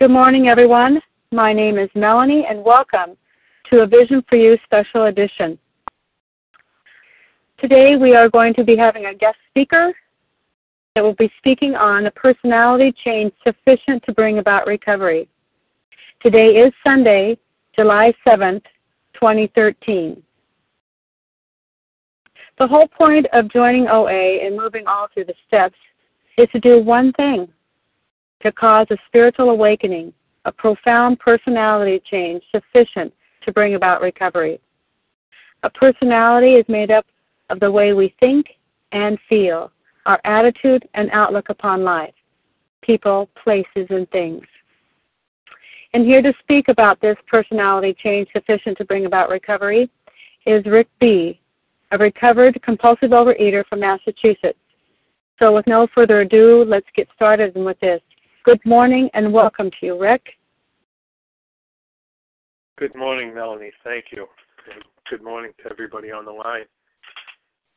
Good 0.00 0.10
morning, 0.10 0.48
everyone. 0.48 0.98
My 1.30 1.52
name 1.52 1.78
is 1.78 1.90
Melanie, 1.94 2.46
and 2.48 2.64
welcome 2.64 3.18
to 3.68 3.80
a 3.80 3.86
Vision 3.86 4.24
for 4.30 4.36
You 4.36 4.56
special 4.64 5.04
edition. 5.04 5.58
Today, 7.58 7.96
we 7.96 8.14
are 8.14 8.30
going 8.30 8.54
to 8.54 8.64
be 8.64 8.78
having 8.78 9.04
a 9.04 9.14
guest 9.14 9.36
speaker 9.50 9.92
that 10.94 11.04
will 11.04 11.16
be 11.16 11.30
speaking 11.36 11.74
on 11.74 12.06
a 12.06 12.10
personality 12.12 12.94
change 13.04 13.34
sufficient 13.44 14.02
to 14.04 14.14
bring 14.14 14.38
about 14.38 14.66
recovery. 14.66 15.28
Today 16.22 16.56
is 16.56 16.72
Sunday, 16.82 17.36
July 17.76 18.14
7th, 18.26 18.64
2013. 19.12 20.22
The 22.58 22.66
whole 22.66 22.88
point 22.88 23.26
of 23.34 23.52
joining 23.52 23.86
OA 23.86 24.46
and 24.46 24.56
moving 24.56 24.86
all 24.86 25.08
through 25.12 25.26
the 25.26 25.34
steps 25.46 25.76
is 26.38 26.48
to 26.52 26.58
do 26.58 26.82
one 26.82 27.12
thing 27.12 27.48
to 28.42 28.52
cause 28.52 28.86
a 28.90 28.96
spiritual 29.06 29.50
awakening, 29.50 30.12
a 30.44 30.52
profound 30.52 31.18
personality 31.18 32.00
change 32.10 32.42
sufficient 32.50 33.12
to 33.42 33.52
bring 33.52 33.74
about 33.74 34.00
recovery. 34.00 34.60
A 35.62 35.70
personality 35.70 36.54
is 36.54 36.64
made 36.68 36.90
up 36.90 37.06
of 37.50 37.60
the 37.60 37.70
way 37.70 37.92
we 37.92 38.14
think 38.20 38.46
and 38.92 39.18
feel, 39.28 39.70
our 40.06 40.20
attitude 40.24 40.88
and 40.94 41.10
outlook 41.12 41.50
upon 41.50 41.84
life, 41.84 42.14
people, 42.82 43.28
places, 43.42 43.86
and 43.90 44.10
things. 44.10 44.44
And 45.92 46.04
here 46.04 46.22
to 46.22 46.32
speak 46.40 46.68
about 46.68 47.00
this 47.00 47.16
personality 47.26 47.94
change 48.00 48.28
sufficient 48.32 48.78
to 48.78 48.84
bring 48.84 49.06
about 49.06 49.28
recovery 49.28 49.90
is 50.46 50.64
Rick 50.64 50.88
B., 51.00 51.40
a 51.92 51.98
recovered 51.98 52.60
compulsive 52.62 53.10
overeater 53.10 53.66
from 53.66 53.80
Massachusetts. 53.80 54.58
So, 55.38 55.52
with 55.52 55.66
no 55.66 55.88
further 55.92 56.20
ado, 56.20 56.64
let's 56.66 56.86
get 56.94 57.08
started 57.14 57.54
with 57.56 57.78
this. 57.80 58.00
Good 58.42 58.64
morning 58.64 59.10
and 59.12 59.34
welcome 59.34 59.70
to 59.70 59.86
you, 59.86 60.00
Rick. 60.00 60.22
Good 62.78 62.94
morning, 62.94 63.34
Melanie. 63.34 63.70
Thank 63.84 64.06
you. 64.12 64.26
And 64.72 64.82
good 65.10 65.22
morning 65.22 65.52
to 65.62 65.70
everybody 65.70 66.10
on 66.10 66.24
the 66.24 66.32
line. 66.32 66.64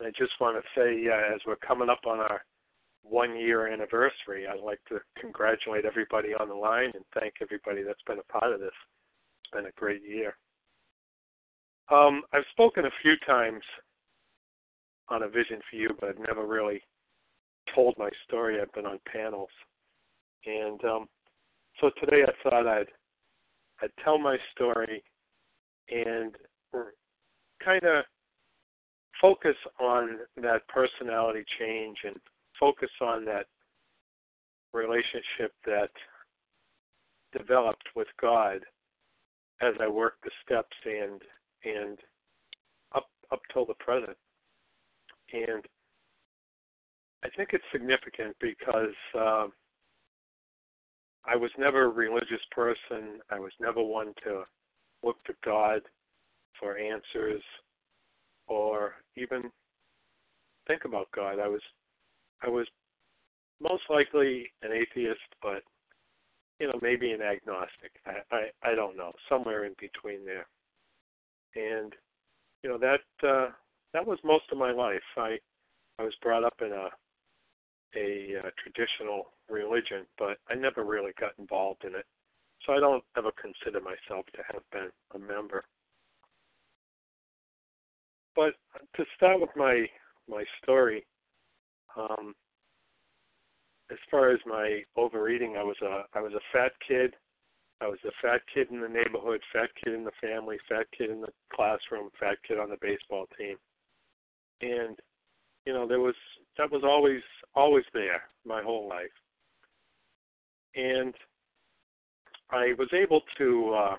I 0.01 0.11
just 0.17 0.31
want 0.39 0.55
to 0.55 0.79
say, 0.79 1.09
uh, 1.09 1.35
as 1.35 1.41
we're 1.45 1.57
coming 1.57 1.89
up 1.89 1.99
on 2.07 2.19
our 2.19 2.45
one 3.03 3.35
year 3.37 3.67
anniversary, 3.67 4.47
I'd 4.47 4.63
like 4.63 4.79
to 4.87 4.99
congratulate 5.19 5.83
everybody 5.83 6.29
on 6.33 6.47
the 6.47 6.55
line 6.55 6.91
and 6.95 7.03
thank 7.13 7.33
everybody 7.41 7.83
that's 7.83 8.01
been 8.07 8.19
a 8.19 8.39
part 8.39 8.53
of 8.53 8.61
this. 8.61 8.71
It's 9.43 9.51
been 9.51 9.65
a 9.65 9.71
great 9.75 10.01
year. 10.07 10.33
Um, 11.91 12.21
I've 12.31 12.45
spoken 12.51 12.85
a 12.85 13.01
few 13.01 13.15
times 13.27 13.63
on 15.09 15.23
a 15.23 15.27
vision 15.27 15.59
for 15.69 15.75
you, 15.75 15.89
but 15.99 16.07
I've 16.07 16.25
never 16.25 16.47
really 16.47 16.81
told 17.75 17.95
my 17.97 18.09
story. 18.25 18.61
I've 18.61 18.71
been 18.71 18.85
on 18.85 18.99
panels. 19.11 19.49
And 20.45 20.83
um, 20.83 21.07
so 21.79 21.89
today 21.99 22.23
I 22.27 22.49
thought 22.49 22.67
I'd 22.67 22.87
I'd 23.81 23.91
tell 24.03 24.17
my 24.17 24.37
story 24.53 25.03
and 25.89 26.35
kind 27.63 27.83
of 27.83 28.03
focus 29.21 29.55
on 29.79 30.19
that 30.37 30.67
personality 30.67 31.43
change 31.59 31.97
and 32.05 32.15
focus 32.59 32.89
on 33.01 33.25
that 33.25 33.45
relationship 34.73 35.53
that 35.65 35.89
developed 37.37 37.87
with 37.95 38.07
God 38.21 38.59
as 39.61 39.73
I 39.79 39.87
worked 39.87 40.23
the 40.23 40.31
steps 40.45 40.75
and 40.85 41.21
and 41.63 41.97
up 42.95 43.07
up 43.31 43.41
till 43.53 43.65
the 43.65 43.75
present. 43.75 44.17
And 45.31 45.65
I 47.23 47.29
think 47.35 47.49
it's 47.53 47.63
significant 47.71 48.35
because 48.41 48.95
uh, 49.17 49.47
I 51.25 51.35
was 51.35 51.51
never 51.57 51.85
a 51.85 51.89
religious 51.89 52.41
person. 52.51 53.19
I 53.29 53.39
was 53.39 53.51
never 53.59 53.81
one 53.81 54.13
to 54.23 54.43
look 55.03 55.23
to 55.25 55.33
God 55.43 55.81
for 56.59 56.77
answers 56.77 57.41
or 58.47 58.95
even 59.15 59.49
think 60.67 60.85
about 60.85 61.07
God. 61.15 61.39
I 61.39 61.47
was 61.47 61.61
I 62.41 62.49
was 62.49 62.67
most 63.61 63.83
likely 63.89 64.51
an 64.61 64.71
atheist, 64.71 65.19
but 65.41 65.63
you 66.59 66.67
know, 66.67 66.79
maybe 66.81 67.11
an 67.11 67.21
agnostic. 67.21 67.91
I, 68.05 68.35
I, 68.35 68.71
I 68.71 68.75
don't 68.75 68.97
know, 68.97 69.11
somewhere 69.29 69.65
in 69.65 69.73
between 69.79 70.25
there. 70.25 70.45
And 71.55 71.93
you 72.63 72.69
know 72.69 72.77
that 72.77 73.27
uh, 73.27 73.49
that 73.93 74.05
was 74.05 74.19
most 74.23 74.45
of 74.51 74.57
my 74.57 74.71
life. 74.71 75.01
I 75.17 75.37
I 75.99 76.03
was 76.03 76.13
brought 76.21 76.43
up 76.43 76.55
in 76.61 76.71
a 76.71 76.89
a 77.95 78.39
uh, 78.39 78.49
traditional 78.61 79.27
religion, 79.53 80.05
but 80.17 80.37
I 80.49 80.55
never 80.55 80.83
really 80.83 81.11
got 81.19 81.31
involved 81.39 81.85
in 81.85 81.95
it. 81.95 82.05
So 82.65 82.73
I 82.73 82.79
don't 82.79 83.03
ever 83.17 83.31
consider 83.31 83.79
myself 83.79 84.25
to 84.35 84.41
have 84.51 84.63
been 84.71 84.89
a 85.15 85.19
member. 85.19 85.63
But 88.35 88.53
to 88.95 89.05
start 89.15 89.39
with 89.39 89.51
my 89.55 89.85
my 90.27 90.43
story, 90.61 91.05
um, 91.97 92.33
as 93.91 93.97
far 94.09 94.31
as 94.31 94.39
my 94.45 94.81
overeating, 94.95 95.55
I 95.57 95.63
was 95.63 95.75
a 95.81 96.03
I 96.17 96.21
was 96.21 96.33
a 96.33 96.43
fat 96.51 96.71
kid. 96.87 97.13
I 97.81 97.87
was 97.87 97.99
a 98.05 98.11
fat 98.21 98.41
kid 98.53 98.67
in 98.71 98.79
the 98.79 98.87
neighborhood, 98.87 99.41
fat 99.51 99.69
kid 99.83 99.93
in 99.93 100.05
the 100.05 100.11
family, 100.21 100.57
fat 100.69 100.87
kid 100.97 101.09
in 101.09 101.21
the 101.21 101.33
classroom, 101.53 102.09
fat 102.19 102.37
kid 102.47 102.57
on 102.57 102.69
the 102.69 102.77
baseball 102.81 103.27
team. 103.37 103.57
And 104.61 104.97
you 105.65 105.73
know, 105.73 105.87
there 105.87 105.99
was 105.99 106.15
that 106.57 106.71
was 106.71 106.83
always 106.85 107.21
always 107.55 107.85
there 107.93 108.23
my 108.45 108.63
whole 108.63 108.87
life. 108.87 109.11
And 110.75 111.13
I 112.49 112.73
was 112.77 112.89
able 112.93 113.21
to 113.37 113.73
uh 113.73 113.95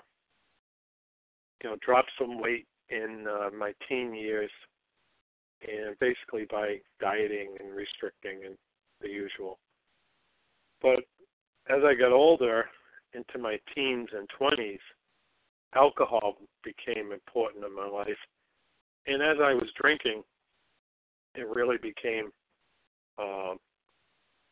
you 1.63 1.69
know 1.69 1.75
drop 1.85 2.05
some 2.19 2.39
weight 2.39 2.67
in 2.89 3.25
uh, 3.27 3.49
my 3.57 3.73
teen 3.87 4.13
years 4.13 4.51
and 5.67 5.97
basically 5.99 6.45
by 6.51 6.77
dieting 6.99 7.55
and 7.59 7.75
restricting 7.75 8.45
and 8.45 8.55
the 9.01 9.09
usual. 9.09 9.57
But 10.81 10.99
as 11.69 11.81
I 11.83 11.95
got 11.95 12.11
older 12.11 12.65
into 13.13 13.39
my 13.39 13.57
teens 13.73 14.09
and 14.15 14.29
20s, 14.39 14.79
alcohol 15.73 16.37
became 16.63 17.11
important 17.11 17.65
in 17.65 17.75
my 17.75 17.87
life. 17.87 18.17
And 19.07 19.21
as 19.21 19.37
I 19.41 19.53
was 19.53 19.69
drinking, 19.81 20.23
it 21.35 21.47
really 21.47 21.77
became 21.77 22.31
uh, 23.17 23.55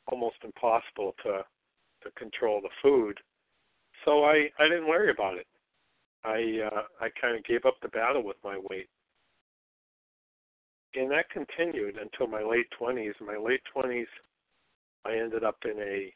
almost 0.08 0.38
impossible 0.44 1.16
to 1.24 1.44
to 2.04 2.12
control 2.12 2.62
the 2.62 2.70
food. 2.82 3.20
So 4.06 4.24
I 4.24 4.50
I 4.60 4.68
didn't 4.68 4.88
worry 4.88 5.12
about 5.12 5.38
it. 5.38 5.48
I 6.24 6.68
uh, 6.74 6.84
I 7.02 7.10
kind 7.20 7.38
of 7.38 7.44
gave 7.46 7.66
up 7.66 7.76
the 7.82 7.90
battle 7.90 8.24
with 8.24 8.38
my 8.44 8.58
weight, 8.70 8.90
and 10.96 11.12
that 11.12 11.30
continued 11.30 11.98
until 11.98 12.28
my 12.28 12.44
late 12.44 12.68
twenties. 12.78 13.14
My 13.22 13.38
late 13.38 13.62
twenties, 13.72 14.08
I 15.06 15.14
ended 15.14 15.44
up 15.44 15.58
in 15.66 15.80
a 15.80 16.14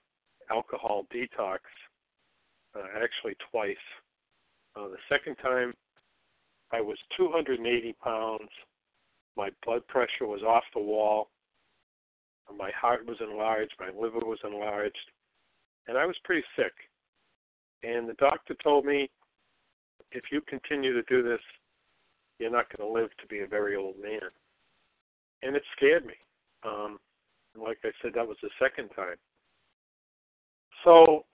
alcohol 0.54 1.06
detox, 1.14 1.60
uh, 2.76 2.84
actually 2.96 3.36
twice. 3.52 3.76
Uh, 4.76 4.88
the 4.90 4.98
second 5.10 5.36
time, 5.38 5.74
I 6.72 6.82
was 6.82 6.98
280 7.18 7.96
pounds. 8.04 8.50
My 9.36 9.50
blood 9.66 9.86
pressure 9.88 10.28
was 10.28 10.42
off 10.44 10.64
the 10.74 10.82
wall. 10.82 11.30
My 12.56 12.72
heart 12.80 13.06
was 13.06 13.18
enlarged. 13.20 13.74
My 13.80 13.88
liver 13.88 14.20
was 14.20 14.40
enlarged. 14.44 14.98
And 15.88 15.98
I 15.98 16.06
was 16.06 16.16
pretty 16.24 16.44
sick. 16.56 16.74
And 17.84 18.08
the 18.10 18.14
doctor 18.14 18.56
told 18.64 18.86
me, 18.86 19.10
if 20.12 20.26
you 20.32 20.42
continue 20.42 20.94
to 20.94 21.04
do 21.04 21.24
this, 21.24 21.40
you're 22.40 22.52
not 22.52 22.66
going 22.76 22.88
to 22.88 23.00
live 23.00 23.10
to 23.20 23.28
be 23.28 23.40
a 23.40 23.48
very 23.48 23.76
old 23.76 23.96
man. 24.02 24.30
And 25.44 25.56
it 25.56 25.64
scared 25.76 26.06
me. 26.06 26.14
Um, 26.66 27.00
like 27.60 27.78
I 27.84 27.90
said, 28.02 28.12
that 28.16 28.28
was 28.28 28.38
the 28.42 28.50
second 28.60 28.90
time. 28.90 29.16
So, 30.84 31.26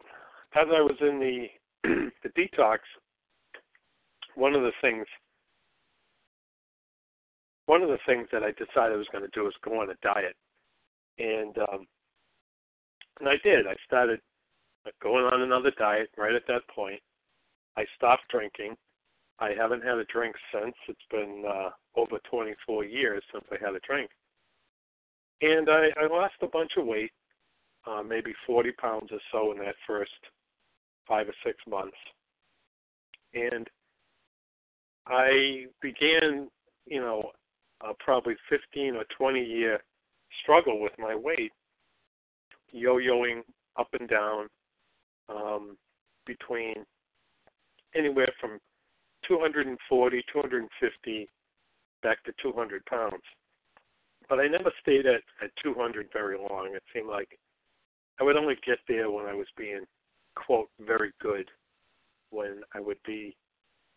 as 0.56 0.68
I 0.70 0.82
was 0.82 0.98
in 1.02 1.20
the 1.20 1.48
the 2.24 2.30
detox, 2.30 2.80
one 4.36 4.56
of 4.56 4.62
the 4.62 4.72
things 4.82 5.06
one 7.66 7.82
of 7.82 7.90
the 7.90 8.00
things 8.06 8.28
that 8.32 8.44
I 8.44 8.52
decided 8.52 8.94
I 8.94 8.98
was 8.98 9.08
going 9.12 9.24
to 9.24 9.30
do 9.34 9.44
was 9.44 9.54
go 9.64 9.82
on 9.82 9.90
a 9.90 9.96
diet, 10.02 10.36
and 11.18 11.58
um, 11.58 11.88
and 13.20 13.30
I 13.30 13.36
did. 13.44 13.68
I 13.68 13.76
started 13.86 14.20
going 15.02 15.26
on 15.26 15.42
another 15.42 15.72
diet 15.78 16.10
right 16.18 16.34
at 16.34 16.48
that 16.48 16.68
point. 16.74 17.00
I 17.78 17.86
stopped 17.96 18.24
drinking. 18.30 18.76
I 19.40 19.52
haven't 19.58 19.84
had 19.84 19.98
a 19.98 20.06
drink 20.06 20.36
since. 20.54 20.76
It's 20.88 21.00
been 21.10 21.44
uh, 21.48 21.70
over 21.96 22.20
24 22.30 22.86
years 22.86 23.24
since 23.32 23.46
I 23.52 23.64
had 23.64 23.76
a 23.76 23.80
drink, 23.80 24.10
and 25.42 25.70
I, 25.70 25.88
I 26.00 26.08
lost 26.08 26.36
a 26.42 26.48
bunch 26.48 26.72
of 26.78 26.86
weight, 26.86 27.12
uh, 27.88 28.04
maybe 28.04 28.34
40 28.46 28.72
pounds 28.74 29.10
or 29.12 29.20
so 29.32 29.52
in 29.52 29.58
that 29.60 29.76
first 29.88 30.12
five 31.08 31.28
or 31.28 31.34
six 31.44 31.58
months, 31.68 31.98
and 33.34 33.68
I 35.08 35.66
began, 35.82 36.50
you 36.86 37.02
know, 37.02 37.32
uh, 37.82 37.94
probably 38.00 38.36
15 38.50 38.96
or 38.96 39.04
20 39.18 39.44
year 39.44 39.80
struggle 40.42 40.80
with 40.80 40.94
my 40.98 41.16
weight, 41.16 41.52
yo-yoing 42.72 43.42
up 43.78 43.90
and 44.00 44.10
down. 44.10 44.48
Um, 45.30 45.78
between 46.25 46.86
anywhere 47.96 48.31
from 48.40 48.60
240, 49.28 50.24
250 50.31 51.30
back 52.02 52.24
to 52.24 52.34
200 52.42 52.86
pounds. 52.86 53.24
But 54.30 54.40
I 54.40 54.48
never 54.48 54.72
stayed 54.81 55.06
at, 55.06 55.22
at 55.42 55.52
200 55.64 56.08
very 56.14 56.38
long. 56.38 56.72
It 56.74 56.84
seemed 56.94 57.10
like 57.10 57.38
I 58.20 58.24
would 58.24 58.38
only 58.38 58.56
get 58.66 58.80
there 58.88 59.10
when 59.10 59.25
I 59.25 59.34
was 59.34 59.48
being, 59.58 59.84
quote, 60.36 60.70
very 60.80 61.12
good, 61.22 61.50
when 62.30 62.62
I 62.74 62.80
would 62.80 63.00
be 63.06 63.36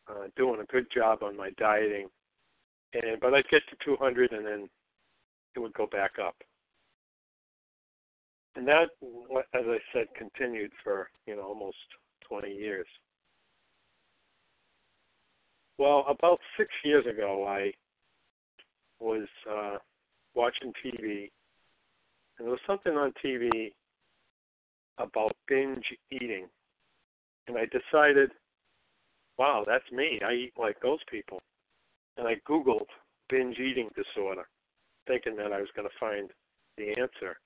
uh, 0.08 0.28
doing 0.36 0.60
a 0.60 0.72
good 0.72 0.86
job 0.94 1.22
on 1.22 1.36
my 1.36 1.50
dieting. 1.58 2.08
And 2.94 3.20
but 3.20 3.34
I'd 3.34 3.48
get 3.50 3.62
to 3.70 3.76
200 3.84 4.32
and 4.32 4.46
then 4.46 4.68
it 5.54 5.58
would 5.58 5.74
go 5.74 5.86
back 5.86 6.12
up. 6.24 6.36
And 8.56 8.66
that, 8.68 8.88
as 9.54 9.64
I 9.66 9.78
said, 9.92 10.06
continued 10.16 10.72
for 10.82 11.10
you 11.26 11.36
know 11.36 11.42
almost 11.42 11.76
20 12.28 12.50
years. 12.50 12.86
Well, 15.78 16.06
about 16.08 16.40
six 16.56 16.70
years 16.82 17.04
ago, 17.06 17.46
I 17.46 17.72
was 18.98 19.28
uh, 19.50 19.76
watching 20.34 20.72
TV, 20.84 21.30
and 22.38 22.46
there 22.46 22.50
was 22.50 22.60
something 22.66 22.94
on 22.94 23.12
TV 23.22 23.72
about 24.96 25.36
binge 25.46 25.84
eating, 26.10 26.46
and 27.48 27.58
I 27.58 27.66
decided, 27.66 28.30
wow, 29.36 29.64
that's 29.66 29.84
me. 29.92 30.18
I 30.26 30.32
eat 30.32 30.52
like 30.58 30.80
those 30.80 31.00
people, 31.10 31.42
and 32.16 32.26
I 32.26 32.36
Googled 32.48 32.88
binge 33.28 33.58
eating 33.58 33.90
disorder, 33.94 34.48
thinking 35.06 35.36
that 35.36 35.52
I 35.52 35.60
was 35.60 35.68
going 35.76 35.86
to 35.86 35.94
find 36.00 36.30
the 36.78 36.88
answer. 36.98 37.36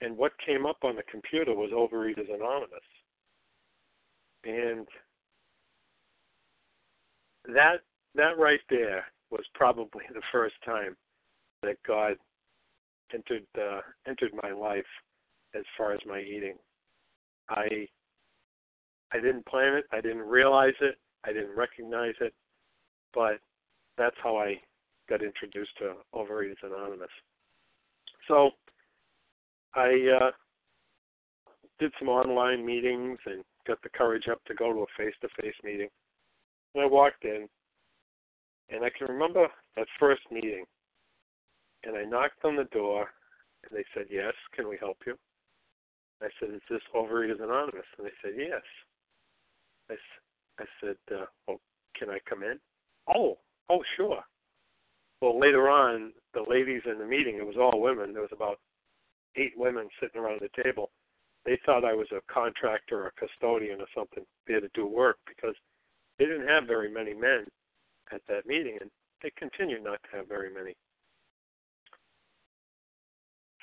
And 0.00 0.16
what 0.16 0.32
came 0.44 0.64
up 0.66 0.78
on 0.82 0.96
the 0.96 1.02
computer 1.10 1.54
was 1.54 1.70
Overeaters 1.72 2.32
Anonymous. 2.32 2.80
And 4.44 4.86
that 7.54 7.80
that 8.14 8.38
right 8.38 8.60
there 8.68 9.04
was 9.30 9.44
probably 9.54 10.02
the 10.12 10.22
first 10.32 10.54
time 10.64 10.96
that 11.62 11.76
God 11.86 12.14
entered 13.12 13.46
uh, 13.58 13.80
entered 14.08 14.32
my 14.42 14.52
life 14.52 14.86
as 15.54 15.64
far 15.76 15.92
as 15.92 16.00
my 16.06 16.20
eating. 16.20 16.56
I 17.48 17.86
I 19.12 19.16
didn't 19.16 19.46
plan 19.46 19.74
it, 19.74 19.84
I 19.92 20.00
didn't 20.00 20.22
realize 20.22 20.74
it, 20.80 20.96
I 21.24 21.32
didn't 21.32 21.56
recognize 21.56 22.14
it, 22.20 22.32
but 23.12 23.38
that's 23.98 24.16
how 24.22 24.36
I 24.36 24.60
got 25.08 25.22
introduced 25.22 25.76
to 25.78 25.94
Overeaters 26.14 26.62
Anonymous. 26.62 27.10
So 28.28 28.50
I 29.74 29.90
uh, 30.20 30.30
did 31.78 31.92
some 31.98 32.08
online 32.08 32.64
meetings 32.64 33.18
and 33.26 33.44
got 33.66 33.80
the 33.82 33.88
courage 33.88 34.24
up 34.30 34.44
to 34.44 34.54
go 34.54 34.72
to 34.72 34.80
a 34.80 34.86
face-to-face 34.96 35.54
meeting. 35.62 35.88
And 36.74 36.84
I 36.84 36.86
walked 36.86 37.24
in, 37.24 37.48
and 38.68 38.84
I 38.84 38.90
can 38.96 39.08
remember 39.08 39.48
that 39.76 39.86
first 39.98 40.22
meeting. 40.30 40.64
And 41.84 41.96
I 41.96 42.04
knocked 42.04 42.44
on 42.44 42.56
the 42.56 42.64
door, 42.64 43.08
and 43.64 43.76
they 43.76 43.84
said, 43.94 44.06
"Yes, 44.10 44.34
can 44.54 44.68
we 44.68 44.76
help 44.76 44.98
you?" 45.06 45.16
I 46.22 46.28
said, 46.38 46.50
"Is 46.50 46.60
this 46.68 46.82
Overeaters 46.94 47.42
Anonymous?" 47.42 47.86
And 47.96 48.06
they 48.06 48.12
said, 48.22 48.32
"Yes." 48.36 48.62
I, 49.90 49.94
I 50.62 50.66
said, 50.80 50.96
uh, 51.12 51.26
"Oh, 51.48 51.60
can 51.96 52.10
I 52.10 52.18
come 52.28 52.42
in?" 52.42 52.60
"Oh, 53.08 53.38
oh, 53.70 53.82
sure." 53.96 54.22
Well, 55.20 55.38
later 55.38 55.68
on, 55.68 56.12
the 56.34 56.42
ladies 56.42 56.82
in 56.84 56.98
the 56.98 57.06
meeting, 57.06 57.36
it 57.36 57.46
was 57.46 57.56
all 57.56 57.80
women. 57.80 58.12
There 58.12 58.22
was 58.22 58.32
about 58.32 58.58
eight 59.36 59.52
women 59.56 59.88
sitting 60.00 60.20
around 60.20 60.40
the 60.40 60.62
table. 60.62 60.90
They 61.44 61.58
thought 61.64 61.84
I 61.84 61.94
was 61.94 62.08
a 62.12 62.20
contractor 62.32 63.02
or 63.02 63.06
a 63.08 63.12
custodian 63.12 63.80
or 63.80 63.86
something 63.96 64.24
there 64.46 64.60
to 64.60 64.68
do 64.74 64.86
work 64.86 65.18
because 65.26 65.54
they 66.18 66.26
didn't 66.26 66.48
have 66.48 66.66
very 66.66 66.90
many 66.92 67.14
men 67.14 67.46
at 68.12 68.20
that 68.28 68.46
meeting, 68.46 68.76
and 68.80 68.90
they 69.22 69.30
continue 69.38 69.82
not 69.82 70.00
to 70.04 70.16
have 70.16 70.28
very 70.28 70.52
many. 70.52 70.74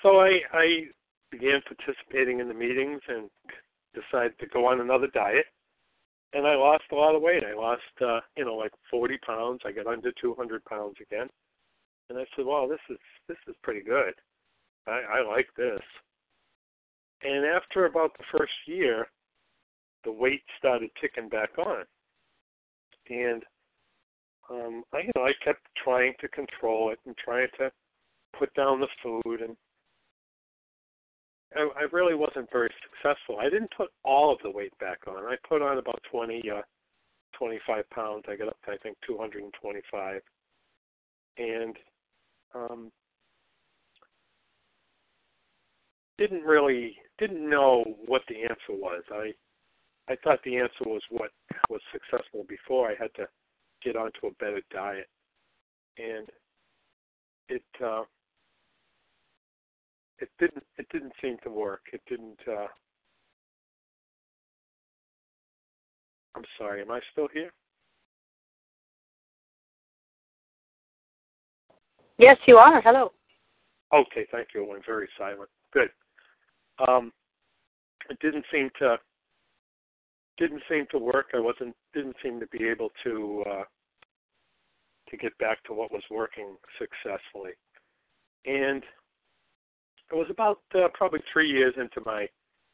So 0.01 0.19
I, 0.19 0.39
I 0.53 0.85
began 1.31 1.61
participating 1.67 2.39
in 2.39 2.47
the 2.47 2.53
meetings 2.53 3.01
and 3.07 3.29
decided 3.93 4.37
to 4.39 4.47
go 4.47 4.65
on 4.65 4.81
another 4.81 5.07
diet. 5.13 5.45
And 6.33 6.45
I 6.45 6.55
lost 6.55 6.83
a 6.91 6.95
lot 6.95 7.15
of 7.15 7.21
weight. 7.21 7.43
I 7.43 7.55
lost, 7.55 7.81
uh, 8.01 8.19
you 8.35 8.45
know, 8.45 8.55
like 8.55 8.71
40 8.91 9.17
pounds. 9.25 9.61
I 9.65 9.71
got 9.71 9.87
under 9.87 10.11
200 10.21 10.63
pounds 10.65 10.95
again. 11.01 11.27
And 12.09 12.17
I 12.17 12.25
said, 12.35 12.45
"Wow, 12.45 12.67
this 12.67 12.79
is 12.89 12.99
this 13.27 13.37
is 13.47 13.55
pretty 13.63 13.81
good. 13.81 14.13
I, 14.87 15.19
I 15.19 15.27
like 15.27 15.47
this." 15.55 15.81
And 17.23 17.45
after 17.45 17.85
about 17.85 18.11
the 18.17 18.23
first 18.37 18.53
year, 18.65 19.07
the 20.03 20.11
weight 20.11 20.43
started 20.57 20.89
ticking 21.01 21.29
back 21.29 21.57
on, 21.57 21.83
and 23.09 23.43
um, 24.49 24.83
I, 24.93 24.99
you 24.99 25.11
know, 25.15 25.25
I 25.25 25.33
kept 25.43 25.61
trying 25.83 26.13
to 26.21 26.27
control 26.29 26.91
it 26.91 26.99
and 27.05 27.15
trying 27.17 27.47
to 27.59 27.71
put 28.37 28.53
down 28.53 28.79
the 28.79 28.87
food, 29.03 29.41
and 29.41 29.57
I, 31.55 31.81
I 31.81 31.83
really 31.91 32.15
wasn't 32.15 32.49
very 32.51 32.71
successful. 32.83 33.37
I 33.39 33.49
didn't 33.49 33.71
put 33.75 33.89
all 34.03 34.31
of 34.31 34.39
the 34.43 34.51
weight 34.51 34.77
back 34.79 34.99
on. 35.07 35.25
I 35.25 35.35
put 35.47 35.61
on 35.61 35.77
about 35.77 36.01
20, 36.11 36.43
uh, 36.49 36.61
25 37.37 37.89
pounds. 37.89 38.23
I 38.27 38.35
got 38.35 38.49
up 38.49 38.57
to 38.65 38.71
I 38.71 38.77
think 38.77 38.97
225, 39.05 40.21
and 41.37 41.75
um, 42.55 42.91
didn't 46.17 46.43
really 46.43 46.95
didn't 47.19 47.47
know 47.49 47.83
what 48.05 48.21
the 48.27 48.41
answer 48.43 48.69
was. 48.69 49.03
I 49.11 49.33
I 50.09 50.15
thought 50.23 50.39
the 50.43 50.57
answer 50.57 50.85
was 50.85 51.01
what 51.09 51.31
was 51.69 51.81
successful 51.91 52.45
before. 52.47 52.89
I 52.89 52.95
had 52.99 53.13
to 53.15 53.27
get 53.83 53.95
onto 53.95 54.27
a 54.27 54.31
better 54.39 54.61
diet, 54.71 55.07
and 55.97 56.27
it 57.49 57.63
uh, 57.83 58.03
it 60.19 60.29
didn't 60.39 60.63
it 60.77 60.87
didn't 60.91 61.13
seem 61.21 61.37
to 61.43 61.49
work. 61.49 61.81
It 61.93 62.01
didn't. 62.07 62.39
Uh, 62.47 62.67
I'm 66.35 66.45
sorry. 66.57 66.81
Am 66.81 66.91
I 66.91 66.99
still 67.11 67.27
here? 67.33 67.51
Yes, 72.17 72.37
you 72.47 72.57
are. 72.57 72.81
Hello. 72.81 73.11
Okay, 73.93 74.25
thank 74.31 74.49
you. 74.53 74.71
I'm 74.73 74.81
very 74.85 75.07
silent. 75.17 75.49
Good. 75.71 75.89
Um, 76.85 77.11
it 78.09 78.17
didn't 78.21 78.45
seem 78.51 78.69
to 78.79 78.97
didn't 80.37 80.61
seem 80.69 80.85
to 80.91 80.99
work. 80.99 81.27
I 81.33 81.39
wasn't 81.39 81.75
didn't 81.93 82.15
seem 82.23 82.39
to 82.39 82.47
be 82.47 82.65
able 82.65 82.91
to 83.03 83.43
uh, 83.49 83.63
to 85.09 85.17
get 85.17 85.37
back 85.37 85.63
to 85.63 85.73
what 85.73 85.91
was 85.91 86.03
working 86.11 86.55
successfully. 86.77 87.51
And 88.45 88.83
it 90.11 90.15
was 90.15 90.27
about 90.29 90.59
uh, 90.75 90.87
probably 90.93 91.19
three 91.31 91.49
years 91.49 91.73
into 91.77 92.01
my 92.05 92.27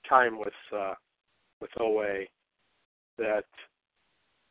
time 0.08 0.38
with 0.38 0.54
uh, 0.76 0.94
with 1.62 1.72
OA 1.80 2.26
that 3.18 3.46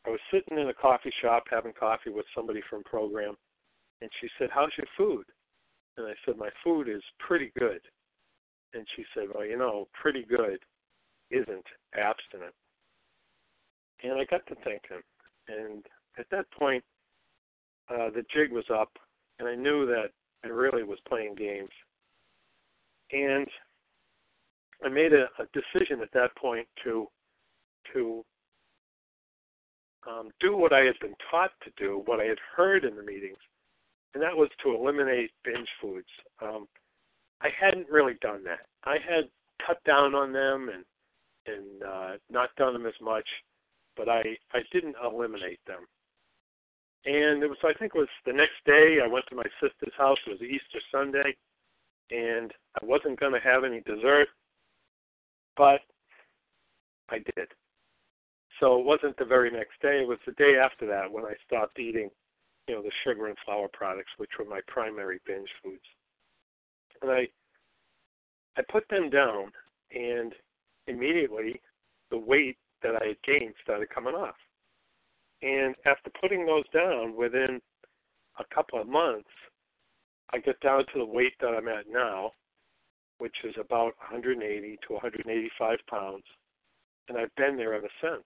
I 0.07 0.11
was 0.11 0.21
sitting 0.33 0.59
in 0.59 0.69
a 0.69 0.75
coffee 0.75 1.12
shop 1.21 1.45
having 1.50 1.73
coffee 1.79 2.11
with 2.11 2.27
somebody 2.35 2.61
from 2.69 2.83
program, 2.85 3.37
and 4.00 4.11
she 4.21 4.29
said, 4.38 4.49
"How's 4.53 4.73
your 4.77 4.87
food?" 4.97 5.25
And 5.97 6.07
I 6.07 6.15
said, 6.25 6.37
"My 6.38 6.50
food 6.65 6.88
is 6.88 7.03
pretty 7.21 7.53
good." 7.59 7.81
And 8.75 8.87
she 8.97 9.05
said, 9.14 9.29
"Well, 9.35 9.45
you 9.45 9.59
know, 9.59 9.88
pretty 9.93 10.25
good 10.25 10.59
isn't 11.31 11.67
abstinent." 11.95 12.55
And 14.02 14.14
I 14.14 14.25
got 14.25 14.47
to 14.47 14.55
thinking, 14.57 15.02
and 15.49 15.87
at 16.19 16.26
that 16.31 16.50
point, 16.50 16.85
uh, 17.88 18.11
the 18.11 18.25
jig 18.35 18.52
was 18.52 18.64
up, 18.73 18.91
and 19.38 19.49
I 19.49 19.55
knew 19.55 19.87
that 19.87 20.11
I 20.45 20.49
really 20.49 20.83
was 20.83 20.99
playing 21.09 21.35
games. 21.35 21.71
And 23.12 23.47
I 24.85 24.88
made 24.88 25.12
a, 25.12 25.26
a 25.38 25.47
decision 25.52 26.00
at 26.00 26.12
that 26.12 26.35
point 26.37 26.67
to 26.85 27.07
to 27.93 28.25
um, 30.09 30.31
do 30.41 30.57
what 30.57 30.73
I 30.73 30.81
had 30.81 30.99
been 31.00 31.14
taught 31.31 31.52
to 31.62 31.71
do, 31.76 32.02
what 32.07 32.21
I 32.21 32.25
had 32.25 32.38
heard 32.57 32.85
in 32.85 32.97
the 32.97 33.02
meetings, 33.02 33.38
and 34.14 34.23
that 34.23 34.37
was 34.37 34.49
to 34.64 34.75
eliminate 34.75 35.31
binge 35.45 35.69
foods. 35.81 36.09
Um, 36.41 36.67
I 37.43 37.49
hadn't 37.59 37.91
really 37.91 38.15
done 38.21 38.45
that. 38.45 38.67
I 38.85 38.95
had 38.95 39.29
cut 39.67 39.83
down 39.85 40.15
on 40.15 40.33
them 40.33 40.71
and 40.73 40.85
and 41.45 41.83
uh, 41.83 42.13
not 42.31 42.55
done 42.57 42.73
them 42.73 42.87
as 42.87 42.95
much, 43.01 43.27
but 43.97 44.09
I 44.09 44.23
I 44.53 44.61
didn't 44.73 44.97
eliminate 45.03 45.61
them. 45.67 45.87
And 47.05 47.43
it 47.43 47.49
was 47.49 47.59
I 47.65 47.75
think 47.79 47.93
it 47.95 47.99
was 47.99 48.09
the 48.25 48.33
next 48.33 48.63
day 48.65 48.99
I 49.03 49.09
went 49.09 49.25
to 49.31 49.37
my 49.37 49.49
sister's 49.61 49.95
house. 49.99 50.19
It 50.27 50.31
was 50.31 50.43
Easter 50.43 50.81
Sunday, 50.93 51.37
and 52.11 52.53
I 52.81 52.85
wasn't 52.85 53.19
going 53.19 53.33
to 53.33 53.41
have 53.41 53.65
any 53.65 53.81
dessert, 53.81 54.29
but 55.57 55.81
I 57.09 57.19
did. 57.19 57.49
So 58.61 58.79
it 58.79 58.87
wasn't 58.87 59.17
the 59.17 59.25
very 59.25 59.51
next 59.51 59.81
day. 59.83 60.03
It 60.03 60.09
was 60.09 60.19
the 60.25 60.33
day 60.33 60.57
after 60.57 60.87
that 60.87 61.11
when 61.11 61.25
I 61.25 61.35
stopped 61.45 61.81
eating 61.81 62.11
you 62.69 62.77
know, 62.77 62.83
the 62.83 62.93
sugar 63.03 63.27
and 63.27 63.37
flour 63.45 63.69
products, 63.73 64.13
which 64.19 64.31
were 64.39 64.45
my 64.45 64.61
primary 64.69 65.19
binge 65.27 65.49
foods. 65.63 65.83
And 67.03 67.11
I 67.11 67.29
I 68.57 68.63
put 68.71 68.85
them 68.89 69.11
down 69.11 69.51
and 69.95 70.35
immediately 70.87 71.61
the 72.11 72.19
weight 72.19 72.57
that 72.83 72.97
I 73.01 73.09
had 73.09 73.23
gained 73.23 73.55
started 73.63 73.89
coming 73.91 74.15
off. 74.15 74.35
And 75.43 75.75
after 75.87 76.11
putting 76.21 76.47
those 76.47 76.69
down 76.73 77.17
within 77.17 77.61
a 78.39 78.55
couple 78.55 78.81
of 78.81 78.89
months, 78.89 79.29
I 80.33 80.39
get 80.39 80.61
down 80.61 80.85
to 80.93 80.99
the 80.99 81.05
weight 81.05 81.33
that 81.41 81.49
I'm 81.49 81.69
at 81.69 81.89
now, 81.91 82.33
which 83.19 83.37
is 83.45 83.55
about 83.59 83.95
180 83.99 84.79
to 84.87 84.93
185 84.93 85.79
pounds, 85.91 86.25
and 87.09 87.19
I've 87.19 87.35
been 87.37 87.57
there 87.57 87.75
ever 87.75 87.91
since. 88.01 88.25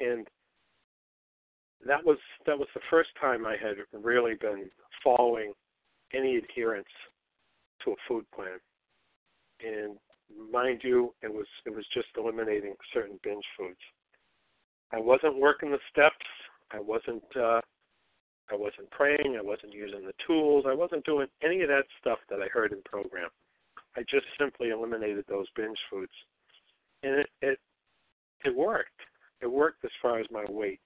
And 0.00 0.26
that 1.86 2.04
was 2.04 2.18
that 2.46 2.58
was 2.58 2.68
the 2.74 2.80
first 2.90 3.10
time 3.20 3.46
I 3.46 3.56
had 3.56 3.76
really 3.92 4.34
been 4.34 4.70
following 5.02 5.52
any 6.12 6.36
adherence 6.36 6.88
to 7.84 7.92
a 7.92 8.02
food 8.08 8.24
plan. 8.34 8.58
And 9.64 9.96
mind 10.52 10.80
you, 10.82 11.14
it 11.22 11.32
was 11.32 11.46
it 11.66 11.74
was 11.74 11.84
just 11.92 12.08
eliminating 12.16 12.74
certain 12.92 13.18
binge 13.22 13.44
foods. 13.58 13.80
I 14.92 14.98
wasn't 14.98 15.38
working 15.38 15.70
the 15.70 15.78
steps. 15.90 16.26
I 16.72 16.80
wasn't 16.80 17.24
uh, 17.36 17.60
I 18.50 18.56
wasn't 18.56 18.90
praying. 18.90 19.36
I 19.38 19.42
wasn't 19.42 19.72
using 19.72 20.04
the 20.04 20.14
tools. 20.26 20.64
I 20.68 20.74
wasn't 20.74 21.04
doing 21.04 21.28
any 21.42 21.62
of 21.62 21.68
that 21.68 21.84
stuff 22.00 22.18
that 22.28 22.40
I 22.40 22.48
heard 22.48 22.72
in 22.72 22.82
program. 22.84 23.28
I 23.96 24.00
just 24.02 24.26
simply 24.38 24.70
eliminated 24.70 25.24
those 25.28 25.46
binge 25.56 25.78
foods, 25.90 26.12
and 27.02 27.20
it 27.20 27.26
it 27.42 27.58
it 28.44 28.56
worked. 28.56 29.00
It 29.40 29.50
worked 29.50 29.84
as 29.84 29.90
far 30.02 30.18
as 30.18 30.26
my 30.30 30.44
weight, 30.48 30.80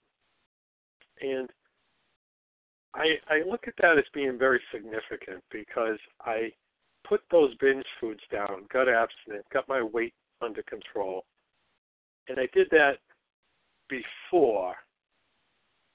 and 1.20 1.48
I 2.94 3.16
I 3.28 3.42
look 3.48 3.66
at 3.66 3.74
that 3.80 3.98
as 3.98 4.04
being 4.12 4.38
very 4.38 4.60
significant 4.72 5.42
because 5.50 5.98
I 6.20 6.52
put 7.08 7.20
those 7.30 7.54
binge 7.56 7.84
foods 8.00 8.22
down, 8.32 8.66
got 8.72 8.88
abstinent, 8.88 9.44
got 9.52 9.68
my 9.68 9.82
weight 9.82 10.14
under 10.40 10.62
control, 10.62 11.24
and 12.28 12.38
I 12.38 12.48
did 12.52 12.68
that 12.70 12.98
before 13.88 14.74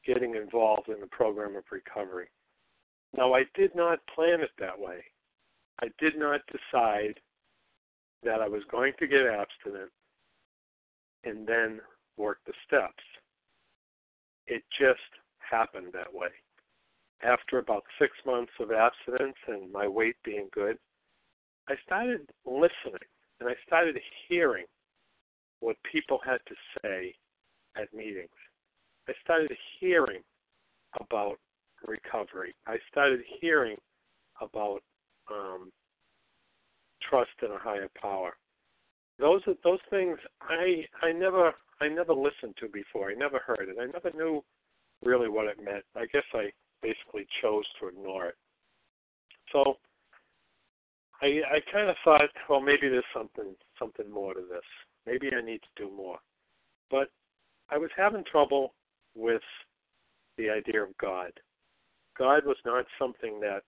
getting 0.05 0.35
involved 0.35 0.89
in 0.89 0.99
the 0.99 1.07
program 1.07 1.55
of 1.55 1.63
recovery. 1.71 2.27
Now, 3.15 3.33
I 3.33 3.43
did 3.55 3.75
not 3.75 3.99
plan 4.13 4.41
it 4.41 4.51
that 4.59 4.79
way. 4.79 5.03
I 5.81 5.87
did 5.99 6.17
not 6.17 6.41
decide 6.47 7.19
that 8.23 8.41
I 8.41 8.47
was 8.47 8.63
going 8.71 8.93
to 8.99 9.07
get 9.07 9.21
abstinent 9.21 9.91
and 11.23 11.47
then 11.47 11.79
work 12.17 12.39
the 12.45 12.53
steps. 12.67 13.03
It 14.47 14.63
just 14.79 14.99
happened 15.39 15.87
that 15.93 16.13
way. 16.13 16.29
After 17.23 17.59
about 17.59 17.83
six 17.99 18.11
months 18.25 18.51
of 18.59 18.71
abstinence 18.71 19.37
and 19.47 19.71
my 19.71 19.87
weight 19.87 20.15
being 20.23 20.47
good, 20.53 20.77
I 21.69 21.75
started 21.85 22.21
listening 22.45 23.07
and 23.39 23.47
I 23.47 23.53
started 23.65 23.97
hearing 24.27 24.65
what 25.59 25.75
people 25.89 26.19
had 26.25 26.39
to 26.47 26.55
say 26.81 27.13
at 27.77 27.93
meetings. 27.93 28.29
I 29.07 29.13
started 29.23 29.55
hearing 29.79 30.21
about 30.99 31.37
recovery. 31.87 32.55
I 32.65 32.77
started 32.91 33.21
hearing 33.39 33.77
about 34.41 34.79
um, 35.31 35.71
trust 37.07 37.29
in 37.43 37.51
a 37.51 37.59
higher 37.59 37.89
power. 38.01 38.35
Those 39.19 39.41
are 39.47 39.53
those 39.63 39.79
things 39.89 40.17
I 40.41 40.85
I 41.03 41.11
never 41.11 41.53
I 41.81 41.87
never 41.87 42.13
listened 42.13 42.55
to 42.61 42.67
before. 42.69 43.11
I 43.11 43.13
never 43.13 43.39
heard 43.39 43.67
it. 43.69 43.77
I 43.79 43.85
never 43.85 44.11
knew 44.15 44.43
really 45.03 45.29
what 45.29 45.47
it 45.47 45.63
meant. 45.63 45.83
I 45.95 46.05
guess 46.11 46.23
I 46.33 46.51
basically 46.81 47.27
chose 47.41 47.65
to 47.79 47.89
ignore 47.89 48.27
it. 48.27 48.35
So 49.51 49.77
I 51.21 51.41
I 51.51 51.59
kind 51.71 51.89
of 51.89 51.95
thought, 52.03 52.29
well, 52.49 52.61
maybe 52.61 52.89
there's 52.89 53.03
something 53.13 53.55
something 53.77 54.09
more 54.11 54.33
to 54.33 54.41
this. 54.41 54.61
Maybe 55.05 55.29
I 55.35 55.41
need 55.41 55.61
to 55.61 55.83
do 55.83 55.91
more. 55.95 56.19
But 56.89 57.09
I 57.69 57.77
was 57.77 57.89
having 57.95 58.23
trouble 58.29 58.73
with 59.15 59.41
the 60.37 60.49
idea 60.49 60.83
of 60.83 60.97
God. 60.97 61.31
God 62.17 62.45
was 62.45 62.57
not 62.65 62.85
something 62.97 63.39
that 63.41 63.61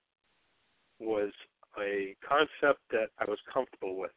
was 1.00 1.32
a 1.80 2.16
concept 2.28 2.82
that 2.92 3.10
I 3.20 3.26
was 3.26 3.40
comfortable 3.52 3.98
with. 3.98 4.12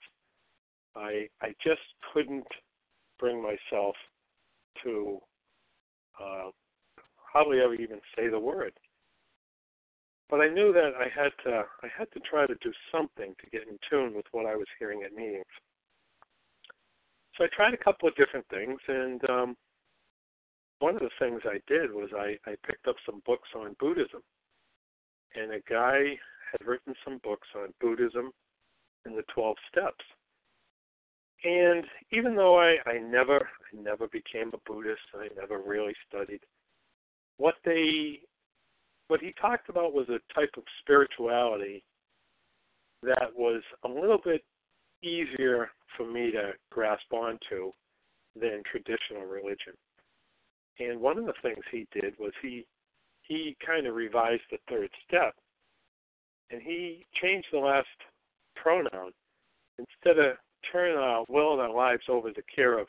I 0.96 1.28
I 1.40 1.54
just 1.64 1.82
couldn't 2.12 2.46
bring 3.18 3.42
myself 3.42 3.96
to 4.82 5.18
uh, 6.20 6.50
hardly 7.16 7.60
ever 7.60 7.74
even 7.74 8.00
say 8.16 8.28
the 8.28 8.38
word. 8.38 8.72
But 10.30 10.40
I 10.40 10.48
knew 10.48 10.72
that 10.72 10.92
I 10.98 11.08
had 11.14 11.32
to 11.44 11.64
I 11.82 11.88
had 11.96 12.10
to 12.12 12.20
try 12.20 12.46
to 12.46 12.54
do 12.56 12.72
something 12.90 13.34
to 13.40 13.50
get 13.50 13.68
in 13.68 13.78
tune 13.88 14.14
with 14.14 14.26
what 14.32 14.46
I 14.46 14.56
was 14.56 14.66
hearing 14.78 15.02
at 15.02 15.14
meetings. 15.14 15.44
So 17.36 17.44
I 17.44 17.48
tried 17.54 17.74
a 17.74 17.84
couple 17.84 18.08
of 18.08 18.14
different 18.16 18.46
things, 18.48 18.78
and 18.88 19.28
um, 19.28 19.56
one 20.78 20.94
of 20.94 21.00
the 21.00 21.10
things 21.18 21.40
I 21.44 21.60
did 21.66 21.92
was 21.92 22.10
I, 22.16 22.36
I 22.46 22.54
picked 22.66 22.86
up 22.86 22.96
some 23.06 23.22
books 23.26 23.48
on 23.56 23.76
Buddhism. 23.80 24.20
And 25.34 25.52
a 25.52 25.60
guy 25.68 26.18
had 26.52 26.66
written 26.66 26.94
some 27.04 27.20
books 27.24 27.48
on 27.56 27.74
Buddhism 27.80 28.30
and 29.04 29.16
the 29.16 29.24
12 29.34 29.56
steps. 29.70 30.04
And 31.42 31.84
even 32.12 32.36
though 32.36 32.58
I, 32.58 32.76
I 32.86 32.98
never 32.98 33.36
I 33.36 33.82
never 33.82 34.08
became 34.08 34.50
a 34.54 34.70
Buddhist 34.70 35.02
I 35.14 35.28
never 35.38 35.58
really 35.58 35.94
studied, 36.08 36.40
what 37.36 37.56
they 37.64 38.20
what 39.08 39.20
he 39.20 39.34
talked 39.40 39.68
about 39.68 39.92
was 39.92 40.08
a 40.08 40.20
type 40.34 40.50
of 40.56 40.64
spirituality 40.80 41.84
that 43.02 43.30
was 43.36 43.62
a 43.84 43.88
little 43.88 44.20
bit 44.24 44.42
easier 45.02 45.70
for 45.96 46.06
me 46.10 46.30
to 46.32 46.52
grasp 46.70 47.12
onto 47.12 47.70
than 48.34 48.62
traditional 48.70 49.26
religion. 49.26 49.74
And 50.80 51.00
one 51.00 51.18
of 51.18 51.26
the 51.26 51.34
things 51.42 51.62
he 51.70 51.86
did 51.92 52.14
was 52.18 52.32
he 52.42 52.66
he 53.22 53.56
kind 53.64 53.86
of 53.86 53.94
revised 53.94 54.42
the 54.50 54.58
third 54.68 54.90
step, 55.06 55.34
and 56.50 56.60
he 56.60 57.06
changed 57.22 57.46
the 57.52 57.58
last 57.58 57.86
pronoun. 58.54 59.12
Instead 59.78 60.18
of 60.18 60.36
turning 60.70 60.96
our 60.96 61.24
will 61.28 61.52
and 61.52 61.60
our 61.62 61.74
lives 61.74 62.02
over 62.08 62.28
to 62.28 62.34
the 62.34 62.42
care 62.54 62.78
of 62.78 62.86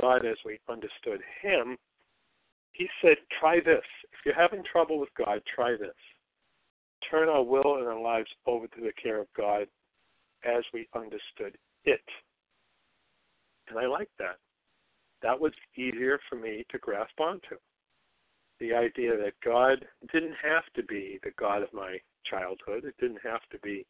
God 0.00 0.24
as 0.24 0.36
we 0.44 0.58
understood 0.68 1.20
Him, 1.42 1.76
he 2.76 2.88
said, 3.00 3.16
"Try 3.40 3.60
this. 3.60 3.84
If 4.12 4.18
you're 4.24 4.34
having 4.34 4.62
trouble 4.64 4.98
with 4.98 5.14
God, 5.14 5.42
try 5.46 5.76
this. 5.76 5.96
Turn 7.10 7.28
our 7.28 7.42
will 7.42 7.76
and 7.76 7.86
our 7.86 8.00
lives 8.00 8.30
over 8.46 8.66
to 8.66 8.80
the 8.80 8.92
care 8.92 9.18
of 9.20 9.32
God 9.34 9.68
as 10.44 10.64
we 10.72 10.88
understood 10.94 11.56
it." 11.84 12.08
And 13.68 13.78
I 13.78 13.86
like 13.86 14.10
that 14.18 14.38
that 15.22 15.38
was 15.38 15.52
easier 15.76 16.20
for 16.28 16.36
me 16.36 16.64
to 16.70 16.78
grasp 16.78 17.18
onto. 17.20 17.56
The 18.60 18.72
idea 18.72 19.16
that 19.16 19.34
God 19.44 19.86
didn't 20.12 20.36
have 20.42 20.64
to 20.74 20.82
be 20.84 21.18
the 21.22 21.32
God 21.38 21.62
of 21.62 21.72
my 21.72 21.98
childhood, 22.24 22.84
it 22.84 22.94
didn't 23.00 23.20
have 23.22 23.42
to 23.50 23.58
be 23.58 23.84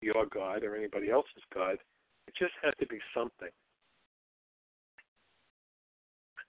your 0.00 0.26
God 0.26 0.62
or 0.62 0.76
anybody 0.76 1.10
else's 1.10 1.44
God, 1.54 1.78
it 2.26 2.34
just 2.38 2.52
had 2.62 2.74
to 2.78 2.86
be 2.86 2.98
something. 3.14 3.48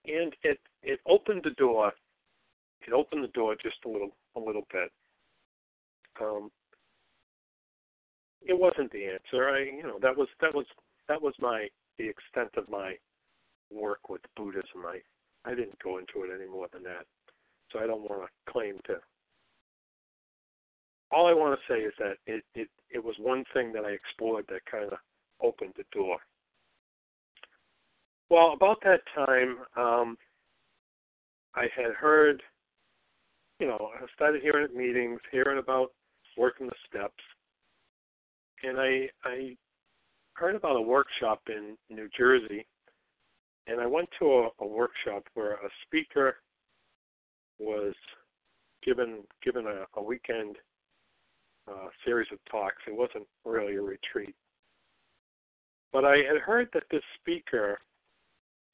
And 0.08 0.34
it 0.44 0.60
it 0.84 1.00
opened 1.08 1.42
the 1.44 1.52
door. 1.52 1.92
It 2.88 2.94
opened 2.94 3.24
the 3.24 3.30
door 3.30 3.56
just 3.62 3.78
a 3.86 3.90
little 3.90 4.12
a 4.36 4.40
little 4.40 4.66
bit. 4.72 4.92
Um, 6.22 6.52
it 8.42 8.58
wasn't 8.58 8.92
the 8.92 9.06
answer. 9.06 9.50
I 9.50 9.64
you 9.64 9.84
know 9.84 10.00
that 10.02 10.16
was 10.16 10.28
that 10.42 10.54
was 10.54 10.66
that 11.08 11.22
was 11.22 11.34
my 11.40 11.68
the 11.98 12.08
extent 12.08 12.52
of 12.58 12.70
my 12.70 12.96
work 13.72 14.10
with 14.10 14.22
Buddhism. 14.36 14.86
I 14.86 15.00
I 15.50 15.56
didn't 15.56 15.82
go 15.84 15.98
into 15.98 16.24
it 16.24 16.36
any 16.36 16.50
more 16.50 16.68
than 16.72 16.84
that, 16.84 17.06
so 17.72 17.80
I 17.80 17.88
don't 17.88 18.02
want 18.02 18.24
to 18.24 18.52
claim 18.52 18.80
to. 18.86 18.96
All 21.12 21.28
I 21.28 21.34
want 21.34 21.58
to 21.58 21.74
say 21.74 21.80
is 21.82 21.94
that 22.00 22.18
it 22.28 22.44
it 22.54 22.70
it 22.90 23.04
was 23.04 23.16
one 23.20 23.44
thing 23.54 23.74
that 23.74 23.86
I 23.86 23.92
explored 23.92 24.46
that 24.50 24.66
kind 24.70 24.86
of 24.92 25.00
opened 25.42 25.74
the 25.76 25.86
door. 25.92 26.18
Well, 28.30 28.54
about 28.54 28.78
that 28.84 29.02
time, 29.14 29.58
um, 29.78 30.18
I 31.56 31.68
had 31.76 31.94
heard, 31.94 32.42
you 33.60 33.68
know, 33.68 33.92
I 33.96 34.06
started 34.16 34.42
hearing 34.42 34.66
at 34.66 34.76
meetings, 34.76 35.20
hearing 35.32 35.60
about 35.60 35.92
working 36.38 36.68
the 36.68 36.76
steps, 36.90 37.24
and 38.64 38.80
I 38.80 39.10
I 39.24 39.56
heard 40.34 40.56
about 40.56 40.76
a 40.76 40.82
workshop 40.82 41.42
in 41.48 41.78
New 41.90 42.10
Jersey 42.18 42.66
and 43.68 43.82
I 43.82 43.86
went 43.86 44.10
to 44.20 44.26
a, 44.26 44.50
a 44.64 44.68
workshop 44.68 45.24
where 45.34 45.54
a 45.54 45.70
speaker 45.86 46.38
was 47.60 47.94
given 48.84 49.24
given 49.44 49.66
a, 49.66 49.86
a 50.00 50.04
weekend 50.04 50.58
uh, 51.68 51.88
series 52.06 52.28
of 52.32 52.40
talks. 52.50 52.82
It 52.88 52.96
wasn't 52.96 53.28
really 53.44 53.76
a 53.76 53.82
retreat, 53.82 54.36
but 55.92 56.06
I 56.06 56.18
had 56.18 56.42
heard 56.44 56.70
that 56.74 56.84
this 56.92 57.04
speaker 57.20 57.80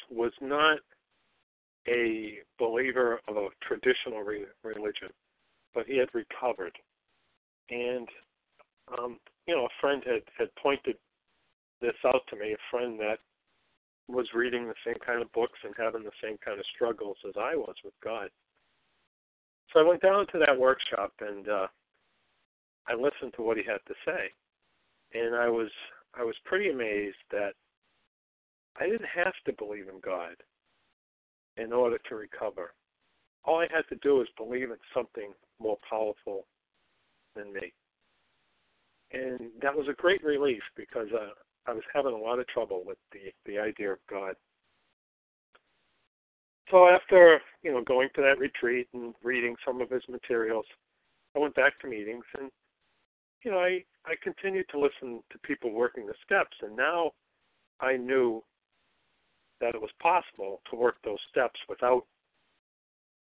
was 0.09 0.31
not 0.41 0.79
a 1.87 2.39
believer 2.59 3.19
of 3.27 3.37
a 3.37 3.47
traditional 3.61 4.21
re- 4.21 4.45
religion, 4.63 5.09
but 5.73 5.85
he 5.87 5.97
had 5.97 6.09
recovered, 6.13 6.77
and 7.69 8.07
um, 8.97 9.17
you 9.47 9.55
know, 9.55 9.65
a 9.65 9.79
friend 9.79 10.03
had 10.05 10.23
had 10.37 10.49
pointed 10.61 10.95
this 11.81 11.95
out 12.05 12.21
to 12.29 12.35
me. 12.35 12.53
A 12.53 12.69
friend 12.69 12.99
that 12.99 13.17
was 14.07 14.27
reading 14.33 14.67
the 14.67 14.73
same 14.85 14.99
kind 15.05 15.21
of 15.21 15.31
books 15.31 15.59
and 15.63 15.73
having 15.77 16.03
the 16.03 16.11
same 16.21 16.37
kind 16.43 16.59
of 16.59 16.65
struggles 16.75 17.17
as 17.27 17.33
I 17.37 17.55
was 17.55 17.75
with 17.83 17.93
God. 18.03 18.29
So 19.71 19.79
I 19.79 19.87
went 19.87 20.01
down 20.01 20.27
to 20.27 20.39
that 20.39 20.59
workshop 20.59 21.13
and 21.21 21.47
uh, 21.47 21.67
I 22.87 22.93
listened 22.93 23.33
to 23.35 23.41
what 23.41 23.57
he 23.57 23.63
had 23.63 23.79
to 23.87 23.93
say, 24.05 24.31
and 25.13 25.35
I 25.35 25.49
was 25.49 25.69
I 26.13 26.23
was 26.23 26.35
pretty 26.45 26.69
amazed 26.69 27.23
that 27.31 27.53
I 28.79 28.85
didn't 28.87 29.09
have 29.13 29.33
to 29.45 29.53
believe 29.53 29.87
in 29.87 29.99
God 30.03 30.35
in 31.57 31.73
order 31.73 31.97
to 32.09 32.15
recover. 32.15 32.73
All 33.43 33.59
I 33.59 33.67
had 33.73 33.87
to 33.89 33.95
do 34.01 34.17
was 34.17 34.27
believe 34.37 34.71
in 34.71 34.77
something 34.93 35.33
more 35.59 35.77
powerful 35.89 36.45
than 37.35 37.53
me. 37.53 37.73
And 39.11 39.49
that 39.61 39.75
was 39.75 39.87
a 39.89 40.01
great 40.01 40.23
relief 40.23 40.61
because 40.75 41.07
uh, 41.13 41.31
I 41.67 41.73
was 41.73 41.83
having 41.93 42.13
a 42.13 42.17
lot 42.17 42.39
of 42.39 42.47
trouble 42.47 42.83
with 42.85 42.97
the, 43.11 43.31
the 43.45 43.59
idea 43.59 43.91
of 43.91 43.99
God. 44.09 44.35
So 46.69 46.87
after, 46.87 47.41
you 47.63 47.73
know, 47.73 47.83
going 47.83 48.09
to 48.15 48.21
that 48.21 48.39
retreat 48.39 48.87
and 48.93 49.13
reading 49.23 49.55
some 49.65 49.81
of 49.81 49.89
his 49.89 50.03
materials, 50.09 50.65
I 51.35 51.39
went 51.39 51.55
back 51.55 51.77
to 51.79 51.87
meetings 51.87 52.23
and 52.39 52.49
you 53.43 53.51
know, 53.51 53.57
I, 53.57 53.83
I 54.05 54.13
continued 54.21 54.67
to 54.69 54.79
listen 54.79 55.23
to 55.31 55.39
people 55.39 55.71
working 55.73 56.05
the 56.05 56.13
steps 56.23 56.55
and 56.61 56.75
now 56.75 57.11
I 57.79 57.97
knew 57.97 58.43
that 59.61 59.75
it 59.75 59.81
was 59.81 59.91
possible 60.01 60.61
to 60.69 60.75
work 60.75 60.95
those 61.03 61.19
steps 61.29 61.59
without 61.69 62.03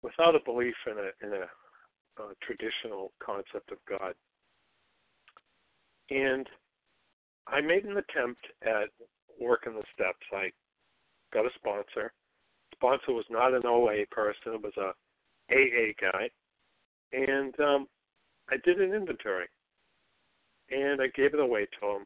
without 0.02 0.34
a 0.34 0.40
belief 0.44 0.74
in 0.88 0.98
a 0.98 1.26
in 1.26 1.34
a, 1.34 2.24
a 2.24 2.34
traditional 2.42 3.12
concept 3.24 3.72
of 3.72 3.78
God. 3.88 4.16
And 6.10 6.48
I 7.48 7.62
made 7.62 7.86
an 7.86 7.98
attempt 7.98 8.42
at 8.64 8.90
working 9.40 9.74
the 9.74 9.84
steps. 9.94 10.26
I 10.34 10.52
got 11.34 11.46
a 11.46 11.50
sponsor. 11.56 12.14
Sponsor 12.74 13.14
was 13.14 13.26
not 13.30 13.54
an 13.54 13.64
OA 13.66 14.06
person; 14.10 14.54
it 14.54 14.64
was 14.64 14.78
a 14.78 14.94
AA 15.54 15.92
guy, 16.00 16.30
and 17.12 17.60
um, 17.60 17.88
I 18.50 18.56
did 18.64 18.80
an 18.80 18.94
inventory, 18.94 19.48
and 20.70 21.02
I 21.02 21.08
gave 21.08 21.34
it 21.34 21.40
away 21.40 21.68
to 21.80 21.88
him. 21.88 22.06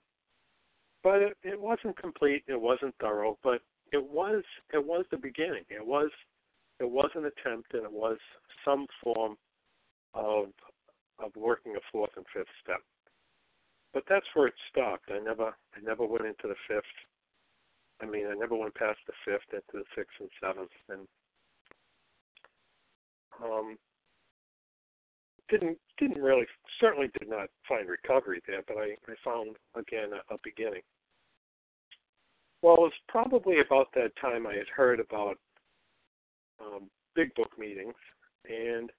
But 1.03 1.21
it, 1.21 1.37
it 1.43 1.61
wasn't 1.61 1.97
complete. 1.97 2.43
It 2.47 2.59
wasn't 2.59 2.95
thorough, 2.99 3.37
but 3.43 3.61
it 3.95 4.11
was 4.11 4.43
it 4.73 4.85
was 4.85 5.05
the 5.09 5.17
beginning. 5.17 5.63
It 5.69 5.85
was 5.85 6.11
it 6.81 6.89
was 6.89 7.09
an 7.15 7.25
attempt, 7.25 7.73
and 7.73 7.83
it 7.83 7.91
was 7.91 8.17
some 8.65 8.87
form 9.01 9.37
of 10.13 10.47
of 11.19 11.31
working 11.37 11.75
a 11.77 11.79
fourth 11.91 12.11
and 12.17 12.25
fifth 12.33 12.51
step. 12.61 12.81
But 13.93 14.03
that's 14.09 14.25
where 14.33 14.47
it 14.47 14.53
stopped. 14.69 15.09
I 15.09 15.19
never 15.19 15.47
I 15.47 15.79
never 15.81 16.05
went 16.05 16.25
into 16.25 16.47
the 16.47 16.59
fifth. 16.67 16.95
I 18.01 18.05
mean, 18.05 18.27
I 18.27 18.33
never 18.33 18.55
went 18.55 18.75
past 18.75 18.99
the 19.07 19.13
fifth 19.23 19.47
into 19.53 19.85
the 19.85 19.89
sixth 19.95 20.19
and 20.19 20.29
seventh, 20.43 20.75
and 20.89 21.07
um, 23.41 23.77
didn't 25.49 25.77
didn't 25.97 26.21
really 26.21 26.47
certainly 26.81 27.09
did 27.17 27.29
not 27.29 27.47
find 27.69 27.87
recovery 27.87 28.41
there, 28.45 28.63
but 28.67 28.75
I, 28.75 28.97
I 29.07 29.15
found 29.23 29.55
again 29.75 30.09
a, 30.11 30.33
a 30.33 30.37
beginning. 30.43 30.83
Well, 32.65 32.77
it 32.77 32.89
was 32.89 32.93
probably 33.07 33.57
about 33.59 33.89
that 33.93 34.09
time 34.19 34.47
I 34.47 34.55
had 34.55 34.67
heard 34.75 34.99
about 34.99 35.37
um, 36.59 36.89
big 37.13 37.31
book 37.35 37.51
meetings, 37.59 37.93
and 38.49 38.89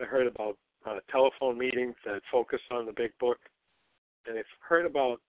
I 0.00 0.04
heard 0.04 0.26
about 0.26 0.56
uh, 0.86 1.00
telephone 1.10 1.58
meetings 1.58 1.94
that 2.06 2.22
focused 2.32 2.64
on 2.70 2.86
the 2.86 2.92
big 2.96 3.10
book, 3.20 3.36
and 4.26 4.38
I've 4.38 4.46
heard 4.66 4.86
about 4.86 5.20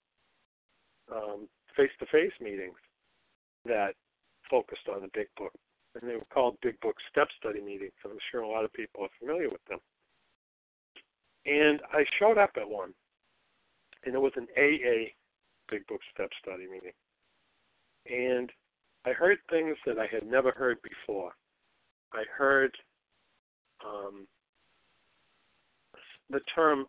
um, 1.13 1.49
face-to-face 1.75 2.31
meetings 2.39 2.77
that 3.65 3.95
focused 4.49 4.87
on 4.87 5.01
the 5.01 5.09
big 5.13 5.27
book, 5.35 5.51
and 5.99 6.09
they 6.09 6.15
were 6.15 6.31
called 6.33 6.55
big 6.61 6.79
book 6.79 6.95
step 7.11 7.27
study 7.37 7.59
meetings. 7.59 7.91
I'm 8.05 8.11
sure 8.31 8.43
a 8.43 8.47
lot 8.47 8.63
of 8.63 8.71
people 8.71 9.03
are 9.03 9.19
familiar 9.19 9.49
with 9.49 9.65
them. 9.67 9.79
And 11.45 11.81
I 11.91 12.05
showed 12.17 12.37
up 12.37 12.51
at 12.55 12.69
one, 12.69 12.93
and 14.05 14.15
it 14.15 14.21
was 14.21 14.31
an 14.37 14.47
AA 14.57 15.11
big 15.69 15.85
book 15.87 15.99
step 16.13 16.29
study 16.41 16.65
meeting 16.71 16.93
and 18.09 18.49
I 19.05 19.11
heard 19.11 19.37
things 19.49 19.77
that 19.85 19.99
I 19.99 20.07
had 20.11 20.25
never 20.25 20.51
heard 20.51 20.77
before. 20.81 21.31
I 22.13 22.23
heard 22.37 22.71
um, 23.85 24.27
the 26.29 26.41
term 26.55 26.85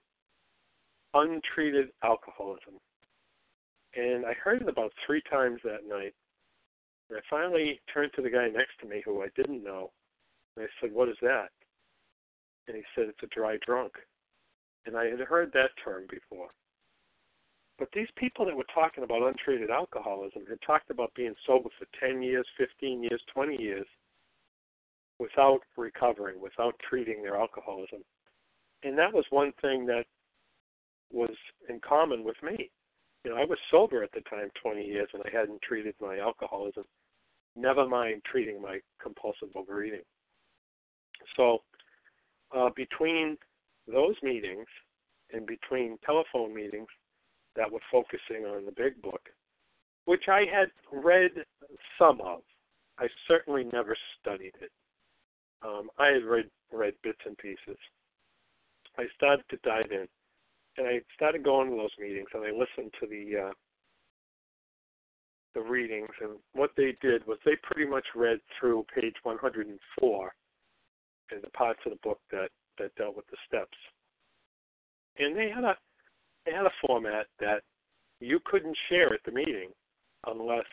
untreated 1.14 1.88
alcoholism. 2.02 2.74
And 3.96 4.26
I 4.26 4.32
heard 4.32 4.62
it 4.62 4.68
about 4.68 4.92
three 5.06 5.22
times 5.30 5.60
that 5.64 5.88
night. 5.88 6.14
And 7.08 7.18
I 7.18 7.22
finally 7.30 7.80
turned 7.92 8.12
to 8.16 8.22
the 8.22 8.30
guy 8.30 8.48
next 8.48 8.72
to 8.80 8.88
me 8.88 9.02
who 9.04 9.22
I 9.22 9.28
didn't 9.36 9.62
know. 9.62 9.90
And 10.56 10.66
I 10.66 10.68
said, 10.80 10.92
What 10.92 11.08
is 11.08 11.16
that? 11.22 11.48
And 12.66 12.76
he 12.76 12.82
said, 12.94 13.06
It's 13.08 13.22
a 13.22 13.38
dry 13.38 13.58
drunk. 13.64 13.92
And 14.86 14.96
I 14.96 15.06
had 15.06 15.20
heard 15.20 15.52
that 15.52 15.70
term 15.84 16.04
before. 16.10 16.48
But 17.78 17.88
these 17.92 18.08
people 18.16 18.46
that 18.46 18.56
were 18.56 18.66
talking 18.72 19.02
about 19.02 19.22
untreated 19.22 19.70
alcoholism 19.70 20.42
had 20.48 20.58
talked 20.64 20.90
about 20.90 21.12
being 21.14 21.34
sober 21.46 21.68
for 21.78 21.86
10 21.98 22.22
years, 22.22 22.46
15 22.56 23.02
years, 23.02 23.20
20 23.32 23.60
years 23.60 23.86
without 25.18 25.60
recovering, 25.76 26.40
without 26.40 26.74
treating 26.88 27.22
their 27.22 27.36
alcoholism. 27.36 28.04
And 28.82 28.96
that 28.98 29.12
was 29.12 29.24
one 29.30 29.52
thing 29.60 29.86
that 29.86 30.04
was 31.12 31.34
in 31.68 31.80
common 31.80 32.24
with 32.24 32.36
me. 32.42 32.70
You 33.24 33.30
know, 33.30 33.36
I 33.36 33.44
was 33.44 33.58
sober 33.70 34.02
at 34.02 34.12
the 34.12 34.20
time 34.22 34.50
20 34.62 34.84
years 34.84 35.08
and 35.12 35.22
I 35.24 35.36
hadn't 35.36 35.62
treated 35.62 35.94
my 36.00 36.18
alcoholism, 36.18 36.84
never 37.56 37.88
mind 37.88 38.22
treating 38.30 38.60
my 38.60 38.80
compulsive 39.02 39.48
overeating. 39.54 40.02
So, 41.36 41.62
uh, 42.54 42.70
between 42.76 43.38
those 43.90 44.14
meetings 44.22 44.66
and 45.32 45.46
between 45.46 45.98
telephone 46.04 46.54
meetings, 46.54 46.88
that 47.56 47.70
were 47.70 47.80
focusing 47.90 48.44
on 48.44 48.64
the 48.64 48.72
big 48.72 49.00
book, 49.02 49.20
which 50.04 50.24
I 50.28 50.42
had 50.50 50.70
read 50.92 51.30
some 51.98 52.20
of. 52.20 52.40
I 52.98 53.06
certainly 53.26 53.64
never 53.72 53.96
studied 54.20 54.54
it. 54.60 54.70
Um, 55.62 55.88
I 55.98 56.08
had 56.08 56.24
read 56.24 56.50
read 56.72 56.94
bits 57.02 57.18
and 57.24 57.36
pieces. 57.38 57.78
I 58.98 59.04
started 59.16 59.44
to 59.50 59.56
dive 59.64 59.90
in, 59.90 60.06
and 60.76 60.86
I 60.86 61.00
started 61.14 61.42
going 61.42 61.70
to 61.70 61.76
those 61.76 61.90
meetings, 61.98 62.28
and 62.34 62.44
I 62.44 62.50
listened 62.50 62.92
to 63.00 63.06
the 63.06 63.48
uh, 63.48 63.52
the 65.54 65.62
readings. 65.62 66.10
And 66.20 66.32
what 66.52 66.70
they 66.76 66.96
did 67.00 67.26
was 67.26 67.38
they 67.44 67.56
pretty 67.62 67.88
much 67.88 68.04
read 68.14 68.38
through 68.58 68.86
page 68.94 69.14
104 69.22 70.32
and 71.30 71.42
the 71.42 71.50
parts 71.50 71.80
of 71.86 71.92
the 71.92 71.98
book 72.02 72.20
that 72.30 72.48
that 72.78 72.94
dealt 72.96 73.16
with 73.16 73.26
the 73.28 73.36
steps. 73.46 73.78
And 75.18 75.36
they 75.36 75.48
had 75.48 75.64
a 75.64 75.76
had 76.52 76.66
a 76.66 76.86
format 76.86 77.26
that 77.40 77.62
you 78.20 78.40
couldn't 78.44 78.76
share 78.88 79.12
at 79.12 79.20
the 79.24 79.32
meeting 79.32 79.70
unless 80.26 80.66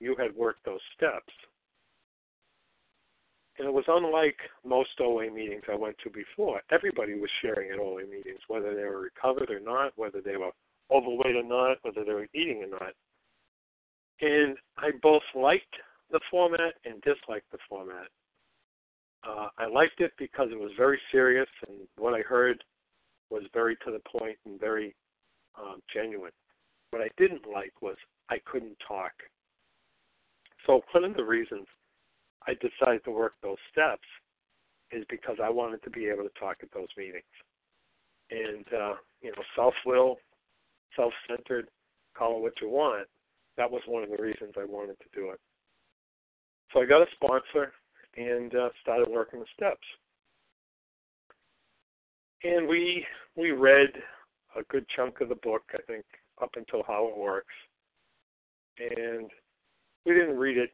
you 0.00 0.14
had 0.18 0.34
worked 0.34 0.64
those 0.64 0.80
steps. 0.96 1.32
And 3.58 3.66
it 3.66 3.72
was 3.72 3.84
unlike 3.88 4.36
most 4.64 4.90
OA 5.00 5.30
meetings 5.30 5.62
I 5.70 5.76
went 5.76 5.96
to 6.04 6.10
before. 6.10 6.60
Everybody 6.70 7.14
was 7.14 7.30
sharing 7.40 7.70
at 7.70 7.78
OA 7.78 8.02
meetings, 8.02 8.40
whether 8.48 8.74
they 8.74 8.84
were 8.84 9.00
recovered 9.00 9.50
or 9.50 9.60
not, 9.60 9.92
whether 9.96 10.20
they 10.20 10.36
were 10.36 10.50
overweight 10.90 11.36
or 11.36 11.42
not, 11.42 11.78
whether 11.82 12.04
they 12.04 12.12
were 12.12 12.28
eating 12.34 12.62
or 12.64 12.78
not. 12.78 12.92
And 14.20 14.56
I 14.76 14.90
both 15.02 15.22
liked 15.34 15.74
the 16.10 16.20
format 16.30 16.74
and 16.84 17.00
disliked 17.02 17.50
the 17.50 17.58
format. 17.68 18.08
Uh, 19.26 19.48
I 19.58 19.66
liked 19.66 20.00
it 20.00 20.12
because 20.18 20.48
it 20.52 20.58
was 20.58 20.70
very 20.76 21.00
serious, 21.10 21.48
and 21.66 21.78
what 21.96 22.14
I 22.14 22.20
heard 22.20 22.62
was 23.30 23.42
very 23.52 23.76
to 23.84 23.90
the 23.92 24.18
point 24.18 24.36
and 24.44 24.58
very 24.60 24.94
um, 25.58 25.80
genuine. 25.92 26.32
What 26.90 27.02
I 27.02 27.08
didn't 27.16 27.42
like 27.52 27.72
was 27.80 27.96
I 28.30 28.38
couldn't 28.44 28.76
talk. 28.86 29.12
So 30.66 30.82
one 30.92 31.04
of 31.04 31.14
the 31.14 31.24
reasons 31.24 31.66
I 32.46 32.54
decided 32.54 33.04
to 33.04 33.10
work 33.10 33.34
those 33.42 33.58
steps 33.70 34.06
is 34.92 35.04
because 35.10 35.36
I 35.42 35.50
wanted 35.50 35.82
to 35.82 35.90
be 35.90 36.06
able 36.06 36.22
to 36.24 36.38
talk 36.38 36.58
at 36.62 36.72
those 36.72 36.88
meetings. 36.96 37.24
And 38.30 38.64
uh, 38.72 38.94
you 39.22 39.30
know, 39.30 39.42
self-will, 39.54 40.16
self-centered, 40.96 41.68
call 42.16 42.38
it 42.38 42.42
what 42.42 42.52
you 42.60 42.68
want. 42.68 43.06
That 43.56 43.70
was 43.70 43.82
one 43.86 44.02
of 44.02 44.10
the 44.10 44.22
reasons 44.22 44.52
I 44.56 44.64
wanted 44.64 44.98
to 44.98 45.06
do 45.14 45.30
it. 45.30 45.40
So 46.72 46.82
I 46.82 46.86
got 46.86 47.02
a 47.02 47.06
sponsor 47.14 47.72
and 48.16 48.54
uh, 48.54 48.68
started 48.82 49.08
working 49.08 49.40
the 49.40 49.46
steps 49.56 49.86
and 52.46 52.68
we 52.68 53.04
we 53.36 53.50
read 53.50 53.90
a 54.56 54.62
good 54.70 54.86
chunk 54.94 55.20
of 55.20 55.28
the 55.28 55.34
book, 55.36 55.62
I 55.74 55.82
think, 55.86 56.04
up 56.42 56.50
until 56.56 56.82
how 56.86 57.08
it 57.08 57.18
works, 57.18 57.54
and 58.78 59.30
we 60.04 60.14
didn't 60.14 60.38
read 60.38 60.56
it 60.56 60.70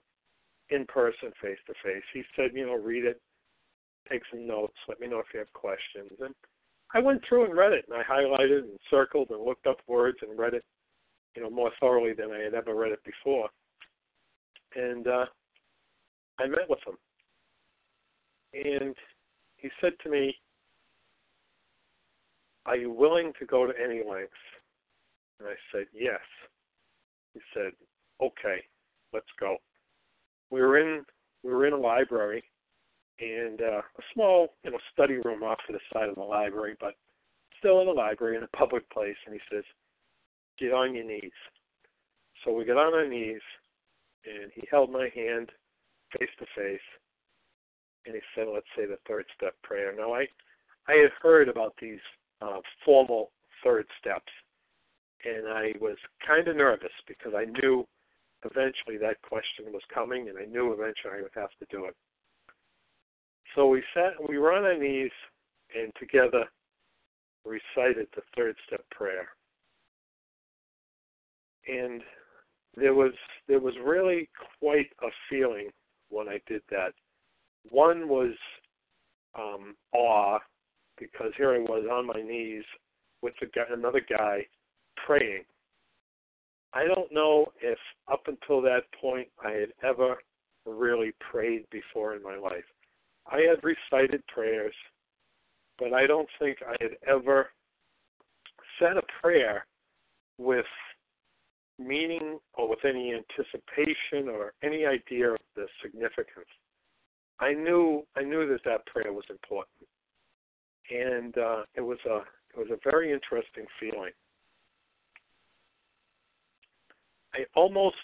in 0.71 0.87
person, 0.87 1.33
face 1.41 1.59
to 1.67 1.75
face. 1.85 2.03
He 2.13 2.23
said, 2.37 2.51
you 2.55 2.67
know, 2.67 2.75
read 2.75 3.05
it, 3.05 3.21
take 4.11 4.23
some 4.31 4.47
notes, 4.47 4.77
let 4.89 5.01
me 5.01 5.07
know 5.07 5.19
if 5.19 5.27
you 5.33 5.41
have 5.41 5.53
questions, 5.53 6.11
and 6.21 6.35
I 6.95 7.01
went 7.01 7.23
through 7.29 7.47
and 7.47 7.57
read 7.57 7.73
it, 7.73 7.87
and 7.89 7.99
I 7.99 8.03
highlighted 8.03 8.61
and 8.61 8.79
circled 8.91 9.31
and 9.31 9.45
looked 9.45 9.67
up 9.67 9.79
words 9.87 10.19
and 10.23 10.39
read 10.39 10.55
it, 10.55 10.65
you 11.35 11.43
know, 11.43 11.51
more 11.51 11.71
thoroughly 11.81 12.13
than 12.13 12.31
I 12.31 12.41
had 12.41 12.55
ever 12.55 12.75
read 12.75 12.93
it 12.93 13.03
before. 13.05 13.49
and 14.77 15.07
uh, 15.07 15.27
I 16.39 16.47
met 16.47 16.69
with 16.69 16.81
him, 16.87 16.97
and 18.55 18.95
he 19.57 19.69
said 19.81 19.93
to 20.03 20.11
me, 20.11 20.35
"Are 22.67 22.77
you 22.77 22.91
willing 22.91 23.33
to 23.39 23.47
go 23.47 23.67
to 23.67 23.73
any 23.79 24.03
lengths?" 24.03 24.35
And 25.39 25.49
I 25.49 25.55
said, 25.73 25.87
"Yes." 25.93 26.21
He 27.35 27.41
said, 27.55 27.73
"Okay, 28.21 28.65
let's 29.13 29.31
go." 29.39 29.59
We 30.51 30.61
were 30.61 30.79
in 30.79 31.05
we 31.43 31.53
were 31.53 31.67
in 31.67 31.73
a 31.73 31.79
library, 31.79 32.45
and 33.19 33.61
uh, 33.61 33.83
a 33.83 34.03
small 34.15 34.55
you 34.63 34.71
know 34.71 34.79
study 34.93 35.19
room 35.25 35.43
off 35.43 35.59
to 35.67 35.73
the 35.73 35.81
side 35.93 36.09
of 36.09 36.15
the 36.15 36.23
library, 36.23 36.77
but 36.79 36.95
still 37.59 37.81
in 37.81 37.89
a 37.89 37.93
library 37.93 38.37
in 38.37 38.43
a 38.43 38.57
public 38.57 38.89
place. 38.91 39.17
And 39.27 39.35
he 39.35 39.41
says, 39.51 39.65
"Get 40.59 40.73
on 40.73 40.95
your 40.95 41.05
knees." 41.05 41.33
So 42.45 42.53
we 42.53 42.65
got 42.65 42.77
on 42.77 42.95
our 42.95 43.09
knees, 43.09 43.43
and 44.25 44.53
he 44.53 44.67
held 44.71 44.91
my 44.91 45.09
hand 45.15 45.51
face 46.19 46.31
to 46.39 46.47
face, 46.55 46.81
and 48.07 48.15
he 48.15 48.21
said, 48.35 48.47
"Let's 48.49 48.67
say 48.77 48.87
the 48.87 48.99
third 49.09 49.27
step 49.37 49.61
prayer." 49.63 49.93
Now 49.97 50.13
I 50.15 50.29
I 50.87 50.95
had 50.95 51.13
heard 51.21 51.49
about 51.49 51.75
these 51.81 52.01
uh, 52.43 52.61
formal 52.85 53.31
third 53.65 53.87
steps, 54.01 54.33
and 55.25 55.49
I 55.49 55.73
was 55.81 55.97
kind 56.27 56.49
of 56.49 56.57
nervous 56.57 56.93
because 57.07 57.33
I 57.37 57.45
knew 57.45 57.87
eventually 58.45 58.99
that 58.99 59.23
question 59.23 59.67
was 59.73 59.83
coming, 59.93 60.29
and 60.29 60.39
I 60.39 60.45
knew 60.45 60.73
eventually 60.73 61.19
I 61.19 61.23
would 61.23 61.33
have 61.35 61.51
to 61.61 61.67
do 61.71 61.87
it. 61.87 61.95
So 63.55 63.69
we 63.69 63.83
sat, 63.95 64.13
we 64.29 64.39
were 64.39 64.53
on 64.53 64.65
our 64.65 64.79
knees, 64.79 65.11
and 65.79 65.93
together 65.99 66.45
recited 67.45 68.09
the 68.15 68.23
third 68.37 68.57
step 68.67 68.85
prayer. 68.91 69.29
And 71.69 72.03
there 72.77 72.95
was 72.95 73.13
there 73.47 73.61
was 73.61 73.75
really 73.85 74.29
quite 74.59 74.91
a 75.03 75.09
feeling 75.29 75.69
when 76.09 76.29
I 76.29 76.41
did 76.47 76.63
that. 76.71 76.93
One 77.69 78.09
was 78.09 78.35
um, 79.39 79.77
awe 79.93 80.39
because 81.13 81.33
here 81.37 81.55
I 81.55 81.59
was 81.59 81.87
on 81.91 82.07
my 82.07 82.21
knees 82.23 82.65
with 83.23 83.35
guy, 83.55 83.63
another 83.71 84.01
guy 84.01 84.47
praying. 85.07 85.45
I 86.73 86.85
don't 86.85 87.13
know 87.13 87.53
if 87.61 87.79
up 88.11 88.23
until 88.27 88.63
that 88.63 88.85
point 89.01 89.29
I 89.45 89.51
had 89.51 89.73
ever 89.83 90.17
really 90.67 91.13
prayed 91.31 91.67
before 91.71 92.15
in 92.15 92.23
my 92.23 92.37
life. 92.37 92.65
I 93.31 93.41
had 93.41 93.63
recited 93.63 94.23
prayers, 94.27 94.75
but 95.79 95.93
I 95.93 96.07
don't 96.07 96.29
think 96.39 96.59
I 96.67 96.77
had 96.81 96.93
ever 97.07 97.49
said 98.79 98.97
a 98.97 99.03
prayer 99.21 99.67
with 100.39 100.67
meaning 101.79 102.39
or 102.55 102.69
with 102.69 102.85
any 102.85 103.13
anticipation 103.15 104.29
or 104.29 104.53
any 104.63 104.87
idea 104.87 105.33
of 105.33 105.39
the 105.57 105.67
significance. 105.83 106.49
I 107.41 107.53
knew 107.53 108.05
I 108.17 108.23
knew 108.23 108.47
that 108.49 108.65
that 108.65 108.87
prayer 108.87 109.13
was 109.13 109.25
important, 109.31 109.89
and 110.93 111.37
uh, 111.39 111.63
it 111.75 111.81
was 111.81 111.99
a 112.07 112.19
it 112.55 112.59
was 112.59 112.69
a 112.71 112.91
very 112.91 113.13
interesting 113.13 113.65
feeling. 113.81 114.13
I 117.35 117.45
almost 117.55 117.97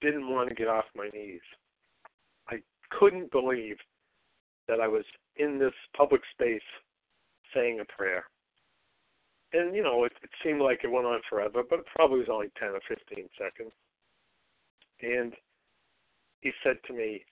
didn't 0.00 0.28
want 0.28 0.48
to 0.48 0.54
get 0.54 0.66
off 0.66 0.84
my 0.96 1.08
knees. 1.14 1.40
I 2.48 2.56
couldn't 2.90 3.30
believe 3.30 3.76
that 4.66 4.80
I 4.80 4.88
was 4.88 5.04
in 5.36 5.58
this 5.58 5.74
public 5.96 6.22
space 6.34 6.60
saying 7.54 7.78
a 7.80 7.84
prayer 7.84 8.24
and 9.54 9.74
you 9.74 9.82
know, 9.82 10.04
it, 10.04 10.12
it 10.22 10.30
seemed 10.44 10.60
like 10.60 10.80
it 10.82 10.90
went 10.90 11.06
on 11.06 11.20
forever, 11.30 11.62
but 11.68 11.78
it 11.78 11.86
probably 11.94 12.18
was 12.18 12.28
only 12.30 12.48
ten 12.58 12.70
or 12.70 12.80
fifteen 12.88 13.28
seconds. 13.38 13.72
And 15.00 15.32
he 16.40 16.50
said 16.62 16.76
to 16.86 16.92
me, 16.92 17.24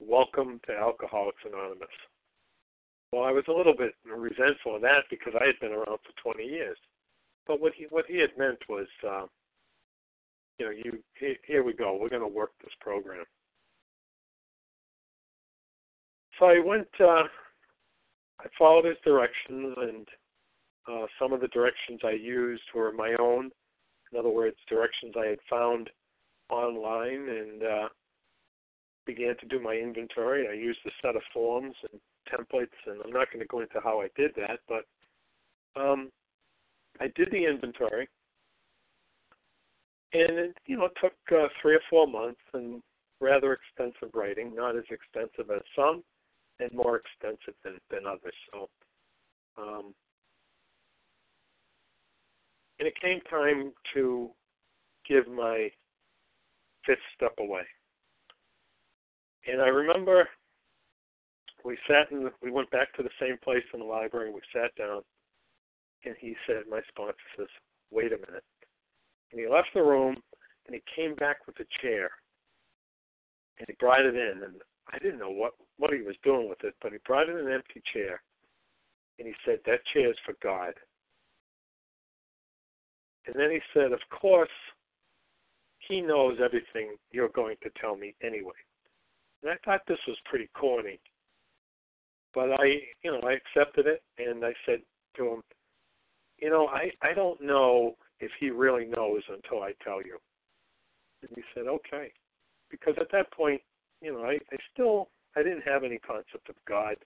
"Welcome 0.00 0.60
to 0.66 0.72
Alcoholics 0.72 1.42
Anonymous." 1.44 1.88
Well, 3.12 3.24
I 3.24 3.32
was 3.32 3.44
a 3.48 3.52
little 3.52 3.74
bit 3.74 3.94
resentful 4.04 4.76
of 4.76 4.82
that 4.82 5.04
because 5.08 5.32
I 5.40 5.46
had 5.46 5.58
been 5.60 5.72
around 5.72 5.98
for 6.04 6.32
20 6.34 6.44
years. 6.44 6.76
But 7.46 7.60
what 7.60 7.72
he 7.74 7.86
what 7.88 8.04
he 8.06 8.18
had 8.18 8.36
meant 8.36 8.58
was, 8.68 8.86
uh, 9.06 9.24
you 10.58 10.66
know, 10.66 10.72
you 10.72 10.98
here, 11.18 11.36
here 11.46 11.62
we 11.64 11.72
go. 11.72 11.96
We're 11.96 12.10
going 12.10 12.20
to 12.20 12.28
work 12.28 12.50
this 12.62 12.74
program. 12.80 13.24
So 16.38 16.46
I 16.46 16.60
went. 16.64 16.88
Uh, 17.00 17.24
I 18.40 18.46
followed 18.58 18.84
his 18.84 18.96
directions 19.04 19.74
and 19.78 20.06
uh, 20.88 21.06
some 21.18 21.32
of 21.32 21.40
the 21.40 21.48
directions 21.48 22.00
I 22.04 22.12
used 22.12 22.62
were 22.74 22.92
my 22.92 23.14
own. 23.18 23.50
In 24.12 24.18
other 24.18 24.30
words, 24.30 24.56
directions 24.68 25.14
I 25.18 25.26
had 25.26 25.38
found 25.50 25.90
online 26.50 27.28
and 27.28 27.62
uh, 27.62 27.88
began 29.06 29.36
to 29.40 29.46
do 29.46 29.60
my 29.60 29.74
inventory. 29.74 30.48
I 30.48 30.54
used 30.54 30.78
a 30.86 30.90
set 31.02 31.16
of 31.16 31.22
forms 31.32 31.74
and 31.90 32.00
templates, 32.32 32.76
and 32.86 33.00
I'm 33.04 33.12
not 33.12 33.28
going 33.32 33.40
to 33.40 33.48
go 33.48 33.60
into 33.60 33.80
how 33.82 34.00
I 34.00 34.08
did 34.16 34.32
that, 34.36 34.60
but 34.68 35.80
um, 35.80 36.10
I 37.00 37.06
did 37.14 37.28
the 37.30 37.46
inventory, 37.46 38.08
and 40.12 40.38
it 40.38 40.56
you 40.66 40.76
know 40.76 40.88
took 41.00 41.12
uh, 41.32 41.48
three 41.60 41.74
or 41.74 41.80
four 41.90 42.06
months 42.06 42.40
and 42.54 42.82
rather 43.20 43.52
extensive 43.52 44.14
writing, 44.14 44.54
not 44.54 44.76
as 44.76 44.84
extensive 44.90 45.50
as 45.54 45.62
some, 45.76 46.02
and 46.60 46.72
more 46.72 47.00
extensive 47.00 47.54
than 47.64 47.78
than 47.90 48.06
others. 48.06 48.34
So 48.52 48.68
um, 49.58 49.94
and 52.78 52.86
it 52.86 52.94
came 53.00 53.20
time 53.28 53.72
to 53.94 54.30
give 55.08 55.26
my 55.26 55.68
fifth 56.86 56.98
step 57.16 57.34
away. 57.38 57.62
And 59.46 59.60
I 59.60 59.68
remember 59.68 60.28
we 61.64 61.76
sat 61.86 62.10
in, 62.10 62.24
the, 62.24 62.32
we 62.42 62.50
went 62.50 62.70
back 62.70 62.92
to 62.94 63.02
the 63.02 63.10
same 63.20 63.36
place 63.42 63.64
in 63.74 63.80
the 63.80 63.86
library. 63.86 64.30
We 64.30 64.40
sat 64.52 64.74
down, 64.76 65.02
and 66.04 66.14
he 66.18 66.34
said, 66.46 66.62
my 66.70 66.80
sponsor 66.88 67.16
says, 67.36 67.48
"Wait 67.90 68.12
a 68.12 68.18
minute." 68.18 68.44
And 69.30 69.40
he 69.40 69.48
left 69.48 69.68
the 69.74 69.82
room, 69.82 70.16
and 70.66 70.74
he 70.74 70.82
came 70.94 71.14
back 71.14 71.46
with 71.46 71.56
a 71.60 71.66
chair, 71.82 72.10
and 73.58 73.66
he 73.68 73.74
brought 73.78 74.06
it 74.06 74.14
in, 74.14 74.42
and 74.44 74.62
I 74.92 74.98
didn't 74.98 75.18
know 75.18 75.30
what 75.30 75.52
what 75.78 75.92
he 75.92 76.02
was 76.02 76.16
doing 76.22 76.48
with 76.48 76.62
it, 76.64 76.74
but 76.80 76.92
he 76.92 76.98
brought 77.06 77.28
in 77.28 77.36
an 77.36 77.52
empty 77.52 77.82
chair, 77.92 78.22
and 79.18 79.26
he 79.26 79.34
said, 79.44 79.58
"That 79.66 79.84
chair 79.92 80.10
is 80.10 80.16
for 80.24 80.34
God." 80.42 80.74
And 83.28 83.36
then 83.36 83.50
he 83.50 83.60
said, 83.74 83.92
Of 83.92 84.00
course, 84.10 84.48
he 85.86 86.00
knows 86.00 86.38
everything 86.42 86.96
you're 87.12 87.28
going 87.28 87.56
to 87.62 87.70
tell 87.78 87.94
me 87.94 88.14
anyway. 88.22 88.56
And 89.42 89.52
I 89.52 89.56
thought 89.64 89.82
this 89.86 89.98
was 90.08 90.16
pretty 90.24 90.48
corny. 90.58 90.98
But 92.34 92.52
I, 92.52 92.66
you 93.02 93.10
know, 93.10 93.20
I 93.26 93.34
accepted 93.34 93.86
it 93.86 94.02
and 94.18 94.44
I 94.44 94.52
said 94.66 94.80
to 95.16 95.26
him, 95.26 95.42
you 96.38 96.50
know, 96.50 96.66
I, 96.68 96.90
I 97.02 97.14
don't 97.14 97.40
know 97.40 97.96
if 98.20 98.30
he 98.38 98.50
really 98.50 98.86
knows 98.86 99.22
until 99.28 99.62
I 99.62 99.72
tell 99.82 100.02
you. 100.02 100.18
And 101.22 101.30
he 101.34 101.42
said, 101.54 101.66
okay. 101.66 102.12
Because 102.70 102.94
at 103.00 103.10
that 103.12 103.32
point, 103.32 103.60
you 104.00 104.12
know, 104.12 104.22
I, 104.22 104.34
I 104.52 104.56
still, 104.72 105.08
I 105.36 105.42
didn't 105.42 105.62
have 105.62 105.84
any 105.84 105.98
concept 105.98 106.48
of 106.48 106.54
God. 106.68 106.96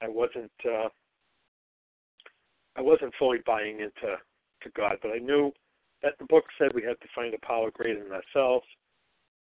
I 0.00 0.08
wasn't, 0.08 0.52
uh, 0.64 0.88
I 2.76 2.80
wasn't 2.80 3.14
fully 3.18 3.38
buying 3.44 3.80
into 3.80 4.16
to 4.62 4.70
God, 4.76 4.98
but 5.02 5.10
I 5.10 5.18
knew 5.18 5.52
that 6.02 6.14
the 6.18 6.26
book 6.26 6.44
said 6.56 6.68
we 6.74 6.82
had 6.82 7.00
to 7.00 7.08
find 7.14 7.34
a 7.34 7.46
power 7.46 7.70
greater 7.72 8.02
than 8.02 8.12
ourselves. 8.12 8.66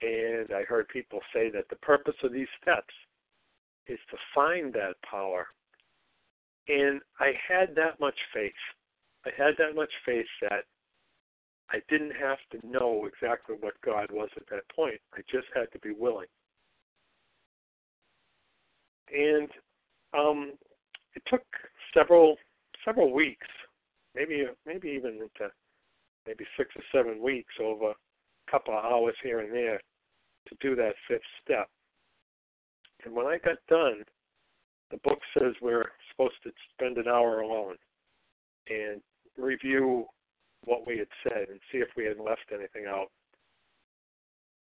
And 0.03 0.53
I 0.53 0.63
heard 0.63 0.89
people 0.89 1.21
say 1.33 1.51
that 1.51 1.69
the 1.71 1.77
purpose 1.77 2.15
of 2.23 2.33
these 2.33 2.49
steps 2.61 2.95
is 3.87 3.99
to 4.11 4.17
find 4.35 4.73
that 4.75 4.95
power. 5.09 5.47
And 6.69 7.01
I 7.21 7.33
had 7.49 7.75
that 7.77 8.01
much 8.01 8.19
faith. 8.33 8.53
I 9.27 9.31
had 9.37 9.55
that 9.59 9.75
much 9.75 9.93
faith 10.07 10.27
that 10.43 10.65
I 11.71 11.79
didn't 11.89 12.13
have 12.13 12.39
to 12.53 12.67
know 12.67 13.07
exactly 13.07 13.57
what 13.59 13.75
God 13.85 14.11
was 14.11 14.29
at 14.37 14.47
that 14.51 14.69
point. 14.75 15.01
I 15.15 15.21
just 15.31 15.47
had 15.55 15.71
to 15.73 15.79
be 15.81 15.93
willing. 15.99 16.27
And 19.13 19.49
um, 20.13 20.53
it 21.15 21.23
took 21.29 21.43
several 21.95 22.37
several 22.85 23.13
weeks 23.13 23.47
maybe 24.15 24.45
maybe 24.67 24.89
even 24.89 25.15
into 25.15 25.53
maybe 26.27 26.45
six 26.57 26.71
or 26.77 26.83
seven 26.93 27.23
weeks 27.23 27.53
over 27.61 27.91
a 27.91 28.51
couple 28.51 28.77
of 28.77 28.85
hours 28.85 29.15
here 29.23 29.41
and 29.41 29.53
there 29.53 29.81
to 30.49 30.57
do 30.61 30.75
that 30.77 30.95
fifth 31.09 31.21
step. 31.43 31.69
And 33.05 33.15
when 33.15 33.27
I 33.27 33.39
got 33.39 33.59
done, 33.69 34.03
the 34.91 34.99
book 34.99 35.19
says 35.37 35.55
we're 35.61 35.91
supposed 36.11 36.43
to 36.45 36.51
spend 36.73 36.99
an 36.99 37.09
hour 37.09 37.41
alone 37.41 37.77
and 38.69 39.01
review 39.37 40.07
what 40.65 40.87
we 40.87 40.99
had 40.99 41.09
said 41.23 41.49
and 41.51 41.61
see 41.71 41.79
if 41.79 41.89
we 41.97 42.05
had 42.05 42.19
left 42.19 42.51
anything 42.53 42.87
out. 42.89 43.09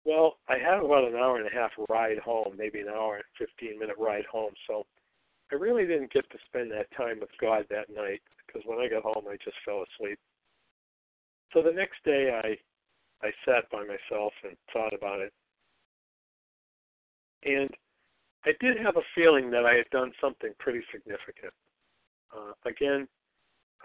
Well, 0.05 0.37
I 0.49 0.57
had 0.57 0.83
about 0.83 1.07
an 1.07 1.15
hour 1.15 1.37
and 1.37 1.47
a 1.47 1.53
half 1.53 1.71
ride 1.87 2.17
home, 2.17 2.55
maybe 2.57 2.79
an 2.81 2.89
hour 2.89 3.15
and 3.15 3.23
15 3.37 3.79
minute 3.79 3.95
ride 3.97 4.25
home, 4.25 4.51
so 4.67 4.85
I 5.51 5.55
really 5.55 5.85
didn't 5.85 6.11
get 6.11 6.29
to 6.31 6.37
spend 6.45 6.71
that 6.71 6.91
time 6.97 7.19
with 7.21 7.29
God 7.39 7.65
that 7.69 7.93
night 7.93 8.21
because 8.45 8.63
when 8.65 8.79
I 8.79 8.89
got 8.89 9.03
home, 9.03 9.25
I 9.29 9.37
just 9.43 9.55
fell 9.63 9.83
asleep. 9.83 10.19
So 11.53 11.61
the 11.61 11.71
next 11.71 12.03
day, 12.03 12.37
I 12.43 12.57
I 13.25 13.31
sat 13.45 13.69
by 13.71 13.85
myself 13.85 14.33
and 14.43 14.57
thought 14.73 14.93
about 14.93 15.21
it, 15.21 15.31
And 17.45 17.69
I 18.45 18.51
did 18.59 18.77
have 18.77 18.97
a 18.97 19.07
feeling 19.15 19.49
that 19.51 19.65
I 19.65 19.75
had 19.75 19.89
done 19.91 20.11
something 20.19 20.51
pretty 20.59 20.81
significant. 20.91 21.53
Uh, 22.35 22.53
again, 22.65 23.07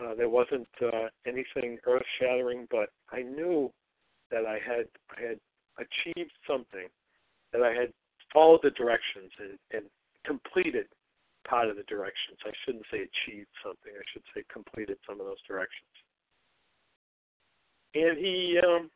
uh, 0.00 0.14
there 0.14 0.28
wasn't 0.28 0.68
uh, 0.82 1.08
anything 1.26 1.78
earth-shattering, 1.86 2.66
but 2.70 2.90
I 3.10 3.22
knew 3.22 3.72
that 4.30 4.46
I 4.46 4.58
had 4.58 4.86
I 5.16 5.28
had 5.28 5.40
achieved 5.78 6.32
something, 6.46 6.88
that 7.52 7.62
I 7.62 7.72
had 7.72 7.92
followed 8.32 8.60
the 8.62 8.70
directions 8.70 9.30
and, 9.38 9.58
and 9.72 9.84
completed 10.26 10.86
part 11.48 11.68
of 11.68 11.76
the 11.76 11.84
directions. 11.84 12.38
I 12.44 12.52
shouldn't 12.64 12.84
say 12.90 12.98
achieved 12.98 13.48
something. 13.64 13.92
I 13.94 14.04
should 14.12 14.22
say 14.34 14.42
completed 14.52 14.98
some 15.08 15.20
of 15.20 15.26
those 15.26 15.42
directions. 15.46 15.94
And 17.94 18.18
he 18.18 18.60
um, 18.66 18.90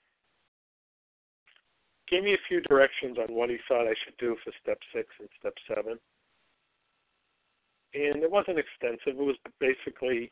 gave 2.12 2.24
me 2.24 2.34
a 2.34 2.46
few 2.46 2.60
directions 2.60 3.16
on 3.16 3.34
what 3.34 3.48
he 3.48 3.56
thought 3.66 3.88
I 3.88 3.96
should 4.04 4.16
do 4.18 4.36
for 4.44 4.52
step 4.62 4.78
six 4.94 5.08
and 5.18 5.28
step 5.40 5.54
seven. 5.66 5.98
And 7.94 8.22
it 8.22 8.30
wasn't 8.30 8.58
extensive. 8.60 9.18
It 9.18 9.24
was 9.24 9.36
basically, 9.58 10.30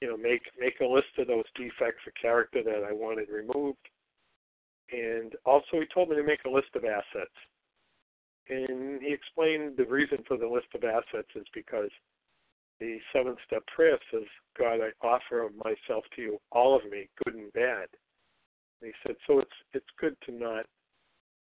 you 0.00 0.08
know, 0.08 0.16
make 0.16 0.42
make 0.58 0.80
a 0.80 0.86
list 0.86 1.12
of 1.18 1.28
those 1.28 1.44
defects 1.54 2.00
of 2.06 2.14
character 2.20 2.62
that 2.64 2.88
I 2.88 2.92
wanted 2.92 3.28
removed. 3.28 3.84
And 4.90 5.36
also 5.44 5.78
he 5.78 5.84
told 5.92 6.08
me 6.08 6.16
to 6.16 6.24
make 6.24 6.44
a 6.46 6.50
list 6.50 6.72
of 6.74 6.84
assets. 6.84 7.36
And 8.48 9.00
he 9.02 9.12
explained 9.12 9.76
the 9.76 9.84
reason 9.84 10.24
for 10.26 10.36
the 10.38 10.48
list 10.48 10.66
of 10.74 10.82
assets 10.84 11.28
is 11.36 11.46
because 11.54 11.90
the 12.80 12.98
seven 13.12 13.36
step 13.46 13.62
prayer 13.74 13.98
says, 14.10 14.24
God, 14.58 14.80
I 14.80 15.06
offer 15.06 15.48
myself 15.54 16.04
to 16.16 16.22
you, 16.22 16.38
all 16.50 16.74
of 16.74 16.90
me, 16.90 17.08
good 17.24 17.34
and 17.34 17.52
bad. 17.52 17.86
And 18.80 18.90
he 18.90 18.92
said, 19.06 19.16
so 19.26 19.38
it's 19.38 19.58
it's 19.74 19.98
good 20.00 20.16
to 20.24 20.32
not 20.32 20.64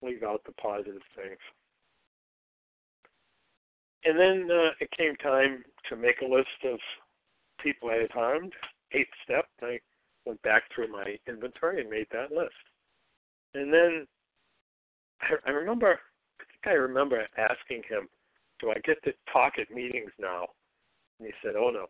leave 0.01 0.23
out 0.23 0.41
the 0.45 0.51
positive 0.53 1.01
things. 1.15 1.37
And 4.05 4.17
then 4.17 4.49
uh, 4.51 4.71
it 4.79 4.89
came 4.97 5.15
time 5.17 5.63
to 5.89 5.95
make 5.95 6.21
a 6.21 6.25
list 6.25 6.47
of 6.65 6.79
people 7.61 7.89
I 7.89 8.01
had 8.01 8.11
harmed. 8.11 8.53
Eighth 8.93 9.09
step, 9.23 9.45
I 9.61 9.79
went 10.25 10.41
back 10.43 10.63
through 10.73 10.91
my 10.91 11.17
inventory 11.27 11.81
and 11.81 11.89
made 11.89 12.07
that 12.11 12.31
list. 12.31 12.53
And 13.53 13.73
then 13.73 14.07
I, 15.21 15.49
I 15.49 15.51
remember, 15.51 15.99
I 16.39 16.43
think 16.43 16.73
I 16.73 16.77
remember 16.77 17.27
asking 17.37 17.83
him, 17.89 18.07
"Do 18.59 18.69
I 18.71 18.79
get 18.85 19.03
to 19.03 19.13
talk 19.31 19.53
at 19.59 19.75
meetings 19.75 20.11
now?" 20.19 20.47
And 21.19 21.27
he 21.27 21.33
said, 21.43 21.55
"Oh 21.57 21.69
no, 21.69 21.87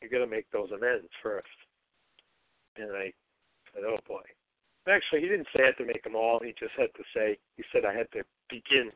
you 0.00 0.08
got 0.08 0.18
to 0.18 0.26
make 0.26 0.50
those 0.50 0.70
amends 0.70 1.08
first. 1.22 1.46
And 2.76 2.90
I 2.96 3.12
said, 3.72 3.84
"Oh 3.86 3.98
boy." 4.08 4.22
Actually, 4.90 5.20
he 5.20 5.28
didn't 5.28 5.46
say 5.54 5.62
I 5.62 5.66
had 5.66 5.78
to 5.78 5.86
make 5.86 6.02
them 6.02 6.16
all. 6.16 6.40
He 6.42 6.52
just 6.58 6.74
had 6.76 6.92
to 6.96 7.04
say, 7.14 7.38
he 7.56 7.62
said 7.72 7.84
I 7.84 7.94
had 7.94 8.10
to 8.12 8.24
begin 8.48 8.90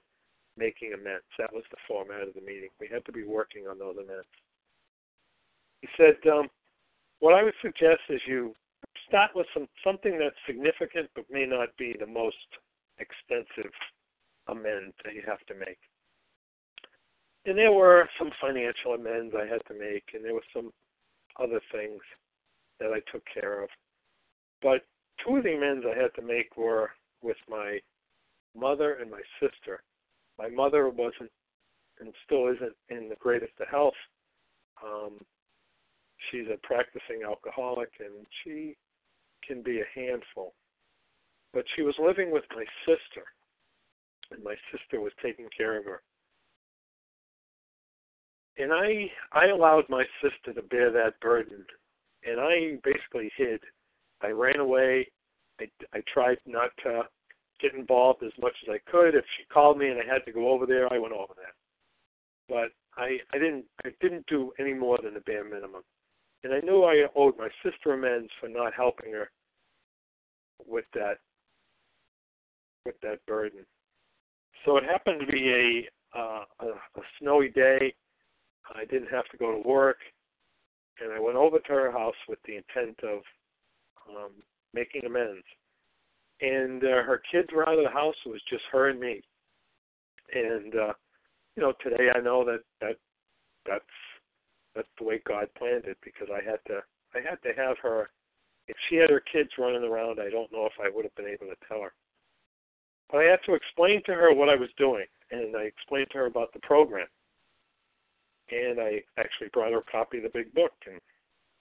making 0.57 0.93
amends. 0.93 1.25
That 1.39 1.53
was 1.53 1.63
the 1.71 1.77
format 1.87 2.27
of 2.27 2.35
the 2.35 2.41
meeting. 2.41 2.71
We 2.81 2.89
had 2.93 3.05
to 3.07 3.13
be 3.13 3.25
working 3.25 3.67
on 3.69 3.79
those 3.79 3.97
amends. 3.97 4.27
He 5.83 5.89
said, 5.97 6.17
um, 6.31 6.49
what 7.21 7.35
I 7.35 7.43
would 7.43 7.55
suggest 7.63 8.01
is 8.09 8.21
you 8.27 8.55
start 9.07 9.31
with 9.35 9.47
some 9.55 9.69
something 9.83 10.19
that's 10.19 10.37
significant 10.47 11.11
but 11.15 11.25
may 11.31 11.47
not 11.47 11.69
be 11.79 11.95
the 11.99 12.07
most 12.07 12.37
extensive 12.99 13.73
amend 14.49 14.93
that 15.05 15.15
you 15.15 15.23
have 15.27 15.45
to 15.47 15.55
make. 15.55 15.79
And 17.47 17.59
there 17.59 17.73
were 17.73 18.09
some 18.19 18.31
financial 18.41 18.95
amends 18.95 19.35
I 19.37 19.47
had 19.47 19.61
to 19.69 19.79
make, 19.79 20.05
and 20.15 20.25
there 20.25 20.35
were 20.35 20.51
some 20.55 20.73
other 21.39 21.61
things 21.73 22.01
that 22.81 22.91
I 22.91 23.01
took 23.13 23.23
care 23.33 23.63
of. 23.63 23.69
But 24.63 24.83
two 25.25 25.37
of 25.37 25.45
the 25.45 25.55
amends 25.55 25.85
I 25.87 26.01
had 26.01 26.15
to 26.17 26.23
make 26.23 26.57
were 26.57 26.91
with 27.23 27.37
my 27.49 27.79
mother 28.57 28.95
and 28.95 29.11
my 29.11 29.23
sister. 29.41 29.83
My 30.39 30.49
mother 30.49 30.89
wasn't 30.89 31.31
and 32.01 32.13
still 32.25 32.49
isn't 32.49 32.75
in 32.89 33.09
the 33.09 33.17
greatest 33.17 33.53
of 33.61 33.69
health. 33.69 33.95
Um, 34.85 35.19
she's 36.31 36.47
a 36.53 36.59
practicing 36.67 37.23
alcoholic 37.25 37.91
and 38.01 38.27
she 38.43 38.77
can 39.47 39.63
be 39.63 39.81
a 39.81 39.99
handful. 40.01 40.55
But 41.53 41.65
she 41.77 41.83
was 41.83 41.95
living 42.01 42.33
with 42.33 42.45
my 42.51 42.65
sister, 42.85 43.25
and 44.33 44.43
my 44.43 44.57
sister 44.73 45.01
was 45.01 45.13
taking 45.23 45.49
care 45.57 45.79
of 45.79 45.85
her. 45.85 46.03
And 48.59 48.73
I 48.73 49.11
I 49.33 49.47
allowed 49.47 49.85
my 49.89 50.05
sister 50.21 50.53
to 50.53 50.67
bear 50.67 50.91
that 50.91 51.21
burden, 51.21 51.65
and 52.25 52.41
I 52.41 52.79
basically 52.83 53.31
hid 53.37 53.61
I 54.25 54.31
ran 54.31 54.59
away. 54.59 55.07
I, 55.61 55.69
I 55.93 56.01
tried 56.13 56.39
not 56.47 56.71
to 56.85 57.03
get 57.61 57.75
involved 57.75 58.23
as 58.23 58.33
much 58.41 58.55
as 58.67 58.75
I 58.75 58.91
could. 58.91 59.15
If 59.15 59.25
she 59.37 59.45
called 59.53 59.79
me 59.79 59.89
and 59.89 60.01
I 60.01 60.13
had 60.13 60.25
to 60.27 60.33
go 60.33 60.49
over 60.49 60.67
there, 60.67 60.93
I 60.93 60.99
went 60.99 61.15
over 61.15 61.35
there. 61.37 61.55
But 62.49 62.73
I 63.01 63.19
I 63.33 63.39
didn't 63.39 63.65
I 63.85 63.91
didn't 64.01 64.27
do 64.27 64.53
any 64.59 64.75
more 64.75 64.99
than 65.03 65.15
the 65.15 65.21
bare 65.21 65.45
minimum. 65.45 65.83
And 66.43 66.53
I 66.53 66.61
knew 66.61 66.85
I 66.85 67.07
owed 67.17 67.39
my 67.39 67.49
sister 67.63 67.95
amends 67.95 68.31
for 68.41 68.49
not 68.49 68.75
helping 68.75 69.13
her 69.13 69.31
with 70.67 70.85
that 70.95 71.19
with 72.85 72.97
that 73.03 73.25
burden. 73.27 73.61
So 74.65 74.77
it 74.77 74.85
happened 74.85 75.21
to 75.21 75.27
be 75.27 75.89
a 76.15 76.19
uh, 76.19 76.45
a, 76.61 76.67
a 76.67 77.03
snowy 77.19 77.49
day. 77.49 77.95
I 78.75 78.85
didn't 78.85 79.11
have 79.11 79.29
to 79.31 79.37
go 79.37 79.53
to 79.53 79.69
work, 79.69 79.99
and 81.03 81.13
I 81.13 81.21
went 81.21 81.37
over 81.37 81.59
to 81.59 81.73
her 81.73 81.93
house 81.93 82.15
with 82.29 82.39
the 82.47 82.57
intent 82.57 82.99
of 83.03 83.21
um, 84.11 84.33
making 84.73 85.05
amends. 85.05 85.45
And 86.41 86.83
uh, 86.83 87.03
her 87.03 87.23
kids 87.31 87.49
were 87.55 87.69
out 87.69 87.79
of 87.79 87.85
the 87.85 87.91
house. 87.91 88.15
It 88.27 88.29
was 88.29 88.43
just 88.51 88.65
her 88.73 88.89
and 88.91 89.01
me. 89.01 89.23
And 90.35 90.75
uh, 90.75 90.93
you 91.57 91.63
know, 91.63 91.73
today 91.83 92.11
I 92.15 92.21
know 92.21 92.45
that 92.45 92.61
that 92.81 92.97
that's 93.67 93.85
that's 94.75 94.89
the 94.99 95.05
way 95.05 95.21
God 95.27 95.49
planned 95.57 95.85
it 95.85 95.99
because 96.03 96.29
I 96.33 96.43
had 96.45 96.59
to 96.67 96.81
I 97.15 97.21
had 97.21 97.41
to 97.43 97.55
have 97.57 97.79
her. 97.83 98.11
If 98.67 98.77
she 98.89 98.97
had 98.97 99.11
her 99.11 99.23
kids 99.31 99.51
running 99.59 99.85
around, 99.85 100.21
I 100.21 100.31
don't 100.31 100.51
know 100.51 100.67
if 100.67 100.73
I 100.83 100.89
would 100.93 101.05
have 101.05 101.15
been 101.15 101.29
able 101.29 101.47
to 101.47 101.69
tell 101.69 101.83
her. 101.83 101.93
But 103.11 103.19
I 103.19 103.25
had 103.25 103.41
to 103.47 103.55
explain 103.55 104.03
to 104.07 104.15
her 104.15 104.33
what 104.33 104.49
I 104.49 104.57
was 104.57 104.71
doing, 104.79 105.05
and 105.31 105.55
I 105.55 105.65
explained 105.65 106.09
to 106.13 106.19
her 106.19 106.27
about 106.27 106.53
the 106.53 106.61
program. 106.61 107.07
And 108.51 108.81
I 108.81 109.03
actually 109.19 109.49
brought 109.53 109.73
her 109.73 109.79
a 109.79 109.93
copy 109.93 110.19
of 110.19 110.25
the 110.25 110.31
big 110.33 110.53
book 110.55 110.73
and 110.87 111.01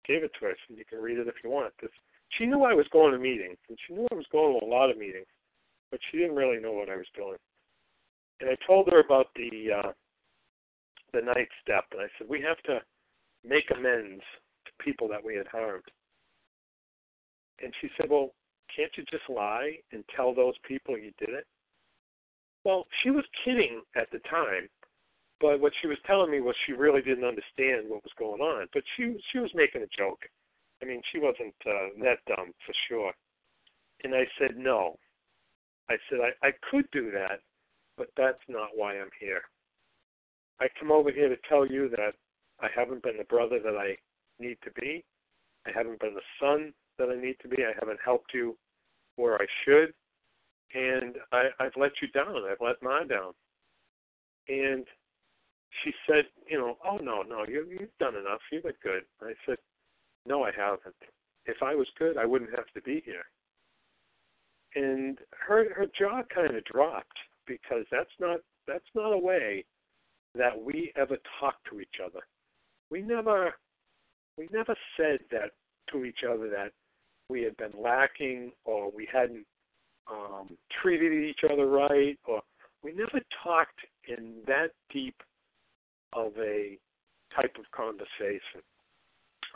gave 0.08 0.24
it 0.24 0.32
to 0.40 0.46
her. 0.46 0.52
I 0.52 0.56
said, 0.68 0.78
"You 0.78 0.86
can 0.86 1.02
read 1.02 1.20
it 1.20 1.28
if 1.28 1.36
you 1.44 1.50
want." 1.50 1.74
This 1.82 1.92
she 2.38 2.46
knew 2.46 2.64
I 2.64 2.74
was 2.74 2.88
going 2.92 3.12
to 3.14 3.20
meetings, 3.20 3.58
and 3.70 3.78
she 3.86 3.94
knew 3.94 4.08
I 4.12 4.16
was 4.16 4.26
going 4.32 4.60
to 4.60 4.66
a 4.66 4.68
lot 4.68 4.90
of 4.90 4.98
meetings, 4.98 5.28
but 5.92 6.00
she 6.10 6.18
didn't 6.18 6.36
really 6.36 6.60
know 6.60 6.72
what 6.72 6.90
I 6.90 6.96
was 6.96 7.08
doing. 7.16 7.38
And 8.40 8.50
I 8.50 8.58
told 8.66 8.90
her 8.92 9.00
about 9.00 9.28
the 9.36 9.72
uh, 9.72 9.92
the 11.14 11.22
ninth 11.22 11.50
step, 11.62 11.86
and 11.92 12.02
I 12.02 12.08
said 12.18 12.28
we 12.28 12.42
have 12.42 12.58
to 12.64 12.80
make 13.48 13.70
amends 13.76 14.24
to 14.66 14.84
people 14.84 15.08
that 15.10 15.24
we 15.24 15.36
had 15.36 15.48
harmed. 15.48 15.84
And 17.62 17.74
she 17.80 17.90
said, 17.98 18.10
"Well, 18.10 18.32
can't 18.76 18.92
you 18.98 19.04
just 19.12 19.30
lie 19.30 19.78
and 19.92 20.04
tell 20.16 20.34
those 20.34 20.56
people 20.68 20.98
you 20.98 21.12
did 21.20 21.30
it?" 21.30 21.46
Well, 22.66 22.88
she 23.04 23.12
was 23.12 23.26
kidding 23.44 23.82
at 23.96 24.10
the 24.12 24.20
time, 24.20 24.70
but 25.40 25.60
what 25.60 25.74
she 25.82 25.88
was 25.88 25.98
telling 26.08 26.32
me 26.32 26.40
was 26.40 26.56
she 26.66 26.74
really 26.74 27.02
didn't 27.02 27.26
understand 27.26 27.88
what 27.88 28.04
was 28.04 28.14
going 28.18 28.42
on. 28.42 28.68
But 28.74 28.84
she 28.98 29.16
she 29.32 29.40
was 29.40 29.52
making 29.54 29.84
a 29.84 29.98
joke. 29.98 30.26
I 30.84 30.88
mean, 30.88 31.02
she 31.12 31.20
wasn't 31.20 31.56
uh, 31.66 31.96
that 32.04 32.18
dumb 32.28 32.52
for 32.66 32.74
sure. 32.90 33.14
And 34.04 34.14
I 34.14 34.26
said, 34.38 34.58
no. 34.58 34.98
I 35.90 35.96
said, 36.10 36.20
I, 36.22 36.48
I 36.48 36.52
could 36.70 36.86
do 36.92 37.10
that, 37.12 37.40
but 37.98 38.08
that's 38.18 38.42
not 38.50 38.70
why 38.76 39.00
I'm 39.00 39.10
here. 39.20 39.42
I 40.60 40.68
come 40.80 40.92
over 40.92 41.12
here 41.12 41.30
to 41.30 41.38
tell 41.48 41.66
you 41.66 41.90
that 41.90 42.14
I 42.60 42.68
haven't 42.76 43.04
been 43.04 43.18
the 43.18 43.24
brother 43.26 43.60
that 43.64 43.78
I 43.78 43.96
need 44.40 44.58
to 44.64 44.72
be. 44.80 45.04
I 45.66 45.72
haven't 45.74 46.00
been 46.00 46.16
the 46.16 46.22
son 46.42 46.74
that 46.98 47.10
I 47.10 47.20
need 47.20 47.36
to 47.42 47.48
be. 47.48 47.64
I 47.64 47.74
haven't 47.80 48.00
helped 48.04 48.34
you 48.34 48.58
where 49.16 49.36
I 49.42 49.46
should. 49.64 49.94
And 50.76 51.16
I, 51.32 51.50
I've 51.60 51.78
let 51.78 51.92
you 52.02 52.08
down. 52.10 52.44
I've 52.50 52.62
let 52.62 52.82
Ma 52.82 53.04
down. 53.04 53.34
And 54.50 54.86
she 55.84 55.92
said, 56.08 56.26
you 56.50 56.58
know, 56.58 56.78
oh 56.86 56.98
no, 56.98 57.22
no, 57.22 57.46
you, 57.48 57.66
you've 57.70 57.98
done 58.00 58.16
enough. 58.16 58.42
You've 58.52 58.64
been 58.64 58.74
good. 58.84 59.04
I 59.22 59.34
said, 59.46 59.58
no, 60.26 60.44
I 60.44 60.52
haven't. 60.56 60.96
If 61.46 61.58
I 61.62 61.76
was 61.76 61.88
good, 61.98 62.18
I 62.18 62.26
wouldn't 62.26 62.56
have 62.56 62.68
to 62.74 62.82
be 62.82 63.02
here. 63.06 63.26
And 64.76 65.20
her 65.48 65.74
her 65.74 65.86
jaw 65.98 66.22
kind 66.34 66.56
of 66.56 66.64
dropped 66.66 67.18
because 67.46 67.86
that's 67.92 68.10
not 68.20 68.40
that's 68.68 68.84
not 68.96 69.12
a 69.12 69.18
way 69.18 69.66
that 70.36 70.60
we 70.60 70.92
ever 70.96 71.18
talk 71.40 71.56
to 71.70 71.80
each 71.80 71.98
other. 72.04 72.22
We 72.90 73.02
never 73.02 73.54
we 74.38 74.48
never 74.52 74.76
said 74.98 75.20
that 75.32 75.52
to 75.92 76.06
each 76.06 76.20
other 76.28 76.50
that 76.50 76.72
we 77.30 77.44
had 77.44 77.56
been 77.58 77.74
lacking 77.78 78.52
or 78.66 78.92
we 78.92 79.08
hadn't 79.12 79.46
um, 80.10 80.58
treated 80.82 81.14
each 81.14 81.42
other 81.50 81.68
right 81.68 82.18
or 82.26 82.42
we 82.84 82.94
never 82.94 83.22
talked 83.44 83.80
in 84.08 84.36
that 84.48 84.72
deep 84.92 85.16
of 86.14 86.34
a 86.38 86.78
type 87.36 87.56
of 87.58 87.66
conversation. 87.72 88.62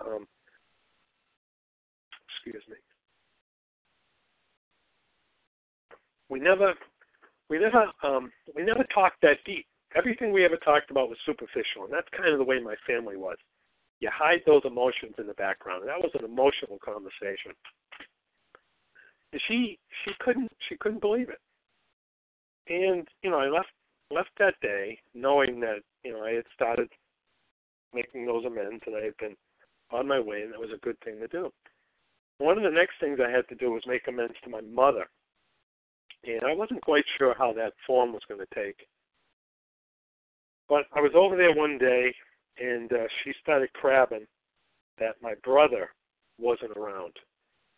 Um, 0.05 0.27
excuse 2.47 2.63
me. 2.69 2.75
We 6.29 6.39
never 6.39 6.73
we 7.49 7.59
never 7.59 7.85
um, 8.03 8.31
we 8.55 8.63
never 8.63 8.83
talked 8.93 9.21
that 9.21 9.37
deep. 9.45 9.65
Everything 9.95 10.31
we 10.31 10.45
ever 10.45 10.57
talked 10.57 10.91
about 10.91 11.09
was 11.09 11.17
superficial, 11.25 11.85
and 11.85 11.93
that's 11.93 12.07
kind 12.15 12.31
of 12.31 12.37
the 12.37 12.43
way 12.43 12.59
my 12.59 12.75
family 12.85 13.15
was. 13.15 13.37
You 13.99 14.09
hide 14.13 14.41
those 14.45 14.61
emotions 14.65 15.15
in 15.17 15.25
the 15.25 15.33
background. 15.33 15.81
And 15.81 15.89
that 15.89 15.97
was 15.97 16.11
an 16.13 16.25
emotional 16.25 16.77
conversation. 16.83 17.53
And 19.31 19.41
she 19.47 19.79
she 20.03 20.11
couldn't 20.19 20.51
she 20.69 20.77
couldn't 20.77 21.01
believe 21.01 21.29
it. 21.29 21.39
And 22.69 23.07
you 23.23 23.31
know, 23.31 23.39
I 23.39 23.47
left 23.47 23.71
left 24.11 24.29
that 24.39 24.55
day 24.61 24.99
knowing 25.13 25.59
that 25.61 25.79
you 26.03 26.11
know 26.11 26.23
I 26.23 26.31
had 26.31 26.45
started 26.53 26.89
making 27.93 28.25
those 28.25 28.45
amends 28.45 28.83
and 28.85 28.95
I 28.95 29.05
had 29.05 29.17
been 29.17 29.35
on 29.91 30.07
my 30.07 30.19
way, 30.19 30.41
and 30.41 30.51
that 30.51 30.59
was 30.59 30.71
a 30.75 30.85
good 30.85 30.99
thing 31.03 31.19
to 31.19 31.27
do. 31.27 31.51
One 32.39 32.57
of 32.57 32.63
the 32.63 32.69
next 32.69 32.93
things 32.99 33.19
I 33.19 33.31
had 33.31 33.47
to 33.49 33.55
do 33.55 33.71
was 33.71 33.83
make 33.87 34.07
amends 34.07 34.35
to 34.43 34.49
my 34.49 34.61
mother, 34.61 35.07
and 36.23 36.43
I 36.43 36.53
wasn't 36.53 36.83
quite 36.83 37.05
sure 37.17 37.33
how 37.37 37.51
that 37.53 37.73
form 37.85 38.13
was 38.13 38.21
going 38.27 38.39
to 38.39 38.55
take. 38.55 38.87
But 40.69 40.83
I 40.93 41.01
was 41.01 41.13
over 41.15 41.35
there 41.35 41.55
one 41.55 41.77
day, 41.77 42.13
and 42.59 42.91
uh, 42.91 43.07
she 43.23 43.33
started 43.41 43.73
crabbing 43.73 44.27
that 44.99 45.15
my 45.21 45.33
brother 45.43 45.89
wasn't 46.39 46.77
around, 46.77 47.13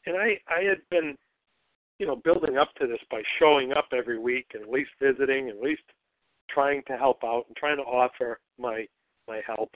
and 0.06 0.18
I 0.18 0.40
I 0.48 0.64
had 0.64 0.82
been, 0.90 1.16
you 2.00 2.08
know, 2.08 2.18
building 2.18 2.58
up 2.58 2.74
to 2.76 2.88
this 2.88 3.00
by 3.10 3.22
showing 3.40 3.72
up 3.72 3.88
every 3.94 4.20
week 4.20 4.48
and 4.54 4.64
at 4.64 4.70
least 4.70 4.92
visiting, 5.02 5.50
and 5.50 5.58
at 5.58 5.64
least 5.64 5.84
trying 6.50 6.82
to 6.88 6.98
help 6.98 7.24
out 7.24 7.46
and 7.48 7.56
trying 7.56 7.78
to 7.78 7.84
offer 7.84 8.40
my 8.58 8.86
my 9.28 9.42
help. 9.46 9.70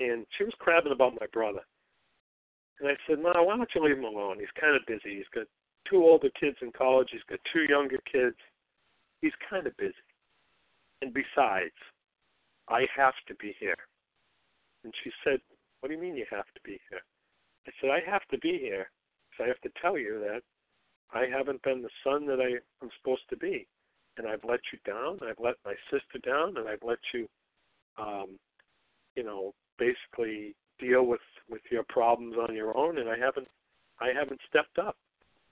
And 0.00 0.26
she 0.36 0.44
was 0.44 0.52
crabbing 0.58 0.92
about 0.92 1.18
my 1.20 1.26
brother. 1.32 1.60
And 2.80 2.88
I 2.88 2.94
said, 3.06 3.22
Ma, 3.22 3.32
why 3.42 3.56
don't 3.56 3.68
you 3.74 3.84
leave 3.84 3.98
him 3.98 4.04
alone? 4.04 4.38
He's 4.38 4.60
kind 4.60 4.76
of 4.76 4.82
busy. 4.86 5.16
He's 5.16 5.32
got 5.34 5.46
two 5.88 6.02
older 6.02 6.30
kids 6.38 6.56
in 6.60 6.72
college. 6.72 7.08
He's 7.12 7.22
got 7.28 7.38
two 7.52 7.66
younger 7.68 7.98
kids. 8.10 8.36
He's 9.20 9.32
kind 9.48 9.66
of 9.66 9.76
busy. 9.76 9.94
And 11.02 11.14
besides, 11.14 11.76
I 12.68 12.86
have 12.96 13.14
to 13.28 13.34
be 13.36 13.54
here. 13.60 13.76
And 14.82 14.92
she 15.02 15.10
said, 15.22 15.40
What 15.80 15.88
do 15.88 15.94
you 15.94 16.00
mean 16.00 16.16
you 16.16 16.26
have 16.30 16.46
to 16.54 16.60
be 16.64 16.80
here? 16.90 17.00
I 17.66 17.70
said, 17.80 17.90
I 17.90 18.00
have 18.10 18.22
to 18.30 18.38
be 18.38 18.58
here 18.58 18.90
because 19.30 19.44
I 19.44 19.48
have 19.48 19.60
to 19.60 19.80
tell 19.80 19.96
you 19.96 20.20
that 20.20 20.42
I 21.12 21.26
haven't 21.26 21.62
been 21.62 21.82
the 21.82 21.94
son 22.02 22.26
that 22.26 22.40
I 22.40 22.58
am 22.84 22.90
supposed 23.00 23.28
to 23.30 23.36
be 23.36 23.66
and 24.16 24.26
I've 24.26 24.44
let 24.48 24.60
you 24.72 24.78
down. 24.86 25.18
I've 25.22 25.42
let 25.42 25.54
my 25.64 25.74
sister 25.90 26.18
down, 26.24 26.56
and 26.56 26.68
I've 26.68 26.82
let 26.84 26.98
you, 27.12 27.26
um, 27.98 28.38
you 29.16 29.24
know, 29.24 29.54
basically 29.78 30.54
deal 30.78 31.06
with 31.06 31.20
with 31.48 31.62
your 31.70 31.84
problems 31.88 32.36
on 32.36 32.54
your 32.54 32.76
own. 32.76 32.98
And 32.98 33.08
I 33.08 33.18
haven't, 33.18 33.48
I 34.00 34.08
haven't 34.18 34.40
stepped 34.48 34.78
up. 34.78 34.96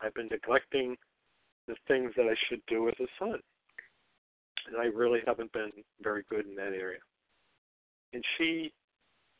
I've 0.01 0.15
been 0.15 0.29
neglecting 0.31 0.97
the 1.69 1.77
things 1.87 2.13
that 2.17 2.27
I 2.27 2.35
should 2.49 2.61
do 2.67 2.89
as 2.89 2.95
a 3.01 3.07
son, 3.19 3.39
and 4.67 4.77
I 4.77 4.87
really 4.87 5.21
haven't 5.27 5.53
been 5.53 5.71
very 6.03 6.25
good 6.29 6.47
in 6.47 6.57
that 6.57 6.73
area. 6.73 6.99
And 8.13 8.25
she, 8.37 8.73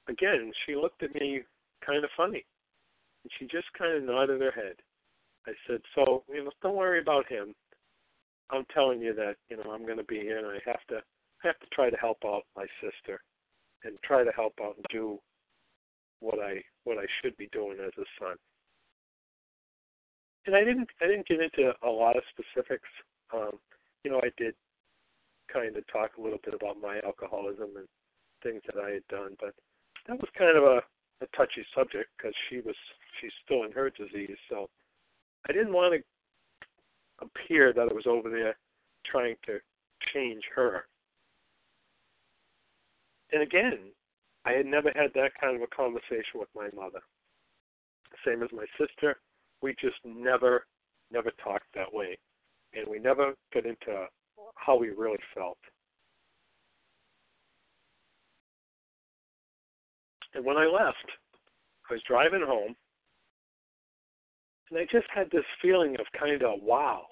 again, 0.09 0.53
she 0.65 0.77
looked 0.77 1.03
at 1.03 1.15
me 1.15 1.41
kind 1.85 2.05
of 2.05 2.11
funny, 2.17 2.45
and 3.25 3.33
she 3.39 3.47
just 3.47 3.67
kind 3.77 3.97
of 3.97 4.05
nodded 4.05 4.41
her 4.41 4.53
head. 4.53 4.77
I 5.47 5.53
said, 5.67 5.81
"So, 5.95 6.23
you 6.33 6.45
know, 6.45 6.53
don't 6.63 6.77
worry 6.77 7.01
about 7.01 7.27
him. 7.27 7.55
I'm 8.51 8.65
telling 8.73 9.01
you 9.01 9.15
that 9.15 9.37
you 9.49 9.57
know 9.57 9.73
I'm 9.73 9.85
going 9.85 9.99
to 9.99 10.05
be 10.05 10.21
here, 10.21 10.39
and 10.39 10.47
I 10.47 10.59
have 10.65 10.85
to 10.91 10.97
I 11.43 11.47
have 11.49 11.59
to 11.59 11.67
try 11.73 11.91
to 11.91 11.97
help 11.97 12.19
out 12.25 12.43
my 12.57 12.67
sister, 12.81 13.21
and 13.83 13.97
try 14.05 14.23
to 14.23 14.31
help 14.31 14.55
out 14.63 14.77
and 14.77 14.87
do 14.91 15.19
what 16.23 16.39
I 16.39 16.63
what 16.85 16.99
I 16.99 17.07
should 17.21 17.37
be 17.37 17.49
doing 17.53 17.79
as 17.85 17.93
a 17.99 18.07
son. 18.19 18.37
And 20.47 20.57
I 20.57 20.65
didn't 20.65 20.89
I 21.01 21.07
didn't 21.07 21.27
get 21.27 21.41
into 21.41 21.73
a 21.83 21.91
lot 21.91 22.17
of 22.17 22.23
specifics. 22.31 22.89
Um, 23.35 23.59
you 24.05 24.11
know, 24.11 24.19
I 24.19 24.31
did 24.37 24.55
kind 25.53 25.77
of 25.77 25.85
talk 25.93 26.13
a 26.19 26.23
little 26.23 26.41
bit 26.45 26.55
about 26.55 26.81
my 26.81 27.01
alcoholism 27.05 27.77
and 27.77 27.87
things 28.43 28.63
that 28.67 28.83
I 28.83 28.91
had 28.91 29.07
done, 29.09 29.37
but 29.41 29.55
that 30.07 30.19
was 30.19 30.29
kind 30.37 30.57
of 30.57 30.65
a, 30.65 30.79
a 31.23 31.27
touchy 31.37 31.65
subject 31.75 32.11
because 32.17 32.35
she 32.49 32.61
was 32.61 32.75
she's 33.21 33.33
still 33.45 33.65
in 33.65 33.73
her 33.73 33.91
disease, 33.91 34.39
so 34.49 34.69
I 35.49 35.53
didn't 35.53 35.73
want 35.73 35.95
to 35.95 36.03
appear 37.25 37.73
that 37.73 37.89
I 37.91 37.95
was 37.95 38.07
over 38.07 38.31
there 38.31 38.57
trying 39.07 39.37
to 39.47 39.59
change 40.13 40.43
her. 40.55 40.85
And 43.33 43.43
again, 43.43 43.79
I 44.45 44.53
had 44.53 44.67
never 44.67 44.91
had 44.95 45.13
that 45.15 45.31
kind 45.41 45.57
of 45.57 45.63
a 45.63 45.75
conversation 45.75 46.41
with 46.41 46.49
my 46.55 46.69
mother. 46.75 47.01
Same 48.27 48.43
as 48.43 48.51
my 48.53 48.67
sister, 48.79 49.17
we 49.63 49.75
just 49.81 49.97
never, 50.05 50.67
never 51.11 51.31
talked 51.43 51.67
that 51.75 51.93
way. 51.93 52.19
And 52.75 52.89
we 52.89 52.99
never 52.99 53.35
got 53.55 53.67
into 53.67 54.07
how 54.55 54.77
we 54.77 54.91
really 54.91 55.19
felt. 55.35 55.59
And 60.35 60.45
when 60.45 60.57
I 60.57 60.67
left, 60.67 60.97
I 61.91 61.95
was 61.95 62.03
driving 62.09 62.43
home, 62.45 62.75
and 64.71 64.79
I 64.79 64.85
just 64.91 65.07
had 65.15 65.31
this 65.31 65.45
feeling 65.61 65.97
of 66.01 66.07
kind 66.19 66.43
of 66.43 66.63
wow. 66.63 67.03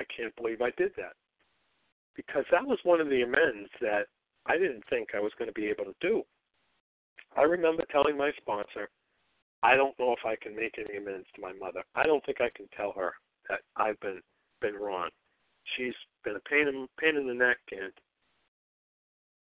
I 0.00 0.04
can't 0.14 0.34
believe 0.36 0.60
I 0.60 0.70
did 0.76 0.92
that. 0.96 1.12
Because 2.16 2.44
that 2.50 2.66
was 2.66 2.78
one 2.82 3.00
of 3.00 3.08
the 3.08 3.22
amends 3.22 3.70
that 3.80 4.06
I 4.48 4.56
didn't 4.56 4.84
think 4.90 5.10
I 5.14 5.20
was 5.20 5.32
going 5.38 5.48
to 5.48 5.54
be 5.54 5.66
able 5.66 5.84
to 5.84 5.94
do. 6.00 6.22
I 7.36 7.42
remember 7.42 7.84
telling 7.90 8.16
my 8.16 8.32
sponsor, 8.40 8.88
I 9.62 9.76
don't 9.76 9.98
know 9.98 10.12
if 10.12 10.24
I 10.24 10.36
can 10.36 10.56
make 10.56 10.76
any 10.78 10.98
amends 10.98 11.26
to 11.34 11.40
my 11.40 11.52
mother. 11.52 11.82
I 11.94 12.04
don't 12.04 12.24
think 12.24 12.40
I 12.40 12.50
can 12.54 12.66
tell 12.76 12.92
her 12.92 13.12
that 13.48 13.60
I've 13.76 13.98
been 14.00 14.20
been 14.60 14.74
wrong. 14.74 15.10
She's 15.76 15.94
been 16.24 16.36
a 16.36 16.48
pain 16.48 16.66
in 16.68 16.88
pain 17.00 17.16
in 17.16 17.26
the 17.26 17.34
neck 17.34 17.58
and 17.70 17.92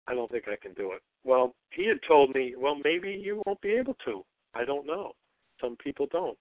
I 0.06 0.14
don't 0.14 0.30
think 0.30 0.44
I 0.48 0.56
can 0.60 0.74
do 0.74 0.92
it. 0.92 1.02
Well, 1.24 1.54
he 1.70 1.86
had 1.86 1.98
told 2.06 2.34
me, 2.34 2.54
well, 2.56 2.76
maybe 2.82 3.10
you 3.10 3.42
won't 3.46 3.60
be 3.60 3.72
able 3.72 3.96
to. 4.04 4.24
I 4.54 4.64
don't 4.64 4.86
know. 4.86 5.12
Some 5.60 5.76
people 5.76 6.06
don't 6.10 6.36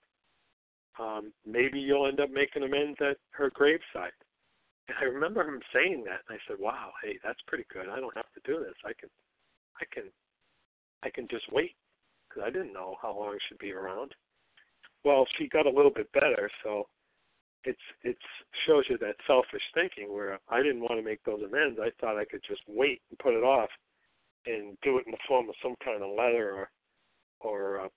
um, 1.00 1.32
maybe 1.46 1.80
you'll 1.80 2.08
end 2.08 2.20
up 2.20 2.30
making 2.32 2.64
amends 2.64 2.98
at 3.02 3.18
her 3.32 3.50
graveside. 3.54 4.12
And 4.88 4.98
I 5.00 5.04
remember 5.06 5.42
him 5.44 5.62
saying 5.74 6.04
that, 6.06 6.22
and 6.28 6.38
I 6.38 6.40
said, 6.48 6.58
"Wow, 6.60 6.92
hey, 7.04 7.20
that's 7.24 7.40
pretty 7.48 7.66
good. 7.72 7.88
I 7.90 8.00
don't 8.00 8.16
have 8.16 8.32
to 8.34 8.42
do 8.46 8.60
this. 8.60 8.76
I 8.86 8.94
can, 8.94 9.10
I 9.80 9.86
can, 9.94 10.04
I 11.04 11.10
can 11.10 11.28
just 11.30 11.52
wait 11.52 11.76
because 12.28 12.44
I 12.46 12.50
didn't 12.50 12.74
know 12.74 12.96
how 13.02 13.18
long 13.18 13.38
she'd 13.48 13.60
be 13.60 13.72
around." 13.72 14.14
Well, 15.04 15.26
she 15.38 15.48
got 15.48 15.66
a 15.66 15.72
little 15.72 15.92
bit 15.92 16.12
better, 16.14 16.50
so 16.64 16.88
it's 17.64 17.80
it's 18.04 18.20
shows 18.68 18.86
you 18.90 18.98
that 19.00 19.16
selfish 19.28 19.64
thinking 19.74 20.14
where 20.14 20.40
I 20.50 20.62
didn't 20.62 20.82
want 20.82 20.98
to 20.98 21.04
make 21.04 21.24
those 21.24 21.42
amends. 21.44 21.80
I 21.80 21.92
thought 22.00 22.18
I 22.18 22.26
could 22.26 22.44
just 22.48 22.62
wait 22.68 23.02
and 23.10 23.20
put 23.20 23.34
it 23.34 23.44
off 23.44 23.70
and 24.46 24.78
do 24.82 24.98
it 24.98 25.06
in 25.06 25.12
the 25.12 25.26
form 25.28 25.48
of 25.50 25.56
some 25.62 25.76
kind 25.84 26.04
of 26.04 26.16
letter 26.18 26.52
or 26.52 26.70
or 27.42 27.82
uh, 27.82 27.90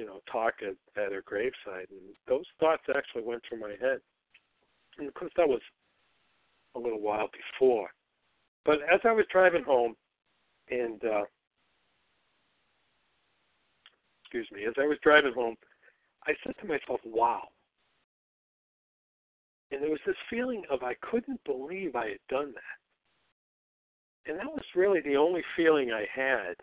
you 0.00 0.06
know, 0.06 0.20
talk 0.32 0.54
at, 0.62 1.02
at 1.02 1.12
her 1.12 1.22
graveside. 1.26 1.86
And 1.90 2.16
those 2.26 2.46
thoughts 2.58 2.82
actually 2.88 3.22
went 3.22 3.42
through 3.46 3.60
my 3.60 3.74
head. 3.78 4.00
And 5.00 5.08
of 5.08 5.14
course, 5.14 5.32
that 5.38 5.48
was 5.48 5.62
a 6.76 6.78
little 6.78 7.00
while 7.00 7.28
before. 7.32 7.88
But 8.66 8.78
as 8.92 9.00
I 9.04 9.12
was 9.12 9.24
driving 9.32 9.64
home, 9.64 9.96
and 10.70 11.02
uh, 11.02 11.24
excuse 14.22 14.46
me, 14.52 14.66
as 14.66 14.74
I 14.78 14.86
was 14.86 14.98
driving 15.02 15.32
home, 15.32 15.56
I 16.26 16.32
said 16.44 16.54
to 16.60 16.68
myself, 16.68 17.00
"Wow." 17.04 17.48
And 19.72 19.82
there 19.82 19.90
was 19.90 20.00
this 20.06 20.16
feeling 20.28 20.64
of 20.70 20.82
I 20.82 20.94
couldn't 21.10 21.42
believe 21.44 21.96
I 21.96 22.08
had 22.08 22.18
done 22.28 22.52
that. 22.52 24.30
And 24.30 24.38
that 24.38 24.52
was 24.52 24.64
really 24.76 25.00
the 25.00 25.16
only 25.16 25.42
feeling 25.56 25.92
I 25.92 26.04
had. 26.14 26.56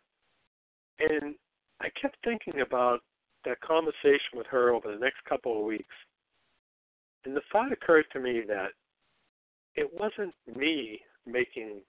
And 1.00 1.36
I 1.82 1.88
kept 2.00 2.18
thinking 2.24 2.62
about 2.62 3.00
that 3.46 3.60
conversation 3.62 4.36
with 4.36 4.46
her 4.48 4.72
over 4.72 4.92
the 4.92 5.00
next 5.00 5.24
couple 5.28 5.58
of 5.58 5.66
weeks. 5.66 5.96
And 7.28 7.36
the 7.36 7.42
thought 7.52 7.74
occurred 7.74 8.06
to 8.14 8.22
me 8.22 8.42
that 8.48 8.70
it 9.76 9.92
wasn't 9.94 10.34
me 10.56 11.02
making 11.26 11.82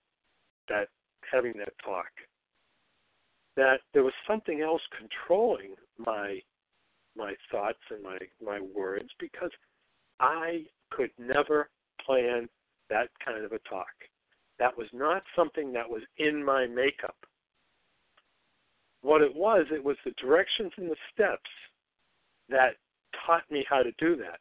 that, 0.68 0.88
having 1.32 1.52
that 1.58 1.72
talk. 1.84 2.10
That 3.54 3.78
there 3.94 4.02
was 4.02 4.14
something 4.26 4.62
else 4.62 4.82
controlling 4.98 5.76
my 5.96 6.40
my 7.16 7.34
thoughts 7.52 7.78
and 7.90 8.02
my 8.02 8.18
my 8.44 8.58
words 8.74 9.10
because 9.20 9.52
I 10.18 10.64
could 10.90 11.10
never 11.20 11.70
plan 12.04 12.48
that 12.90 13.08
kind 13.24 13.44
of 13.44 13.52
a 13.52 13.60
talk. 13.60 13.86
That 14.58 14.76
was 14.76 14.88
not 14.92 15.22
something 15.36 15.72
that 15.72 15.88
was 15.88 16.02
in 16.16 16.44
my 16.44 16.66
makeup. 16.66 17.16
What 19.02 19.22
it 19.22 19.36
was, 19.36 19.66
it 19.70 19.84
was 19.84 19.96
the 20.04 20.14
directions 20.20 20.72
and 20.78 20.90
the 20.90 20.96
steps 21.14 21.50
that 22.48 22.74
taught 23.24 23.48
me 23.52 23.64
how 23.70 23.84
to 23.84 23.92
do 24.00 24.16
that. 24.16 24.40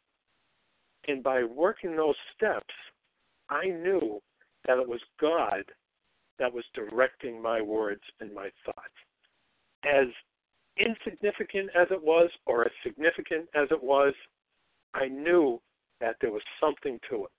And 1.08 1.24
by 1.24 1.44
working 1.44 1.96
those 1.96 2.16
steps, 2.36 2.74
I 3.50 3.66
knew 3.66 4.22
that 4.68 4.78
it 4.78 4.88
was 4.88 5.00
God 5.22 5.64
that 6.40 6.54
was 6.54 6.66
directing 6.76 7.42
my 7.42 7.62
words 7.62 8.02
and 8.20 8.34
my 8.34 8.50
thoughts. 8.66 8.78
As 9.86 10.08
insignificant 10.78 11.70
as 11.76 11.88
it 11.92 12.04
was, 12.04 12.30
or 12.46 12.66
as 12.66 12.72
significant 12.84 13.48
as 13.56 13.68
it 13.72 13.82
was, 13.82 14.14
I 14.94 15.08
knew 15.08 15.62
that 16.02 16.18
there 16.22 16.32
was 16.32 16.44
something 16.60 17.00
to 17.10 17.26
it. 17.26 17.32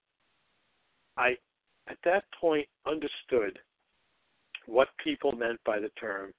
I, 1.16 1.36
at 1.88 1.98
that 2.04 2.24
point, 2.40 2.66
understood 2.86 3.58
what 4.66 4.88
people 5.02 5.32
meant 5.32 5.60
by 5.64 5.78
the 5.78 5.90
term. 6.00 6.32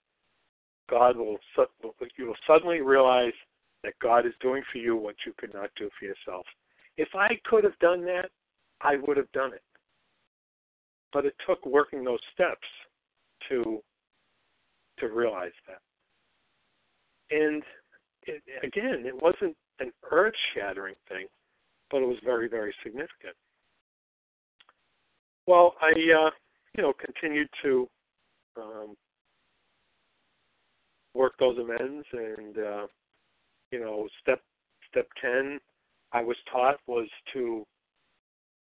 God 0.89 1.17
will, 1.17 1.37
you 2.17 2.25
will 2.27 2.35
suddenly 2.47 2.81
realize 2.81 3.33
that 3.83 3.93
God 4.01 4.25
is 4.25 4.33
doing 4.41 4.63
for 4.71 4.79
you 4.79 4.95
what 4.95 5.15
you 5.25 5.33
could 5.37 5.53
not 5.53 5.69
do 5.77 5.89
for 5.97 6.05
yourself. 6.05 6.45
If 6.99 7.15
I 7.15 7.29
could 7.45 7.63
have 7.63 7.79
done 7.79 8.03
that, 8.03 8.29
I 8.81 8.97
would 8.97 9.15
have 9.15 9.31
done 9.31 9.53
it. 9.53 9.63
But 11.13 11.25
it 11.25 11.33
took 11.47 11.65
working 11.65 12.03
those 12.03 12.19
steps 12.33 12.67
to 13.47 13.81
to 14.99 15.07
realize 15.07 15.53
that. 15.65 15.79
And 17.31 17.63
it, 18.23 18.43
again, 18.63 19.05
it 19.05 19.15
wasn't 19.15 19.55
an 19.79 19.93
earth-shattering 20.11 20.95
thing, 21.07 21.27
but 21.89 22.01
it 22.01 22.05
was 22.05 22.17
very, 22.25 22.49
very 22.49 22.75
significant. 22.83 23.33
Well, 25.47 25.75
I, 25.81 25.91
uh, 25.91 26.31
you 26.75 26.83
know, 26.83 26.91
continued 26.93 27.47
to 27.63 27.87
um, 28.57 28.97
work 31.13 31.35
those 31.39 31.57
amends, 31.57 32.05
and 32.11 32.57
uh, 32.57 32.87
you 33.71 33.79
know, 33.79 34.09
step 34.21 34.41
step 34.91 35.07
ten, 35.21 35.61
I 36.11 36.23
was 36.23 36.37
taught 36.51 36.77
was 36.87 37.07
to 37.33 37.65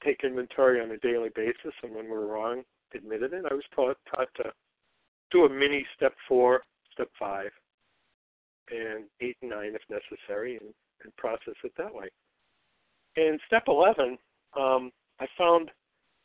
take 0.04 0.24
inventory 0.24 0.80
on 0.80 0.90
a 0.90 0.98
daily 0.98 1.30
basis, 1.34 1.72
and 1.82 1.94
when 1.94 2.08
we're 2.08 2.26
wrong, 2.26 2.62
admitted 2.94 3.32
it. 3.32 3.44
I 3.50 3.54
was 3.54 3.64
taught 3.74 3.96
taught 4.14 4.28
to 4.36 4.52
do 5.30 5.44
a 5.44 5.48
mini 5.48 5.86
step 5.96 6.14
four, 6.28 6.62
step 6.92 7.08
five, 7.18 7.50
and 8.70 9.04
eight 9.20 9.36
and 9.42 9.50
nine 9.50 9.74
if 9.74 9.82
necessary, 9.88 10.56
and, 10.56 10.72
and 11.02 11.16
process 11.16 11.54
it 11.64 11.72
that 11.78 11.94
way. 11.94 12.08
And 13.16 13.40
step 13.46 13.64
eleven, 13.68 14.18
um, 14.56 14.90
I 15.20 15.26
found 15.38 15.70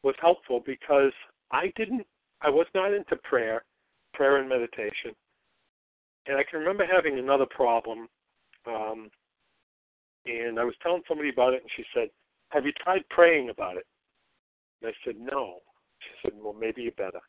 was 0.03 0.15
helpful 0.19 0.61
because 0.65 1.13
I 1.51 1.71
didn't, 1.75 2.05
I 2.41 2.49
was 2.49 2.65
not 2.73 2.93
into 2.93 3.15
prayer, 3.23 3.63
prayer 4.13 4.37
and 4.37 4.49
meditation, 4.49 5.13
and 6.27 6.37
I 6.37 6.43
can 6.49 6.59
remember 6.59 6.85
having 6.91 7.19
another 7.19 7.45
problem. 7.45 8.07
Um, 8.67 9.09
and 10.25 10.59
I 10.59 10.63
was 10.63 10.75
telling 10.81 11.01
somebody 11.07 11.29
about 11.29 11.53
it, 11.53 11.61
and 11.61 11.71
she 11.75 11.83
said, 11.93 12.09
"Have 12.49 12.65
you 12.65 12.71
tried 12.73 13.07
praying 13.09 13.49
about 13.49 13.77
it?" 13.77 13.85
And 14.81 14.91
I 14.91 14.93
said, 15.05 15.19
"No." 15.19 15.59
She 15.99 16.09
said, 16.23 16.33
"Well, 16.35 16.53
maybe 16.53 16.83
you 16.83 16.91
better." 16.91 17.21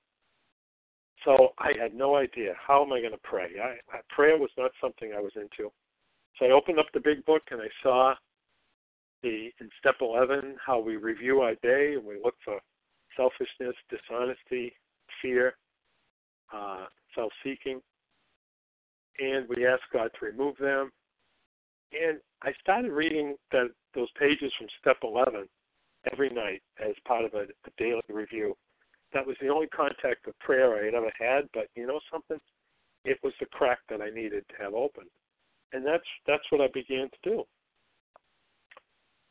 So 1.24 1.54
I 1.58 1.72
had 1.80 1.94
no 1.94 2.16
idea 2.16 2.54
how 2.58 2.82
am 2.84 2.92
I 2.92 3.00
going 3.00 3.12
to 3.12 3.18
pray. 3.22 3.50
I, 3.62 3.96
I, 3.96 4.00
prayer 4.08 4.36
was 4.38 4.50
not 4.58 4.72
something 4.80 5.12
I 5.12 5.20
was 5.20 5.32
into. 5.36 5.70
So 6.38 6.46
I 6.46 6.50
opened 6.50 6.78
up 6.78 6.86
the 6.92 7.00
big 7.00 7.24
book 7.24 7.42
and 7.50 7.60
I 7.60 7.68
saw 7.82 8.14
the 9.22 9.50
in 9.60 9.70
step 9.78 9.96
11 10.00 10.56
how 10.64 10.80
we 10.80 10.96
review 10.96 11.40
our 11.40 11.54
day 11.56 11.94
and 11.94 12.04
we 12.04 12.16
look 12.22 12.34
for 12.44 12.58
selfishness, 13.16 13.76
dishonesty, 13.88 14.72
fear, 15.20 15.54
uh, 16.52 16.86
self-seeking, 17.14 17.80
and 19.20 19.48
we 19.48 19.66
ask 19.66 19.82
God 19.92 20.10
to 20.18 20.26
remove 20.26 20.56
them. 20.56 20.90
And 21.92 22.18
I 22.42 22.52
started 22.60 22.90
reading 22.90 23.36
that 23.52 23.68
those 23.94 24.08
pages 24.18 24.52
from 24.58 24.68
step 24.80 24.96
11 25.02 25.46
every 26.10 26.30
night 26.30 26.62
as 26.80 26.94
part 27.06 27.24
of 27.24 27.34
a, 27.34 27.42
a 27.42 27.70
daily 27.76 28.02
review 28.08 28.56
that 29.12 29.26
was 29.26 29.36
the 29.40 29.48
only 29.48 29.66
contact 29.68 30.26
with 30.26 30.38
prayer 30.38 30.80
I 30.80 30.86
had 30.86 30.94
ever 30.94 31.12
had. 31.18 31.48
But 31.52 31.68
you 31.74 31.86
know 31.86 32.00
something? 32.10 32.38
It 33.04 33.18
was 33.22 33.32
the 33.40 33.46
crack 33.46 33.78
that 33.88 34.00
I 34.00 34.10
needed 34.10 34.44
to 34.48 34.62
have 34.62 34.74
open, 34.74 35.04
and 35.72 35.84
that's 35.84 36.04
that's 36.26 36.44
what 36.50 36.60
I 36.60 36.68
began 36.72 37.08
to 37.10 37.30
do. 37.30 37.42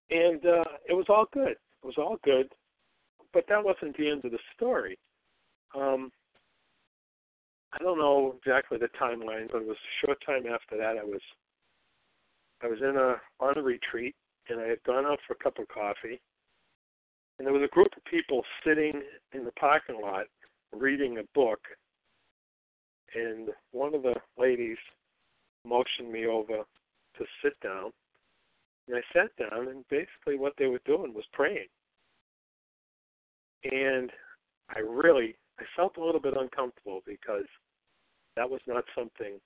And 0.09 0.45
uh, 0.45 0.63
it 0.89 0.93
was 0.93 1.05
all 1.07 1.25
good. 1.31 1.51
It 1.51 1.85
was 1.85 1.95
all 1.97 2.17
good, 2.23 2.51
but 3.33 3.45
that 3.47 3.63
wasn't 3.63 3.97
the 3.97 4.09
end 4.09 4.25
of 4.25 4.31
the 4.31 4.39
story. 4.55 4.97
Um, 5.73 6.11
I 7.73 7.81
don't 7.81 7.97
know 7.97 8.35
exactly 8.37 8.77
the 8.77 8.89
timeline, 8.99 9.49
but 9.49 9.61
it 9.61 9.67
was 9.67 9.77
a 9.77 10.05
short 10.05 10.17
time 10.25 10.43
after 10.53 10.75
that. 10.77 10.97
I 10.97 11.05
was 11.05 11.21
I 12.63 12.67
was 12.67 12.79
in 12.81 12.95
a 12.95 13.15
on 13.43 13.57
a 13.57 13.61
retreat, 13.61 14.15
and 14.49 14.59
I 14.59 14.67
had 14.67 14.83
gone 14.83 15.05
out 15.05 15.19
for 15.25 15.33
a 15.33 15.43
cup 15.43 15.59
of 15.59 15.67
coffee, 15.67 16.21
and 17.37 17.45
there 17.45 17.53
was 17.53 17.63
a 17.63 17.73
group 17.73 17.89
of 17.97 18.05
people 18.05 18.43
sitting 18.65 19.01
in 19.33 19.45
the 19.45 19.51
parking 19.53 19.99
lot 20.01 20.25
reading 20.73 21.17
a 21.17 21.23
book. 21.33 21.59
And 23.13 23.49
one 23.71 23.93
of 23.93 24.03
the 24.03 24.15
ladies 24.37 24.77
motioned 25.65 26.11
me 26.11 26.27
over 26.27 26.63
to 27.17 27.25
sit 27.43 27.59
down. 27.61 27.91
And 28.87 28.97
I 28.97 29.01
sat 29.13 29.35
down, 29.37 29.67
and 29.67 29.83
basically 29.89 30.37
what 30.37 30.53
they 30.57 30.67
were 30.67 30.81
doing 30.85 31.13
was 31.13 31.25
praying. 31.33 31.67
And 33.63 34.11
I 34.69 34.79
really, 34.79 35.35
I 35.59 35.63
felt 35.75 35.97
a 35.97 36.03
little 36.03 36.21
bit 36.21 36.35
uncomfortable 36.37 37.01
because 37.05 37.45
that 38.35 38.49
was 38.49 38.61
not 38.65 38.83
something 38.95 39.39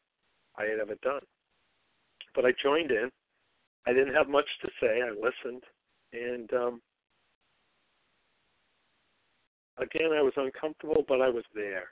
I 0.58 0.64
had 0.64 0.80
ever 0.80 0.96
done. 1.02 1.22
But 2.36 2.46
I 2.46 2.52
joined 2.62 2.92
in. 2.92 3.10
I 3.88 3.94
didn't 3.94 4.14
have 4.16 4.28
much 4.28 4.48
to 4.62 4.70
say. 4.82 5.02
I 5.02 5.12
listened, 5.12 5.64
and 6.12 6.52
um, 6.54 6.82
again, 9.78 10.12
I 10.16 10.22
was 10.22 10.34
uncomfortable, 10.36 11.06
but 11.08 11.22
I 11.22 11.30
was 11.30 11.44
there. 11.54 11.92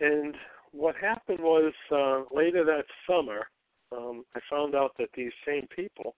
And 0.00 0.34
what 0.72 0.96
happened 0.96 1.38
was 1.40 1.72
uh, 1.92 2.22
later 2.34 2.64
that 2.64 2.84
summer, 3.06 3.46
um, 3.92 4.24
I 4.34 4.40
found 4.50 4.74
out 4.74 4.92
that 4.98 5.10
these 5.14 5.32
same 5.46 5.66
people, 5.74 6.16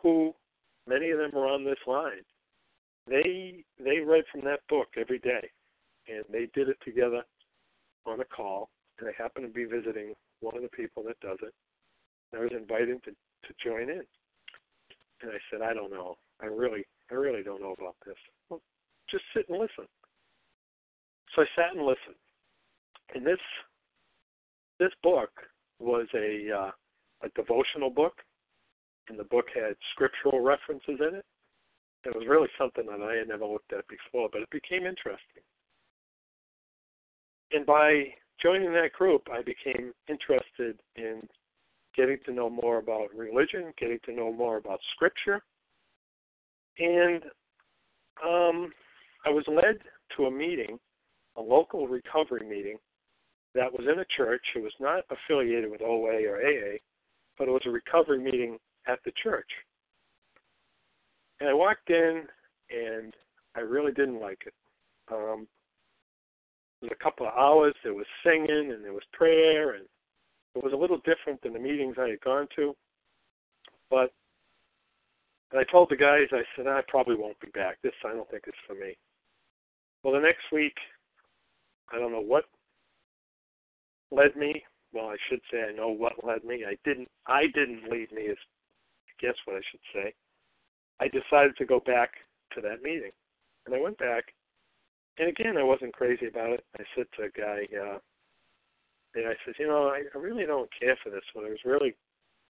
who 0.00 0.34
many 0.88 1.10
of 1.10 1.18
them 1.18 1.30
were 1.34 1.48
on 1.48 1.64
this 1.64 1.78
line, 1.86 2.22
they 3.08 3.64
they 3.82 3.98
read 3.98 4.24
from 4.30 4.42
that 4.42 4.60
book 4.68 4.88
every 4.96 5.18
day, 5.18 5.50
and 6.08 6.24
they 6.30 6.48
did 6.54 6.68
it 6.68 6.78
together 6.84 7.22
on 8.06 8.20
a 8.20 8.24
call. 8.24 8.70
And 8.98 9.08
I 9.08 9.22
happened 9.22 9.46
to 9.46 9.52
be 9.52 9.64
visiting 9.64 10.14
one 10.42 10.56
of 10.56 10.62
the 10.62 10.68
people 10.68 11.02
that 11.04 11.18
does 11.20 11.38
it. 11.42 11.54
And 12.32 12.40
I 12.40 12.44
was 12.44 12.52
invited 12.52 13.02
to 13.04 13.10
to 13.10 13.54
join 13.64 13.90
in, 13.90 14.02
and 15.22 15.30
I 15.30 15.38
said, 15.50 15.62
I 15.62 15.74
don't 15.74 15.90
know. 15.90 16.16
I 16.40 16.46
really 16.46 16.84
I 17.10 17.14
really 17.14 17.42
don't 17.42 17.60
know 17.60 17.74
about 17.78 17.96
this. 18.06 18.16
Well, 18.48 18.60
just 19.10 19.24
sit 19.34 19.48
and 19.48 19.58
listen. 19.58 19.86
So 21.34 21.42
I 21.42 21.46
sat 21.56 21.76
and 21.76 21.86
listened. 21.86 22.20
And 23.14 23.26
this 23.26 23.40
this 24.78 24.92
book 25.02 25.30
was 25.78 26.06
a 26.14 26.50
uh, 26.50 26.70
a 27.22 27.28
devotional 27.34 27.90
book, 27.90 28.14
and 29.08 29.18
the 29.18 29.24
book 29.24 29.46
had 29.54 29.76
scriptural 29.92 30.40
references 30.40 30.98
in 31.00 31.16
it. 31.16 31.24
It 32.04 32.16
was 32.16 32.26
really 32.28 32.48
something 32.58 32.86
that 32.86 33.00
I 33.00 33.16
had 33.16 33.28
never 33.28 33.46
looked 33.46 33.72
at 33.72 33.84
before, 33.86 34.28
but 34.32 34.42
it 34.42 34.50
became 34.50 34.86
interesting. 34.86 35.44
And 37.52 37.64
by 37.64 38.14
joining 38.42 38.72
that 38.72 38.92
group, 38.92 39.28
I 39.32 39.42
became 39.42 39.92
interested 40.08 40.78
in 40.96 41.22
getting 41.96 42.18
to 42.26 42.32
know 42.32 42.50
more 42.50 42.78
about 42.78 43.14
religion, 43.14 43.72
getting 43.78 43.98
to 44.06 44.12
know 44.12 44.32
more 44.32 44.56
about 44.56 44.80
scripture, 44.94 45.42
and 46.78 47.22
um, 48.24 48.72
I 49.24 49.30
was 49.30 49.44
led 49.46 49.78
to 50.16 50.24
a 50.24 50.30
meeting, 50.30 50.78
a 51.36 51.40
local 51.40 51.86
recovery 51.86 52.46
meeting, 52.48 52.76
that 53.54 53.70
was 53.72 53.86
in 53.90 54.00
a 54.00 54.04
church. 54.16 54.42
It 54.56 54.62
was 54.62 54.72
not 54.80 55.04
affiliated 55.10 55.70
with 55.70 55.82
OA 55.82 56.22
or 56.26 56.38
AA, 56.38 56.78
but 57.38 57.48
it 57.48 57.50
was 57.50 57.62
a 57.66 57.70
recovery 57.70 58.18
meeting 58.18 58.58
at 58.86 58.98
the 59.04 59.12
church. 59.22 59.48
And 61.40 61.48
I 61.50 61.54
walked 61.54 61.90
in, 61.90 62.22
and 62.70 63.12
I 63.54 63.60
really 63.60 63.92
didn't 63.92 64.20
like 64.20 64.40
it. 64.46 64.54
Um, 65.12 65.46
was 66.82 66.90
a 66.92 67.02
couple 67.02 67.26
of 67.26 67.32
hours. 67.34 67.74
There 67.82 67.94
was 67.94 68.06
singing 68.24 68.72
and 68.72 68.84
there 68.84 68.92
was 68.92 69.04
prayer, 69.12 69.74
and 69.74 69.84
it 70.54 70.62
was 70.62 70.72
a 70.72 70.76
little 70.76 70.98
different 70.98 71.40
than 71.42 71.52
the 71.52 71.58
meetings 71.58 71.96
I 71.98 72.08
had 72.08 72.20
gone 72.20 72.48
to. 72.56 72.74
But 73.88 74.12
and 75.52 75.60
I 75.60 75.70
told 75.70 75.90
the 75.90 75.96
guys, 75.96 76.28
I 76.32 76.42
said, 76.56 76.66
I 76.66 76.80
probably 76.88 77.14
won't 77.14 77.38
be 77.40 77.50
back. 77.52 77.76
This 77.82 77.92
I 78.04 78.14
don't 78.14 78.28
think 78.30 78.44
is 78.46 78.54
for 78.66 78.74
me. 78.74 78.96
Well, 80.02 80.14
the 80.14 80.20
next 80.20 80.50
week, 80.50 80.74
I 81.92 81.98
don't 81.98 82.10
know 82.10 82.20
what 82.20 82.44
led 84.10 84.34
me. 84.34 84.64
Well, 84.94 85.08
I 85.08 85.16
should 85.28 85.40
say 85.50 85.62
I 85.68 85.72
know 85.72 85.88
what 85.88 86.24
led 86.24 86.44
me. 86.44 86.64
I 86.66 86.76
didn't. 86.84 87.08
I 87.26 87.44
didn't 87.54 87.90
lead 87.90 88.12
me. 88.12 88.22
Is 88.22 88.38
I 89.08 89.26
guess 89.26 89.34
what 89.44 89.56
I 89.56 89.60
should 89.70 89.80
say. 89.94 90.14
I 91.00 91.08
decided 91.08 91.56
to 91.58 91.66
go 91.66 91.80
back 91.80 92.10
to 92.54 92.60
that 92.62 92.82
meeting, 92.82 93.12
and 93.66 93.74
I 93.74 93.80
went 93.80 93.98
back. 93.98 94.24
And 95.18 95.28
again, 95.28 95.56
I 95.58 95.62
wasn't 95.62 95.92
crazy 95.92 96.26
about 96.26 96.50
it. 96.50 96.64
I 96.78 96.84
said 96.96 97.06
to 97.16 97.24
a 97.24 97.30
guy, 97.30 97.66
uh, 97.76 97.98
and 99.14 99.26
I 99.26 99.34
said, 99.44 99.54
you 99.58 99.66
know, 99.66 99.88
I, 99.88 100.02
I 100.14 100.18
really 100.18 100.46
don't 100.46 100.70
care 100.80 100.96
for 101.02 101.10
this. 101.10 101.22
What 101.34 101.44
I 101.44 101.50
was 101.50 101.58
really 101.64 101.94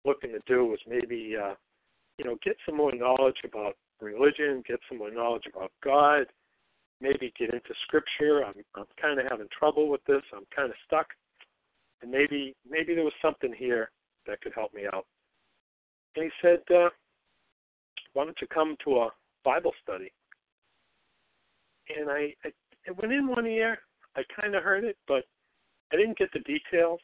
looking 0.04 0.30
to 0.30 0.40
do 0.46 0.64
was 0.66 0.78
maybe, 0.86 1.34
uh, 1.36 1.54
you 2.18 2.24
know, 2.24 2.36
get 2.44 2.56
some 2.64 2.76
more 2.76 2.92
knowledge 2.94 3.38
about 3.44 3.76
religion, 4.00 4.62
get 4.66 4.78
some 4.88 4.98
more 4.98 5.10
knowledge 5.10 5.44
about 5.52 5.72
God, 5.82 6.26
maybe 7.00 7.32
get 7.38 7.52
into 7.52 7.74
scripture. 7.84 8.44
I'm 8.44 8.54
I'm 8.76 8.86
kind 9.00 9.18
of 9.18 9.26
having 9.28 9.48
trouble 9.56 9.88
with 9.88 10.04
this. 10.04 10.22
I'm 10.34 10.46
kind 10.54 10.70
of 10.70 10.76
stuck, 10.86 11.08
and 12.00 12.10
maybe 12.10 12.54
maybe 12.68 12.94
there 12.94 13.04
was 13.04 13.12
something 13.20 13.52
here 13.52 13.90
that 14.26 14.40
could 14.40 14.52
help 14.54 14.72
me 14.72 14.82
out. 14.92 15.06
And 16.16 16.24
he 16.24 16.30
said, 16.40 16.60
uh, 16.74 16.90
"Why 18.12 18.24
don't 18.24 18.40
you 18.40 18.46
come 18.46 18.76
to 18.84 18.98
a 18.98 19.10
Bible 19.44 19.72
study?" 19.82 20.12
And 21.98 22.10
I, 22.10 22.34
I 22.44 22.52
it 22.84 22.96
went 22.96 23.12
in 23.12 23.26
one 23.28 23.46
ear. 23.46 23.78
I 24.16 24.22
kind 24.40 24.54
of 24.54 24.62
heard 24.62 24.84
it, 24.84 24.96
but 25.06 25.24
I 25.92 25.96
didn't 25.96 26.18
get 26.18 26.32
the 26.32 26.40
details. 26.40 27.00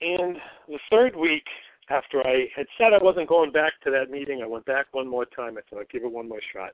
And 0.00 0.36
the 0.68 0.78
third 0.90 1.16
week, 1.16 1.44
after 1.88 2.26
I 2.26 2.46
had 2.54 2.66
said 2.76 2.92
I 2.92 3.02
wasn't 3.02 3.28
going 3.28 3.52
back 3.52 3.72
to 3.84 3.90
that 3.90 4.10
meeting, 4.10 4.42
I 4.42 4.46
went 4.46 4.64
back 4.66 4.86
one 4.92 5.08
more 5.08 5.24
time. 5.24 5.56
I 5.56 5.62
said, 5.68 5.78
I'll 5.78 5.84
give 5.92 6.04
it 6.04 6.12
one 6.12 6.28
more 6.28 6.40
shot. 6.52 6.72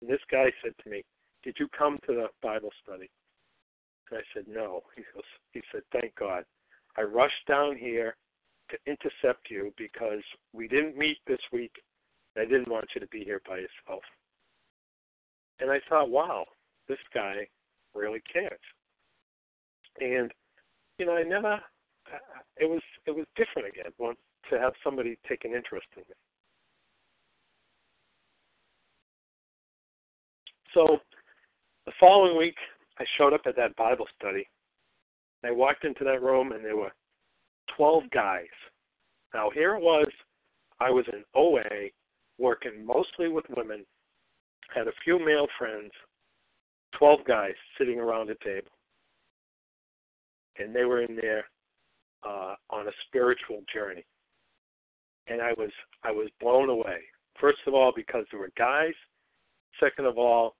And 0.00 0.10
this 0.10 0.20
guy 0.30 0.46
said 0.62 0.72
to 0.82 0.90
me, 0.90 1.04
Did 1.42 1.56
you 1.58 1.68
come 1.76 1.98
to 2.06 2.14
the 2.14 2.26
Bible 2.42 2.70
study? 2.82 3.10
And 4.10 4.20
I 4.20 4.22
said, 4.34 4.44
No. 4.48 4.82
He 4.96 5.02
goes, 5.14 5.24
he 5.52 5.62
said, 5.72 5.82
Thank 5.92 6.14
God. 6.16 6.44
I 6.96 7.02
rushed 7.02 7.46
down 7.48 7.76
here 7.76 8.16
to 8.70 8.76
intercept 8.86 9.50
you 9.50 9.72
because 9.76 10.22
we 10.52 10.68
didn't 10.68 10.96
meet 10.96 11.18
this 11.26 11.40
week. 11.52 11.72
I 12.36 12.44
didn't 12.44 12.68
want 12.68 12.86
you 12.94 13.00
to 13.00 13.06
be 13.08 13.24
here 13.24 13.42
by 13.46 13.56
yourself. 13.56 14.02
And 15.62 15.70
I 15.70 15.78
thought, 15.88 16.10
wow, 16.10 16.44
this 16.88 16.98
guy 17.14 17.46
really 17.94 18.20
cares. 18.32 18.58
And 20.00 20.32
you 20.98 21.06
know, 21.06 21.16
I 21.16 21.22
never. 21.22 21.60
It 22.56 22.68
was 22.68 22.82
it 23.06 23.12
was 23.12 23.26
different 23.36 23.68
again 23.68 23.92
once 23.98 24.18
to 24.50 24.58
have 24.58 24.72
somebody 24.82 25.16
take 25.28 25.44
an 25.44 25.54
interest 25.54 25.86
in 25.96 26.02
me. 26.02 26.14
So 30.74 30.98
the 31.86 31.92
following 32.00 32.36
week, 32.36 32.56
I 32.98 33.04
showed 33.16 33.32
up 33.32 33.42
at 33.46 33.56
that 33.56 33.76
Bible 33.76 34.06
study. 34.18 34.48
I 35.44 35.50
walked 35.50 35.84
into 35.84 36.04
that 36.04 36.22
room, 36.22 36.52
and 36.52 36.64
there 36.64 36.76
were 36.76 36.92
12 37.76 38.04
guys. 38.10 38.46
Now, 39.34 39.50
here 39.50 39.74
it 39.74 39.82
was. 39.82 40.08
I 40.80 40.90
was 40.90 41.04
in 41.12 41.24
OA, 41.34 41.90
working 42.38 42.84
mostly 42.84 43.28
with 43.28 43.44
women, 43.56 43.84
had 44.74 44.88
a 44.88 44.92
few 45.04 45.18
male 45.24 45.46
friends, 45.58 45.90
12 46.98 47.20
guys 47.26 47.54
sitting 47.78 47.98
around 47.98 48.30
a 48.30 48.34
table. 48.44 48.70
And 50.58 50.74
they 50.74 50.84
were 50.84 51.02
in 51.02 51.16
there 51.16 51.44
uh, 52.24 52.54
on 52.70 52.88
a 52.88 52.92
spiritual 53.06 53.62
journey. 53.72 54.04
And 55.28 55.40
I 55.40 55.52
was 55.56 55.70
I 56.02 56.10
was 56.10 56.28
blown 56.40 56.68
away. 56.68 57.00
First 57.40 57.58
of 57.66 57.74
all, 57.74 57.92
because 57.94 58.24
there 58.30 58.40
were 58.40 58.50
guys. 58.58 58.94
Second 59.80 60.06
of 60.06 60.18
all, 60.18 60.56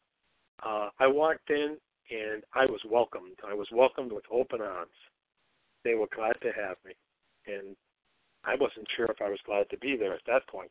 uh, 0.64 0.88
I 0.98 1.06
walked 1.06 1.50
in 1.50 1.76
and 2.10 2.42
I 2.54 2.66
was 2.66 2.80
welcomed. 2.88 3.36
I 3.46 3.54
was 3.54 3.68
welcomed 3.72 4.12
with 4.12 4.24
open 4.30 4.60
arms. 4.60 4.90
They 5.84 5.94
were 5.94 6.08
glad 6.14 6.34
to 6.42 6.52
have 6.52 6.76
me, 6.84 6.92
and 7.46 7.76
I 8.44 8.54
wasn't 8.54 8.86
sure 8.96 9.06
if 9.06 9.20
I 9.20 9.28
was 9.28 9.40
glad 9.44 9.68
to 9.70 9.78
be 9.78 9.96
there 9.96 10.14
at 10.14 10.20
that 10.26 10.46
point. 10.46 10.70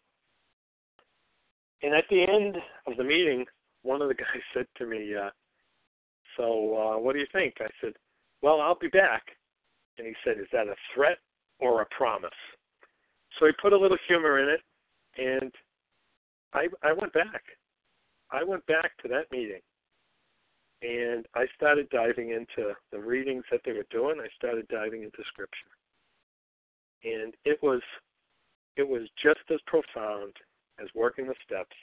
And 1.84 1.94
at 1.94 2.06
the 2.10 2.22
end 2.22 2.58
of 2.88 2.98
the 2.98 3.04
meeting, 3.04 3.46
one 3.84 4.02
of 4.02 4.08
the 4.08 4.14
guys 4.26 4.42
said 4.54 4.68
to 4.78 4.86
me, 4.86 5.16
uh, 5.16 5.30
"So, 6.38 6.78
uh, 6.78 7.00
what 7.00 7.14
do 7.14 7.20
you 7.20 7.28
think?" 7.32 7.56
I 7.60 7.70
said, 7.82 7.94
"Well, 8.42 8.62
I'll 8.62 8.80
be 8.80 8.88
back." 8.88 9.24
And 9.98 10.08
he 10.08 10.14
said, 10.24 10.40
"Is 10.40 10.48
that 10.52 10.68
a 10.68 10.76
threat 10.94 11.18
or 11.60 11.82
a 11.82 11.86
promise?" 11.86 12.30
So 13.40 13.46
he 13.46 13.52
put 13.62 13.74
a 13.74 13.78
little 13.78 13.98
humor 14.08 14.40
in 14.40 14.50
it, 14.50 14.62
and 15.18 15.52
I 16.54 16.68
I 16.84 16.94
went 16.94 17.14
back. 17.14 17.44
I 18.32 18.44
went 18.44 18.66
back 18.66 18.98
to 19.02 19.08
that 19.10 19.32
meeting 19.32 19.62
and 20.82 21.28
I 21.36 21.46
started 21.56 21.90
diving 21.90 22.32
into 22.32 22.74
the 22.92 23.00
readings 23.00 23.44
that 23.52 23.62
they 23.66 23.72
were 23.72 23.86
doing. 23.92 24.20
I 24.20 24.28
started 24.36 24.68
diving 24.68 25.04
into 25.04 25.24
scripture. 25.28 25.72
And 27.04 27.34
it 27.46 27.62
was 27.62 27.82
it 28.78 28.88
was 28.88 29.04
just 29.22 29.42
as 29.52 29.60
profound 29.68 30.34
as 30.82 30.88
working 30.96 31.28
the 31.28 31.36
steps, 31.46 31.76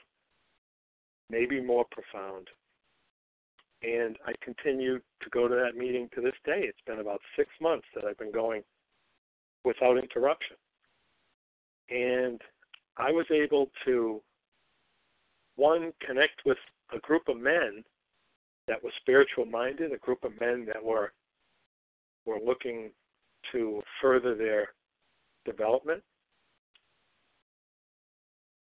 maybe 1.31 1.61
more 1.61 1.85
profound. 1.91 2.49
And 3.83 4.17
I 4.27 4.33
continue 4.43 4.99
to 4.99 5.31
go 5.31 5.47
to 5.47 5.55
that 5.55 5.79
meeting 5.79 6.09
to 6.15 6.21
this 6.21 6.35
day. 6.45 6.63
It's 6.63 6.79
been 6.87 6.99
about 6.99 7.21
six 7.37 7.49
months 7.61 7.87
that 7.95 8.05
I've 8.05 8.19
been 8.19 8.33
going 8.33 8.63
without 9.65 9.99
interruption. 9.99 10.57
And 11.91 12.41
I 12.97 13.13
was 13.13 13.27
able 13.31 13.71
to, 13.87 14.21
one, 15.57 15.93
connect 16.05 16.45
with 16.45 16.59
a 16.93 16.99
group 16.99 17.29
of 17.29 17.37
men 17.37 17.85
that 18.67 18.83
was 18.83 18.93
spiritual 19.01 19.47
minded, 19.47 19.93
a 19.93 19.99
group 19.99 20.25
of 20.25 20.33
men 20.41 20.67
that 20.67 20.83
were 20.83 21.13
were 22.27 22.39
looking 22.45 22.91
to 23.53 23.81
further 24.03 24.35
their 24.35 24.69
development. 25.47 26.03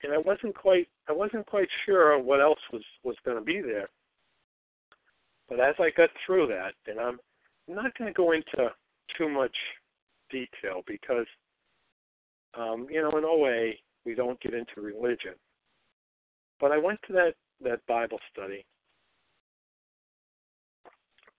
And 0.02 0.12
I 0.12 0.18
wasn't 0.18 0.54
quite 0.54 0.88
I 1.08 1.12
wasn't 1.12 1.46
quite 1.46 1.68
sure 1.86 2.18
what 2.18 2.40
else 2.40 2.58
was 2.72 2.82
was 3.04 3.16
going 3.24 3.36
to 3.36 3.44
be 3.44 3.60
there. 3.60 3.88
But 5.48 5.60
as 5.60 5.74
I 5.78 5.90
got 5.96 6.10
through 6.26 6.48
that, 6.48 6.72
and 6.90 6.98
I'm 6.98 7.18
not 7.68 7.96
going 7.96 8.12
to 8.12 8.16
go 8.16 8.32
into 8.32 8.70
too 9.16 9.28
much 9.28 9.54
detail 10.30 10.82
because 10.86 11.26
um, 12.58 12.86
you 12.90 13.00
know 13.02 13.16
in 13.16 13.24
OA 13.24 13.72
we 14.04 14.14
don't 14.14 14.40
get 14.40 14.54
into 14.54 14.80
religion. 14.80 15.34
But 16.60 16.72
I 16.72 16.78
went 16.78 17.00
to 17.06 17.12
that 17.14 17.34
that 17.62 17.86
Bible 17.86 18.18
study 18.32 18.64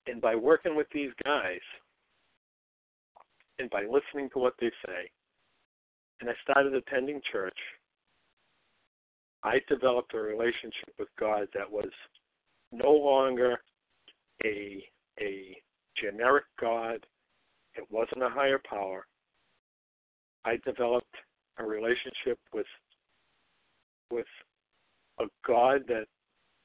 and 0.08 0.22
by 0.22 0.36
working 0.36 0.76
with 0.76 0.88
these 0.94 1.12
guys, 1.24 1.62
and 3.60 3.70
by 3.70 3.84
listening 3.84 4.30
to 4.34 4.40
what 4.40 4.54
they 4.60 4.72
say, 4.86 5.10
and 6.20 6.30
I 6.30 6.34
started 6.44 6.74
attending 6.74 7.22
church, 7.32 7.58
I 9.44 9.60
developed 9.68 10.14
a 10.14 10.20
relationship 10.20 10.94
with 10.98 11.10
God 11.20 11.48
that 11.54 11.70
was 11.70 11.90
no 12.72 12.92
longer 12.92 13.60
a 14.46 14.84
a 15.20 15.58
generic 16.02 16.46
God. 16.60 17.06
It 17.76 17.86
wasn't 17.92 18.24
a 18.24 18.30
higher 18.30 18.60
power. 18.68 19.06
I 20.46 20.58
developed 20.66 21.16
a 21.58 21.64
relationship 21.64 22.40
with 22.54 22.66
with 24.12 24.26
a 25.20 25.26
God 25.46 25.82
that 25.88 26.06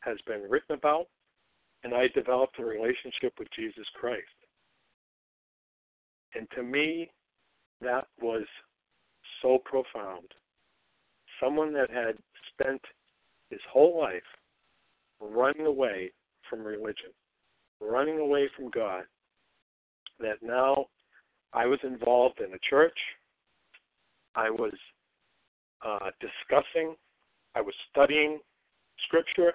has 0.01 0.17
been 0.27 0.43
written 0.49 0.77
about, 0.77 1.07
and 1.85 1.95
I 1.95 2.09
developed 2.15 2.59
a 2.59 2.65
relationship 2.65 3.35
with 3.39 3.49
Jesus 3.55 3.87
Christ. 3.95 4.25
And 6.35 6.47
to 6.55 6.63
me, 6.63 7.11
that 7.81 8.07
was 8.21 8.45
so 9.43 9.59
profound. 9.65 10.27
Someone 11.41 11.73
that 11.75 11.91
had 11.91 12.17
spent 12.61 12.81
his 13.51 13.61
whole 13.73 13.99
life 13.99 14.23
running 15.21 15.67
away 15.67 16.13
from 16.49 16.63
religion, 16.63 17.11
running 17.81 18.19
away 18.19 18.49
from 18.57 18.71
God, 18.71 19.05
that 20.21 20.43
now 20.43 20.87
I 21.53 21.67
was 21.67 21.79
involved 21.83 22.41
in 22.41 22.53
a 22.53 22.59
church. 22.69 22.99
I 24.35 24.51
was 24.51 24.75
uh, 25.85 26.11
discussing, 26.21 26.95
I 27.55 27.61
was 27.61 27.75
studying 27.91 28.39
scripture, 29.07 29.55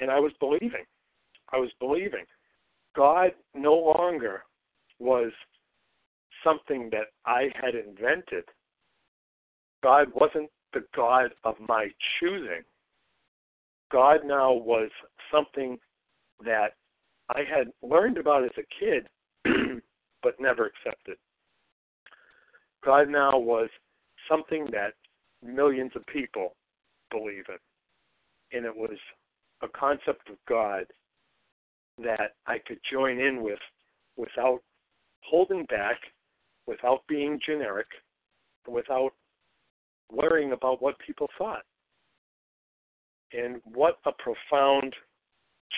and 0.00 0.10
I 0.10 0.18
was 0.18 0.32
believing. 0.40 0.84
I 1.52 1.58
was 1.58 1.70
believing. 1.80 2.24
God 2.96 3.30
no 3.54 3.74
longer 3.74 4.44
was 4.98 5.32
something 6.44 6.88
that 6.90 7.06
I 7.26 7.48
had 7.60 7.74
invented. 7.74 8.44
God 9.82 10.08
wasn't 10.14 10.50
the 10.72 10.84
God 10.94 11.30
of 11.44 11.56
my 11.68 11.88
choosing. 12.18 12.62
God 13.90 14.20
now 14.24 14.52
was 14.52 14.90
something 15.32 15.78
that 16.44 16.74
I 17.28 17.40
had 17.40 17.68
learned 17.82 18.18
about 18.18 18.44
as 18.44 18.50
a 18.56 18.62
kid, 18.78 19.08
but 20.22 20.40
never 20.40 20.66
accepted. 20.66 21.16
God 22.84 23.08
now 23.08 23.38
was 23.38 23.68
something 24.28 24.66
that 24.72 24.94
millions 25.42 25.92
of 25.94 26.06
people 26.06 26.54
believe 27.10 27.44
in. 27.48 28.56
And 28.56 28.66
it 28.66 28.74
was 28.74 28.98
a 29.62 29.68
concept 29.68 30.28
of 30.28 30.36
God 30.48 30.84
that 31.98 32.34
I 32.46 32.58
could 32.66 32.78
join 32.90 33.18
in 33.18 33.42
with 33.42 33.58
without 34.16 34.60
holding 35.22 35.64
back, 35.66 35.98
without 36.66 37.06
being 37.08 37.38
generic, 37.44 37.86
without 38.66 39.10
worrying 40.12 40.52
about 40.52 40.82
what 40.82 40.96
people 41.04 41.28
thought. 41.38 41.62
And 43.32 43.60
what 43.64 43.98
a 44.06 44.10
profound 44.12 44.94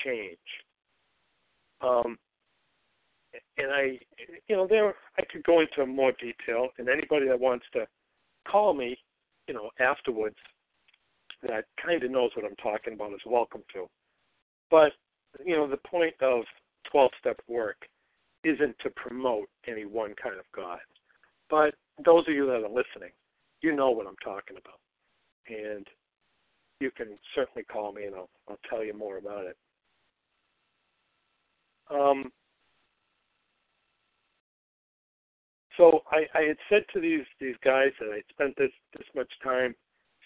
change. 0.05 0.39
Um, 1.80 2.18
and 3.59 3.72
I, 3.72 3.99
you 4.49 4.57
know, 4.57 4.66
there 4.66 4.95
I 5.18 5.22
could 5.30 5.43
go 5.45 5.61
into 5.61 5.87
more 5.87 6.12
detail, 6.12 6.68
and 6.78 6.89
anybody 6.89 7.26
that 7.28 7.39
wants 7.39 7.64
to 7.72 7.87
call 8.51 8.74
me, 8.74 8.97
you 9.49 9.55
know, 9.55 9.70
afterwards, 9.80 10.37
that 11.43 11.64
kind 11.85 12.03
of 12.03 12.11
knows 12.11 12.30
what 12.35 12.45
I'm 12.45 12.57
talking 12.57 12.95
about 12.95 13.12
is 13.12 13.20
welcome 13.26 13.62
to. 13.74 13.87
But 14.70 14.93
you 15.45 15.57
know, 15.57 15.68
the 15.68 15.78
point 15.78 16.14
of 16.20 16.45
12 16.91 17.11
step 17.20 17.41
work 17.49 17.76
isn't 18.45 18.76
to 18.83 18.91
promote 18.91 19.49
any 19.66 19.85
one 19.85 20.14
kind 20.22 20.39
of 20.39 20.45
God. 20.55 20.78
But 21.49 21.74
those 22.05 22.24
of 22.28 22.35
you 22.35 22.47
that 22.47 22.64
are 22.64 22.68
listening, 22.68 23.12
you 23.62 23.74
know 23.74 23.90
what 23.90 24.06
I'm 24.06 24.16
talking 24.22 24.56
about. 24.56 24.80
And 25.48 25.86
you 26.80 26.90
can 26.90 27.18
certainly 27.34 27.64
call 27.64 27.92
me 27.92 28.04
and 28.04 28.14
I'll 28.14 28.30
I'll 28.48 28.58
tell 28.68 28.84
you 28.84 28.96
more 28.96 29.18
about 29.18 29.46
it. 29.46 29.56
Um, 31.90 32.32
so 35.76 36.00
I, 36.10 36.26
I 36.38 36.42
had 36.48 36.56
said 36.68 36.84
to 36.92 37.00
these 37.00 37.24
these 37.40 37.56
guys 37.64 37.90
that 38.00 38.10
I'd 38.12 38.24
spent 38.30 38.54
this 38.56 38.72
this 38.96 39.06
much 39.14 39.30
time 39.42 39.74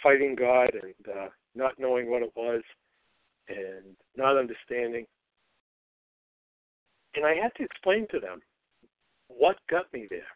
fighting 0.02 0.34
God 0.34 0.70
and 0.74 1.16
uh, 1.16 1.28
not 1.54 1.78
knowing 1.78 2.10
what 2.10 2.22
it 2.22 2.32
was 2.36 2.62
and 3.48 3.96
not 4.16 4.36
understanding. 4.36 5.06
And 7.14 7.24
I 7.24 7.34
had 7.34 7.54
to 7.56 7.64
explain 7.64 8.06
to 8.10 8.20
them 8.20 8.40
what 9.28 9.56
got 9.70 9.90
me 9.92 10.06
there. 10.10 10.26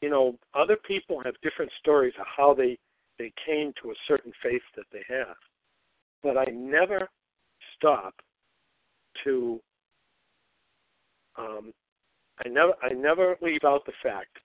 You 0.00 0.10
know, 0.10 0.38
other 0.54 0.76
people 0.76 1.20
have 1.24 1.34
different 1.42 1.70
stories 1.80 2.14
of 2.18 2.26
how 2.36 2.54
they 2.54 2.78
they 3.18 3.32
came 3.44 3.72
to 3.82 3.90
a 3.90 3.94
certain 4.08 4.32
faith 4.42 4.62
that 4.76 4.86
they 4.92 5.02
have. 5.08 5.36
But 6.22 6.38
I 6.38 6.46
never 6.50 7.08
stop 7.76 8.14
to 9.24 9.60
um, 11.36 11.72
I 12.44 12.48
never 12.48 12.72
I 12.82 12.92
never 12.92 13.36
leave 13.42 13.64
out 13.64 13.84
the 13.84 13.92
fact 14.02 14.38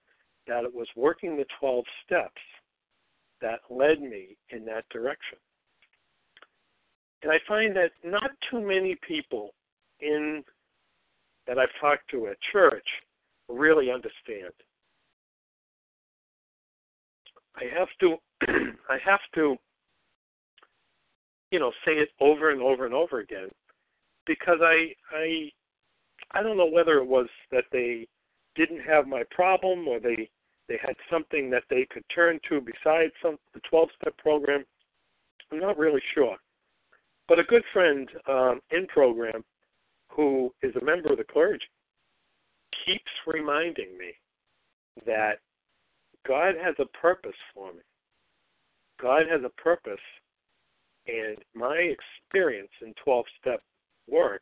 that 0.48 0.64
it 0.64 0.74
was 0.74 0.88
working 0.96 1.38
the 1.38 1.46
twelve 1.60 1.86
steps 2.06 2.42
that 3.42 3.60
led 3.70 4.02
me 4.02 4.38
in 4.50 4.66
that 4.66 4.88
direction. 4.90 5.38
And 7.24 7.32
I 7.32 7.38
find 7.48 7.76
that 7.76 7.92
not 8.04 8.32
too 8.52 8.62
many 8.62 8.98
people 9.08 9.52
in 10.00 10.44
that 11.48 11.58
I've 11.58 11.70
talked 11.80 12.10
to 12.12 12.28
at 12.28 12.38
church 12.52 12.88
really 13.50 13.92
understand. 13.92 14.54
I 17.58 17.64
have 17.78 17.88
to 18.02 18.16
I 18.90 18.98
have 19.04 19.22
to 19.36 19.56
you 21.52 21.60
know 21.60 21.72
say 21.86 21.94
it 21.94 22.10
over 22.20 22.52
and 22.52 22.62
over 22.62 22.86
and 22.86 22.94
over 22.94 23.20
again 23.20 23.50
because 24.26 24.60
I 24.62 24.94
I 25.14 25.50
I 26.32 26.44
don't 26.44 26.58
know 26.58 26.70
whether 26.70 26.98
it 26.98 27.08
was 27.08 27.28
that 27.52 27.66
they 27.72 28.08
didn't 28.56 28.82
have 28.82 29.08
my 29.08 29.24
problem 29.32 29.88
or 29.88 30.00
they 30.00 30.30
they 30.68 30.80
had 30.82 30.96
something 31.12 31.50
that 31.52 31.64
they 31.70 31.86
could 31.92 32.04
turn 32.14 32.40
to 32.50 32.60
besides 32.60 33.14
some 33.22 33.38
the 33.54 33.62
12 33.70 33.90
step 34.02 34.18
program. 34.18 34.66
I'm 35.52 35.60
not 35.60 35.78
really 35.78 36.02
sure. 36.14 36.38
But 37.28 37.40
a 37.40 37.44
good 37.44 37.64
friend 37.72 38.10
um, 38.28 38.62
in 38.72 38.88
program 38.88 39.44
who 40.10 40.52
is 40.64 40.76
a 40.76 40.84
member 40.84 41.12
of 41.12 41.18
the 41.18 41.24
clergy 41.24 41.66
keeps 42.86 43.12
reminding 43.28 43.98
me 43.98 44.14
that 45.06 45.40
God 46.28 46.56
has 46.62 46.76
a 46.80 46.98
purpose 46.98 47.38
for 47.54 47.72
me. 47.74 47.80
God 49.02 49.24
has 49.30 49.42
a 49.44 49.62
purpose, 49.62 50.00
and 51.08 51.38
my 51.54 51.76
experience 51.76 52.72
in 52.82 52.94
12 53.04 53.26
step 53.40 53.62
work 54.10 54.42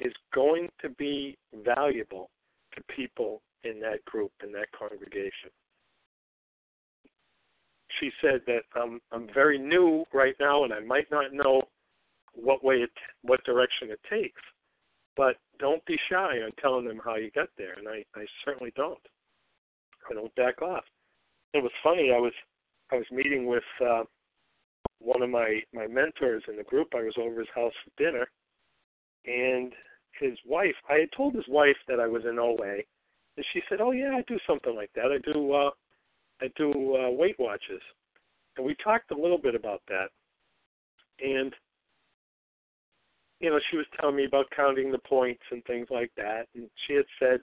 is 0.00 0.12
going 0.34 0.68
to 0.82 0.90
be 0.90 1.36
valuable 1.64 2.30
to 2.74 2.82
people 2.94 3.42
in 3.64 3.80
that 3.80 4.04
group, 4.04 4.32
in 4.44 4.52
that 4.52 4.66
congregation. 4.78 5.50
She 8.00 8.10
said 8.20 8.40
that 8.46 8.62
I'm 8.74 9.00
I'm 9.12 9.28
very 9.32 9.58
new 9.58 10.04
right 10.12 10.34
now, 10.38 10.64
and 10.64 10.72
I 10.72 10.80
might 10.80 11.10
not 11.10 11.32
know 11.32 11.62
what 12.34 12.62
way 12.62 12.76
it, 12.76 12.90
what 13.22 13.42
direction 13.44 13.90
it 13.90 14.00
takes. 14.10 14.42
But 15.16 15.36
don't 15.58 15.84
be 15.86 15.96
shy 16.10 16.42
on 16.44 16.50
telling 16.60 16.86
them 16.86 17.00
how 17.02 17.16
you 17.16 17.30
got 17.30 17.48
there, 17.56 17.72
and 17.78 17.88
I, 17.88 18.04
I 18.14 18.26
certainly 18.44 18.72
don't. 18.76 18.98
I 20.10 20.14
don't 20.14 20.34
back 20.34 20.60
off. 20.60 20.84
It 21.56 21.62
was 21.62 21.72
funny. 21.82 22.12
I 22.14 22.18
was 22.18 22.34
I 22.92 22.96
was 22.96 23.06
meeting 23.10 23.46
with 23.46 23.64
uh, 23.82 24.02
one 24.98 25.22
of 25.22 25.30
my 25.30 25.60
my 25.72 25.86
mentors 25.86 26.42
in 26.48 26.56
the 26.56 26.64
group. 26.64 26.88
I 26.94 27.02
was 27.02 27.14
over 27.18 27.40
his 27.40 27.48
house 27.54 27.72
for 27.82 28.04
dinner, 28.04 28.26
and 29.24 29.72
his 30.20 30.38
wife. 30.44 30.74
I 30.90 31.00
had 31.00 31.08
told 31.16 31.34
his 31.34 31.48
wife 31.48 31.76
that 31.88 31.98
I 31.98 32.06
was 32.06 32.24
in 32.28 32.38
OA, 32.38 32.82
and 33.36 33.46
she 33.54 33.62
said, 33.68 33.80
"Oh 33.80 33.92
yeah, 33.92 34.14
I 34.16 34.22
do 34.28 34.38
something 34.46 34.76
like 34.76 34.90
that. 34.96 35.06
I 35.06 35.18
do 35.32 35.52
uh, 35.54 35.70
I 36.42 36.48
do 36.56 36.96
uh, 36.96 37.10
Weight 37.10 37.36
Watchers." 37.38 37.82
And 38.58 38.66
we 38.66 38.76
talked 38.82 39.10
a 39.10 39.18
little 39.18 39.38
bit 39.38 39.54
about 39.54 39.80
that. 39.88 40.08
And 41.20 41.54
you 43.40 43.48
know, 43.48 43.58
she 43.70 43.78
was 43.78 43.86
telling 43.98 44.16
me 44.16 44.26
about 44.26 44.46
counting 44.54 44.92
the 44.92 44.98
points 44.98 45.42
and 45.50 45.64
things 45.64 45.88
like 45.90 46.10
that. 46.18 46.48
And 46.54 46.68
she 46.86 46.94
had 46.94 47.06
said 47.18 47.40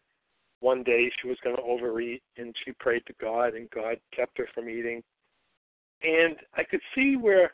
one 0.63 0.81
day 0.81 1.11
she 1.21 1.27
was 1.27 1.37
going 1.43 1.57
to 1.57 1.61
overeat, 1.61 2.23
and 2.37 2.55
she 2.63 2.71
prayed 2.79 3.03
to 3.05 3.13
God, 3.19 3.53
and 3.53 3.69
God 3.71 3.97
kept 4.15 4.37
her 4.37 4.47
from 4.55 4.69
eating. 4.69 5.03
And 6.01 6.37
I 6.55 6.63
could 6.63 6.79
see 6.95 7.17
where, 7.17 7.51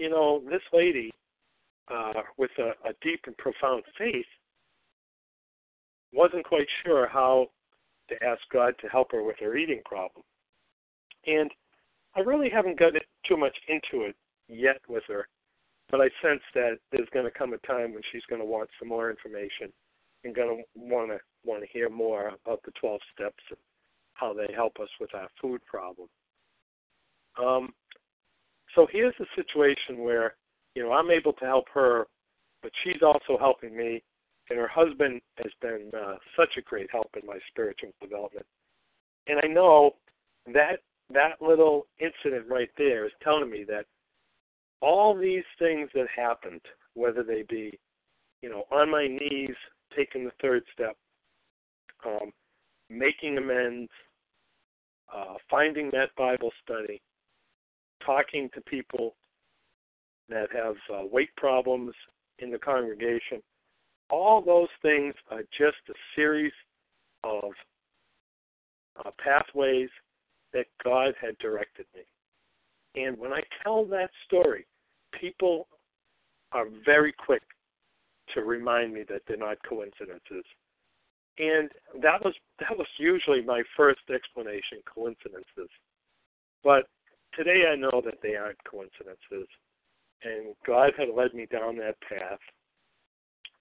you 0.00 0.10
know, 0.10 0.42
this 0.50 0.62
lady, 0.72 1.12
uh, 1.88 2.12
with 2.38 2.50
a, 2.58 2.70
a 2.88 2.92
deep 3.02 3.20
and 3.26 3.36
profound 3.36 3.84
faith, 3.96 4.26
wasn't 6.12 6.44
quite 6.44 6.66
sure 6.84 7.08
how 7.08 7.46
to 8.08 8.16
ask 8.24 8.40
God 8.52 8.74
to 8.80 8.88
help 8.88 9.12
her 9.12 9.22
with 9.22 9.36
her 9.38 9.56
eating 9.56 9.80
problem. 9.84 10.24
And 11.28 11.52
I 12.16 12.20
really 12.20 12.50
haven't 12.50 12.80
gotten 12.80 13.00
too 13.28 13.36
much 13.36 13.56
into 13.68 14.06
it 14.06 14.16
yet 14.48 14.80
with 14.88 15.04
her, 15.06 15.28
but 15.88 16.00
I 16.00 16.08
sense 16.20 16.42
that 16.54 16.78
there's 16.90 17.08
going 17.12 17.26
to 17.26 17.38
come 17.38 17.52
a 17.52 17.58
time 17.58 17.94
when 17.94 18.02
she's 18.10 18.26
going 18.28 18.40
to 18.40 18.46
want 18.46 18.70
some 18.80 18.88
more 18.88 19.08
information 19.08 19.72
and 20.24 20.34
going 20.34 20.58
to 20.58 20.62
want 20.74 21.10
to 21.10 21.18
want 21.44 21.62
to 21.62 21.68
hear 21.72 21.88
more 21.88 22.32
about 22.44 22.62
the 22.64 22.72
12 22.80 23.00
steps 23.14 23.42
and 23.48 23.58
how 24.14 24.34
they 24.34 24.52
help 24.54 24.78
us 24.80 24.88
with 25.00 25.14
our 25.14 25.28
food 25.40 25.60
problem. 25.64 26.08
Um, 27.42 27.70
so 28.74 28.86
here's 28.90 29.14
a 29.20 29.24
situation 29.34 30.04
where 30.04 30.34
you 30.74 30.82
know 30.82 30.92
I'm 30.92 31.10
able 31.10 31.32
to 31.34 31.44
help 31.44 31.66
her, 31.74 32.06
but 32.62 32.72
she's 32.84 33.02
also 33.02 33.38
helping 33.38 33.76
me 33.76 34.02
and 34.50 34.58
her 34.58 34.68
husband 34.68 35.20
has 35.36 35.52
been 35.62 35.90
uh, 35.96 36.16
such 36.36 36.50
a 36.58 36.62
great 36.62 36.90
help 36.90 37.08
in 37.20 37.26
my 37.26 37.38
spiritual 37.48 37.90
development. 38.02 38.44
And 39.28 39.38
I 39.42 39.46
know 39.46 39.92
that 40.52 40.80
that 41.12 41.40
little 41.40 41.86
incident 42.00 42.46
right 42.48 42.70
there 42.76 43.06
is 43.06 43.12
telling 43.22 43.48
me 43.48 43.64
that 43.68 43.84
all 44.82 45.16
these 45.16 45.44
things 45.58 45.88
that 45.94 46.06
happened, 46.14 46.60
whether 46.94 47.22
they 47.22 47.44
be, 47.48 47.78
you 48.42 48.50
know, 48.50 48.64
on 48.72 48.90
my 48.90 49.06
knees, 49.06 49.54
taking 49.96 50.24
the 50.24 50.32
third 50.40 50.62
step, 50.72 50.96
um, 52.06 52.32
making 52.88 53.38
amends, 53.38 53.90
uh, 55.14 55.34
finding 55.50 55.90
that 55.92 56.14
Bible 56.16 56.50
study, 56.64 57.00
talking 58.04 58.48
to 58.54 58.60
people 58.62 59.14
that 60.28 60.48
have 60.52 60.76
uh, 60.92 61.06
weight 61.10 61.34
problems 61.36 61.92
in 62.38 62.50
the 62.50 62.58
congregation, 62.58 63.42
all 64.10 64.42
those 64.42 64.68
things 64.82 65.14
are 65.30 65.42
just 65.56 65.78
a 65.88 65.94
series 66.16 66.52
of 67.24 67.52
uh, 69.04 69.10
pathways 69.22 69.88
that 70.52 70.66
God 70.84 71.14
had 71.20 71.38
directed 71.38 71.86
me. 71.94 72.02
And 73.02 73.16
when 73.18 73.32
I 73.32 73.42
tell 73.62 73.84
that 73.86 74.10
story, 74.26 74.66
people 75.18 75.68
are 76.52 76.66
very 76.84 77.12
quick 77.12 77.42
to 78.34 78.42
remind 78.42 78.92
me 78.92 79.04
that 79.08 79.22
they're 79.26 79.36
not 79.36 79.58
coincidences. 79.68 80.44
And 81.38 81.70
that 82.02 82.22
was 82.24 82.34
that 82.58 82.76
was 82.76 82.86
usually 82.98 83.42
my 83.42 83.62
first 83.76 84.00
explanation, 84.12 84.78
coincidences. 84.92 85.70
But 86.62 86.84
today 87.34 87.64
I 87.72 87.76
know 87.76 88.02
that 88.04 88.18
they 88.22 88.36
aren't 88.36 88.62
coincidences. 88.64 89.48
And 90.22 90.54
God 90.66 90.92
had 90.98 91.08
led 91.08 91.32
me 91.32 91.46
down 91.46 91.78
that 91.78 91.96
path 92.06 92.40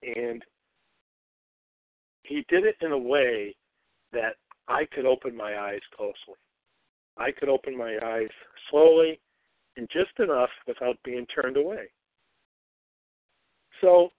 and 0.04 0.44
he 2.24 2.46
did 2.48 2.66
it 2.66 2.76
in 2.82 2.92
a 2.92 2.98
way 2.98 3.56
that 4.14 4.36
I 4.68 4.86
could 4.94 5.06
open 5.06 5.36
my 5.36 5.58
eyes 5.58 5.82
closely. 5.96 6.40
I 7.18 7.32
could 7.32 7.50
open 7.50 7.78
my 7.78 7.98
eyes 8.04 8.30
slowly 8.70 9.20
and 9.78 9.90
just 9.92 10.18
enough 10.20 10.50
without 10.68 10.98
being 11.04 11.26
turned 11.28 11.58
away. 11.58 11.90
So, 13.82 14.10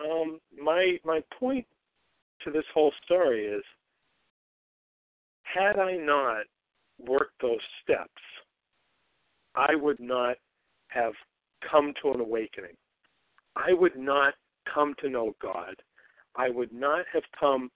um, 0.00 0.38
my 0.62 0.98
my 1.04 1.20
point 1.38 1.66
to 2.44 2.50
this 2.50 2.64
whole 2.72 2.92
story 3.04 3.44
is, 3.46 3.62
had 5.42 5.78
I 5.78 5.96
not 5.96 6.44
worked 6.98 7.40
those 7.40 7.60
steps, 7.82 8.10
I 9.54 9.74
would 9.74 10.00
not 10.00 10.36
have 10.88 11.12
come 11.70 11.92
to 12.02 12.12
an 12.12 12.20
awakening. 12.20 12.76
I 13.56 13.72
would 13.72 13.96
not 13.96 14.34
come 14.72 14.94
to 15.00 15.08
know 15.08 15.34
God, 15.42 15.74
I 16.36 16.48
would 16.50 16.72
not 16.72 17.04
have 17.12 17.24
come 17.38 17.70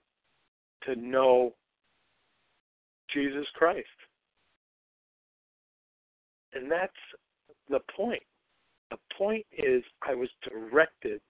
to 0.85 0.95
know 0.97 1.55
Jesus 3.13 3.47
Christ. 3.55 3.87
And 6.53 6.71
that's 6.71 6.93
the 7.69 7.81
point. 7.97 8.23
The 8.91 8.99
point 9.17 9.45
is, 9.57 9.83
I 10.07 10.15
was 10.15 10.29
directed 10.49 11.21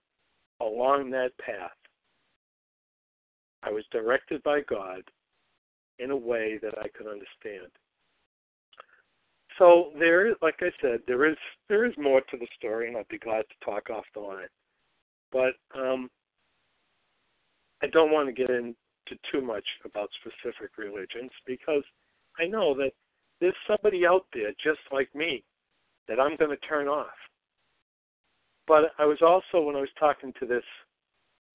along 0.64 1.10
that 1.10 1.36
path. 1.38 1.70
I 3.62 3.70
was 3.70 3.84
directed 3.90 4.42
by 4.42 4.60
God 4.68 5.02
in 5.98 6.10
a 6.10 6.16
way 6.16 6.58
that 6.62 6.74
I 6.78 6.88
could 6.88 7.06
understand. 7.06 7.70
so 9.58 9.92
there 9.98 10.26
is, 10.26 10.34
like 10.42 10.56
I 10.60 10.70
said, 10.82 11.00
there 11.06 11.26
is 11.26 11.36
there 11.68 11.84
is 11.84 11.94
more 11.96 12.20
to 12.20 12.36
the 12.36 12.48
story, 12.58 12.88
and 12.88 12.96
I'd 12.96 13.08
be 13.08 13.18
glad 13.18 13.44
to 13.48 13.64
talk 13.64 13.90
off 13.90 14.04
the 14.14 14.20
line. 14.20 14.48
But 15.32 15.54
um, 15.78 16.10
I 17.82 17.86
don't 17.88 18.12
want 18.12 18.28
to 18.28 18.32
get 18.32 18.50
into 18.50 18.74
too 19.32 19.40
much 19.40 19.64
about 19.84 20.08
specific 20.20 20.76
religions 20.78 21.30
because 21.46 21.82
I 22.38 22.46
know 22.46 22.74
that 22.76 22.92
there's 23.40 23.54
somebody 23.66 24.06
out 24.06 24.26
there 24.32 24.52
just 24.62 24.80
like 24.92 25.14
me 25.14 25.44
that 26.08 26.20
I'm 26.20 26.36
going 26.36 26.50
to 26.50 26.66
turn 26.68 26.88
off. 26.88 27.08
But 28.66 28.92
I 28.98 29.04
was 29.04 29.18
also, 29.20 29.64
when 29.64 29.76
I 29.76 29.80
was 29.80 29.90
talking 29.98 30.32
to 30.40 30.46
this 30.46 30.64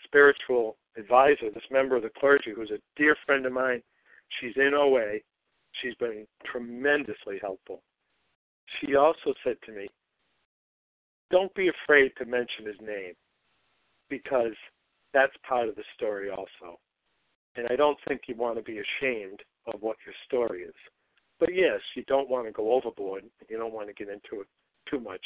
spiritual 0.03 0.78
advisor, 0.97 1.49
this 1.53 1.64
member 1.72 1.95
of 1.95 2.03
the 2.03 2.12
clergy, 2.20 2.51
who's 2.55 2.72
a 2.72 2.80
dear 2.95 3.16
friend 3.26 3.45
of 3.45 3.53
mine, 3.53 3.82
she's 4.39 4.55
in 4.55 4.74
OA. 4.76 5.20
She's 5.82 5.95
been 5.95 6.26
tremendously 6.45 7.39
helpful. 7.41 7.82
She 8.80 8.95
also 8.95 9.34
said 9.43 9.55
to 9.66 9.72
me, 9.72 9.88
Don't 11.32 11.53
be 11.55 11.70
afraid 11.70 12.12
to 12.18 12.26
mention 12.26 12.66
his 12.66 12.80
name 12.82 13.14
because 14.10 14.55
that's 15.14 15.34
part 15.47 15.70
of 15.70 15.76
the 15.76 15.84
story 15.95 16.30
also. 16.30 16.80
And 17.55 17.68
I 17.70 17.76
don't 17.76 17.97
think 18.07 18.22
you 18.28 18.36
want 18.36 18.57
to 18.57 18.64
be 18.64 18.80
ashamed 18.80 19.41
of 19.74 19.82
what 19.82 19.97
your 20.05 20.16
story 20.26 20.62
is. 20.62 20.76
But 21.39 21.53
yes, 21.53 21.80
you 21.95 22.03
don't 22.03 22.30
want 22.30 22.45
to 22.47 22.51
go 22.51 22.74
overboard. 22.74 23.24
You 23.49 23.57
don't 23.57 23.74
want 23.74 23.88
to 23.88 23.93
get 23.93 24.10
into 24.10 24.41
it 24.41 24.47
too 24.89 24.99
much. 24.99 25.22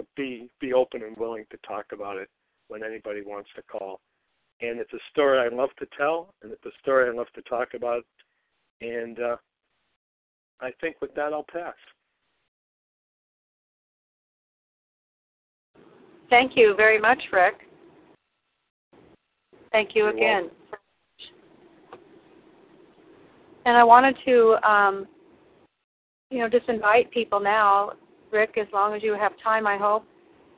But 0.00 0.06
be 0.16 0.48
be 0.62 0.72
open 0.72 1.02
and 1.02 1.14
willing 1.18 1.44
to 1.50 1.58
talk 1.58 1.84
about 1.92 2.16
it 2.16 2.30
when 2.68 2.82
anybody 2.82 3.20
wants 3.20 3.50
to 3.54 3.62
call. 3.62 4.00
And 4.62 4.80
it's 4.80 4.92
a 4.94 4.98
story 5.10 5.38
I 5.38 5.54
love 5.54 5.68
to 5.78 5.86
tell, 5.94 6.32
and 6.42 6.50
it's 6.50 6.64
a 6.64 6.70
story 6.80 7.10
I 7.10 7.12
love 7.12 7.26
to 7.34 7.42
talk 7.42 7.74
about. 7.74 8.02
And 8.80 9.20
uh, 9.20 9.36
I 10.62 10.70
think 10.80 11.02
with 11.02 11.14
that, 11.16 11.34
I'll 11.34 11.44
pass. 11.52 11.74
Thank 16.30 16.52
you 16.56 16.72
very 16.78 16.98
much, 16.98 17.22
Rick. 17.30 17.56
Thank 19.70 19.90
you 19.94 20.08
again. 20.08 20.48
And 23.66 23.76
I 23.76 23.84
wanted 23.84 24.16
to, 24.24 24.56
um, 24.66 25.06
you 26.30 26.38
know, 26.38 26.48
just 26.48 26.70
invite 26.70 27.10
people 27.10 27.38
now, 27.38 27.92
Rick, 28.32 28.56
as 28.58 28.66
long 28.72 28.94
as 28.94 29.02
you 29.02 29.14
have 29.14 29.32
time, 29.42 29.66
I 29.66 29.76
hope, 29.76 30.04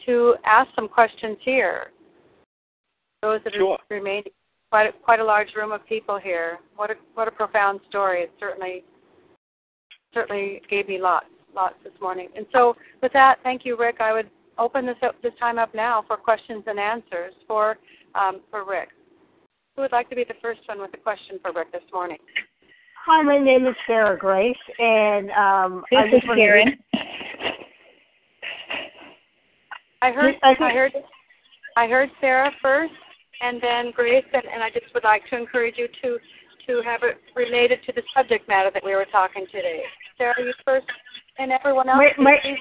to 0.06 0.34
ask 0.44 0.68
some 0.74 0.88
questions 0.88 1.36
here. 1.42 1.90
Those 3.22 3.40
that 3.44 3.52
Sure. 3.54 3.74
are 3.74 3.78
remaining, 3.88 4.32
quite 4.70 4.88
a, 4.88 4.92
quite 4.92 5.20
a 5.20 5.24
large 5.24 5.54
room 5.54 5.70
of 5.72 5.86
people 5.86 6.18
here. 6.18 6.58
What 6.76 6.90
a 6.90 6.94
what 7.14 7.28
a 7.28 7.30
profound 7.30 7.80
story! 7.88 8.22
It 8.22 8.32
certainly 8.40 8.84
certainly 10.12 10.60
gave 10.68 10.88
me 10.88 10.98
lots 11.00 11.26
lots 11.54 11.76
this 11.84 11.92
morning. 12.00 12.28
And 12.36 12.46
so, 12.52 12.76
with 13.00 13.12
that, 13.12 13.38
thank 13.44 13.64
you, 13.64 13.76
Rick. 13.78 14.00
I 14.00 14.12
would 14.12 14.28
open 14.58 14.84
this 14.86 14.96
up 15.02 15.14
this 15.22 15.32
time 15.38 15.58
up 15.58 15.72
now 15.74 16.02
for 16.08 16.16
questions 16.16 16.64
and 16.66 16.80
answers 16.80 17.32
for 17.46 17.78
um, 18.16 18.40
for 18.50 18.64
Rick. 18.64 18.88
Who 19.76 19.82
would 19.82 19.92
like 19.92 20.10
to 20.10 20.16
be 20.16 20.24
the 20.24 20.34
first 20.42 20.60
one 20.66 20.80
with 20.80 20.92
a 20.94 20.98
question 20.98 21.38
for 21.42 21.52
Rick 21.52 21.70
this 21.72 21.82
morning? 21.92 22.18
Hi, 23.06 23.22
my 23.22 23.38
name 23.38 23.66
is 23.66 23.74
Sarah 23.86 24.18
Grace, 24.18 24.56
and 24.78 25.30
um, 25.30 25.84
This 25.90 25.98
I 26.00 26.04
is 26.06 26.10
just 26.12 26.26
wanted 26.28 26.40
to- 26.40 26.46
Karen. 26.46 26.78
I 30.02 30.10
heard 30.10 30.34
I 30.42 30.54
heard 30.72 30.92
I 31.76 31.86
heard 31.86 32.10
Sarah 32.20 32.50
first 32.60 32.92
and 33.40 33.60
then 33.62 33.92
Grace 33.94 34.24
and, 34.32 34.42
and 34.52 34.62
I 34.62 34.68
just 34.70 34.92
would 34.94 35.04
like 35.04 35.22
to 35.30 35.36
encourage 35.38 35.74
you 35.78 35.88
to 36.02 36.18
to 36.66 36.82
have 36.84 37.02
it 37.02 37.18
related 37.34 37.78
to 37.86 37.92
the 37.92 38.02
subject 38.14 38.48
matter 38.48 38.70
that 38.74 38.84
we 38.84 38.94
were 38.94 39.06
talking 39.10 39.46
today. 39.50 39.82
Sarah, 40.18 40.34
you 40.38 40.52
first 40.64 40.86
and 41.38 41.50
everyone 41.52 41.88
else. 41.88 41.98
My- 42.18 42.24
my- 42.24 42.58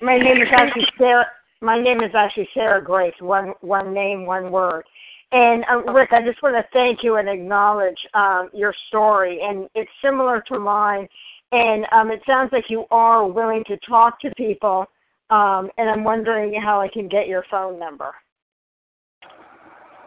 My 0.00 0.16
name 0.16 0.40
is 0.42 0.48
actually 0.56 0.86
Sarah. 0.96 1.26
My 1.60 1.80
name 1.82 2.00
is 2.00 2.14
actually 2.14 2.48
Sarah 2.54 2.82
Grace. 2.82 3.14
One 3.20 3.52
one 3.60 3.92
name, 3.92 4.26
one 4.26 4.52
word. 4.52 4.84
And 5.32 5.64
um, 5.64 5.94
Rick, 5.94 6.10
I 6.12 6.22
just 6.22 6.42
want 6.42 6.54
to 6.54 6.64
thank 6.72 7.00
you 7.02 7.16
and 7.16 7.28
acknowledge 7.28 7.98
um, 8.14 8.48
your 8.54 8.72
story, 8.88 9.40
and 9.42 9.68
it's 9.74 9.90
similar 10.02 10.42
to 10.52 10.58
mine. 10.58 11.06
And 11.52 11.84
um, 11.92 12.10
it 12.10 12.20
sounds 12.26 12.50
like 12.52 12.64
you 12.70 12.84
are 12.90 13.26
willing 13.26 13.64
to 13.66 13.76
talk 13.88 14.20
to 14.20 14.30
people. 14.36 14.86
Um, 15.30 15.70
and 15.76 15.90
I'm 15.90 16.04
wondering 16.04 16.58
how 16.60 16.80
I 16.80 16.88
can 16.88 17.08
get 17.08 17.28
your 17.28 17.44
phone 17.50 17.78
number. 17.78 18.14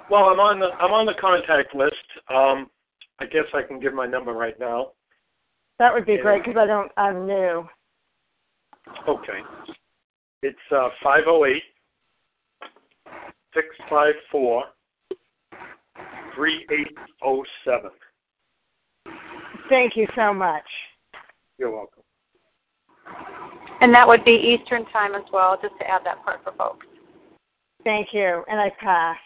Well, 0.09 0.25
I'm 0.25 0.39
on 0.39 0.59
the 0.59 0.67
I'm 0.79 0.91
on 0.91 1.05
the 1.05 1.13
contact 1.21 1.75
list. 1.75 1.95
Um, 2.29 2.69
I 3.19 3.25
guess 3.25 3.45
I 3.53 3.61
can 3.61 3.79
give 3.79 3.93
my 3.93 4.07
number 4.07 4.33
right 4.33 4.59
now. 4.59 4.91
That 5.79 5.93
would 5.93 6.05
be 6.05 6.13
Yeah. 6.13 6.21
great 6.21 6.43
because 6.43 6.57
I 6.57 6.65
don't. 6.65 6.91
I'm 6.97 7.27
new. 7.27 7.69
Okay. 9.07 9.41
It's 10.41 10.71
uh, 10.71 10.89
508 11.03 11.61
654 13.53 14.63
3807. 16.35 17.91
Thank 19.69 19.95
you 19.95 20.07
so 20.15 20.33
much. 20.33 20.65
You're 21.57 21.71
welcome. 21.71 22.00
And 23.81 23.93
that 23.95 24.07
would 24.07 24.23
be 24.23 24.31
Eastern 24.31 24.85
time 24.85 25.15
as 25.15 25.23
well, 25.33 25.57
just 25.61 25.73
to 25.79 25.89
add 25.89 26.01
that 26.05 26.23
part 26.23 26.41
for 26.43 26.53
folks. 26.53 26.85
Thank 27.83 28.09
you, 28.13 28.43
and 28.47 28.59
I 28.59 28.71
pass. 28.79 29.17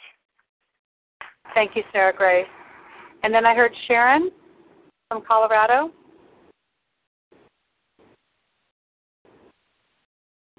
Thank 1.54 1.76
you, 1.76 1.84
Sarah 1.92 2.14
Grace. 2.16 2.48
And 3.24 3.34
then 3.34 3.46
I 3.46 3.54
heard 3.54 3.74
Sharon 3.88 4.32
from 5.10 5.24
Colorado. 5.28 5.92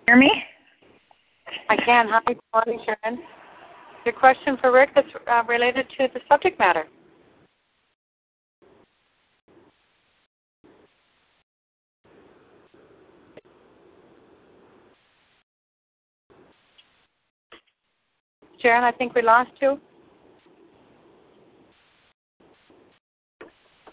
Hear 0.07 0.16
me? 0.16 0.30
I 1.68 1.76
can. 1.76 2.07
Hi, 2.09 2.20
good 2.26 2.38
morning, 2.53 2.84
Sharon. 2.84 3.18
Your 4.05 4.14
question 4.14 4.57
for 4.61 4.72
Rick 4.72 4.90
that's 4.94 5.09
uh, 5.26 5.42
related 5.49 5.86
to 5.99 6.09
the 6.12 6.20
subject 6.28 6.59
matter. 6.59 6.84
Sharon, 18.66 18.82
I 18.82 18.90
think 18.90 19.14
we 19.14 19.22
lost 19.22 19.52
you. 19.62 19.78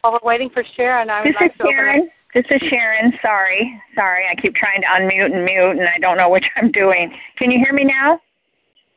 While 0.02 0.14
we're 0.14 0.28
waiting 0.28 0.50
for 0.50 0.64
Sharon, 0.76 1.12
I 1.12 1.20
would 1.20 1.30
This 1.30 1.36
like 1.40 1.52
is 1.52 1.58
to. 1.60 1.68
Sharon. 1.70 2.10
This 2.34 2.46
is 2.50 2.60
Sharon. 2.72 3.14
Sorry. 3.22 3.80
Sorry. 3.94 4.24
I 4.32 4.34
keep 4.42 4.56
trying 4.56 4.82
to 4.82 4.88
unmute 4.88 5.32
and 5.32 5.46
mute, 5.46 5.78
and 5.78 5.88
I 5.88 6.00
don't 6.00 6.18
know 6.18 6.28
which 6.28 6.46
I'm 6.56 6.72
doing. 6.72 7.14
Can 7.38 7.52
you 7.52 7.60
hear 7.64 7.72
me 7.72 7.84
now? 7.84 8.20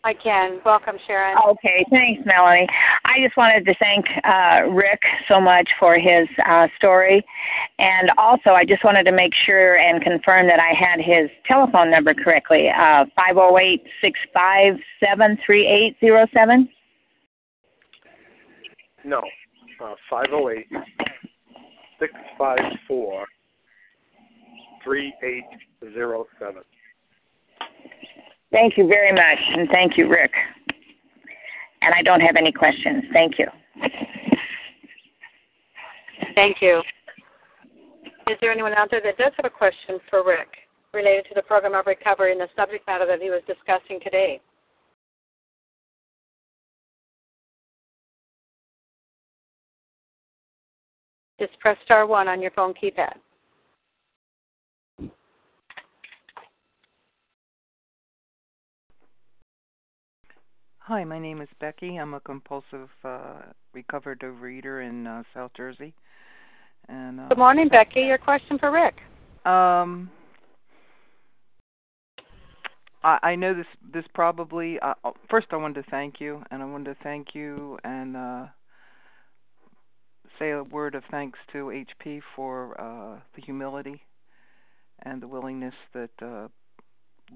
I 0.06 0.14
can. 0.14 0.60
Welcome, 0.64 0.94
Sharon. 1.04 1.36
Okay. 1.48 1.84
Thanks, 1.90 2.22
Melanie. 2.24 2.68
I 3.04 3.18
just 3.24 3.36
wanted 3.36 3.66
to 3.66 3.74
thank 3.80 4.06
uh, 4.22 4.70
Rick 4.70 5.02
so 5.26 5.40
much 5.40 5.68
for 5.80 5.98
his 5.98 6.28
uh, 6.48 6.68
story. 6.78 7.24
And 7.80 8.12
also, 8.16 8.50
I 8.50 8.64
just 8.64 8.84
wanted 8.84 9.02
to 9.06 9.12
make 9.12 9.32
sure 9.44 9.76
and 9.78 10.00
confirm 10.00 10.46
that 10.46 10.60
I 10.60 10.72
had 10.78 11.00
his 11.00 11.28
telephone 11.44 11.90
number 11.90 12.14
correctly 12.14 12.68
uh, 12.68 13.06
508 13.16 13.82
657 14.00 15.38
3807. 15.44 16.68
No, 19.04 19.18
uh, 19.82 19.94
508 20.08 20.66
654 21.98 23.26
3807. 24.84 26.62
Thank 28.52 28.76
you 28.76 28.86
very 28.86 29.12
much, 29.12 29.38
and 29.54 29.68
thank 29.70 29.96
you, 29.96 30.08
Rick. 30.08 30.32
And 31.82 31.94
I 31.94 32.02
don't 32.02 32.20
have 32.20 32.36
any 32.36 32.52
questions. 32.52 33.04
Thank 33.12 33.38
you. 33.38 33.46
Thank 36.34 36.58
you. 36.60 36.82
Is 38.28 38.36
there 38.40 38.52
anyone 38.52 38.74
out 38.74 38.90
there 38.90 39.00
that 39.04 39.18
does 39.18 39.32
have 39.36 39.46
a 39.46 39.50
question 39.50 39.98
for 40.10 40.24
Rick 40.24 40.48
related 40.92 41.26
to 41.28 41.34
the 41.34 41.42
program 41.42 41.74
of 41.74 41.86
recovery 41.86 42.32
and 42.32 42.40
the 42.40 42.48
subject 42.56 42.86
matter 42.86 43.06
that 43.06 43.20
he 43.20 43.30
was 43.30 43.42
discussing 43.46 44.00
today? 44.02 44.40
Just 51.38 51.58
press 51.60 51.76
star 51.84 52.06
one 52.06 52.28
on 52.28 52.40
your 52.40 52.50
phone 52.52 52.72
keypad. 52.72 53.14
Hi, 60.88 61.02
my 61.02 61.18
name 61.18 61.40
is 61.40 61.48
Becky. 61.58 61.96
I'm 61.96 62.14
a 62.14 62.20
compulsive 62.20 62.88
uh, 63.04 63.42
recovered 63.74 64.20
overeater 64.20 64.88
in 64.88 65.04
uh, 65.04 65.24
South 65.34 65.50
Jersey. 65.56 65.92
And 66.88 67.18
uh, 67.18 67.26
Good 67.26 67.38
morning, 67.38 67.66
Becky. 67.68 68.02
Your 68.02 68.18
question 68.18 68.56
for 68.56 68.70
Rick. 68.70 68.94
Um, 69.44 70.08
I, 73.02 73.18
I 73.20 73.34
know 73.34 73.52
this. 73.52 73.66
This 73.92 74.04
probably. 74.14 74.78
Uh, 74.78 74.94
uh, 75.04 75.10
first, 75.28 75.48
I 75.50 75.56
wanted 75.56 75.84
to 75.84 75.90
thank 75.90 76.20
you, 76.20 76.44
and 76.52 76.62
I 76.62 76.66
wanted 76.66 76.94
to 76.94 77.02
thank 77.02 77.34
you 77.34 77.80
and 77.82 78.16
uh, 78.16 78.46
say 80.38 80.52
a 80.52 80.62
word 80.62 80.94
of 80.94 81.02
thanks 81.10 81.40
to 81.50 81.84
HP 81.98 82.20
for 82.36 82.80
uh, 82.80 83.18
the 83.34 83.42
humility 83.42 84.02
and 85.02 85.20
the 85.20 85.26
willingness 85.26 85.74
that 85.94 86.10
uh, 86.22 86.46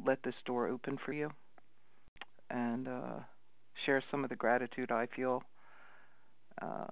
let 0.06 0.22
this 0.22 0.36
door 0.46 0.68
open 0.68 0.98
for 1.04 1.12
you, 1.12 1.32
and 2.48 2.86
uh, 2.86 3.18
share 3.86 4.02
some 4.10 4.24
of 4.24 4.30
the 4.30 4.36
gratitude 4.36 4.90
I 4.90 5.06
feel, 5.14 5.42
uh, 6.62 6.86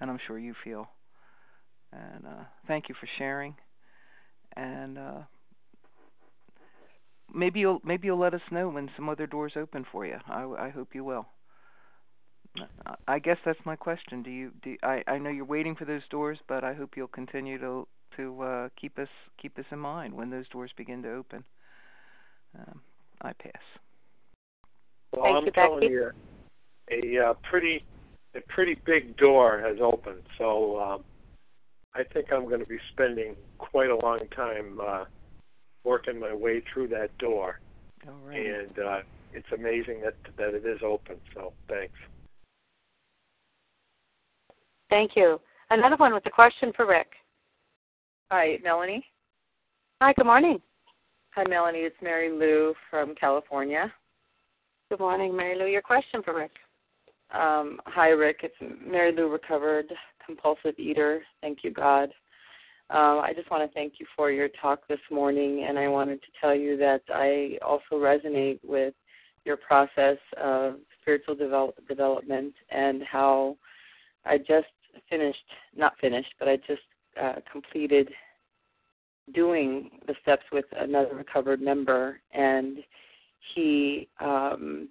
and 0.00 0.10
I'm 0.10 0.18
sure 0.26 0.38
you 0.38 0.54
feel. 0.64 0.88
And 1.92 2.26
uh, 2.26 2.44
thank 2.66 2.88
you 2.88 2.94
for 2.98 3.08
sharing. 3.18 3.54
And 4.56 4.98
uh, 4.98 5.18
maybe 7.32 7.60
you'll 7.60 7.80
maybe 7.84 8.06
you'll 8.06 8.18
let 8.18 8.34
us 8.34 8.40
know 8.50 8.68
when 8.68 8.90
some 8.96 9.08
other 9.08 9.26
doors 9.26 9.52
open 9.56 9.86
for 9.90 10.06
you. 10.06 10.16
I, 10.26 10.44
I 10.44 10.70
hope 10.70 10.94
you 10.94 11.04
will. 11.04 11.26
I 13.08 13.18
guess 13.18 13.38
that's 13.44 13.58
my 13.64 13.76
question. 13.76 14.22
Do 14.22 14.30
you 14.30 14.50
do 14.62 14.76
I 14.82 15.02
I 15.06 15.18
know 15.18 15.30
you're 15.30 15.44
waiting 15.44 15.74
for 15.74 15.86
those 15.86 16.02
doors, 16.10 16.38
but 16.48 16.64
I 16.64 16.74
hope 16.74 16.96
you'll 16.96 17.08
continue 17.08 17.58
to 17.58 17.86
to 18.16 18.42
uh, 18.42 18.68
keep 18.78 18.98
us 18.98 19.08
keep 19.40 19.58
us 19.58 19.64
in 19.70 19.78
mind 19.78 20.12
when 20.12 20.30
those 20.30 20.48
doors 20.48 20.70
begin 20.76 21.02
to 21.02 21.12
open. 21.14 21.44
Um, 22.58 22.80
I 23.22 23.32
pass. 23.32 23.52
Well, 25.12 25.24
Thank 25.24 25.36
I'm 25.36 25.46
you, 25.46 25.52
telling 25.52 25.80
Becky. 25.80 25.92
you, 25.92 26.10
a 26.92 27.30
uh, 27.30 27.34
pretty 27.48 27.84
a 28.34 28.40
pretty 28.48 28.76
big 28.86 29.16
door 29.16 29.60
has 29.60 29.78
opened. 29.82 30.22
So 30.38 30.80
um, 30.80 31.04
I 31.94 32.02
think 32.12 32.32
I'm 32.32 32.48
going 32.48 32.60
to 32.60 32.66
be 32.66 32.78
spending 32.92 33.36
quite 33.58 33.90
a 33.90 33.96
long 33.96 34.20
time 34.34 34.78
uh, 34.82 35.04
working 35.84 36.18
my 36.18 36.34
way 36.34 36.62
through 36.72 36.88
that 36.88 37.16
door, 37.18 37.60
All 38.06 38.14
right. 38.26 38.38
and 38.38 38.78
uh, 38.78 38.98
it's 39.32 39.46
amazing 39.54 40.00
that 40.02 40.14
that 40.36 40.54
it 40.54 40.66
is 40.66 40.80
open. 40.84 41.16
So 41.34 41.52
thanks. 41.68 41.94
Thank 44.90 45.12
you. 45.16 45.40
Another 45.70 45.96
one 45.96 46.12
with 46.12 46.26
a 46.26 46.30
question 46.30 46.70
for 46.76 46.86
Rick. 46.86 47.08
Hi, 48.30 48.58
Melanie. 48.62 49.04
Hi, 50.02 50.12
good 50.12 50.26
morning. 50.26 50.60
Hi, 51.34 51.44
Melanie. 51.48 51.78
It's 51.80 51.96
Mary 52.02 52.30
Lou 52.30 52.74
from 52.90 53.14
California. 53.14 53.90
Good 54.90 55.00
morning, 55.00 55.34
Mary 55.34 55.56
Lou. 55.58 55.64
Your 55.66 55.80
question 55.80 56.22
for 56.22 56.36
Rick. 56.36 56.50
Um, 57.32 57.80
hi, 57.86 58.08
Rick. 58.08 58.40
It's 58.42 58.54
Mary 58.86 59.12
Lou, 59.14 59.28
recovered 59.28 59.86
compulsive 60.24 60.78
eater. 60.78 61.22
Thank 61.40 61.64
you, 61.64 61.70
God. 61.70 62.10
Um, 62.90 63.20
I 63.20 63.32
just 63.34 63.50
want 63.50 63.68
to 63.68 63.74
thank 63.74 63.94
you 63.98 64.06
for 64.14 64.30
your 64.30 64.48
talk 64.60 64.86
this 64.86 65.00
morning, 65.10 65.64
and 65.66 65.78
I 65.78 65.88
wanted 65.88 66.20
to 66.22 66.28
tell 66.40 66.54
you 66.54 66.76
that 66.76 67.00
I 67.08 67.58
also 67.64 67.94
resonate 67.94 68.60
with 68.62 68.92
your 69.46 69.56
process 69.56 70.18
of 70.38 70.76
spiritual 71.00 71.34
develop, 71.34 71.74
development 71.88 72.54
and 72.70 73.02
how 73.02 73.56
I 74.26 74.36
just 74.36 74.66
finished, 75.08 75.38
not 75.74 75.94
finished, 76.00 76.34
but 76.38 76.48
I 76.48 76.56
just 76.56 76.82
uh, 77.20 77.36
completed 77.50 78.10
doing 79.34 79.90
the 80.06 80.14
steps 80.20 80.44
with 80.52 80.66
another 80.78 81.14
recovered 81.14 81.62
member, 81.62 82.20
and 82.32 82.78
he, 83.54 84.08
um, 84.20 84.88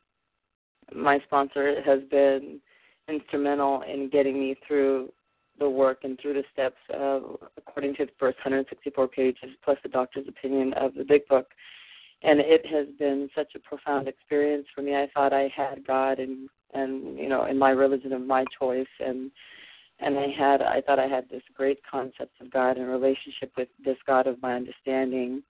my 0.95 1.19
sponsor, 1.25 1.81
has 1.83 2.01
been 2.09 2.59
instrumental 3.07 3.81
in 3.81 4.09
getting 4.09 4.39
me 4.39 4.55
through 4.67 5.11
the 5.59 5.69
work 5.69 5.99
and 6.03 6.19
through 6.19 6.33
the 6.33 6.43
steps 6.51 6.77
of, 6.93 7.37
according 7.57 7.95
to 7.95 8.05
the 8.05 8.11
first 8.19 8.37
164 8.39 9.07
pages, 9.07 9.49
plus 9.63 9.77
the 9.83 9.89
doctor's 9.89 10.27
opinion 10.27 10.73
of 10.73 10.93
the 10.95 11.03
big 11.03 11.27
book. 11.27 11.47
And 12.23 12.39
it 12.39 12.65
has 12.67 12.87
been 12.99 13.29
such 13.35 13.53
a 13.55 13.59
profound 13.59 14.07
experience 14.07 14.67
for 14.73 14.81
me. 14.81 14.95
I 14.95 15.07
thought 15.13 15.33
I 15.33 15.51
had 15.55 15.85
God 15.85 16.19
and 16.19 16.49
and 16.73 17.17
you 17.17 17.27
know 17.27 17.45
in 17.45 17.57
my 17.57 17.71
religion 17.71 18.13
of 18.13 18.21
my 18.21 18.45
choice 18.57 18.87
and 18.99 19.31
and 19.99 20.17
I 20.17 20.27
had 20.27 20.61
I 20.61 20.81
thought 20.81 20.99
I 20.99 21.07
had 21.07 21.29
this 21.29 21.43
great 21.55 21.79
concept 21.89 22.39
of 22.39 22.51
God 22.51 22.77
and 22.77 22.87
relationship 22.87 23.51
with 23.57 23.69
this 23.83 23.97
God 24.05 24.27
of 24.27 24.41
my 24.41 24.53
understanding. 24.53 25.43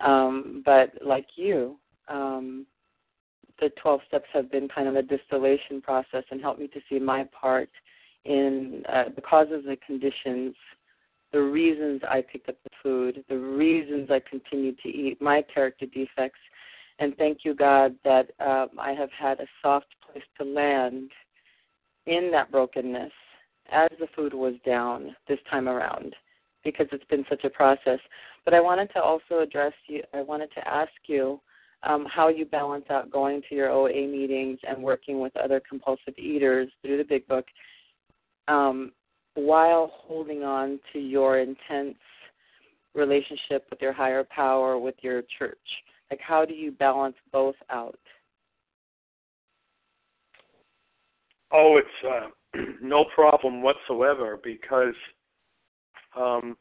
Um, 0.00 0.62
but 0.64 0.92
like 1.04 1.26
you, 1.36 1.78
um, 2.08 2.66
the 3.60 3.70
12 3.80 4.00
steps 4.08 4.26
have 4.32 4.50
been 4.50 4.68
kind 4.68 4.88
of 4.88 4.96
a 4.96 5.02
distillation 5.02 5.80
process 5.80 6.24
and 6.30 6.40
helped 6.40 6.60
me 6.60 6.68
to 6.68 6.80
see 6.88 6.98
my 6.98 7.24
part 7.38 7.70
in 8.24 8.82
uh, 8.88 9.04
the 9.14 9.20
causes 9.20 9.64
and 9.68 9.80
conditions, 9.82 10.54
the 11.32 11.40
reasons 11.40 12.00
I 12.08 12.22
picked 12.22 12.48
up 12.48 12.56
the 12.64 12.70
food, 12.82 13.24
the 13.28 13.38
reasons 13.38 14.10
I 14.10 14.20
continued 14.28 14.78
to 14.80 14.88
eat, 14.88 15.20
my 15.20 15.42
character 15.42 15.86
defects. 15.86 16.38
And 16.98 17.16
thank 17.16 17.38
you, 17.44 17.54
God, 17.54 17.96
that 18.04 18.30
um, 18.40 18.70
I 18.78 18.92
have 18.92 19.10
had 19.10 19.40
a 19.40 19.46
soft 19.62 19.88
place 20.00 20.24
to 20.38 20.44
land 20.44 21.10
in 22.06 22.30
that 22.32 22.50
brokenness 22.50 23.12
as 23.70 23.90
the 23.98 24.06
food 24.14 24.34
was 24.34 24.54
down 24.64 25.16
this 25.28 25.38
time 25.50 25.68
around 25.68 26.14
because 26.62 26.86
it's 26.92 27.04
been 27.04 27.24
such 27.28 27.44
a 27.44 27.50
process. 27.50 27.98
But 28.44 28.54
I 28.54 28.60
wanted 28.60 28.90
to 28.92 29.02
also 29.02 29.40
address 29.40 29.72
you, 29.86 30.02
I 30.12 30.22
wanted 30.22 30.50
to 30.54 30.68
ask 30.68 30.92
you 31.06 31.40
um, 31.84 32.06
how 32.10 32.28
you 32.28 32.44
balance 32.44 32.84
out 32.90 33.10
going 33.10 33.42
to 33.48 33.54
your 33.54 33.70
OA 33.70 34.06
meetings 34.06 34.58
and 34.66 34.82
working 34.82 35.20
with 35.20 35.36
other 35.36 35.60
compulsive 35.68 36.18
eaters 36.18 36.68
through 36.82 36.98
the 36.98 37.04
Big 37.04 37.26
Book 37.26 37.46
um, 38.48 38.92
while 39.34 39.90
holding 39.94 40.42
on 40.42 40.78
to 40.92 40.98
your 40.98 41.38
intense 41.38 41.96
relationship 42.94 43.66
with 43.70 43.80
your 43.80 43.92
higher 43.92 44.24
power, 44.24 44.78
with 44.78 44.94
your 45.02 45.22
church. 45.38 45.58
Like, 46.10 46.20
how 46.20 46.44
do 46.44 46.54
you 46.54 46.72
balance 46.72 47.16
both 47.32 47.56
out? 47.70 47.98
Oh, 51.52 51.78
it's 51.78 52.28
uh, 52.54 52.60
no 52.82 53.04
problem 53.14 53.62
whatsoever 53.62 54.38
because 54.42 54.94
um, 56.16 56.56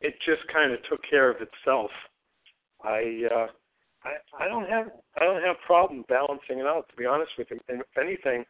it 0.00 0.14
just 0.24 0.42
kind 0.52 0.72
of 0.72 0.78
took 0.88 1.00
care 1.08 1.30
of 1.30 1.36
itself. 1.36 1.90
I, 2.82 3.22
uh, 3.34 3.46
I 4.04 4.44
I 4.44 4.48
don't 4.48 4.68
have 4.68 4.86
I 5.20 5.24
don't 5.24 5.42
have 5.42 5.56
problem 5.66 6.04
balancing 6.08 6.58
it 6.58 6.66
out. 6.66 6.88
To 6.90 6.96
be 6.96 7.06
honest 7.06 7.32
with 7.36 7.48
you, 7.50 7.58
and 7.68 7.80
if 7.80 7.98
anything, 7.98 8.44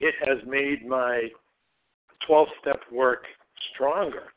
it 0.00 0.14
has 0.24 0.38
made 0.46 0.86
my 0.86 1.28
12 2.26 2.48
step 2.60 2.80
work 2.92 3.24
stronger. 3.74 4.32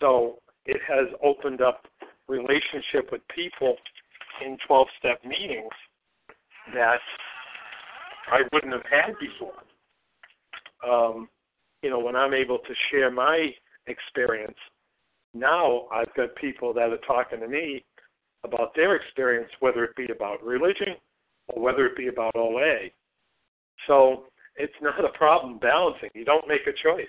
So 0.00 0.38
it 0.66 0.80
has 0.88 1.06
opened 1.22 1.60
up 1.60 1.86
relationship 2.28 3.12
with 3.12 3.20
people 3.34 3.76
in 4.44 4.56
12 4.66 4.86
step 4.98 5.24
meetings 5.24 5.72
that 6.72 7.00
I 8.32 8.40
wouldn't 8.52 8.72
have 8.72 8.82
had 8.90 9.14
before. 9.20 9.62
Um, 10.88 11.28
you 11.82 11.90
know, 11.90 11.98
when 11.98 12.16
I'm 12.16 12.32
able 12.32 12.58
to 12.58 12.74
share 12.90 13.10
my 13.10 13.50
experience, 13.86 14.56
now 15.34 15.86
I've 15.92 16.12
got 16.14 16.34
people 16.36 16.72
that 16.74 16.90
are 16.90 16.98
talking 17.06 17.40
to 17.40 17.48
me 17.48 17.84
about 18.44 18.74
their 18.74 18.94
experience, 18.96 19.50
whether 19.60 19.84
it 19.84 19.96
be 19.96 20.06
about 20.12 20.44
religion 20.44 20.94
or 21.48 21.62
whether 21.62 21.86
it 21.86 21.96
be 21.96 22.08
about 22.08 22.36
OA. 22.36 22.88
So 23.86 24.24
it's 24.56 24.72
not 24.80 25.04
a 25.04 25.16
problem 25.16 25.58
balancing. 25.58 26.10
You 26.14 26.24
don't 26.24 26.48
make 26.48 26.66
a 26.66 26.72
choice. 26.82 27.06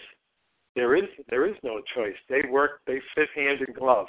There 0.76 0.96
is 0.96 1.06
there 1.30 1.48
is 1.48 1.56
no 1.64 1.82
choice. 1.96 2.16
They 2.30 2.42
work. 2.50 2.82
They 2.86 3.00
fit 3.16 3.30
hand 3.36 3.60
in 3.66 3.74
glove. 3.74 4.08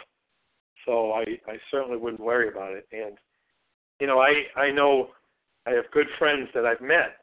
So 0.84 1.12
I 1.12 1.24
I 1.46 1.58
certainly 1.70 1.96
wouldn't 1.96 2.20
worry 2.20 2.48
about 2.48 2.72
it. 2.72 2.86
And 2.92 3.16
you 4.00 4.06
know 4.06 4.20
I 4.20 4.60
I 4.60 4.70
know 4.70 5.08
I 5.66 5.70
have 5.70 5.90
good 5.92 6.06
friends 6.18 6.48
that 6.54 6.64
I've 6.64 6.80
met 6.80 7.18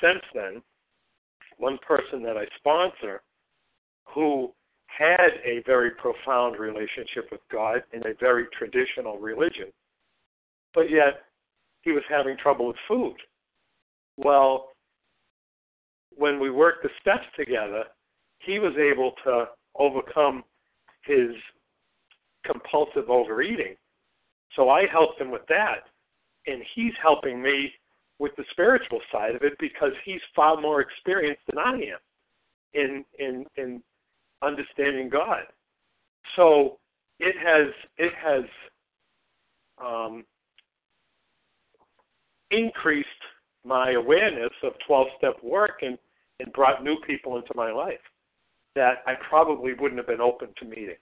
since 0.00 0.22
then. 0.34 0.62
One 1.58 1.78
person 1.86 2.22
that 2.22 2.36
I 2.36 2.46
sponsor 2.58 3.22
who 4.06 4.52
had 4.96 5.30
a 5.44 5.62
very 5.66 5.90
profound 5.90 6.58
relationship 6.58 7.28
with 7.30 7.40
God 7.50 7.82
in 7.92 8.00
a 8.06 8.14
very 8.20 8.46
traditional 8.56 9.18
religion, 9.18 9.72
but 10.72 10.90
yet 10.90 11.24
he 11.82 11.92
was 11.92 12.02
having 12.08 12.36
trouble 12.36 12.68
with 12.68 12.76
food. 12.88 13.16
Well, 14.16 14.68
when 16.16 16.38
we 16.38 16.50
worked 16.50 16.82
the 16.82 16.90
steps 17.00 17.26
together, 17.36 17.84
he 18.38 18.58
was 18.58 18.74
able 18.76 19.12
to 19.24 19.46
overcome 19.76 20.44
his 21.04 21.30
compulsive 22.44 23.10
overeating. 23.10 23.74
So 24.54 24.70
I 24.70 24.86
helped 24.90 25.20
him 25.20 25.30
with 25.30 25.46
that, 25.48 25.88
and 26.46 26.62
he's 26.74 26.92
helping 27.02 27.42
me 27.42 27.72
with 28.18 28.32
the 28.36 28.44
spiritual 28.52 29.00
side 29.10 29.34
of 29.34 29.42
it 29.42 29.54
because 29.58 29.92
he's 30.04 30.20
far 30.36 30.60
more 30.60 30.80
experienced 30.80 31.42
than 31.48 31.58
I 31.58 31.72
am 31.74 31.98
in 32.74 33.04
in 33.18 33.44
in 33.56 33.82
understanding 34.44 35.08
God. 35.08 35.42
So 36.36 36.78
it 37.20 37.34
has 37.42 37.72
it 37.98 38.12
has 38.22 38.44
um, 39.84 40.24
increased 42.50 43.08
my 43.64 43.92
awareness 43.92 44.52
of 44.62 44.72
12 44.86 45.06
step 45.18 45.36
work 45.42 45.80
and, 45.82 45.98
and 46.40 46.52
brought 46.52 46.84
new 46.84 46.96
people 47.06 47.36
into 47.36 47.52
my 47.54 47.72
life 47.72 47.98
that 48.74 48.98
I 49.06 49.14
probably 49.28 49.72
wouldn't 49.74 49.98
have 49.98 50.06
been 50.06 50.20
open 50.20 50.48
to 50.58 50.64
meeting. 50.64 50.96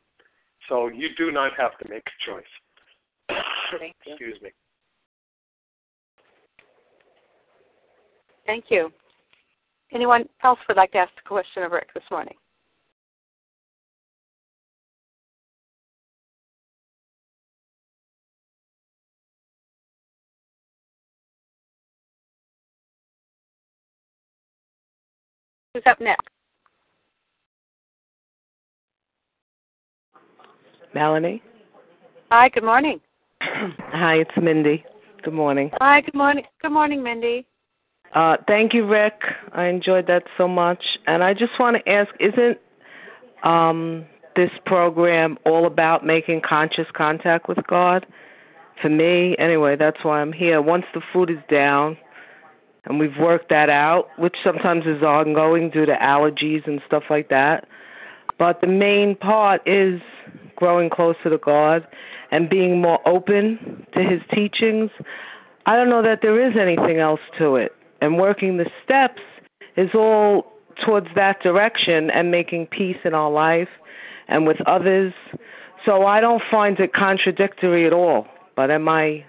So 0.68 0.88
you 0.88 1.08
do 1.16 1.32
not 1.32 1.52
have 1.58 1.76
to 1.78 1.88
make 1.88 2.02
a 2.06 2.30
choice. 2.30 2.44
Thank 3.78 3.96
you. 4.06 4.12
Excuse 4.12 4.42
me. 4.42 4.50
Thank 8.46 8.66
you. 8.68 8.92
Anyone 9.94 10.28
else 10.42 10.58
would 10.68 10.76
like 10.76 10.92
to 10.92 10.98
ask 10.98 11.12
a 11.24 11.28
question 11.28 11.62
of 11.62 11.72
Rick 11.72 11.88
this 11.94 12.04
morning? 12.10 12.34
Who's 25.74 25.82
up 25.86 26.00
next? 26.02 26.28
Melanie. 30.94 31.42
Hi, 32.30 32.50
good 32.50 32.62
morning. 32.62 33.00
Hi, 33.40 34.16
it's 34.16 34.30
Mindy. 34.36 34.84
Good 35.24 35.32
morning. 35.32 35.70
Hi, 35.80 36.02
good 36.02 36.14
morning. 36.14 36.44
Good 36.60 36.72
morning, 36.72 37.02
Mindy. 37.02 37.46
Uh, 38.14 38.36
thank 38.46 38.74
you, 38.74 38.86
Rick. 38.86 39.14
I 39.54 39.64
enjoyed 39.64 40.06
that 40.08 40.24
so 40.36 40.46
much. 40.46 40.84
And 41.06 41.24
I 41.24 41.32
just 41.32 41.52
want 41.58 41.78
to 41.82 41.90
ask 41.90 42.10
isn't 42.20 42.58
um, 43.42 44.04
this 44.36 44.50
program 44.66 45.38
all 45.46 45.66
about 45.66 46.04
making 46.04 46.42
conscious 46.46 46.86
contact 46.94 47.48
with 47.48 47.58
God? 47.66 48.04
For 48.82 48.90
me, 48.90 49.36
anyway, 49.38 49.76
that's 49.76 50.04
why 50.04 50.20
I'm 50.20 50.34
here. 50.34 50.60
Once 50.60 50.84
the 50.92 51.00
food 51.14 51.30
is 51.30 51.38
down, 51.50 51.96
and 52.84 52.98
we've 52.98 53.16
worked 53.20 53.48
that 53.50 53.70
out, 53.70 54.08
which 54.18 54.36
sometimes 54.42 54.84
is 54.86 55.02
ongoing 55.02 55.70
due 55.70 55.86
to 55.86 55.94
allergies 55.94 56.66
and 56.66 56.80
stuff 56.86 57.04
like 57.10 57.28
that. 57.28 57.66
But 58.38 58.60
the 58.60 58.66
main 58.66 59.14
part 59.14 59.62
is 59.66 60.00
growing 60.56 60.90
closer 60.90 61.30
to 61.30 61.38
God 61.38 61.86
and 62.30 62.48
being 62.48 62.80
more 62.80 62.98
open 63.06 63.86
to 63.94 64.00
His 64.00 64.20
teachings. 64.34 64.90
I 65.66 65.76
don't 65.76 65.88
know 65.88 66.02
that 66.02 66.20
there 66.22 66.44
is 66.44 66.56
anything 66.60 66.98
else 66.98 67.20
to 67.38 67.56
it. 67.56 67.72
And 68.00 68.18
working 68.18 68.56
the 68.56 68.68
steps 68.84 69.22
is 69.76 69.90
all 69.94 70.52
towards 70.84 71.06
that 71.14 71.40
direction 71.40 72.10
and 72.10 72.30
making 72.30 72.66
peace 72.66 72.96
in 73.04 73.14
our 73.14 73.30
life 73.30 73.68
and 74.26 74.46
with 74.46 74.60
others. 74.66 75.12
So 75.84 76.06
I 76.06 76.20
don't 76.20 76.42
find 76.50 76.80
it 76.80 76.92
contradictory 76.92 77.86
at 77.86 77.92
all. 77.92 78.26
But 78.56 78.70
am 78.70 78.88
I 78.88 79.24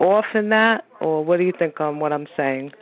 off 0.00 0.24
in 0.34 0.48
that, 0.50 0.84
or 1.00 1.24
what 1.24 1.38
do 1.38 1.44
you 1.44 1.52
think 1.58 1.80
on 1.80 1.98
what 1.98 2.12
I'm 2.12 2.26
saying? 2.36 2.72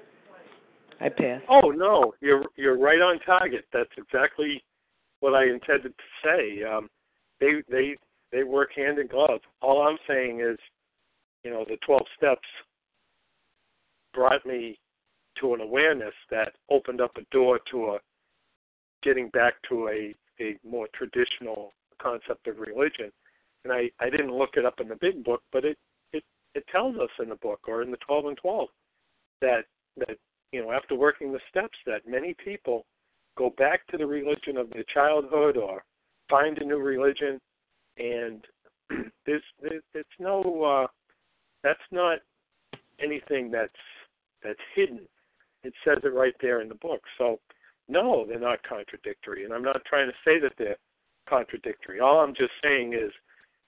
I 1.01 1.09
pass. 1.09 1.43
Oh 1.49 1.71
no, 1.71 2.15
you're 2.21 2.45
you're 2.57 2.79
right 2.79 3.01
on 3.01 3.19
target. 3.21 3.65
That's 3.73 3.91
exactly 3.97 4.63
what 5.21 5.35
I 5.35 5.45
intended 5.45 5.95
to 5.97 6.05
say. 6.25 6.63
Um, 6.63 6.89
they 7.41 7.63
they 7.69 7.97
they 8.31 8.45
work 8.45 8.71
hand 8.75 8.99
in 8.99 9.09
glove. 9.09 9.41
All 9.61 9.83
I'm 9.83 9.99
saying 10.09 10.41
is, 10.41 10.59
you 11.45 11.51
know, 11.51 11.65
the 11.69 11.77
12 11.85 12.03
steps 12.17 12.49
brought 14.15 14.45
me 14.47 14.79
to 15.41 15.55
an 15.55 15.61
awareness 15.61 16.15
that 16.31 16.53
opened 16.71 17.01
up 17.01 17.17
a 17.17 17.23
door 17.35 17.59
to 17.71 17.87
a 17.87 17.99
getting 19.03 19.29
back 19.31 19.55
to 19.69 19.89
a 19.89 20.15
a 20.41 20.57
more 20.65 20.89
traditional 20.95 21.73
concept 22.01 22.47
of 22.47 22.59
religion. 22.59 23.11
And 23.65 23.73
I 23.73 23.91
I 24.01 24.09
didn't 24.09 24.37
look 24.37 24.51
it 24.57 24.65
up 24.65 24.81
in 24.81 24.89
the 24.89 24.97
big 24.97 25.25
book, 25.25 25.43
but 25.53 25.65
it 25.65 25.79
it 26.55 26.65
tells 26.71 26.97
us 26.97 27.11
in 27.21 27.29
the 27.29 27.37
book 27.37 27.61
or 27.67 27.83
in 27.83 27.91
the 27.91 27.97
12 27.99 28.27
and 28.27 28.37
12 28.37 28.69
that 29.41 29.65
that 29.97 30.17
you 30.53 30.63
know 30.63 30.73
after 30.73 30.95
working 30.95 31.33
the 31.33 31.41
steps 31.51 31.77
that 31.87 32.07
many 32.07 32.35
people 32.45 32.85
go 33.37 33.51
back 33.57 33.87
to 33.89 33.97
the 33.97 34.07
religion 34.07 34.57
of 34.57 34.71
their 34.71 34.85
childhood 34.93 35.57
or 35.57 35.85
find 36.29 36.59
a 36.59 36.65
new 36.65 36.79
religion 36.79 37.41
and 37.99 38.45
there's, 39.27 39.43
there's 39.61 39.83
it's 39.95 40.09
no 40.19 40.63
uh 40.63 40.87
that's 41.63 41.81
not 41.91 42.19
anything 43.01 43.51
that's 43.51 43.73
that's 44.43 44.59
hidden. 44.75 45.01
It 45.63 45.73
says 45.85 45.99
it 46.03 46.13
right 46.13 46.35
there 46.41 46.61
in 46.61 46.69
the 46.69 46.75
book. 46.75 47.03
So 47.19 47.39
no 47.89 48.25
they're 48.27 48.39
not 48.39 48.63
contradictory. 48.63 49.45
And 49.45 49.53
i'm 49.53 49.63
not 49.63 49.85
trying 49.85 50.09
to 50.09 50.15
say 50.25 50.39
that 50.41 50.53
they're 50.59 50.77
contradictory. 51.29 52.01
All 52.01 52.21
i'm 52.21 52.35
just 52.35 52.53
saying 52.63 52.95
is 52.95 53.13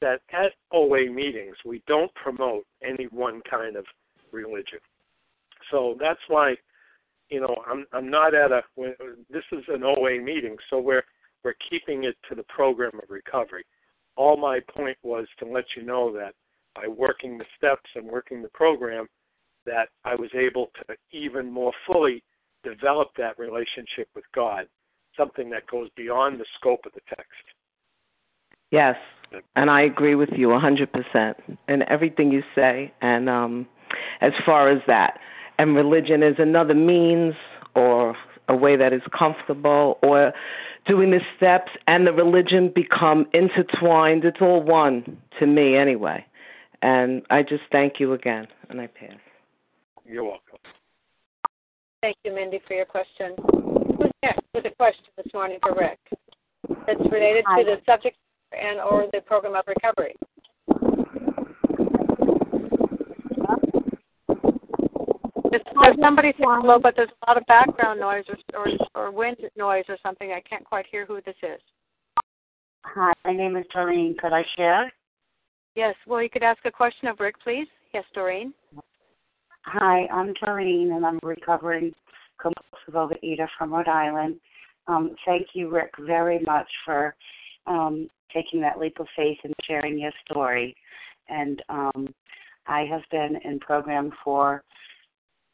that 0.00 0.20
at 0.32 0.52
OA 0.72 1.10
meetings 1.10 1.56
we 1.64 1.82
don't 1.86 2.12
promote 2.14 2.66
any 2.82 3.04
one 3.06 3.40
kind 3.48 3.76
of 3.76 3.84
religion. 4.32 4.80
So 5.70 5.96
that's 5.98 6.20
why, 6.28 6.54
you 7.30 7.40
know, 7.40 7.56
I'm 7.66 7.86
I'm 7.92 8.10
not 8.10 8.34
at 8.34 8.52
a 8.52 8.62
this 9.30 9.44
is 9.52 9.64
an 9.68 9.82
OA 9.82 10.20
meeting, 10.20 10.56
so 10.70 10.78
we're 10.78 11.04
we're 11.42 11.54
keeping 11.70 12.04
it 12.04 12.16
to 12.28 12.34
the 12.34 12.44
program 12.44 12.92
of 13.02 13.10
recovery. 13.10 13.64
All 14.16 14.36
my 14.36 14.60
point 14.74 14.96
was 15.02 15.26
to 15.38 15.46
let 15.46 15.64
you 15.76 15.82
know 15.82 16.12
that 16.12 16.34
by 16.74 16.88
working 16.88 17.38
the 17.38 17.44
steps 17.56 17.88
and 17.94 18.06
working 18.06 18.42
the 18.42 18.48
program, 18.48 19.06
that 19.66 19.88
I 20.04 20.14
was 20.14 20.30
able 20.34 20.70
to 20.86 20.94
even 21.12 21.50
more 21.50 21.72
fully 21.86 22.22
develop 22.62 23.08
that 23.16 23.38
relationship 23.38 24.08
with 24.14 24.24
God, 24.34 24.66
something 25.16 25.50
that 25.50 25.66
goes 25.66 25.88
beyond 25.96 26.40
the 26.40 26.46
scope 26.58 26.80
of 26.86 26.92
the 26.92 27.00
text. 27.08 27.32
Yes, 28.70 28.96
and 29.56 29.70
I 29.70 29.82
agree 29.82 30.14
with 30.14 30.30
you 30.36 30.48
100% 30.48 31.34
in 31.68 31.82
everything 31.88 32.32
you 32.32 32.42
say. 32.54 32.92
And 33.00 33.28
um, 33.28 33.66
as 34.20 34.32
far 34.44 34.68
as 34.68 34.82
that, 34.86 35.18
and 35.58 35.74
religion 35.76 36.22
is 36.22 36.36
another 36.38 36.74
means 36.74 37.34
or 37.74 38.16
a 38.48 38.56
way 38.56 38.76
that 38.76 38.92
is 38.92 39.02
comfortable, 39.16 39.98
or 40.02 40.32
doing 40.86 41.10
the 41.10 41.20
steps 41.36 41.72
and 41.86 42.06
the 42.06 42.12
religion 42.12 42.70
become 42.74 43.26
intertwined. 43.32 44.24
It's 44.24 44.40
all 44.40 44.62
one 44.62 45.16
to 45.38 45.46
me, 45.46 45.76
anyway. 45.76 46.24
And 46.82 47.22
I 47.30 47.42
just 47.42 47.62
thank 47.72 47.98
you 47.98 48.12
again, 48.12 48.46
and 48.68 48.80
I 48.80 48.86
pass. 48.86 49.16
You're 50.04 50.24
welcome. 50.24 50.58
Thank 52.02 52.16
you, 52.24 52.34
Mindy, 52.34 52.60
for 52.68 52.74
your 52.74 52.84
question. 52.84 53.34
Who's 53.96 54.10
next 54.22 54.40
with 54.52 54.66
a 54.66 54.74
question 54.76 55.04
this 55.16 55.32
morning 55.32 55.58
for 55.62 55.74
Rick? 55.74 55.98
That's 56.86 57.00
related 57.10 57.44
to 57.56 57.64
the 57.64 57.76
subject 57.86 58.18
and 58.54 58.80
or 58.80 59.06
the 59.12 59.20
program 59.20 59.54
of 59.54 59.64
recovery. 59.66 60.14
There's 65.50 65.96
somebody 66.00 66.32
saying 66.32 66.48
hello, 66.48 66.78
but 66.82 66.94
there's 66.96 67.10
a 67.10 67.30
lot 67.30 67.36
of 67.36 67.46
background 67.46 68.00
noise 68.00 68.24
or, 68.28 68.36
or, 68.58 68.66
or 68.94 69.10
wind 69.10 69.36
noise 69.56 69.84
or 69.88 69.96
something. 70.02 70.32
I 70.32 70.40
can't 70.40 70.64
quite 70.64 70.86
hear 70.90 71.06
who 71.06 71.20
this 71.24 71.36
is. 71.42 71.60
Hi, 72.84 73.12
my 73.24 73.32
name 73.32 73.56
is 73.56 73.64
Doreen. 73.72 74.16
Could 74.20 74.32
I 74.32 74.42
share? 74.56 74.92
Yes. 75.74 75.94
Well, 76.06 76.22
you 76.22 76.30
could 76.30 76.42
ask 76.42 76.58
a 76.64 76.70
question 76.70 77.08
of 77.08 77.20
Rick, 77.20 77.36
please. 77.42 77.66
Yes, 77.92 78.04
Doreen. 78.14 78.52
Hi, 79.62 80.06
I'm 80.12 80.34
Doreen, 80.44 80.92
and 80.92 81.06
I'm 81.06 81.18
a 81.22 81.26
recovering 81.26 81.92
compulsive 82.40 82.94
overeater 82.94 83.48
from 83.56 83.72
Rhode 83.72 83.88
Island. 83.88 84.36
Um, 84.86 85.14
thank 85.24 85.46
you, 85.54 85.70
Rick, 85.70 85.92
very 86.00 86.40
much 86.40 86.68
for 86.84 87.16
um, 87.66 88.08
taking 88.32 88.60
that 88.60 88.78
leap 88.78 88.98
of 89.00 89.06
faith 89.16 89.38
and 89.44 89.54
sharing 89.66 89.98
your 89.98 90.12
story. 90.28 90.76
And 91.28 91.62
um, 91.68 92.14
I 92.66 92.84
have 92.90 93.02
been 93.10 93.38
in 93.44 93.58
program 93.60 94.10
for 94.22 94.62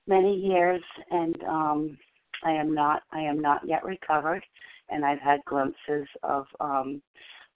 many 0.07 0.35
years, 0.35 0.83
and 1.11 1.43
um, 1.45 1.99
I 2.45 2.53
am 2.53 2.75
not 2.75 3.03
I 3.13 3.21
am 3.21 3.41
not 3.41 3.63
yet 3.67 3.85
recovered, 3.85 4.45
and 4.89 5.05
I've 5.05 5.21
had 5.21 5.45
glimpses 5.45 6.09
of 6.23 6.47
um, 6.59 7.03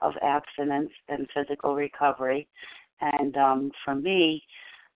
of 0.01 0.13
abstinence 0.23 0.91
and 1.09 1.29
physical 1.35 1.75
recovery. 1.75 2.47
And 3.01 3.37
um, 3.37 3.71
for 3.85 3.95
me, 3.95 4.43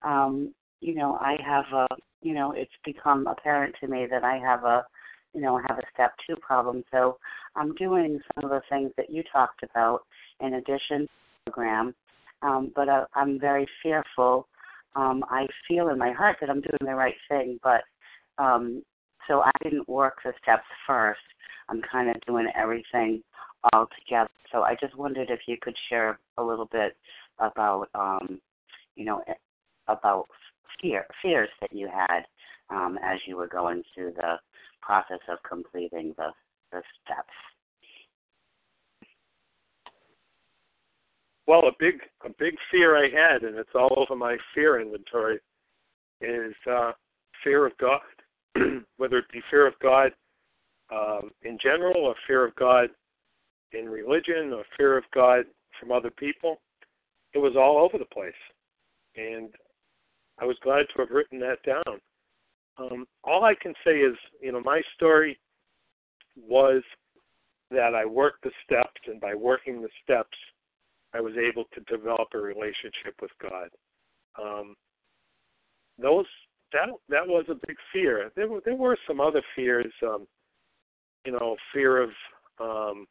um, 0.03 0.55
you 0.81 0.95
know, 0.95 1.19
I 1.21 1.37
have 1.45 1.65
a 1.73 1.87
you 2.21 2.35
know, 2.35 2.53
it's 2.53 2.71
become 2.85 3.27
apparent 3.27 3.75
to 3.81 3.89
me 3.89 4.07
that 4.11 4.25
I 4.25 4.39
have 4.39 4.65
a 4.65 4.85
you 5.39 5.45
know, 5.45 5.61
have 5.69 5.79
a 5.79 5.83
step 5.95 6.15
two 6.27 6.35
problem. 6.37 6.83
So 6.91 7.19
I'm 7.55 7.73
doing 7.77 8.19
some 8.35 8.45
of 8.45 8.51
the 8.51 8.61
things 8.69 8.91
that 8.97 9.09
you 9.09 9.23
talked 9.33 9.63
about 9.63 10.01
in 10.41 10.55
addition 10.55 11.03
to 11.03 11.09
the 11.47 11.53
program. 11.53 11.95
Um, 12.43 12.73
but 12.75 12.89
I, 12.89 13.05
I'm 13.15 13.39
very 13.39 13.67
fearful. 13.81 14.49
Um, 14.97 15.25
I 15.31 15.47
feel 15.69 15.91
in 15.91 15.99
my 15.99 16.11
heart 16.11 16.39
that 16.41 16.51
I'm 16.51 16.61
doing 16.61 16.79
the 16.81 16.95
right 16.95 17.15
thing, 17.29 17.61
but 17.63 17.83
um, 18.43 18.83
so 19.29 19.43
I 19.43 19.53
didn't 19.63 19.89
work 19.89 20.17
the 20.25 20.33
steps 20.43 20.65
first. 20.89 21.21
I'm 21.69 21.83
kind 21.83 22.11
of 22.11 22.17
doing 22.27 22.49
everything 22.57 23.23
all 23.73 23.87
together. 23.97 24.31
So 24.51 24.63
I 24.63 24.75
just 24.81 24.97
wondered 24.97 25.31
if 25.31 25.41
you 25.47 25.57
could 25.61 25.77
share 25.89 26.19
a 26.37 26.43
little 26.43 26.69
bit 26.73 26.97
about, 27.39 27.87
um, 27.95 28.41
you 28.97 29.05
know, 29.05 29.23
about 29.87 30.27
fear 30.81 31.07
fears 31.23 31.49
that 31.61 31.73
you 31.73 31.89
had 31.89 32.23
um, 32.71 32.99
as 33.05 33.19
you 33.27 33.37
were 33.37 33.47
going 33.47 33.83
through 33.95 34.15
the 34.17 34.37
process 34.89 35.21
of 35.29 35.39
completing 35.47 36.15
the, 36.17 36.31
the 36.73 36.81
steps. 37.05 37.29
Well, 41.47 41.61
a 41.61 41.73
big 41.79 41.95
a 42.25 42.31
big 42.39 42.55
fear 42.71 42.97
I 42.97 43.09
had, 43.09 43.43
and 43.43 43.57
it's 43.59 43.75
all 43.75 43.93
over 43.97 44.17
my 44.17 44.37
fear 44.55 44.81
inventory, 44.81 45.41
is 46.21 46.55
uh, 46.71 46.93
fear 47.45 47.67
of 47.67 47.73
God. 47.79 48.01
Whether 48.97 49.19
it 49.19 49.33
be 49.33 49.41
fear 49.51 49.67
of 49.67 49.75
God 49.83 50.13
um, 50.91 51.31
in 51.43 51.59
general, 51.63 52.05
or 52.05 52.15
fear 52.27 52.47
of 52.47 52.55
God 52.57 52.89
in 53.73 53.89
religion, 53.89 54.53
or 54.55 54.65
fear 54.77 54.97
of 54.97 55.05
God 55.15 55.45
from 55.79 55.93
other 55.93 56.11
people, 56.11 56.61
it 57.35 57.39
was 57.39 57.57
all 57.57 57.79
over 57.79 57.99
the 57.99 58.15
place, 58.15 58.33
and 59.17 59.51
I 60.39 60.45
was 60.45 60.57
glad 60.63 60.87
to 60.95 61.03
have 61.03 61.11
written 61.11 61.41
that 61.41 61.63
down. 61.65 62.01
Um, 62.79 63.07
all 63.25 63.45
I 63.45 63.55
can 63.61 63.75
say 63.85 63.99
is, 63.99 64.17
you 64.41 64.53
know, 64.53 64.61
my 64.61 64.81
story 64.95 65.39
was 66.37 66.83
that 67.71 67.95
I 67.95 68.07
worked 68.07 68.45
the 68.45 68.51
steps, 68.65 69.01
and 69.07 69.21
by 69.21 69.35
working 69.35 69.83
the 69.83 69.89
steps, 70.03 70.37
I 71.15 71.21
was 71.21 71.35
able 71.37 71.65
to 71.75 71.81
develop 71.93 72.29
a 72.35 72.39
relationship 72.39 73.15
with 73.21 73.33
God. 73.43 73.69
Um, 74.41 74.77
those 76.01 76.27
that 76.73 76.89
that 77.09 77.27
was 77.27 77.45
a 77.49 77.67
big 77.67 77.77
fear. 77.93 78.31
There 78.37 78.49
were 78.49 78.61
there 78.65 78.77
were 78.77 78.97
some 79.07 79.21
other 79.21 79.43
fears. 79.57 79.93
Um, 80.03 80.27
you 81.25 81.33
know, 81.33 81.57
fear 81.75 82.03
of, 82.03 82.11
um, 82.61 83.07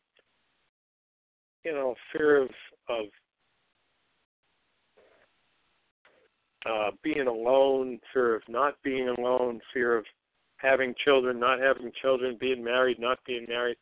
you 1.64 1.72
know, 1.72 1.96
fear 2.12 2.42
of 2.42 2.50
of 2.90 3.06
uh, 6.68 6.92
being 7.04 7.28
alone, 7.28 8.00
fear 8.14 8.36
of 8.36 8.42
not 8.48 8.76
being 8.84 9.10
alone, 9.18 9.60
fear 9.74 9.98
of 9.98 10.06
having 10.58 10.94
children, 11.04 11.40
not 11.40 11.60
having 11.60 11.92
children, 12.02 12.38
being 12.40 12.64
married, 12.64 13.00
not 13.00 13.20
being 13.26 13.46
married, 13.48 13.78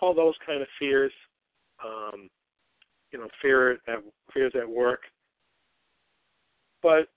all 0.00 0.14
those 0.14 0.34
kind 0.46 0.62
of 0.62 0.68
fears. 0.78 1.12
Um, 1.84 2.28
you 3.14 3.20
know, 3.20 3.28
fear 3.40 3.72
at 3.72 4.02
fears 4.32 4.52
at 4.60 4.68
work. 4.68 5.00
But 6.82 7.08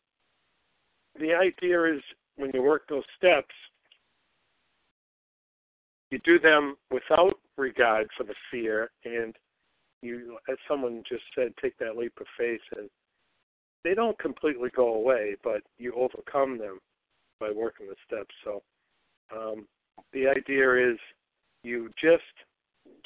the 1.20 1.34
idea 1.34 1.96
is 1.96 2.02
when 2.36 2.52
you 2.54 2.62
work 2.62 2.84
those 2.88 3.04
steps, 3.18 3.54
you 6.12 6.20
do 6.24 6.40
them 6.40 6.78
without 6.92 7.34
regard 7.58 8.08
for 8.16 8.24
the 8.24 8.36
fear 8.52 8.92
and 9.04 9.36
you 10.04 10.38
as 10.50 10.58
someone 10.68 11.04
just 11.10 11.24
said, 11.36 11.54
take 11.62 11.78
that 11.80 11.98
leap 11.98 12.14
of 12.20 12.28
faith 12.38 12.62
and 12.78 12.90
they 13.84 13.94
don't 13.94 14.18
completely 14.20 14.70
go 14.76 14.96
away, 14.96 15.36
but 15.44 15.62
you 15.78 15.94
overcome 15.96 16.58
them 16.58 16.80
by 17.40 17.52
working 17.52 17.88
the 17.88 17.96
steps. 18.06 18.34
So 18.44 18.62
um, 19.36 19.68
the 20.14 20.28
idea 20.28 20.92
is 20.92 20.98
you 21.64 21.90
just 22.02 22.24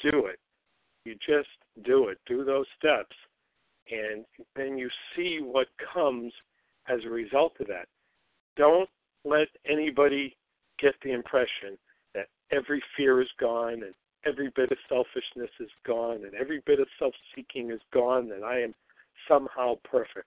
do 0.00 0.26
it. 0.26 0.38
You 1.04 1.14
just 1.14 1.48
do 1.84 2.08
it. 2.08 2.18
Do 2.26 2.44
those 2.44 2.66
steps. 2.78 3.14
And 3.90 4.24
then 4.56 4.78
you 4.78 4.88
see 5.16 5.40
what 5.42 5.66
comes 5.92 6.32
as 6.88 7.00
a 7.04 7.10
result 7.10 7.52
of 7.60 7.66
that. 7.68 7.86
Don't 8.56 8.88
let 9.24 9.48
anybody 9.68 10.36
get 10.80 10.94
the 11.02 11.12
impression 11.12 11.78
that 12.14 12.26
every 12.50 12.82
fear 12.96 13.20
is 13.20 13.28
gone 13.40 13.82
and 13.84 13.94
every 14.24 14.52
bit 14.54 14.70
of 14.70 14.78
selfishness 14.88 15.50
is 15.60 15.70
gone 15.86 16.24
and 16.24 16.34
every 16.34 16.62
bit 16.66 16.80
of 16.80 16.86
self 16.98 17.14
seeking 17.34 17.70
is 17.70 17.80
gone 17.92 18.30
and 18.32 18.44
I 18.44 18.60
am 18.60 18.74
somehow 19.28 19.74
perfect. 19.84 20.26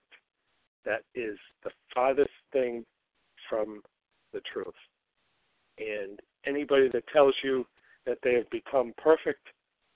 That 0.86 1.02
is 1.16 1.38
the 1.64 1.72
farthest 1.94 2.30
thing 2.54 2.86
from 3.50 3.82
the 4.34 4.42
truth. 4.52 4.68
And 5.78 6.20
anybody 6.46 6.90
that 6.94 7.08
tells 7.12 7.34
you 7.44 7.66
that 8.06 8.20
they 8.24 8.34
have 8.36 8.50
become 8.50 8.94
perfect 8.98 9.48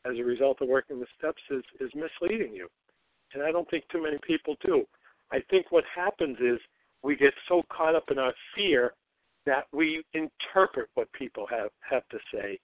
as 0.05 0.17
a 0.17 0.23
result 0.23 0.61
of 0.61 0.67
working 0.67 0.99
the 0.99 1.05
steps 1.17 1.41
is, 1.51 1.63
is 1.79 1.91
misleading 1.93 2.53
you. 2.53 2.67
And 3.33 3.43
I 3.43 3.51
don't 3.51 3.69
think 3.69 3.83
too 3.91 4.01
many 4.01 4.17
people 4.25 4.55
do. 4.65 4.85
I 5.31 5.39
think 5.49 5.67
what 5.71 5.83
happens 5.95 6.37
is 6.39 6.59
we 7.03 7.15
get 7.15 7.33
so 7.47 7.61
caught 7.71 7.95
up 7.95 8.05
in 8.09 8.17
our 8.17 8.33
fear 8.55 8.93
that 9.45 9.65
we 9.71 10.03
interpret 10.13 10.89
what 10.95 11.11
people 11.13 11.45
have, 11.49 11.69
have 11.87 12.07
to 12.09 12.17
say 12.33 12.59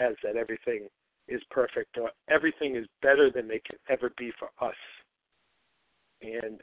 as 0.00 0.14
that 0.22 0.36
everything 0.36 0.88
is 1.28 1.40
perfect 1.50 1.98
or 1.98 2.10
everything 2.30 2.76
is 2.76 2.86
better 3.02 3.30
than 3.30 3.48
they 3.48 3.60
can 3.60 3.78
ever 3.88 4.10
be 4.16 4.32
for 4.38 4.48
us. 4.66 4.76
And 6.22 6.60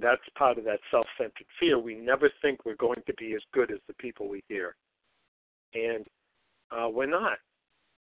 that's 0.00 0.22
part 0.36 0.58
of 0.58 0.64
that 0.64 0.80
self 0.90 1.06
centered 1.16 1.46
fear. 1.58 1.78
We 1.78 1.94
never 1.94 2.30
think 2.42 2.64
we're 2.64 2.76
going 2.76 3.02
to 3.06 3.14
be 3.14 3.34
as 3.34 3.42
good 3.52 3.70
as 3.70 3.78
the 3.86 3.94
people 3.94 4.28
we 4.28 4.42
hear. 4.48 4.76
And 5.74 6.06
uh, 6.70 6.88
we're 6.88 7.06
not. 7.06 7.38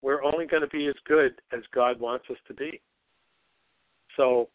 We're 0.02 0.22
only 0.24 0.46
going 0.46 0.62
to 0.62 0.68
be 0.68 0.88
as 0.88 0.94
good 1.06 1.32
as 1.52 1.60
God 1.74 2.00
wants 2.00 2.26
us 2.30 2.36
to 2.48 2.54
be. 2.54 2.80
So 4.16 4.48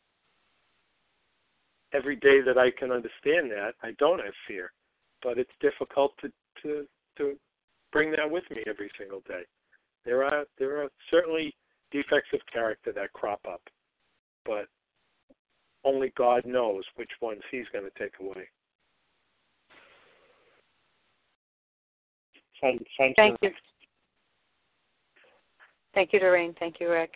every 1.93 2.17
day 2.17 2.41
that 2.45 2.57
I 2.57 2.69
can 2.77 2.91
understand 2.91 3.49
that, 3.51 3.71
I 3.81 3.91
don't 3.97 4.19
have 4.19 4.33
fear. 4.47 4.71
But 5.23 5.37
it's 5.37 5.51
difficult 5.61 6.13
to, 6.21 6.31
to, 6.63 6.85
to 7.17 7.33
bring 7.91 8.11
that 8.11 8.29
with 8.29 8.43
me 8.51 8.63
every 8.67 8.91
single 8.99 9.21
day. 9.27 9.43
There 10.05 10.23
are 10.23 10.45
there 10.57 10.83
are 10.83 10.89
certainly 11.11 11.53
defects 11.91 12.29
of 12.33 12.39
character 12.51 12.91
that 12.93 13.11
crop 13.13 13.41
up, 13.49 13.61
but 14.45 14.67
only 15.87 16.11
God 16.17 16.45
knows 16.45 16.83
which 16.95 17.11
ones 17.21 17.41
He's 17.49 17.65
going 17.71 17.85
to 17.85 17.99
take 17.99 18.13
away. 18.19 18.47
Thank, 22.59 22.85
thank 23.15 23.37
you. 23.41 23.51
Thank 25.93 26.11
you, 26.11 26.19
Doreen. 26.19 26.55
Thank 26.59 26.79
you, 26.79 26.89
Rick. 26.89 27.11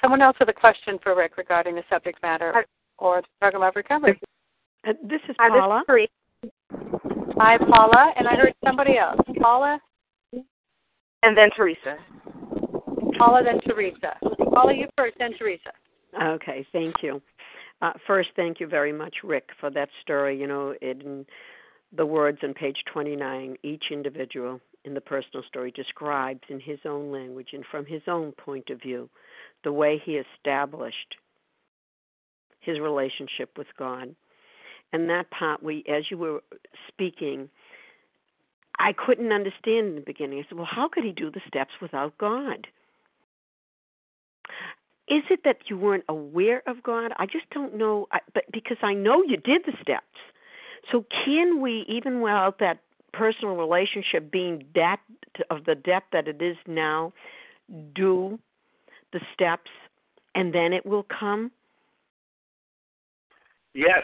Someone 0.00 0.22
else 0.22 0.36
with 0.38 0.48
a 0.48 0.52
question 0.52 0.98
for 1.02 1.16
Rick 1.16 1.36
regarding 1.36 1.74
the 1.74 1.82
subject 1.90 2.22
matter 2.22 2.64
or 2.98 3.22
the 3.22 3.28
program 3.40 3.62
of 3.62 3.74
recovery. 3.74 4.18
Uh, 4.86 4.92
this 5.08 5.20
is 5.28 5.34
Paula. 5.38 5.82
Hi, 5.88 6.06
this 6.42 6.50
is 6.50 6.50
Hi, 7.38 7.58
Paula, 7.58 8.12
and 8.16 8.28
I 8.28 8.36
heard 8.36 8.54
somebody 8.64 8.98
else. 8.98 9.20
Paula? 9.40 9.80
And 11.22 11.36
then 11.36 11.50
Teresa. 11.56 11.96
Paula, 13.18 13.42
then 13.42 13.60
Teresa. 13.66 14.16
Paula, 14.54 14.74
you 14.74 14.86
first, 14.96 15.16
then 15.18 15.32
Teresa. 15.38 15.70
Okay, 16.20 16.66
thank 16.72 16.96
you. 17.02 17.20
Uh, 17.82 17.92
first, 18.06 18.30
thank 18.36 18.60
you 18.60 18.66
very 18.66 18.92
much, 18.92 19.16
Rick, 19.22 19.50
for 19.60 19.70
that 19.70 19.88
story. 20.02 20.38
You 20.38 20.46
know, 20.46 20.74
in 20.80 21.26
the 21.94 22.06
words 22.06 22.38
on 22.42 22.54
page 22.54 22.78
29, 22.92 23.56
each 23.62 23.84
individual 23.90 24.60
in 24.84 24.94
the 24.94 25.00
personal 25.00 25.42
story 25.46 25.72
describes 25.72 26.42
in 26.48 26.60
his 26.60 26.78
own 26.84 27.12
language 27.12 27.48
and 27.52 27.64
from 27.70 27.84
his 27.84 28.02
own 28.06 28.32
point 28.32 28.70
of 28.70 28.80
view 28.80 29.10
the 29.64 29.72
way 29.72 30.00
he 30.04 30.12
established 30.12 31.16
his 32.60 32.78
relationship 32.80 33.50
with 33.58 33.66
God. 33.78 34.14
And 34.92 35.10
that 35.10 35.30
part, 35.30 35.62
we, 35.62 35.84
as 35.88 36.04
you 36.10 36.18
were 36.18 36.40
speaking, 36.88 37.48
I 38.78 38.92
couldn't 38.92 39.32
understand 39.32 39.88
in 39.88 39.94
the 39.96 40.00
beginning. 40.00 40.38
I 40.38 40.48
said, 40.48 40.56
well, 40.56 40.68
how 40.70 40.88
could 40.88 41.04
he 41.04 41.12
do 41.12 41.30
the 41.30 41.40
steps 41.48 41.72
without 41.82 42.16
God? 42.18 42.66
Is 45.08 45.22
it 45.30 45.40
that 45.44 45.58
you 45.68 45.78
weren't 45.78 46.04
aware 46.08 46.62
of 46.66 46.82
God? 46.82 47.12
I 47.16 47.26
just 47.26 47.48
don't 47.50 47.76
know. 47.76 48.08
But 48.34 48.44
because 48.52 48.78
I 48.82 48.92
know 48.92 49.22
you 49.22 49.36
did 49.36 49.62
the 49.64 49.72
steps, 49.80 50.04
so 50.90 51.04
can 51.24 51.60
we, 51.60 51.84
even 51.88 52.20
without 52.20 52.58
that 52.58 52.78
personal 53.12 53.56
relationship 53.56 54.30
being 54.30 54.64
that 54.74 54.98
of 55.50 55.64
the 55.64 55.74
depth 55.74 56.06
that 56.12 56.28
it 56.28 56.42
is 56.42 56.56
now, 56.66 57.12
do 57.94 58.38
the 59.12 59.20
steps, 59.32 59.70
and 60.34 60.54
then 60.54 60.72
it 60.72 60.84
will 60.84 61.04
come? 61.04 61.50
Yes, 63.74 64.02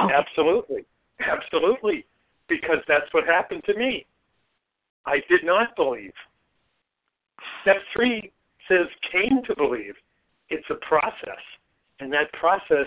okay. 0.00 0.12
absolutely, 0.12 0.84
absolutely 1.20 2.04
because 2.48 2.78
that's 2.86 3.12
what 3.12 3.24
happened 3.24 3.62
to 3.64 3.74
me. 3.74 4.04
I 5.06 5.18
did 5.28 5.44
not 5.44 5.74
believe. 5.76 6.12
Step 7.62 7.76
three 7.94 8.32
says 8.68 8.86
came 9.10 9.42
to 9.46 9.56
believe. 9.56 9.94
It's 10.48 10.66
a 10.70 10.74
process. 10.86 11.42
And 12.00 12.12
that 12.12 12.32
process 12.32 12.86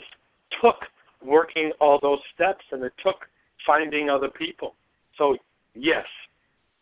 took 0.62 0.76
working 1.24 1.72
all 1.80 2.00
those 2.02 2.20
steps 2.34 2.64
and 2.72 2.84
it 2.84 2.94
took 3.04 3.26
finding 3.66 4.10
other 4.10 4.30
people. 4.30 4.76
So, 5.18 5.38
yes, 5.74 6.06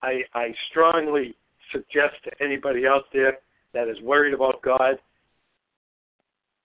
I, 0.02 0.22
I 0.34 0.53
strongly 0.70 1.36
suggest 1.72 2.15
to 2.26 2.32
anybody 2.44 2.86
out 2.86 3.06
there 3.14 3.38
that 3.74 3.88
is 3.88 3.99
worried 4.02 4.34
about 4.34 4.61
God, 4.61 4.95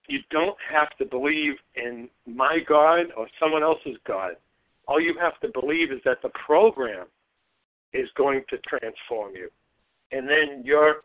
you 0.08 0.20
don't 0.30 0.56
have 0.70 0.88
to 0.98 1.04
believe 1.04 1.54
in 1.76 2.08
my 2.26 2.58
God 2.66 3.06
or 3.16 3.28
someone 3.38 3.62
else's 3.62 3.96
God. 4.06 4.32
All 4.86 5.00
you 5.00 5.14
have 5.20 5.38
to 5.40 5.60
believe 5.60 5.92
is 5.92 6.00
that 6.04 6.22
the 6.22 6.30
program 6.46 7.06
is 7.92 8.08
going 8.16 8.42
to 8.48 8.56
transform 8.66 9.34
you. 9.34 9.50
And 10.12 10.26
then 10.28 10.62
your 10.64 11.02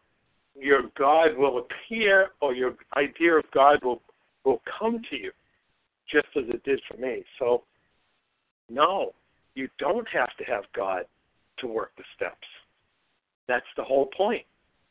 your 0.59 0.83
God 0.97 1.37
will 1.37 1.65
appear 1.65 2.29
or 2.41 2.53
your 2.53 2.75
idea 2.95 3.33
of 3.33 3.45
God 3.53 3.79
will 3.83 4.01
will 4.45 4.61
come 4.79 5.01
to 5.09 5.15
you 5.15 5.31
just 6.11 6.27
as 6.35 6.43
it 6.49 6.63
did 6.63 6.81
for 6.89 6.97
me. 6.97 7.23
So 7.39 7.63
no, 8.69 9.13
you 9.55 9.67
don't 9.79 10.07
have 10.09 10.35
to 10.37 10.43
have 10.45 10.63
God 10.75 11.03
to 11.59 11.67
work 11.67 11.91
the 11.97 12.03
steps. 12.15 12.47
That's 13.47 13.65
the 13.77 13.83
whole 13.83 14.09
point. 14.15 14.43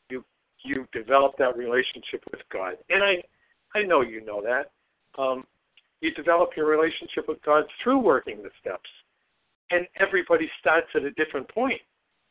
You 0.09 0.23
you 0.63 0.87
develop 0.91 1.37
that 1.37 1.57
relationship 1.57 2.23
with 2.31 2.41
God. 2.51 2.75
And 2.89 3.03
I 3.03 3.23
I 3.77 3.83
know 3.83 4.01
you 4.01 4.23
know 4.23 4.41
that. 4.41 4.71
Um, 5.21 5.45
you 6.01 6.11
develop 6.11 6.51
your 6.57 6.67
relationship 6.67 7.27
with 7.27 7.41
God 7.43 7.63
through 7.81 7.99
working 7.99 8.43
the 8.43 8.49
steps. 8.59 8.89
And 9.71 9.87
everybody 9.99 10.49
starts 10.59 10.87
at 10.95 11.03
a 11.03 11.11
different 11.11 11.47
point. 11.47 11.79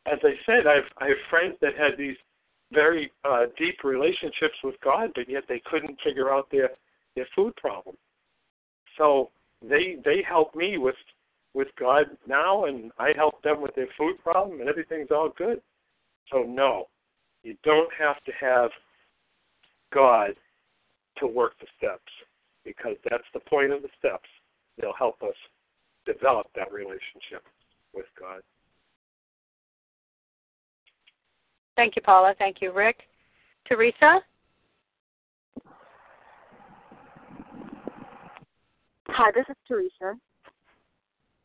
As 0.06 0.18
I 0.22 0.34
said, 0.46 0.66
I've 0.66 0.90
I 0.98 1.08
have 1.08 1.16
friends 1.30 1.56
that 1.60 1.74
had 1.76 1.96
these 1.96 2.16
very 2.72 3.12
uh, 3.24 3.46
deep 3.58 3.84
relationships 3.84 4.56
with 4.64 4.74
God, 4.82 5.10
but 5.14 5.28
yet 5.28 5.44
they 5.48 5.62
couldn't 5.70 5.98
figure 6.04 6.32
out 6.32 6.48
their 6.50 6.70
their 7.14 7.26
food 7.34 7.54
problem. 7.56 7.96
So 8.98 9.30
they 9.62 9.96
they 10.04 10.22
help 10.26 10.54
me 10.54 10.78
with 10.78 10.96
with 11.54 11.68
God 11.78 12.06
now, 12.26 12.64
and 12.64 12.90
I 12.98 13.12
help 13.14 13.42
them 13.42 13.60
with 13.60 13.74
their 13.74 13.88
food 13.98 14.16
problem, 14.22 14.60
and 14.60 14.68
everything's 14.68 15.10
all 15.10 15.30
good. 15.36 15.60
So 16.30 16.42
no, 16.42 16.88
you 17.42 17.56
don't 17.62 17.90
have 17.98 18.22
to 18.24 18.32
have 18.40 18.70
God 19.92 20.30
to 21.18 21.26
work 21.26 21.52
the 21.60 21.66
steps 21.76 22.10
because 22.64 22.96
that's 23.08 23.24
the 23.34 23.40
point 23.40 23.72
of 23.72 23.82
the 23.82 23.88
steps. 23.98 24.28
They'll 24.80 24.94
help 24.98 25.22
us 25.22 25.34
develop 26.06 26.46
that 26.54 26.72
relationship 26.72 27.44
with 27.94 28.06
God. 28.18 28.40
Thank 31.82 31.96
you, 31.96 32.02
Paula. 32.02 32.32
Thank 32.38 32.58
you, 32.60 32.72
Rick. 32.72 32.98
Teresa? 33.66 34.20
Hi, 39.08 39.32
this 39.34 39.44
is 39.48 39.56
Teresa. 39.66 40.16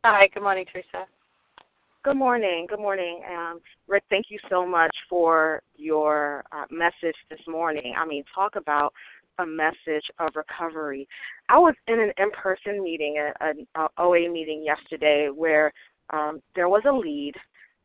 Hi, 0.06 0.28
good 0.32 0.44
morning, 0.44 0.66
Teresa. 0.72 1.08
Good 2.04 2.18
morning. 2.18 2.68
Good 2.70 2.78
morning. 2.80 3.22
Um, 3.28 3.62
Rick, 3.88 4.04
thank 4.12 4.28
you 4.30 4.38
so 4.48 4.64
much 4.64 4.96
for 5.10 5.64
your 5.76 6.44
uh, 6.52 6.66
message 6.70 7.16
this 7.32 7.40
morning. 7.48 7.96
I 7.98 8.06
mean, 8.06 8.24
talk 8.36 8.58
about 8.58 8.94
a 9.40 9.46
message 9.48 10.06
of 10.20 10.34
recovery. 10.36 11.08
I 11.50 11.58
was 11.58 11.74
in 11.88 12.00
an 12.00 12.12
in 12.20 12.30
person 12.30 12.84
meeting, 12.84 13.16
an 13.40 13.66
OA 13.98 14.32
meeting 14.32 14.64
yesterday, 14.64 15.30
where 15.34 15.74
um, 16.12 16.44
there 16.54 16.70
was 16.70 16.84
a 16.88 16.94
lead, 16.94 17.34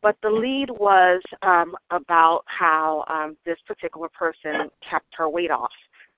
but 0.03 0.17
the 0.23 0.31
lead 0.31 0.69
was 0.71 1.23
um, 1.43 1.77
about 1.91 2.43
how 2.47 3.05
um, 3.09 3.37
this 3.47 3.59
particular 3.67 4.09
person 4.09 4.69
kept 4.89 5.07
her 5.17 5.29
weight 5.29 5.51
off 5.51 5.71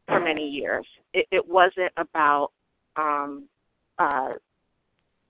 for 0.06 0.20
many 0.20 0.48
years. 0.48 0.86
It, 1.12 1.26
it 1.30 1.46
wasn't 1.46 1.92
about 1.98 2.50
um, 2.96 3.46
uh, 3.98 4.30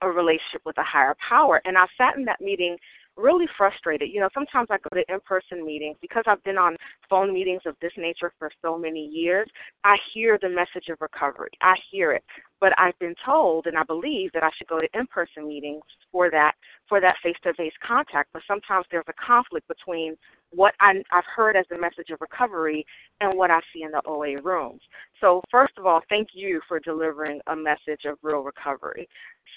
a 0.01 0.07
relationship 0.09 0.61
with 0.65 0.77
a 0.77 0.83
higher 0.83 1.15
power. 1.27 1.61
And 1.65 1.77
I 1.77 1.85
sat 1.97 2.15
in 2.17 2.25
that 2.25 2.41
meeting 2.41 2.77
really 3.17 3.45
frustrated. 3.57 4.09
You 4.11 4.19
know, 4.19 4.29
sometimes 4.33 4.67
I 4.69 4.77
go 4.77 4.89
to 4.95 5.13
in 5.13 5.19
person 5.21 5.65
meetings 5.65 5.97
because 6.01 6.23
I've 6.27 6.43
been 6.43 6.57
on 6.57 6.75
phone 7.09 7.33
meetings 7.33 7.61
of 7.65 7.75
this 7.81 7.91
nature 7.97 8.31
for 8.37 8.49
so 8.61 8.77
many 8.77 9.05
years. 9.05 9.49
I 9.83 9.95
hear 10.13 10.37
the 10.41 10.49
message 10.49 10.89
of 10.89 10.99
recovery. 11.01 11.51
I 11.61 11.75
hear 11.91 12.11
it. 12.11 12.23
But 12.59 12.73
I've 12.77 12.97
been 12.99 13.15
told 13.25 13.67
and 13.67 13.77
I 13.77 13.83
believe 13.83 14.31
that 14.33 14.43
I 14.43 14.49
should 14.57 14.67
go 14.67 14.79
to 14.79 14.87
in 14.93 15.07
person 15.07 15.47
meetings 15.47 15.83
for 16.11 16.31
that 16.31 16.53
for 16.87 17.01
that 17.01 17.15
face 17.23 17.35
to 17.43 17.53
face 17.53 17.73
contact. 17.85 18.29
But 18.33 18.43
sometimes 18.47 18.85
there's 18.91 19.05
a 19.07 19.25
conflict 19.25 19.67
between 19.67 20.15
what 20.51 20.73
I, 20.79 20.93
I've 21.11 21.25
heard 21.35 21.55
as 21.55 21.65
the 21.69 21.77
message 21.77 22.09
of 22.11 22.21
recovery 22.21 22.85
and 23.21 23.37
what 23.37 23.51
I 23.51 23.59
see 23.73 23.83
in 23.83 23.91
the 23.91 24.01
OA 24.05 24.41
rooms. 24.41 24.81
So 25.19 25.41
first 25.51 25.73
of 25.77 25.85
all, 25.85 26.01
thank 26.09 26.29
you 26.33 26.61
for 26.67 26.79
delivering 26.79 27.41
a 27.47 27.55
message 27.55 28.05
of 28.05 28.17
real 28.21 28.39
recovery. 28.39 29.07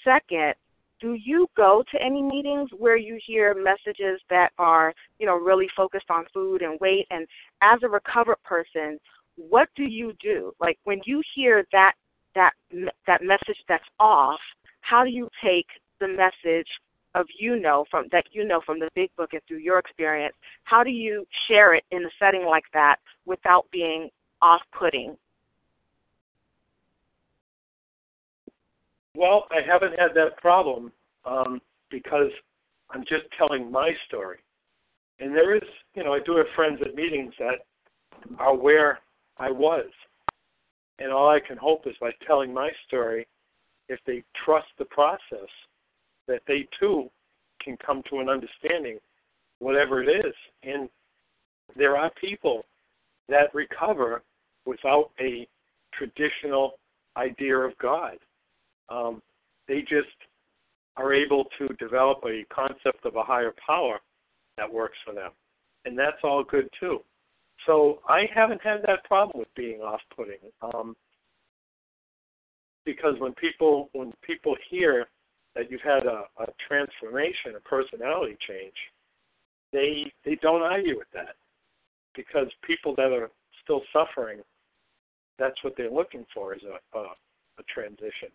Second, 0.03 0.55
do 0.99 1.13
you 1.13 1.47
go 1.55 1.83
to 1.91 2.01
any 2.01 2.21
meetings 2.21 2.69
where 2.77 2.97
you 2.97 3.19
hear 3.25 3.53
messages 3.53 4.19
that 4.29 4.51
are, 4.57 4.93
you 5.19 5.25
know, 5.25 5.35
really 5.35 5.67
focused 5.75 6.09
on 6.09 6.25
food 6.33 6.61
and 6.61 6.79
weight? 6.79 7.07
And 7.09 7.27
as 7.61 7.79
a 7.83 7.89
recovered 7.89 8.41
person, 8.43 8.99
what 9.35 9.69
do 9.75 9.83
you 9.83 10.13
do? 10.21 10.53
Like 10.59 10.77
when 10.83 10.99
you 11.05 11.21
hear 11.35 11.65
that 11.71 11.93
that 12.35 12.51
that 13.07 13.23
message 13.23 13.57
that's 13.67 13.83
off, 13.99 14.39
how 14.81 15.03
do 15.03 15.09
you 15.09 15.29
take 15.43 15.67
the 15.99 16.07
message 16.07 16.67
of 17.15 17.25
you 17.39 17.59
know 17.59 17.85
from 17.89 18.05
that 18.11 18.25
you 18.31 18.45
know 18.45 18.61
from 18.65 18.79
the 18.79 18.89
big 18.95 19.09
book 19.17 19.29
and 19.33 19.41
through 19.47 19.57
your 19.57 19.79
experience? 19.79 20.35
How 20.63 20.83
do 20.83 20.91
you 20.91 21.25
share 21.47 21.73
it 21.73 21.83
in 21.91 22.03
a 22.03 22.09
setting 22.19 22.45
like 22.45 22.65
that 22.73 22.97
without 23.25 23.65
being 23.71 24.09
off-putting 24.41 25.17
Well, 29.15 29.45
I 29.51 29.59
haven't 29.65 29.99
had 29.99 30.13
that 30.15 30.37
problem 30.37 30.91
um, 31.25 31.61
because 31.89 32.31
I'm 32.91 33.01
just 33.01 33.25
telling 33.37 33.71
my 33.71 33.91
story. 34.07 34.37
And 35.19 35.35
there 35.35 35.55
is, 35.55 35.63
you 35.95 36.03
know, 36.03 36.13
I 36.13 36.19
do 36.25 36.37
have 36.37 36.45
friends 36.55 36.79
at 36.81 36.95
meetings 36.95 37.33
that 37.39 37.65
are 38.37 38.55
where 38.55 38.99
I 39.37 39.51
was. 39.51 39.85
And 40.99 41.11
all 41.11 41.29
I 41.29 41.39
can 41.45 41.57
hope 41.57 41.87
is 41.87 41.95
by 41.99 42.11
telling 42.25 42.53
my 42.53 42.69
story, 42.87 43.27
if 43.87 43.99
they 44.05 44.23
trust 44.45 44.67
the 44.77 44.85
process, 44.85 45.49
that 46.27 46.41
they 46.47 46.67
too 46.79 47.09
can 47.61 47.77
come 47.85 48.03
to 48.09 48.19
an 48.19 48.29
understanding, 48.29 48.99
whatever 49.59 50.03
it 50.03 50.25
is. 50.25 50.33
And 50.63 50.89
there 51.75 51.97
are 51.97 52.11
people 52.21 52.65
that 53.27 53.53
recover 53.53 54.21
without 54.65 55.11
a 55.19 55.47
traditional 55.93 56.73
idea 57.17 57.57
of 57.57 57.77
God. 57.79 58.17
Um, 58.89 59.21
they 59.67 59.81
just 59.81 60.07
are 60.97 61.13
able 61.13 61.45
to 61.57 61.67
develop 61.75 62.19
a 62.25 62.43
concept 62.53 63.05
of 63.05 63.15
a 63.15 63.23
higher 63.23 63.53
power 63.65 63.99
that 64.57 64.71
works 64.71 64.97
for 65.05 65.13
them. 65.13 65.31
And 65.85 65.97
that's 65.97 66.17
all 66.23 66.43
good 66.43 66.67
too. 66.79 66.99
So 67.65 67.99
I 68.07 68.23
haven't 68.33 68.61
had 68.61 68.81
that 68.85 69.03
problem 69.05 69.39
with 69.39 69.47
being 69.55 69.81
off 69.81 70.01
putting. 70.15 70.39
Um, 70.61 70.95
because 72.85 73.15
when 73.19 73.33
people 73.33 73.89
when 73.93 74.11
people 74.23 74.55
hear 74.69 75.05
that 75.55 75.69
you've 75.69 75.81
had 75.81 76.05
a, 76.05 76.23
a 76.41 76.47
transformation, 76.67 77.55
a 77.55 77.59
personality 77.61 78.37
change, 78.47 78.73
they 79.71 80.11
they 80.25 80.35
don't 80.41 80.61
argue 80.61 80.97
with 80.97 81.09
that. 81.13 81.35
Because 82.15 82.47
people 82.65 82.95
that 82.95 83.11
are 83.11 83.29
still 83.63 83.81
suffering, 83.93 84.39
that's 85.37 85.63
what 85.63 85.73
they're 85.77 85.91
looking 85.91 86.25
for 86.33 86.55
is 86.55 86.61
a, 86.63 86.97
a, 86.97 87.01
a 87.01 87.63
transition 87.73 88.29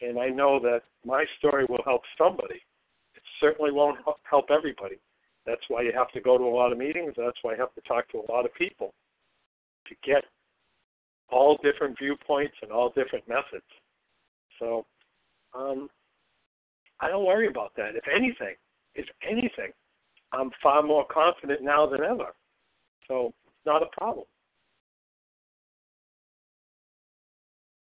and 0.00 0.18
I 0.18 0.28
know 0.28 0.58
that 0.60 0.82
my 1.04 1.24
story 1.38 1.66
will 1.68 1.82
help 1.84 2.02
somebody. 2.16 2.62
It 3.14 3.22
certainly 3.40 3.72
won't 3.72 3.98
help 4.28 4.46
everybody. 4.50 4.96
That's 5.46 5.62
why 5.68 5.82
you 5.82 5.92
have 5.94 6.10
to 6.12 6.20
go 6.20 6.38
to 6.38 6.44
a 6.44 6.46
lot 6.46 6.72
of 6.72 6.78
meetings. 6.78 7.14
That's 7.16 7.36
why 7.42 7.54
you 7.54 7.60
have 7.60 7.74
to 7.74 7.80
talk 7.82 8.08
to 8.12 8.18
a 8.18 8.32
lot 8.32 8.44
of 8.44 8.54
people 8.54 8.94
to 9.86 9.94
get 10.04 10.24
all 11.30 11.58
different 11.62 11.98
viewpoints 11.98 12.54
and 12.62 12.70
all 12.70 12.90
different 12.90 13.26
methods. 13.28 13.64
So 14.58 14.84
um, 15.54 15.88
I 17.00 17.08
don't 17.08 17.24
worry 17.24 17.48
about 17.48 17.72
that. 17.76 17.96
If 17.96 18.04
anything, 18.14 18.54
if 18.94 19.06
anything, 19.28 19.72
I'm 20.32 20.50
far 20.62 20.82
more 20.82 21.06
confident 21.10 21.62
now 21.62 21.86
than 21.86 22.02
ever. 22.02 22.34
So 23.08 23.32
it's 23.46 23.66
not 23.66 23.82
a 23.82 23.86
problem. 23.86 24.26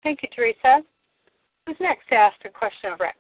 Thank 0.02 0.22
you, 0.22 0.28
Teresa. 0.34 0.82
Who's 1.68 1.76
next 1.80 2.08
to 2.08 2.14
ask 2.14 2.34
a 2.46 2.48
question 2.48 2.92
of 2.92 2.98
Rick? 2.98 3.14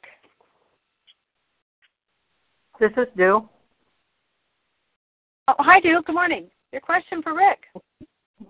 This 2.80 2.92
is 2.96 3.06
Dew. 3.14 3.46
Oh, 5.48 5.54
hi, 5.58 5.80
Dew. 5.80 6.00
Good 6.06 6.14
morning. 6.14 6.46
Your 6.72 6.80
question 6.80 7.20
for 7.20 7.34
Rick. 7.34 7.58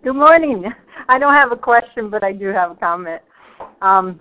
Good 0.05 0.15
morning. 0.15 0.67
I 1.09 1.19
don't 1.19 1.35
have 1.35 1.51
a 1.51 1.57
question, 1.57 2.11
but 2.11 2.23
I 2.23 2.31
do 2.31 2.47
have 2.47 2.71
a 2.71 2.75
comment. 2.77 3.23
Um, 3.83 4.21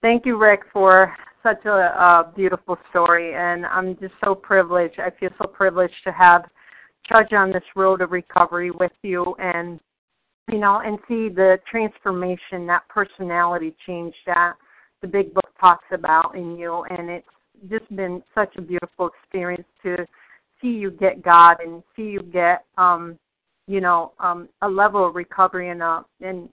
thank 0.00 0.24
you, 0.24 0.38
Rick, 0.38 0.60
for 0.72 1.14
such 1.42 1.62
a, 1.66 1.70
a 1.70 2.32
beautiful 2.34 2.78
story, 2.88 3.34
and 3.34 3.66
I'm 3.66 3.98
just 3.98 4.14
so 4.24 4.34
privileged. 4.34 4.98
I 5.00 5.10
feel 5.20 5.28
so 5.36 5.46
privileged 5.46 6.02
to 6.04 6.12
have 6.12 6.46
trudge 7.06 7.34
on 7.34 7.52
this 7.52 7.64
road 7.76 8.00
of 8.00 8.10
recovery 8.10 8.70
with 8.70 8.92
you, 9.02 9.36
and 9.38 9.78
you 10.50 10.56
know, 10.56 10.80
and 10.82 10.98
see 11.06 11.28
the 11.28 11.58
transformation, 11.70 12.66
that 12.68 12.88
personality 12.88 13.74
change 13.86 14.14
that 14.24 14.54
the 15.04 15.08
big 15.08 15.34
book 15.34 15.50
talks 15.60 15.84
about 15.92 16.34
in 16.34 16.56
you 16.56 16.82
and 16.88 17.10
it's 17.10 17.28
just 17.68 17.94
been 17.94 18.22
such 18.34 18.56
a 18.56 18.62
beautiful 18.62 19.10
experience 19.10 19.68
to 19.82 19.96
see 20.62 20.68
you 20.68 20.90
get 20.90 21.22
God 21.22 21.58
and 21.60 21.82
see 21.94 22.04
you 22.04 22.22
get 22.22 22.64
um 22.78 23.18
you 23.66 23.82
know 23.82 24.12
um 24.18 24.48
a 24.62 24.68
level 24.68 25.06
of 25.06 25.14
recovery 25.14 25.68
and 25.68 25.82
uh 25.82 26.02
and 26.22 26.48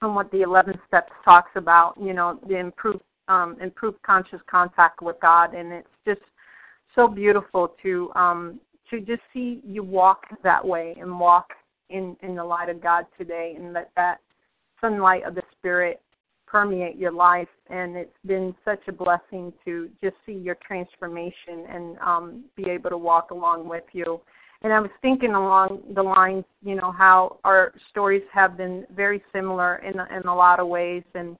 from 0.00 0.14
what 0.14 0.30
the 0.30 0.40
11 0.40 0.80
steps 0.86 1.12
talks 1.26 1.50
about 1.56 1.94
you 2.00 2.14
know 2.14 2.40
the 2.48 2.56
improved 2.56 3.02
um 3.28 3.56
improved 3.60 4.00
conscious 4.02 4.40
contact 4.50 5.02
with 5.02 5.16
God. 5.20 5.54
And 5.54 5.70
it's 5.70 5.88
just 6.06 6.22
so 6.94 7.06
beautiful 7.06 7.74
to 7.82 8.10
um 8.14 8.60
to 8.88 9.00
just 9.00 9.22
see 9.34 9.60
you 9.62 9.82
walk 9.82 10.24
that 10.42 10.64
way 10.66 10.96
and 10.98 11.20
walk 11.20 11.48
in 11.90 12.16
in 12.22 12.34
the 12.34 12.44
light 12.44 12.70
of 12.70 12.82
God 12.82 13.04
today 13.18 13.54
and 13.58 13.74
let 13.74 13.90
that 13.96 14.20
sunlight 14.80 15.24
of 15.24 15.34
the 15.34 15.42
spirit 15.58 16.00
permeate 16.54 16.96
your 16.96 17.10
life 17.10 17.48
and 17.68 17.96
it's 17.96 18.16
been 18.24 18.54
such 18.64 18.78
a 18.86 18.92
blessing 18.92 19.52
to 19.64 19.90
just 20.00 20.14
see 20.24 20.34
your 20.34 20.56
transformation 20.64 21.66
and 21.68 21.98
um 21.98 22.44
be 22.54 22.70
able 22.70 22.90
to 22.90 22.96
walk 22.96 23.32
along 23.32 23.68
with 23.68 23.82
you. 23.92 24.20
And 24.62 24.72
i 24.72 24.78
was 24.78 24.90
thinking 25.02 25.34
along 25.34 25.82
the 25.96 26.02
lines 26.02 26.44
you 26.62 26.76
know 26.76 26.92
how 26.92 27.38
our 27.42 27.72
stories 27.90 28.22
have 28.32 28.56
been 28.56 28.86
very 28.94 29.20
similar 29.32 29.78
in 29.78 29.94
in 30.16 30.22
a 30.28 30.34
lot 30.34 30.60
of 30.60 30.68
ways. 30.68 31.02
And 31.16 31.36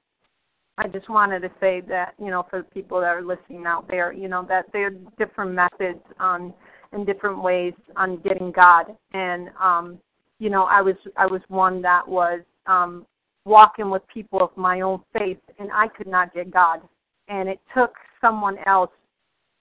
i 0.79 0.89
just 0.89 1.09
wanted 1.09 1.43
to 1.43 1.51
say 1.61 1.81
that 1.83 2.15
you 2.19 2.31
know 2.33 2.45
for 2.51 2.59
the 2.63 2.71
people 2.79 2.99
that 2.99 3.15
are 3.19 3.23
listening 3.23 3.67
out 3.67 3.87
there 3.87 4.13
you 4.13 4.27
know 4.27 4.45
that 4.49 4.65
there 4.73 4.89
are 4.89 4.97
different 5.17 5.53
methods 5.53 6.03
on 6.19 6.53
in 6.93 7.05
different 7.05 7.41
ways 7.41 7.75
on 7.95 8.17
getting 8.17 8.51
god. 8.51 8.87
And 9.13 9.51
um 9.63 10.01
you 10.41 10.51
know 10.51 10.65
i 10.65 10.83
was 10.83 10.97
i 11.17 11.25
was 11.25 11.43
one 11.47 11.81
that 11.83 12.03
was 12.09 12.41
um 12.67 13.07
walking 13.45 13.91
with 13.91 14.03
people 14.13 14.41
of 14.41 14.57
my 14.57 14.81
own 14.81 15.01
faith, 15.17 15.39
and 15.59 15.71
I 15.73 15.89
could 15.89 16.07
not 16.07 16.35
get 16.35 16.51
God. 16.51 16.81
And 17.29 17.49
it 17.49 17.61
took 17.75 17.95
someone 18.21 18.57
else 18.67 18.91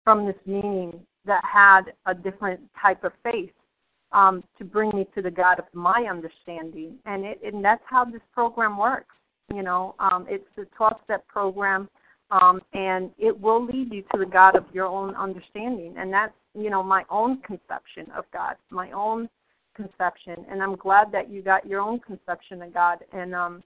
from 0.03 0.25
this 0.25 0.35
meeting 0.45 0.99
that 1.25 1.41
had 1.43 1.93
a 2.05 2.13
different 2.13 2.59
type 2.81 3.03
of 3.03 3.11
faith 3.23 3.51
um, 4.11 4.43
to 4.57 4.65
bring 4.65 4.91
me 4.93 5.07
to 5.15 5.21
the 5.21 5.31
God 5.31 5.59
of 5.59 5.65
my 5.73 6.07
understanding. 6.09 6.95
And 7.05 7.23
it, 7.25 7.39
and 7.43 7.63
that's 7.63 7.83
how 7.85 8.05
this 8.05 8.21
program 8.33 8.77
works. 8.77 9.15
You 9.53 9.63
know, 9.63 9.95
um, 9.99 10.25
it's 10.29 10.45
a 10.57 10.61
12-step 10.81 11.27
program, 11.27 11.89
um, 12.31 12.61
and 12.73 13.11
it 13.17 13.39
will 13.39 13.65
lead 13.65 13.91
you 13.91 14.03
to 14.13 14.19
the 14.19 14.25
God 14.25 14.55
of 14.55 14.65
your 14.71 14.85
own 14.85 15.15
understanding. 15.15 15.95
And 15.97 16.11
that's, 16.11 16.33
you 16.57 16.69
know, 16.69 16.81
my 16.81 17.03
own 17.09 17.41
conception 17.41 18.07
of 18.15 18.25
God, 18.31 18.55
my 18.69 18.91
own 18.91 19.29
conception, 19.75 20.45
and 20.49 20.61
I'm 20.61 20.75
glad 20.75 21.11
that 21.11 21.29
you 21.29 21.41
got 21.41 21.65
your 21.65 21.81
own 21.81 21.99
conception 21.99 22.61
of 22.61 22.73
God, 22.73 22.99
and 23.13 23.33
um, 23.33 23.63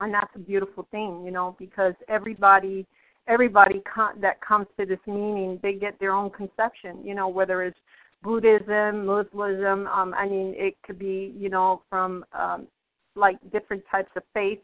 and 0.00 0.12
that's 0.12 0.34
a 0.34 0.38
beautiful 0.38 0.86
thing, 0.90 1.22
you 1.24 1.30
know, 1.30 1.56
because 1.58 1.94
everybody 2.08 2.86
everybody 3.28 3.82
con- 3.92 4.20
that 4.20 4.40
comes 4.40 4.66
to 4.78 4.84
this 4.84 4.98
meaning, 5.06 5.60
they 5.62 5.74
get 5.74 5.98
their 6.00 6.12
own 6.12 6.30
conception, 6.30 6.98
you 7.04 7.14
know, 7.14 7.28
whether 7.28 7.62
it's 7.62 7.78
Buddhism, 8.22 9.06
Muslim, 9.06 9.86
um, 9.86 10.14
I 10.14 10.26
mean, 10.26 10.54
it 10.56 10.74
could 10.84 10.98
be, 10.98 11.34
you 11.38 11.48
know, 11.48 11.82
from 11.88 12.24
um, 12.32 12.66
like 13.14 13.36
different 13.52 13.82
types 13.90 14.10
of 14.16 14.22
faith, 14.34 14.58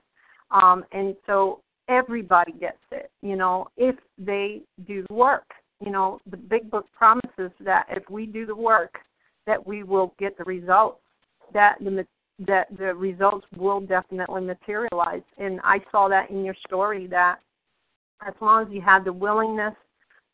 um, 0.50 0.84
and 0.92 1.14
so 1.26 1.60
everybody 1.88 2.52
gets 2.52 2.78
it, 2.90 3.10
you 3.22 3.36
know, 3.36 3.68
if 3.76 3.96
they 4.18 4.62
do 4.86 5.04
the 5.08 5.14
work. 5.14 5.44
You 5.84 5.92
know, 5.92 6.20
the 6.30 6.38
big 6.38 6.70
book 6.70 6.86
promises 6.96 7.52
that 7.60 7.86
if 7.90 8.08
we 8.08 8.24
do 8.24 8.46
the 8.46 8.56
work, 8.56 8.96
that 9.46 9.64
we 9.64 9.82
will 9.82 10.14
get 10.18 10.36
the 10.38 10.44
results. 10.44 11.00
That 11.52 11.76
the 11.80 12.06
that 12.38 12.66
the 12.76 12.94
results 12.94 13.46
will 13.56 13.80
definitely 13.80 14.42
materialize. 14.42 15.22
And 15.38 15.60
I 15.64 15.78
saw 15.90 16.08
that 16.08 16.30
in 16.30 16.44
your 16.44 16.56
story 16.66 17.06
that 17.08 17.38
as 18.26 18.34
long 18.40 18.66
as 18.66 18.72
you 18.72 18.80
had 18.80 19.04
the 19.04 19.12
willingness, 19.12 19.74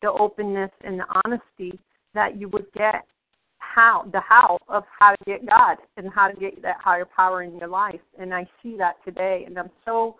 the 0.01 0.11
openness, 0.11 0.71
and 0.81 0.99
the 0.99 1.05
honesty, 1.25 1.79
that 2.13 2.39
you 2.39 2.49
would 2.49 2.65
get 2.73 3.05
how 3.57 4.07
the 4.11 4.19
how 4.19 4.57
of 4.67 4.83
how 4.99 5.11
to 5.11 5.23
get 5.25 5.45
God 5.47 5.77
and 5.97 6.09
how 6.13 6.27
to 6.27 6.39
get 6.39 6.61
that 6.61 6.77
higher 6.79 7.05
power 7.05 7.43
in 7.43 7.57
your 7.57 7.69
life. 7.69 8.01
And 8.19 8.33
I 8.33 8.47
see 8.61 8.75
that 8.77 8.95
today, 9.05 9.43
and 9.47 9.57
I'm 9.57 9.71
so 9.85 10.17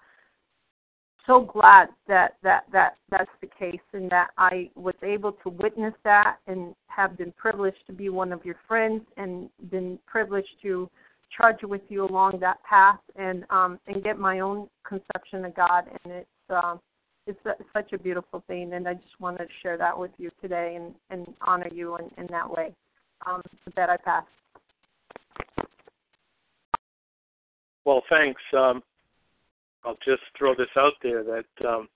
so 1.28 1.42
glad 1.42 1.90
that 2.08 2.38
that 2.44 2.64
that 2.72 2.96
that's 3.10 3.32
the 3.42 3.48
case 3.48 3.80
and 3.94 4.10
that 4.10 4.30
I 4.38 4.70
was 4.76 4.96
able 5.04 5.34
to 5.44 5.50
witness 5.50 5.94
that 6.04 6.38
and 6.48 6.74
have 6.88 7.18
been 7.18 7.34
privileged 7.38 7.86
to 7.88 7.94
be 7.94 8.10
one 8.10 8.32
of 8.32 8.44
your 8.46 8.58
friends 8.68 9.04
and 9.18 9.50
been 9.70 10.00
privileged 10.06 10.56
to 10.64 10.90
charge 11.36 11.64
with 11.64 11.82
you 11.90 12.06
along 12.06 12.40
that 12.40 12.64
path 12.64 13.00
and 13.16 13.46
um 13.50 13.80
and 13.88 14.04
get 14.04 14.20
my 14.20 14.40
own 14.40 14.68
conception 14.88 15.46
of 15.46 15.56
God 15.56 15.86
and 16.04 16.14
it's 16.14 16.30
um 16.50 16.80
it's 17.26 17.40
a, 17.46 17.52
such 17.74 17.94
a 17.94 17.98
beautiful 17.98 18.44
thing 18.48 18.74
and 18.74 18.88
I 18.88 18.94
just 18.96 19.20
wanted 19.20 19.46
to 19.46 19.54
share 19.62 19.78
that 19.78 19.98
with 19.98 20.12
you 20.18 20.30
today 20.42 20.76
and 20.76 20.94
and 21.10 21.34
honor 21.42 21.70
you 21.72 21.98
in, 21.98 22.10
in 22.18 22.28
that 22.28 22.50
way. 22.50 22.74
Um 23.26 23.42
that 23.76 23.90
I 23.90 23.98
pass. 23.98 24.26
Well, 27.86 28.02
thanks. 28.10 28.42
Um, 28.54 28.82
I'll 29.84 29.98
just 30.06 30.24
throw 30.38 30.56
this 30.56 30.70
out 30.78 30.94
there 31.02 31.24
that 31.24 31.68
um, 31.68 31.90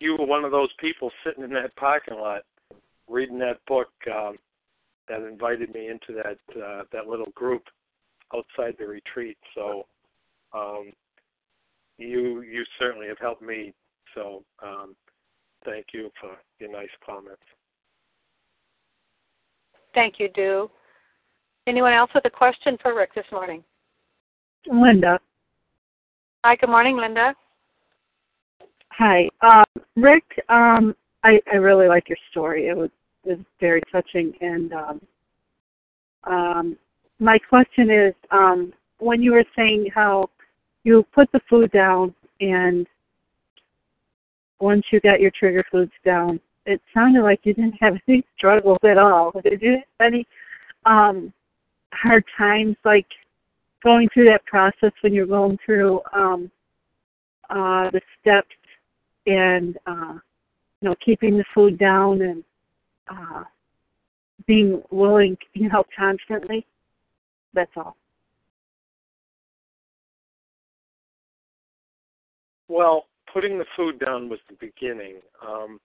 you 0.00 0.16
were 0.16 0.26
one 0.26 0.44
of 0.44 0.52
those 0.52 0.68
people 0.78 1.10
sitting 1.24 1.42
in 1.42 1.50
that 1.50 1.74
parking 1.76 2.18
lot 2.18 2.42
reading 3.08 3.38
that 3.38 3.58
book 3.66 3.88
um, 4.12 4.36
that 5.08 5.22
invited 5.22 5.72
me 5.72 5.88
into 5.88 6.20
that 6.22 6.62
uh, 6.62 6.82
that 6.92 7.06
little 7.06 7.30
group 7.34 7.62
outside 8.34 8.74
the 8.78 8.86
retreat. 8.86 9.36
So 9.54 9.86
um, 10.52 10.92
you 11.98 12.42
you 12.42 12.64
certainly 12.78 13.08
have 13.08 13.18
helped 13.18 13.42
me. 13.42 13.72
So 14.14 14.42
um, 14.62 14.94
thank 15.64 15.86
you 15.92 16.10
for 16.20 16.30
your 16.58 16.72
nice 16.72 16.88
comments. 17.04 17.42
Thank 19.94 20.14
you, 20.18 20.28
Do. 20.34 20.70
Anyone 21.66 21.92
else 21.92 22.10
with 22.14 22.24
a 22.26 22.30
question 22.30 22.76
for 22.82 22.94
Rick 22.94 23.14
this 23.14 23.24
morning? 23.32 23.64
Linda. 24.70 25.18
Hi, 26.44 26.54
good 26.56 26.68
morning, 26.68 26.96
Linda. 26.96 27.34
Hi, 28.90 29.28
um, 29.40 29.82
Rick. 29.96 30.24
Um, 30.48 30.94
I, 31.24 31.40
I 31.52 31.56
really 31.56 31.88
like 31.88 32.08
your 32.08 32.18
story. 32.30 32.68
It 32.68 32.76
was 32.76 32.90
is 33.26 33.38
very 33.60 33.82
touching, 33.92 34.32
and 34.40 34.72
um, 34.72 35.00
um, 36.24 36.76
my 37.18 37.38
question 37.38 37.90
is, 37.90 38.14
um, 38.30 38.72
when 38.98 39.22
you 39.22 39.32
were 39.32 39.44
saying 39.56 39.88
how 39.94 40.28
you 40.84 41.04
put 41.14 41.30
the 41.32 41.40
food 41.48 41.70
down, 41.72 42.14
and 42.40 42.86
once 44.60 44.84
you 44.90 45.00
got 45.00 45.20
your 45.20 45.30
trigger 45.38 45.64
foods 45.70 45.92
down, 46.04 46.40
it 46.66 46.80
sounded 46.92 47.22
like 47.22 47.40
you 47.44 47.54
didn't 47.54 47.76
have 47.80 47.96
any 48.08 48.24
struggles 48.36 48.78
at 48.84 48.98
all. 48.98 49.32
Did 49.42 49.62
you 49.62 49.72
have 49.72 50.12
any 50.12 50.26
um, 50.84 51.32
hard 51.92 52.24
times, 52.36 52.76
like 52.84 53.06
going 53.82 54.08
through 54.12 54.26
that 54.26 54.44
process 54.46 54.92
when 55.00 55.12
you're 55.12 55.26
going 55.26 55.58
through 55.64 56.00
um, 56.12 56.50
uh, 57.50 57.90
the 57.90 58.00
steps 58.20 58.48
and 59.26 59.78
uh, 59.86 60.14
you 60.80 60.88
know 60.88 60.94
keeping 61.04 61.36
the 61.36 61.44
food 61.54 61.78
down 61.78 62.22
and 62.22 62.42
uh, 63.08 63.44
being 64.46 64.82
willing, 64.90 65.36
you 65.54 65.68
know, 65.68 65.84
constantly. 65.96 66.66
That's 67.54 67.70
all. 67.76 67.96
Well, 72.68 73.06
putting 73.32 73.58
the 73.58 73.66
food 73.76 73.98
down 73.98 74.28
was 74.28 74.40
the 74.48 74.56
beginning. 74.60 75.20
Um, 75.46 75.78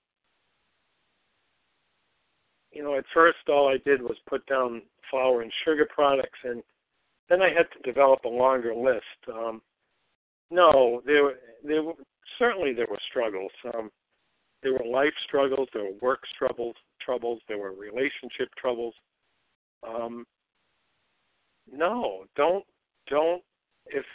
you 2.72 2.84
know, 2.84 2.98
at 2.98 3.06
first 3.14 3.38
all 3.49 3.68
I 3.68 3.77
did 3.88 4.02
was 4.02 4.18
put 4.27 4.45
down 4.45 4.81
flour 5.10 5.41
and 5.41 5.52
sugar 5.65 5.88
products, 5.93 6.39
and 6.43 6.64
then 7.30 7.41
I 7.41 7.49
had 7.49 7.68
to 7.73 7.91
develop 7.91 8.23
a 8.26 8.30
longer 8.30 8.73
list. 8.73 9.03
Um, 9.34 9.61
no, 10.49 11.02
there 11.06 11.34
there 11.64 11.84
were 11.84 11.93
certainly 12.39 12.73
there 12.73 12.88
were 12.89 12.99
struggles. 13.10 13.52
Um, 13.73 13.91
there 14.64 14.74
were 14.74 14.86
life 14.86 15.14
struggles, 15.26 15.68
there 15.74 15.84
were 15.84 15.98
work 16.02 16.22
struggles, 16.34 16.76
troubles, 17.04 17.42
there 17.48 17.58
were 17.58 17.72
relationship 17.72 18.50
troubles. 18.58 18.94
Um, 19.88 20.26
no, 21.72 22.26
don't 22.36 22.66
don't 23.08 23.42
if 23.88 24.06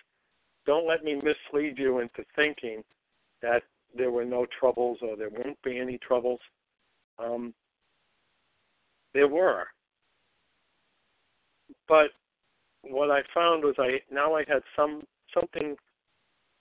don't 0.66 0.86
let 0.86 1.04
me 1.04 1.14
mislead 1.14 1.78
you 1.78 2.00
into 2.00 2.24
thinking 2.34 2.82
that 3.42 3.62
there 3.96 4.10
were 4.10 4.24
no 4.24 4.46
troubles 4.58 4.98
or 5.02 5.16
there 5.16 5.30
won't 5.30 5.60
be 5.62 5.78
any 5.78 5.98
troubles. 5.98 6.40
Um, 7.18 7.54
there 9.14 9.28
were, 9.28 9.66
but 11.88 12.10
what 12.82 13.10
I 13.10 13.22
found 13.34 13.64
was 13.64 13.74
I 13.78 14.00
now 14.12 14.34
I 14.34 14.44
had 14.46 14.62
some 14.76 15.02
something 15.32 15.76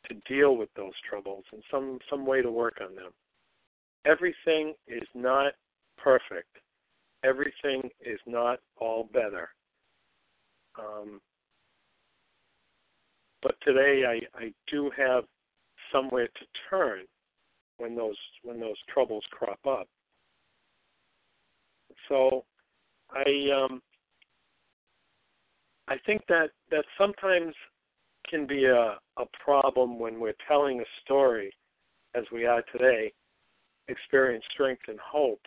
to 0.08 0.16
deal 0.28 0.56
with 0.56 0.70
those 0.76 0.94
troubles 1.08 1.44
and 1.52 1.64
some 1.70 2.00
some 2.10 2.26
way 2.26 2.42
to 2.42 2.52
work 2.52 2.80
on 2.82 2.96
them. 2.96 3.12
Everything 4.06 4.74
is 4.88 5.08
not 5.14 5.54
perfect. 5.98 6.58
Everything 7.24 7.90
is 8.06 8.20
not 8.28 8.60
all 8.78 9.10
better. 9.12 9.50
Um, 10.78 11.20
but 13.42 13.56
today 13.64 14.04
I, 14.08 14.38
I 14.38 14.54
do 14.72 14.92
have 14.98 15.24
somewhere 15.92 16.28
to 16.28 16.46
turn 16.70 17.02
when 17.78 17.96
those 17.96 18.18
when 18.44 18.60
those 18.60 18.78
troubles 18.94 19.24
crop 19.32 19.60
up. 19.68 19.88
So 22.10 22.46
I 23.12 23.24
um, 23.56 23.82
I 25.88 25.96
think 26.06 26.24
that 26.28 26.50
that 26.72 26.86
sometimes 26.98 27.54
can 28.30 28.48
be 28.48 28.66
a, 28.66 28.98
a 29.18 29.26
problem 29.44 30.00
when 30.00 30.20
we're 30.20 30.34
telling 30.48 30.80
a 30.80 30.86
story, 31.04 31.52
as 32.16 32.24
we 32.32 32.46
are 32.46 32.64
today, 32.72 33.14
experience 33.88 34.44
strength 34.54 34.84
and 34.88 35.00
hope. 35.00 35.42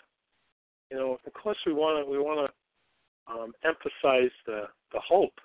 You 0.90 0.97
know, 0.97 1.19
of 1.24 1.32
course, 1.35 1.59
we 1.66 1.73
want 1.73 2.05
to 2.05 2.10
we 2.10 2.19
want 2.19 2.51
to 2.51 3.32
um, 3.32 3.52
emphasize 3.65 4.32
the 4.47 4.62
the 4.93 5.01
hope, 5.01 5.39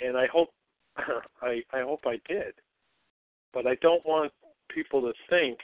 and 0.00 0.16
I 0.16 0.26
hope 0.32 0.50
I 1.42 1.62
I 1.72 1.80
hope 1.80 2.00
I 2.06 2.18
did, 2.28 2.54
but 3.52 3.66
I 3.66 3.76
don't 3.76 4.04
want 4.06 4.32
people 4.68 5.00
to 5.02 5.12
think 5.30 5.58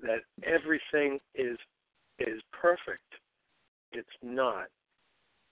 that 0.00 0.20
everything 0.44 1.18
is 1.34 1.58
is 2.18 2.40
perfect. 2.52 3.02
It's 3.92 4.08
not 4.22 4.68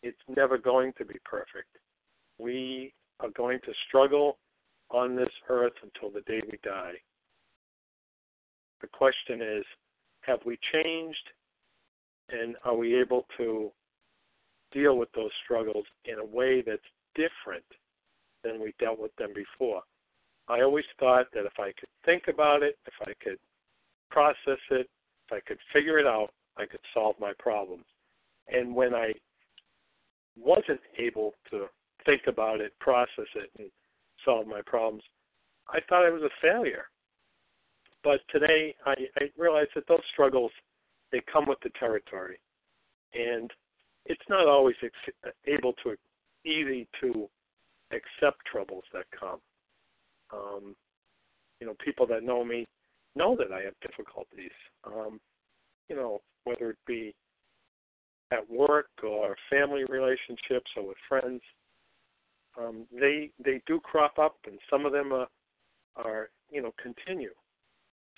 it's 0.02 0.18
never 0.28 0.58
going 0.58 0.92
to 0.98 1.04
be 1.04 1.16
perfect. 1.24 1.76
We 2.38 2.92
are 3.20 3.30
going 3.30 3.60
to 3.64 3.72
struggle 3.88 4.38
on 4.90 5.14
this 5.14 5.28
earth 5.48 5.74
until 5.82 6.10
the 6.10 6.22
day 6.22 6.40
we 6.50 6.58
die. 6.62 6.94
The 8.80 8.88
question 8.88 9.40
is 9.42 9.64
have 10.22 10.40
we 10.44 10.58
changed 10.72 11.30
and 12.30 12.56
are 12.64 12.76
we 12.76 12.98
able 13.00 13.26
to 13.36 13.70
deal 14.72 14.96
with 14.96 15.10
those 15.12 15.30
struggles 15.44 15.84
in 16.04 16.18
a 16.18 16.24
way 16.24 16.62
that's 16.64 16.82
different 17.14 17.64
than 18.44 18.60
we 18.60 18.74
dealt 18.78 19.00
with 19.00 19.14
them 19.16 19.32
before? 19.34 19.82
I 20.48 20.62
always 20.62 20.84
thought 20.98 21.26
that 21.32 21.46
if 21.46 21.58
I 21.58 21.72
could 21.78 21.88
think 22.04 22.24
about 22.28 22.62
it, 22.62 22.76
if 22.86 22.94
I 23.02 23.12
could 23.22 23.38
process 24.10 24.58
it, 24.70 24.88
if 25.26 25.32
I 25.32 25.40
could 25.46 25.58
figure 25.72 25.98
it 25.98 26.06
out, 26.06 26.30
I 26.56 26.66
could 26.66 26.80
solve 26.92 27.14
my 27.20 27.32
problems. 27.38 27.84
And 28.48 28.74
when 28.74 28.94
I 28.94 29.12
wasn't 30.36 30.80
able 30.98 31.34
to 31.50 31.66
think 32.04 32.22
about 32.26 32.60
it, 32.60 32.72
process 32.80 33.26
it, 33.36 33.50
and 33.58 33.70
solve 34.24 34.46
my 34.46 34.60
problems, 34.66 35.02
I 35.68 35.78
thought 35.88 36.04
I 36.04 36.10
was 36.10 36.22
a 36.22 36.30
failure. 36.42 36.86
But 38.02 38.20
today, 38.30 38.74
I, 38.86 38.94
I 39.18 39.24
realize 39.36 39.66
that 39.74 39.86
those 39.88 40.00
struggles 40.12 40.50
they 41.12 41.22
come 41.32 41.46
with 41.46 41.58
the 41.62 41.70
territory, 41.78 42.38
and 43.14 43.50
it's 44.06 44.22
not 44.28 44.46
always 44.46 44.76
ex- 44.82 45.34
able 45.46 45.74
to 45.84 45.96
easy 46.44 46.88
to 47.00 47.28
accept 47.92 48.38
troubles 48.50 48.84
that 48.92 49.04
come. 49.18 49.40
Um, 50.32 50.76
you 51.60 51.66
know, 51.66 51.74
people 51.84 52.06
that 52.06 52.22
know 52.22 52.44
me 52.44 52.66
know 53.14 53.36
that 53.36 53.52
I 53.52 53.62
have 53.62 53.74
difficulties. 53.82 54.52
Um, 54.84 55.20
you 55.88 55.96
know, 55.96 56.20
whether 56.44 56.70
it 56.70 56.78
be 56.86 57.14
at 58.32 58.48
work 58.48 58.90
or 59.02 59.36
family 59.50 59.84
relationships 59.88 60.70
or 60.76 60.86
with 60.86 60.96
friends, 61.08 61.40
um, 62.58 62.86
they 62.92 63.30
they 63.44 63.60
do 63.66 63.80
crop 63.80 64.18
up, 64.18 64.36
and 64.46 64.58
some 64.70 64.86
of 64.86 64.92
them 64.92 65.12
are, 65.12 65.28
are 65.96 66.30
you 66.50 66.62
know 66.62 66.72
continue. 66.82 67.30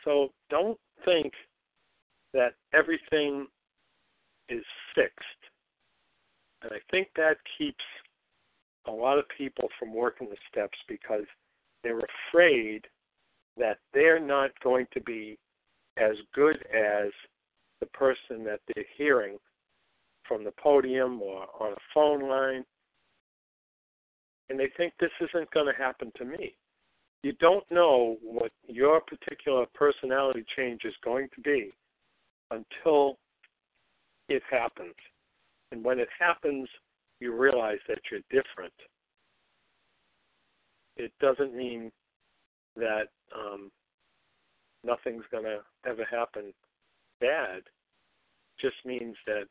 So 0.04 0.30
don't 0.50 0.78
think 1.04 1.32
that 2.32 2.54
everything 2.72 3.46
is 4.48 4.64
fixed, 4.94 5.42
and 6.62 6.72
I 6.72 6.78
think 6.90 7.08
that 7.16 7.36
keeps 7.58 7.84
a 8.86 8.90
lot 8.90 9.18
of 9.18 9.24
people 9.36 9.68
from 9.78 9.94
working 9.94 10.28
the 10.28 10.36
steps 10.50 10.78
because 10.88 11.24
they're 11.82 12.00
afraid 12.30 12.86
that 13.56 13.78
they're 13.92 14.20
not 14.20 14.50
going 14.62 14.86
to 14.92 15.00
be 15.00 15.38
as 15.98 16.16
good 16.34 16.56
as 16.74 17.10
the 17.80 17.86
person 17.86 18.44
that 18.44 18.60
they're 18.74 18.84
hearing 18.96 19.36
from 20.26 20.44
the 20.44 20.52
podium 20.52 21.20
or 21.20 21.46
on 21.60 21.72
a 21.72 21.82
phone 21.92 22.28
line. 22.28 22.64
And 24.48 24.58
they 24.58 24.70
think 24.76 24.94
this 24.98 25.10
isn't 25.20 25.50
going 25.50 25.66
to 25.66 25.82
happen 25.82 26.12
to 26.16 26.24
me. 26.24 26.54
You 27.22 27.32
don't 27.34 27.64
know 27.70 28.16
what 28.22 28.50
your 28.66 29.00
particular 29.00 29.66
personality 29.74 30.44
change 30.56 30.80
is 30.84 30.94
going 31.04 31.28
to 31.34 31.40
be 31.40 31.70
until 32.50 33.18
it 34.28 34.42
happens. 34.50 34.94
And 35.70 35.84
when 35.84 36.00
it 36.00 36.08
happens, 36.18 36.68
you 37.20 37.32
realize 37.32 37.78
that 37.88 38.00
you're 38.10 38.20
different. 38.30 38.72
It 40.96 41.12
doesn't 41.20 41.54
mean 41.54 41.92
that 42.76 43.04
um, 43.34 43.70
nothing's 44.84 45.24
going 45.30 45.44
to 45.44 45.58
ever 45.86 46.04
happen 46.10 46.52
bad. 47.20 47.62
Just 48.60 48.76
means 48.84 49.16
that 49.26 49.44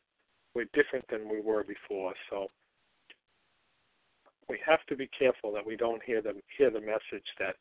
we're 0.54 0.66
different 0.74 1.06
than 1.10 1.28
we 1.28 1.40
were 1.40 1.64
before. 1.64 2.12
So 2.30 2.48
we 4.48 4.58
have 4.66 4.84
to 4.88 4.96
be 4.96 5.08
careful 5.18 5.52
that 5.52 5.66
we 5.66 5.76
don't 5.76 6.02
hear 6.02 6.20
the 6.20 6.34
hear 6.56 6.70
the 6.70 6.80
message 6.80 7.26
that 7.38 7.56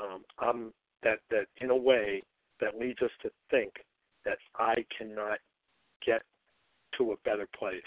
um, 0.00 0.24
I'm 0.38 0.72
that 1.02 1.18
that 1.30 1.46
in 1.60 1.70
a 1.70 1.76
way 1.76 2.22
that 2.60 2.78
leads 2.78 3.00
us 3.02 3.10
to 3.22 3.30
think 3.50 3.72
that 4.24 4.38
I 4.56 4.84
cannot 4.96 5.38
get 6.04 6.22
to 6.98 7.12
a 7.12 7.16
better 7.24 7.48
place. 7.58 7.80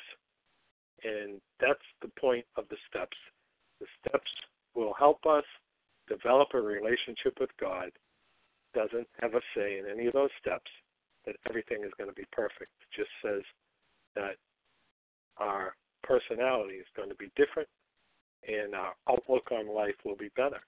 And 1.04 1.40
that's 1.60 1.86
the 2.02 2.10
point 2.20 2.46
of 2.58 2.66
the 2.70 2.78
steps. 2.90 3.18
The 3.80 3.88
steps 4.00 4.30
will 4.74 4.94
help 4.98 5.26
us 5.26 5.44
develop 6.08 6.50
a 6.54 6.62
relationship 6.62 7.38
with 7.40 7.50
God. 7.60 7.92
Doesn't 8.74 9.08
have 9.22 9.34
a 9.36 9.42
say 9.56 9.80
in 9.80 9.86
any 9.90 10.08
of 10.08 10.14
those 10.14 10.32
steps 10.40 10.70
that 11.26 11.36
everything 11.48 11.84
is 11.84 11.92
going 11.98 12.10
to 12.10 12.16
be 12.16 12.26
perfect. 12.32 12.72
It 12.82 12.96
just 12.96 13.12
says 13.24 13.42
that 14.16 14.36
our 15.38 15.76
personality 16.04 16.76
is 16.76 16.88
going 16.96 17.10
to 17.10 17.16
be 17.16 17.32
different 17.36 17.68
and 18.48 18.76
our 18.76 18.94
outlook 19.10 19.52
on 19.52 19.74
life 19.74 19.96
will 20.04 20.16
be 20.16 20.30
better. 20.36 20.62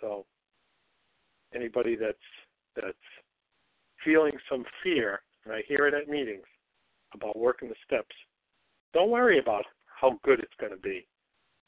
So 0.00 0.26
anybody 1.54 1.96
that's 1.96 2.16
that's 2.74 2.96
feeling 4.04 4.32
some 4.50 4.64
fear, 4.82 5.20
and 5.44 5.54
I 5.54 5.62
hear 5.66 5.86
it 5.86 5.94
at 5.94 6.08
meetings 6.08 6.46
about 7.14 7.38
working 7.38 7.68
the 7.68 7.74
steps, 7.86 8.14
don't 8.94 9.10
worry 9.10 9.38
about 9.38 9.64
how 10.00 10.18
good 10.24 10.40
it's 10.40 10.54
going 10.58 10.72
to 10.72 10.78
be. 10.78 11.06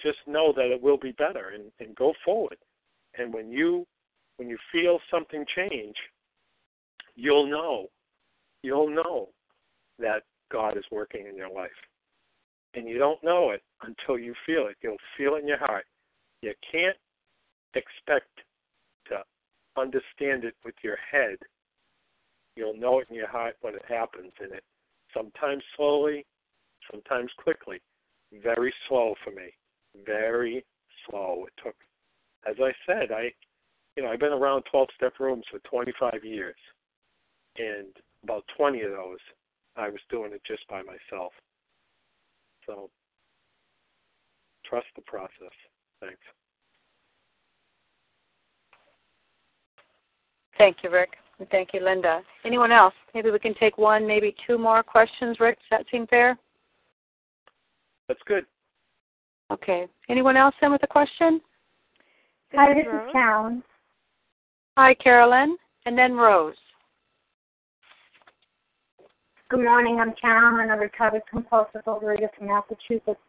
Just 0.02 0.18
know 0.26 0.52
that 0.56 0.72
it 0.72 0.82
will 0.82 0.98
be 0.98 1.12
better 1.12 1.50
and, 1.54 1.70
and 1.78 1.94
go 1.94 2.12
forward. 2.24 2.56
And 3.16 3.32
when 3.32 3.50
you 3.50 3.86
when 4.36 4.48
you 4.48 4.58
feel 4.72 4.98
something 5.10 5.44
change, 5.54 5.94
you'll 7.14 7.46
know. 7.46 7.86
You'll 8.62 8.90
know 8.90 9.28
that 9.98 10.22
God 10.50 10.76
is 10.76 10.84
working 10.90 11.26
in 11.26 11.36
your 11.36 11.50
life. 11.50 11.70
And 12.74 12.88
you 12.88 12.98
don't 12.98 13.22
know 13.22 13.50
it 13.50 13.62
until 13.86 14.18
you 14.18 14.34
feel 14.46 14.66
it. 14.66 14.76
You'll 14.82 14.96
feel 15.16 15.36
it 15.36 15.40
in 15.40 15.48
your 15.48 15.58
heart. 15.58 15.84
You 16.42 16.52
can't 16.70 16.96
expect 17.74 18.28
to 19.08 19.22
understand 19.76 20.44
it 20.44 20.54
with 20.64 20.74
your 20.82 20.98
head. 21.10 21.38
You'll 22.56 22.76
know 22.76 23.00
it 23.00 23.08
in 23.10 23.16
your 23.16 23.28
heart 23.28 23.56
when 23.60 23.74
it 23.74 23.82
happens, 23.88 24.32
and 24.40 24.52
it 24.52 24.64
sometimes 25.12 25.62
slowly, 25.76 26.24
sometimes 26.90 27.30
quickly. 27.38 27.80
Very 28.42 28.72
slow 28.88 29.14
for 29.24 29.30
me. 29.30 29.52
Very 30.04 30.64
slow. 31.08 31.44
It 31.46 31.52
took, 31.62 31.74
as 32.48 32.56
I 32.60 32.72
said, 32.86 33.12
I, 33.12 33.32
you 33.96 34.02
know, 34.02 34.10
I've 34.10 34.20
been 34.20 34.32
around 34.32 34.64
12 34.70 34.88
step 34.96 35.14
rooms 35.18 35.44
for 35.50 35.58
25 35.60 36.24
years, 36.24 36.56
and 37.58 37.88
about 38.22 38.44
20 38.56 38.80
of 38.82 38.90
those, 38.92 39.18
I 39.76 39.88
was 39.88 40.00
doing 40.10 40.32
it 40.32 40.42
just 40.46 40.66
by 40.68 40.82
myself. 40.82 41.32
So, 42.66 42.90
trust 44.64 44.86
the 44.96 45.02
process. 45.02 45.52
Thanks. 46.00 46.18
Thank 50.58 50.78
you, 50.82 50.90
Rick. 50.90 51.10
And 51.38 51.48
thank 51.50 51.70
you, 51.72 51.84
Linda. 51.84 52.22
Anyone 52.44 52.70
else? 52.70 52.94
Maybe 53.14 53.30
we 53.30 53.38
can 53.38 53.54
take 53.54 53.76
one, 53.76 54.06
maybe 54.06 54.34
two 54.46 54.56
more 54.56 54.82
questions, 54.82 55.38
Rick. 55.40 55.58
Does 55.58 55.78
that 55.78 55.86
seem 55.90 56.06
fair? 56.06 56.38
That's 58.08 58.20
good. 58.26 58.44
Okay. 59.50 59.86
Anyone 60.08 60.36
else 60.36 60.54
in 60.62 60.70
with 60.70 60.82
a 60.84 60.86
question? 60.86 61.40
Hi, 62.52 62.72
this 62.72 62.86
is 62.86 63.12
Carolyn. 63.12 63.62
Hi, 64.76 64.94
Carolyn. 64.94 65.56
And 65.86 65.98
then 65.98 66.14
Rose. 66.14 66.54
Good 69.50 69.62
morning. 69.62 69.98
I'm 70.00 70.14
Carolyn, 70.20 70.70
a 70.70 70.76
recovered 70.76 71.22
compulsive 71.30 71.82
overeater 71.86 72.28
from 72.36 72.48
Massachusetts. 72.48 73.20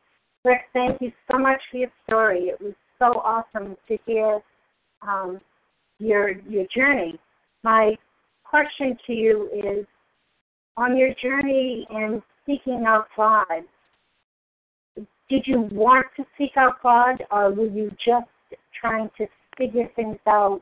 Rick, 0.46 0.62
thank 0.74 1.02
you 1.02 1.12
so 1.30 1.40
much 1.40 1.60
for 1.72 1.78
your 1.78 1.90
story. 2.08 2.50
It 2.50 2.62
was 2.62 2.74
so 3.00 3.20
awesome 3.22 3.76
to 3.88 3.98
hear 4.06 4.40
um, 5.02 5.42
your 5.98 6.40
your 6.48 6.66
journey. 6.74 7.20
My 7.64 7.98
question 8.44 8.96
to 9.08 9.14
you 9.14 9.50
is, 9.52 9.88
on 10.78 10.96
your 10.96 11.16
journey 11.16 11.88
in 11.90 12.22
seeking 12.46 12.86
out 12.88 13.08
God, 13.18 13.64
did 15.30 15.48
you 15.48 15.62
want 15.72 16.06
to 16.16 16.24
seek 16.38 16.52
out 16.58 16.76
God, 16.84 17.24
or 17.32 17.52
were 17.52 17.66
you 17.66 17.90
just 18.06 18.30
trying 18.80 19.10
to 19.18 19.26
figure 19.58 19.90
things 19.96 20.20
out 20.28 20.62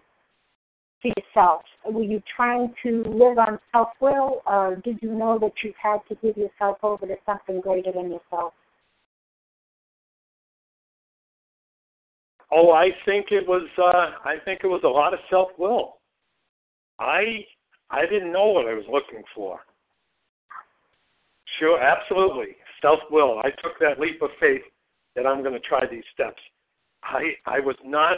for 1.01 1.11
yourself? 1.17 1.63
Were 1.85 2.03
you 2.03 2.23
trying 2.37 2.73
to 2.83 3.03
live 3.05 3.37
on 3.37 3.59
self 3.73 3.89
will, 3.99 4.43
or 4.47 4.77
did 4.77 4.99
you 5.01 5.13
know 5.13 5.37
that 5.39 5.51
you 5.61 5.73
had 5.77 5.97
to 6.07 6.15
give 6.25 6.37
yourself 6.37 6.77
over 6.83 7.05
to 7.05 7.15
something 7.25 7.59
greater 7.59 7.91
than 7.91 8.09
yourself? 8.09 8.53
Oh, 12.55 12.71
I 12.71 12.89
think 13.05 13.27
it 13.31 13.47
was. 13.47 13.67
Uh, 13.77 14.11
I 14.29 14.35
think 14.45 14.61
it 14.63 14.67
was 14.67 14.81
a 14.83 14.87
lot 14.87 15.13
of 15.13 15.19
self 15.29 15.49
will. 15.57 15.97
I 16.99 17.45
I 17.89 18.05
didn't 18.05 18.31
know 18.31 18.47
what 18.47 18.67
I 18.67 18.73
was 18.73 18.85
looking 18.91 19.23
for. 19.33 19.59
Sure, 21.59 21.81
absolutely, 21.81 22.55
self 22.81 22.99
will. 23.09 23.39
I 23.39 23.49
took 23.61 23.79
that 23.79 23.99
leap 23.99 24.21
of 24.21 24.29
faith 24.39 24.61
that 25.15 25.25
I'm 25.25 25.41
going 25.41 25.53
to 25.53 25.59
try 25.59 25.81
these 25.89 26.03
steps. 26.13 26.41
I 27.03 27.33
I 27.47 27.59
was 27.59 27.75
not 27.83 28.17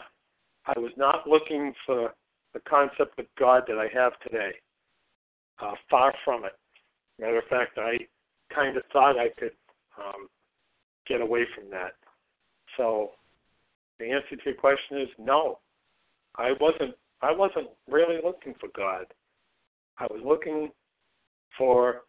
I 0.66 0.78
was 0.80 0.92
not 0.98 1.28
looking 1.28 1.74
for 1.86 2.14
the 2.54 2.60
concept 2.62 3.18
of 3.20 3.26
God 3.40 3.64
that 3.68 3.78
I 3.78 3.88
have 3.98 4.14
today. 4.20 4.52
Uh, 5.62 5.76
far 5.90 6.14
from 6.26 6.44
it. 6.44 6.52
Matter 7.18 7.38
of 7.38 7.46
fact, 7.50 7.78
I 7.78 7.98
kind 8.54 8.76
of 8.76 8.84
thought 8.92 9.18
I 9.18 9.30
could 9.40 9.56
um, 9.98 10.28
get 11.08 11.22
away 11.22 11.46
from 11.56 11.70
that. 11.72 11.94
So 12.76 13.12
the 14.00 14.12
answer 14.12 14.36
to 14.36 14.46
your 14.46 14.56
question 14.56 15.02
is 15.02 15.10
no. 15.18 15.60
I 16.38 16.52
wasn't 16.60 16.96
I 17.22 17.32
wasn't 17.32 17.68
really 17.90 18.20
looking 18.24 18.54
for 18.60 18.70
God. 18.76 19.06
I 19.98 20.06
was 20.06 20.22
looking 20.26 20.72
for 21.58 22.02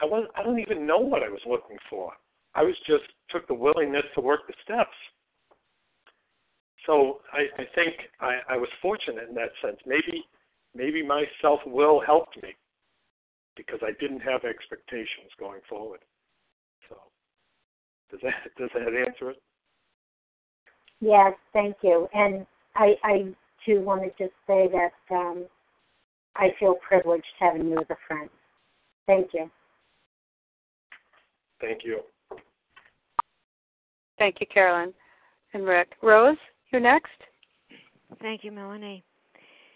I 0.00 0.04
was 0.04 0.28
I 0.36 0.42
don't 0.42 0.58
even 0.58 0.86
know 0.86 0.98
what 0.98 1.22
I 1.22 1.28
was 1.28 1.40
looking 1.46 1.78
for. 1.88 2.12
I 2.54 2.62
was 2.62 2.74
just 2.86 3.04
took 3.30 3.46
the 3.46 3.54
willingness 3.54 4.04
to 4.14 4.20
work 4.20 4.40
the 4.46 4.54
steps. 4.64 4.96
So 6.86 7.20
I, 7.32 7.62
I 7.62 7.66
think 7.74 7.94
I, 8.20 8.38
I 8.48 8.56
was 8.56 8.68
fortunate 8.80 9.28
in 9.28 9.34
that 9.34 9.50
sense. 9.62 9.78
Maybe 9.86 10.24
maybe 10.74 11.04
my 11.04 11.24
self 11.40 11.60
will 11.66 12.00
helped 12.00 12.42
me 12.42 12.50
because 13.56 13.80
I 13.82 13.92
didn't 14.00 14.20
have 14.20 14.44
expectations 14.44 15.30
going 15.38 15.60
forward. 15.68 16.00
So 16.88 16.96
does 18.10 18.20
that 18.22 18.50
does 18.58 18.70
that 18.74 19.06
answer 19.06 19.30
it? 19.30 19.42
Yes, 21.00 21.32
thank 21.52 21.76
you. 21.82 22.08
And 22.12 22.46
I, 22.74 22.94
I 23.04 23.34
too 23.64 23.80
want 23.80 24.02
to 24.02 24.08
just 24.22 24.34
say 24.46 24.68
that 24.72 25.14
um, 25.14 25.46
I 26.36 26.48
feel 26.58 26.76
privileged 26.86 27.24
having 27.38 27.66
you 27.66 27.78
as 27.78 27.86
a 27.90 27.96
friend. 28.06 28.28
Thank 29.06 29.28
you. 29.32 29.50
Thank 31.60 31.84
you. 31.84 32.00
Thank 34.18 34.36
you, 34.40 34.46
Carolyn 34.52 34.92
and 35.54 35.64
Rick. 35.64 35.92
Rose, 36.02 36.36
you're 36.70 36.80
next. 36.80 37.10
Thank 38.20 38.42
you, 38.44 38.52
Melanie. 38.52 39.04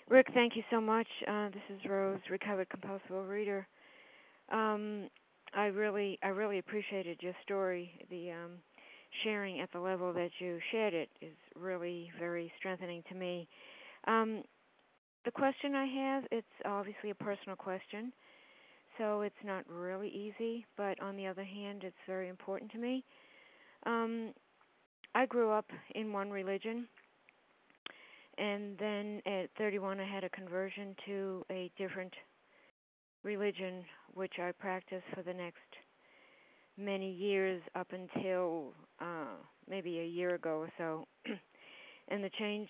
Rick, 0.09 0.27
thank 0.35 0.57
you 0.57 0.63
so 0.71 0.81
much. 0.81 1.07
Uh, 1.29 1.49
this 1.49 1.63
is 1.77 1.81
Rose, 1.89 2.19
recovered 2.31 2.69
compulsive 2.69 3.11
overeater. 3.11 3.65
Um, 4.51 5.09
I 5.55 5.67
really, 5.67 6.19
I 6.23 6.29
really 6.29 6.59
appreciated 6.59 7.19
your 7.23 7.35
story. 7.45 7.93
The 8.11 8.33
um, 8.33 8.51
sharing 9.25 9.61
at 9.61 9.71
the 9.73 9.81
level 9.81 10.13
that 10.13 10.31
you 10.39 10.59
shared 10.71 10.95
it 10.95 11.09
is 11.21 11.35
really 11.55 12.11
very 12.19 12.53
strengthening 12.59 13.03
to 13.09 13.15
me. 13.15 13.49
Um, 14.07 14.43
the 15.25 15.31
question 15.31 15.75
I 15.75 15.87
have, 15.87 16.25
it's 16.31 16.47
obviously 16.65 17.11
a 17.11 17.15
personal 17.15 17.57
question, 17.57 18.13
so 18.99 19.23
it's 19.23 19.35
not 19.45 19.65
really 19.69 20.09
easy, 20.09 20.67
but 20.77 21.01
on 21.01 21.17
the 21.17 21.27
other 21.27 21.45
hand, 21.45 21.83
it's 21.85 21.97
very 22.07 22.29
important 22.29 22.73
to 22.73 22.79
me. 22.79 23.05
Um, 23.87 24.33
I 25.15 25.27
grew 25.27 25.51
up 25.51 25.67
in 25.95 26.13
one 26.13 26.31
religion, 26.31 26.87
and 28.39 28.77
then 28.79 29.21
at 29.27 29.51
31, 29.59 30.01
I 30.01 30.07
had 30.07 30.25
a 30.25 30.31
conversion 30.31 30.97
to 31.07 31.45
a 31.51 31.71
different 31.79 32.13
religion, 33.23 33.85
which 34.15 34.35
I 34.41 34.53
practiced 34.53 35.05
for 35.15 35.23
the 35.23 35.35
next 35.35 35.59
many 36.85 37.11
years 37.11 37.63
up 37.75 37.89
until 37.93 38.73
uh, 39.01 39.37
maybe 39.69 40.01
a 40.01 40.07
year 40.07 40.35
ago 40.35 40.59
or 40.59 40.73
so. 40.79 41.07
and 42.09 42.23
the 42.23 42.31
change 42.39 42.69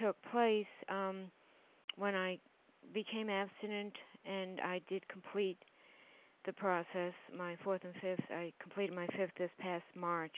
took 0.00 0.16
place 0.30 0.66
um, 0.88 1.30
when 1.96 2.14
I 2.14 2.38
became 2.94 3.28
abstinent 3.28 3.92
and 4.24 4.60
I 4.60 4.80
did 4.88 5.06
complete 5.08 5.58
the 6.44 6.52
process, 6.52 7.12
my 7.36 7.56
fourth 7.62 7.82
and 7.84 7.94
fifth. 8.00 8.24
I 8.30 8.52
completed 8.60 8.94
my 8.94 9.06
fifth 9.16 9.32
this 9.38 9.50
past 9.60 9.84
March. 9.94 10.34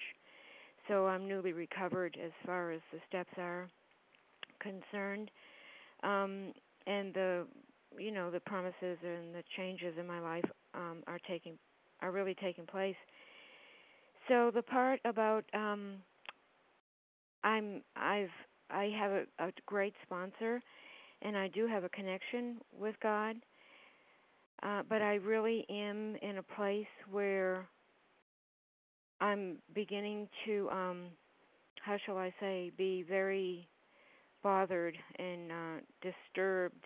So 0.89 1.07
I'm 1.07 1.27
newly 1.27 1.53
recovered 1.53 2.17
as 2.23 2.33
far 2.45 2.73
as 2.73 2.81
the 2.93 2.99
steps 3.09 3.33
are 3.39 3.69
concerned. 4.61 5.31
Um, 6.03 6.53
and 6.87 7.15
the 7.15 7.47
you 7.99 8.11
know 8.11 8.31
the 8.31 8.41
promises 8.41 8.99
and 9.03 9.35
the 9.35 9.43
changes 9.57 9.95
in 9.99 10.07
my 10.07 10.21
life 10.21 10.45
um, 10.75 11.03
are 11.07 11.21
taking 11.29 11.57
are 12.05 12.13
really 12.13 12.35
taking 12.35 12.67
place. 12.67 12.97
So 14.29 14.51
the 14.55 14.63
part 14.63 15.01
about 15.05 15.45
um, 15.55 15.95
I'm 17.43 17.83
I've 17.97 18.29
I 18.71 18.91
have 18.99 19.11
a, 19.11 19.25
a 19.39 19.53
great 19.67 19.95
sponsor, 20.03 20.63
and 21.23 21.37
I 21.37 21.49
do 21.49 21.67
have 21.67 21.85
a 21.85 21.89
connection 21.89 22.59
with 22.79 22.95
God. 23.03 23.37
Uh, 24.63 24.83
but 24.89 25.03
I 25.03 25.15
really 25.17 25.67
am 25.69 26.17
in 26.23 26.39
a 26.39 26.43
place 26.43 26.87
where 27.11 27.67
I'm 29.21 29.57
beginning 29.75 30.29
to, 30.47 30.71
um, 30.71 31.07
how 31.83 31.97
shall 32.07 32.17
I 32.17 32.33
say, 32.41 32.71
be 32.77 33.05
very 33.07 33.69
bothered 34.43 34.97
and 35.19 35.51
uh, 35.51 35.81
disturbed 36.01 36.85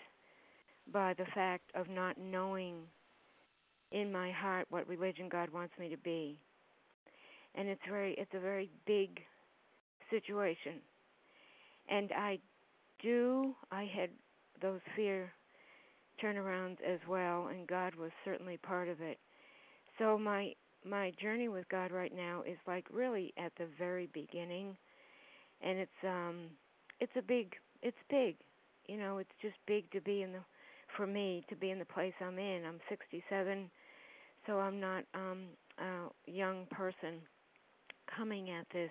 by 0.93 1.15
the 1.15 1.27
fact 1.35 1.70
of 1.74 1.89
not 1.89 2.16
knowing 2.19 2.82
in 3.93 4.12
my 4.12 4.31
heart 4.31 4.66
what 4.70 4.89
religion 4.89 5.28
God 5.28 5.51
wants 5.51 5.74
me 5.78 5.89
to 5.89 5.97
be. 5.97 6.39
And 7.55 7.69
it's 7.69 7.81
very 7.89 8.15
it's 8.19 8.35
a 8.35 8.40
very 8.40 8.70
big 8.86 9.20
situation. 10.10 10.81
And 11.89 12.10
I 12.12 12.39
do 13.02 13.55
I 13.70 13.85
had 13.85 14.10
those 14.60 14.81
fear 14.97 15.32
turnarounds 16.23 16.78
as 16.86 16.98
well 17.09 17.48
and 17.48 17.66
God 17.66 17.94
was 17.94 18.10
certainly 18.24 18.59
part 18.59 18.89
of 18.89 19.01
it. 19.01 19.19
So 19.98 20.19
my 20.19 20.52
my 20.85 21.12
journey 21.20 21.48
with 21.48 21.69
God 21.69 21.90
right 21.90 22.15
now 22.15 22.43
is 22.47 22.59
like 22.66 22.86
really 22.93 23.32
at 23.36 23.52
the 23.59 23.66
very 23.78 24.09
beginning 24.12 24.77
and 25.62 25.78
it's 25.78 26.05
um 26.05 26.36
it's 27.01 27.12
a 27.16 27.23
big 27.23 27.55
it's 27.82 27.97
big. 28.10 28.36
You 28.86 28.97
know, 28.97 29.19
it's 29.19 29.31
just 29.43 29.56
big 29.66 29.90
to 29.93 30.01
be 30.01 30.23
in 30.23 30.32
the 30.32 30.40
for 30.97 31.06
me 31.06 31.44
to 31.48 31.56
be 31.56 31.70
in 31.70 31.78
the 31.78 31.85
place 31.85 32.15
I'm 32.20 32.39
in. 32.39 32.65
I'm 32.66 32.81
67, 32.89 33.70
so 34.49 34.59
I'm 34.59 34.81
not 34.81 35.05
um 35.15 35.45
a 35.79 36.31
young 36.31 36.66
person 36.70 37.20
coming 38.16 38.51
at 38.51 38.66
this. 38.73 38.91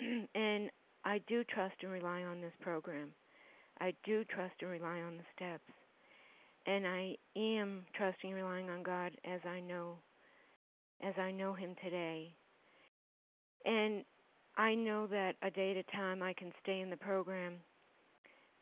and 0.34 0.70
I 1.04 1.20
do 1.28 1.44
trust 1.44 1.74
and 1.82 1.92
rely 1.92 2.22
on 2.22 2.40
this 2.40 2.54
program. 2.60 3.10
I 3.80 3.92
do 4.04 4.24
trust 4.24 4.54
and 4.62 4.70
rely 4.70 5.00
on 5.00 5.18
the 5.18 5.24
steps. 5.36 5.62
And 6.66 6.86
I 6.86 7.16
am 7.36 7.84
trusting 7.94 8.30
and 8.30 8.36
relying 8.36 8.70
on 8.70 8.82
God 8.82 9.12
as 9.24 9.40
I 9.44 9.60
know 9.60 9.96
as 11.04 11.14
I 11.18 11.30
know 11.32 11.52
him 11.52 11.74
today. 11.84 12.32
And 13.64 14.04
I 14.56 14.74
know 14.74 15.06
that 15.08 15.34
a 15.42 15.50
day 15.50 15.72
at 15.72 15.76
a 15.76 15.96
time 15.96 16.22
I 16.22 16.32
can 16.32 16.52
stay 16.62 16.80
in 16.80 16.90
the 16.90 16.96
program 16.96 17.54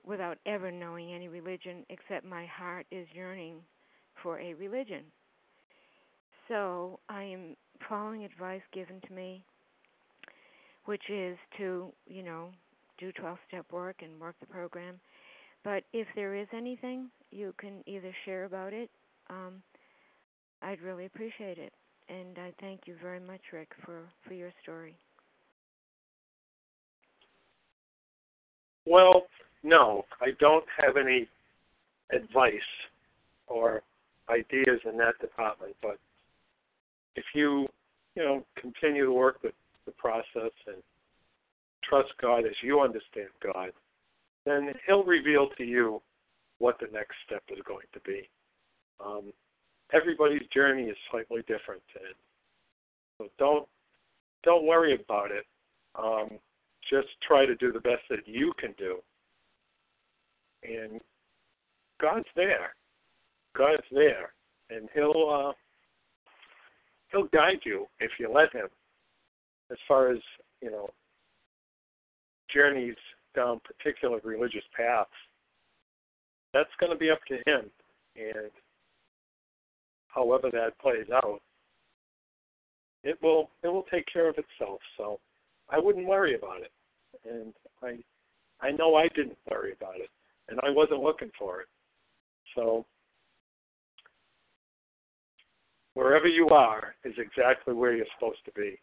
without 0.05 0.39
ever 0.47 0.71
knowing 0.71 1.13
any 1.13 1.29
religion 1.29 1.85
except 1.91 2.25
my 2.25 2.47
heart 2.47 2.87
is 2.91 3.07
yearning 3.15 3.57
for 4.23 4.41
a 4.41 4.55
religion. 4.55 5.05
So 6.51 6.99
I 7.09 7.23
am 7.23 7.57
following 7.89 8.25
advice 8.25 8.61
given 8.75 9.01
to 9.07 9.13
me, 9.13 9.45
which 10.87 11.09
is 11.09 11.39
to, 11.59 11.93
you 12.09 12.25
know, 12.25 12.49
do 12.99 13.13
12 13.13 13.39
step 13.47 13.67
work 13.71 14.03
and 14.03 14.21
work 14.21 14.35
the 14.41 14.47
program. 14.47 14.99
But 15.63 15.85
if 15.93 16.09
there 16.17 16.35
is 16.35 16.49
anything 16.53 17.09
you 17.31 17.55
can 17.57 17.85
either 17.87 18.13
share 18.25 18.47
about 18.47 18.73
it, 18.73 18.91
um, 19.29 19.63
I'd 20.61 20.83
really 20.83 21.07
appreciate 21.07 21.57
it 21.57 21.73
and 22.11 22.37
I 22.39 22.53
thank 22.61 22.81
you 22.87 22.97
very 23.01 23.21
much, 23.21 23.41
Rick, 23.53 23.69
for, 23.85 24.03
for 24.27 24.35
your 24.35 24.51
story. 24.63 24.97
Well, 28.87 29.27
no, 29.63 30.05
I 30.21 30.31
don't 30.41 30.65
have 30.77 30.97
any 30.97 31.29
advice 32.13 32.53
or 33.47 33.83
ideas 34.29 34.81
in 34.91 34.97
that 34.99 35.19
department, 35.21 35.77
but 35.81 35.99
if 37.17 37.25
you, 37.35 37.67
you 38.15 38.23
know, 38.25 38.45
continue 38.61 39.05
to 39.05 39.13
work 39.13 39.43
with 39.43 39.55
the 39.87 39.93
process 39.93 40.53
and 40.67 40.77
trust 41.89 42.11
God 42.21 42.41
as 42.41 42.55
you 42.63 42.81
understand 42.81 43.29
God, 43.43 43.71
then 44.47 44.73
He'll 44.87 45.05
reveal 45.05 45.49
to 45.59 45.65
you 45.65 46.01
what 46.59 46.79
the 46.79 46.87
next 46.93 47.15
step 47.27 47.43
is 47.51 47.59
going 47.67 47.87
to 47.93 48.01
be. 48.01 48.29
Um, 49.05 49.33
everybody's 49.93 50.47
journey 50.55 50.85
is 50.85 50.97
slightly 51.11 51.41
different, 51.43 51.83
and 51.95 52.15
so 53.19 53.29
don't 53.39 53.67
don't 54.45 54.67
worry 54.67 54.95
about 54.95 55.31
it. 55.31 55.45
Um, 55.99 56.39
just 56.89 57.09
try 57.27 57.45
to 57.45 57.55
do 57.57 57.73
the 57.73 57.81
best 57.81 58.03
that 58.09 58.27
you 58.27 58.53
can 58.59 58.75
do, 58.79 58.99
and 60.63 61.01
God's 62.01 62.29
there. 62.37 62.75
God's 63.57 63.83
there, 63.91 64.33
and 64.71 64.89
He'll 64.95 65.49
uh, 65.49 65.53
He'll 67.13 67.29
guide 67.29 67.61
you 67.65 67.87
if 67.99 68.11
you 68.19 68.33
let 68.33 68.53
Him. 68.53 68.69
As 69.71 69.79
far 69.87 70.11
as 70.11 70.19
you 70.61 70.71
know, 70.71 70.89
journeys 72.53 72.97
down 73.35 73.61
particular 73.65 74.21
religious 74.25 74.65
paths, 74.77 75.11
that's 76.53 76.71
going 76.81 76.93
to 76.93 76.99
be 76.99 77.11
up 77.11 77.21
to 77.29 77.35
Him, 77.47 77.71
and 78.17 78.51
however 80.09 80.51
that 80.53 80.79
plays 80.81 81.07
out, 81.13 81.41
it 83.05 83.19
will 83.23 83.51
it 83.63 83.69
will 83.69 83.87
take 83.93 84.05
care 84.13 84.29
of 84.29 84.37
itself. 84.37 84.81
So 84.97 85.21
I 85.71 85.79
wouldn't 85.79 86.07
worry 86.07 86.35
about 86.35 86.61
it. 86.63 86.73
And 87.29 87.55
I 87.83 87.99
I 88.61 88.73
know 88.73 88.97
I 88.97 89.09
didn't 89.15 89.39
worry 89.51 89.73
about 89.73 89.97
it 89.97 90.11
and 90.51 90.59
I 90.63 90.71
wasn't 90.71 91.03
looking 91.03 91.31
for 91.39 91.61
it. 91.61 91.69
So 92.55 92.85
wherever 96.01 96.27
you 96.27 96.49
are 96.49 96.95
is 97.05 97.15
exactly 97.19 97.75
where 97.75 97.95
you're 97.95 98.07
supposed 98.19 98.43
to 98.47 98.53
be. 98.53 98.79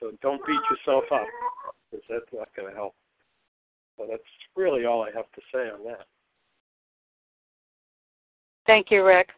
So 0.00 0.12
don't 0.22 0.44
beat 0.46 0.60
yourself 0.70 1.04
up 1.12 1.26
because 1.90 2.04
that's 2.08 2.32
not 2.32 2.48
going 2.56 2.70
to 2.70 2.74
help. 2.74 2.94
So 3.98 4.06
that's 4.10 4.22
really 4.56 4.86
all 4.86 5.02
I 5.02 5.10
have 5.14 5.30
to 5.32 5.40
say 5.52 5.68
on 5.70 5.84
that. 5.84 6.06
Thank 8.66 8.90
you, 8.90 9.04
Rick. 9.04 9.28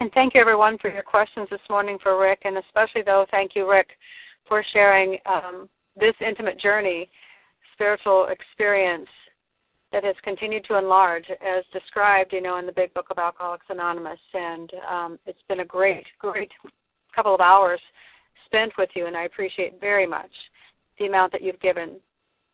And 0.00 0.10
thank 0.12 0.34
you, 0.34 0.40
everyone, 0.40 0.78
for 0.78 0.90
your 0.90 1.02
questions 1.02 1.46
this 1.50 1.60
morning 1.70 1.96
for 2.02 2.20
Rick, 2.20 2.40
and 2.44 2.58
especially, 2.58 3.02
though, 3.02 3.24
thank 3.30 3.52
you, 3.54 3.68
Rick, 3.70 3.90
for 4.46 4.64
sharing 4.72 5.16
um, 5.26 5.68
this 5.98 6.14
intimate 6.20 6.60
journey, 6.60 7.08
spiritual 7.72 8.26
experience 8.30 9.08
that 9.92 10.04
has 10.04 10.16
continued 10.22 10.64
to 10.64 10.76
enlarge, 10.76 11.24
as 11.30 11.64
described, 11.72 12.32
you 12.32 12.42
know, 12.42 12.58
in 12.58 12.66
the 12.66 12.72
Big 12.72 12.92
Book 12.94 13.06
of 13.10 13.18
Alcoholics 13.18 13.66
Anonymous. 13.70 14.20
And 14.34 14.70
um, 14.90 15.18
it's 15.26 15.42
been 15.48 15.60
a 15.60 15.64
great, 15.64 16.04
great 16.18 16.50
couple 17.14 17.34
of 17.34 17.40
hours 17.40 17.80
spent 18.46 18.72
with 18.78 18.90
you, 18.94 19.06
and 19.06 19.16
I 19.16 19.24
appreciate 19.24 19.80
very 19.80 20.06
much 20.06 20.30
the 20.98 21.06
amount 21.06 21.32
that 21.32 21.42
you've 21.42 21.60
given 21.60 21.96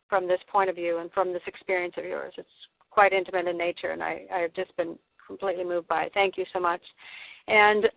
from 0.09 0.27
this 0.27 0.39
point 0.51 0.69
of 0.69 0.75
view 0.75 0.99
and 0.99 1.11
from 1.11 1.33
this 1.33 1.41
experience 1.47 1.95
of 1.97 2.05
yours. 2.05 2.33
It's 2.37 2.47
quite 2.89 3.13
intimate 3.13 3.47
in 3.47 3.57
nature, 3.57 3.91
and 3.91 4.03
I, 4.03 4.23
I've 4.33 4.53
just 4.53 4.75
been 4.77 4.97
completely 5.25 5.63
moved 5.63 5.87
by 5.87 6.03
it. 6.03 6.11
Thank 6.13 6.37
you 6.37 6.45
so 6.53 6.59
much. 6.59 6.81
And 7.47 7.89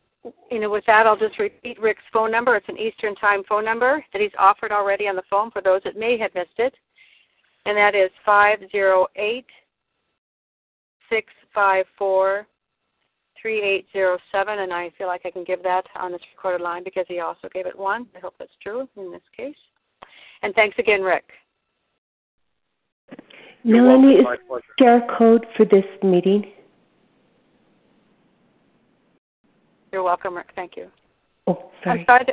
you 0.50 0.58
know, 0.58 0.70
with 0.70 0.84
that, 0.86 1.06
I'll 1.06 1.16
just 1.16 1.38
repeat 1.38 1.80
Rick's 1.80 2.02
phone 2.12 2.32
number. 2.32 2.56
It's 2.56 2.68
an 2.68 2.78
Eastern 2.78 3.14
Time 3.14 3.42
phone 3.48 3.64
number 3.64 4.04
that 4.12 4.20
he's 4.20 4.32
offered 4.38 4.72
already 4.72 5.06
on 5.06 5.16
the 5.16 5.22
phone 5.30 5.50
for 5.50 5.62
those 5.62 5.80
that 5.84 5.96
may 5.96 6.18
have 6.18 6.34
missed 6.34 6.58
it, 6.58 6.74
and 7.66 7.76
that 7.76 7.94
is 7.94 8.10
five 8.24 8.58
zero 8.70 9.06
eight 9.16 9.46
six 11.10 11.32
five 11.54 11.84
four 11.96 12.46
three 13.40 13.62
eight 13.62 13.86
zero 13.92 14.18
seven. 14.32 14.60
And 14.60 14.72
I 14.72 14.90
feel 14.98 15.06
like 15.06 15.22
I 15.24 15.30
can 15.30 15.44
give 15.44 15.62
that 15.62 15.84
on 15.96 16.12
this 16.12 16.20
recorded 16.36 16.62
line 16.62 16.84
because 16.84 17.04
he 17.08 17.20
also 17.20 17.48
gave 17.52 17.66
it 17.66 17.78
one. 17.78 18.06
I 18.16 18.20
hope 18.20 18.34
that's 18.38 18.50
true 18.62 18.88
in 18.96 19.10
this 19.12 19.22
case. 19.36 19.56
And 20.42 20.54
thanks 20.54 20.78
again, 20.78 21.02
Rick. 21.02 21.24
Melanie, 23.64 24.16
is 24.16 24.26
share 24.78 25.06
code 25.18 25.44
for 25.56 25.64
this 25.64 25.84
meeting? 26.02 26.52
You're 29.92 30.02
welcome, 30.02 30.36
Rick. 30.36 30.50
Thank 30.54 30.76
you. 30.76 30.88
Oh, 31.46 31.70
sorry. 31.82 32.00
I'm 32.00 32.06
sorry. 32.06 32.24
To, 32.26 32.32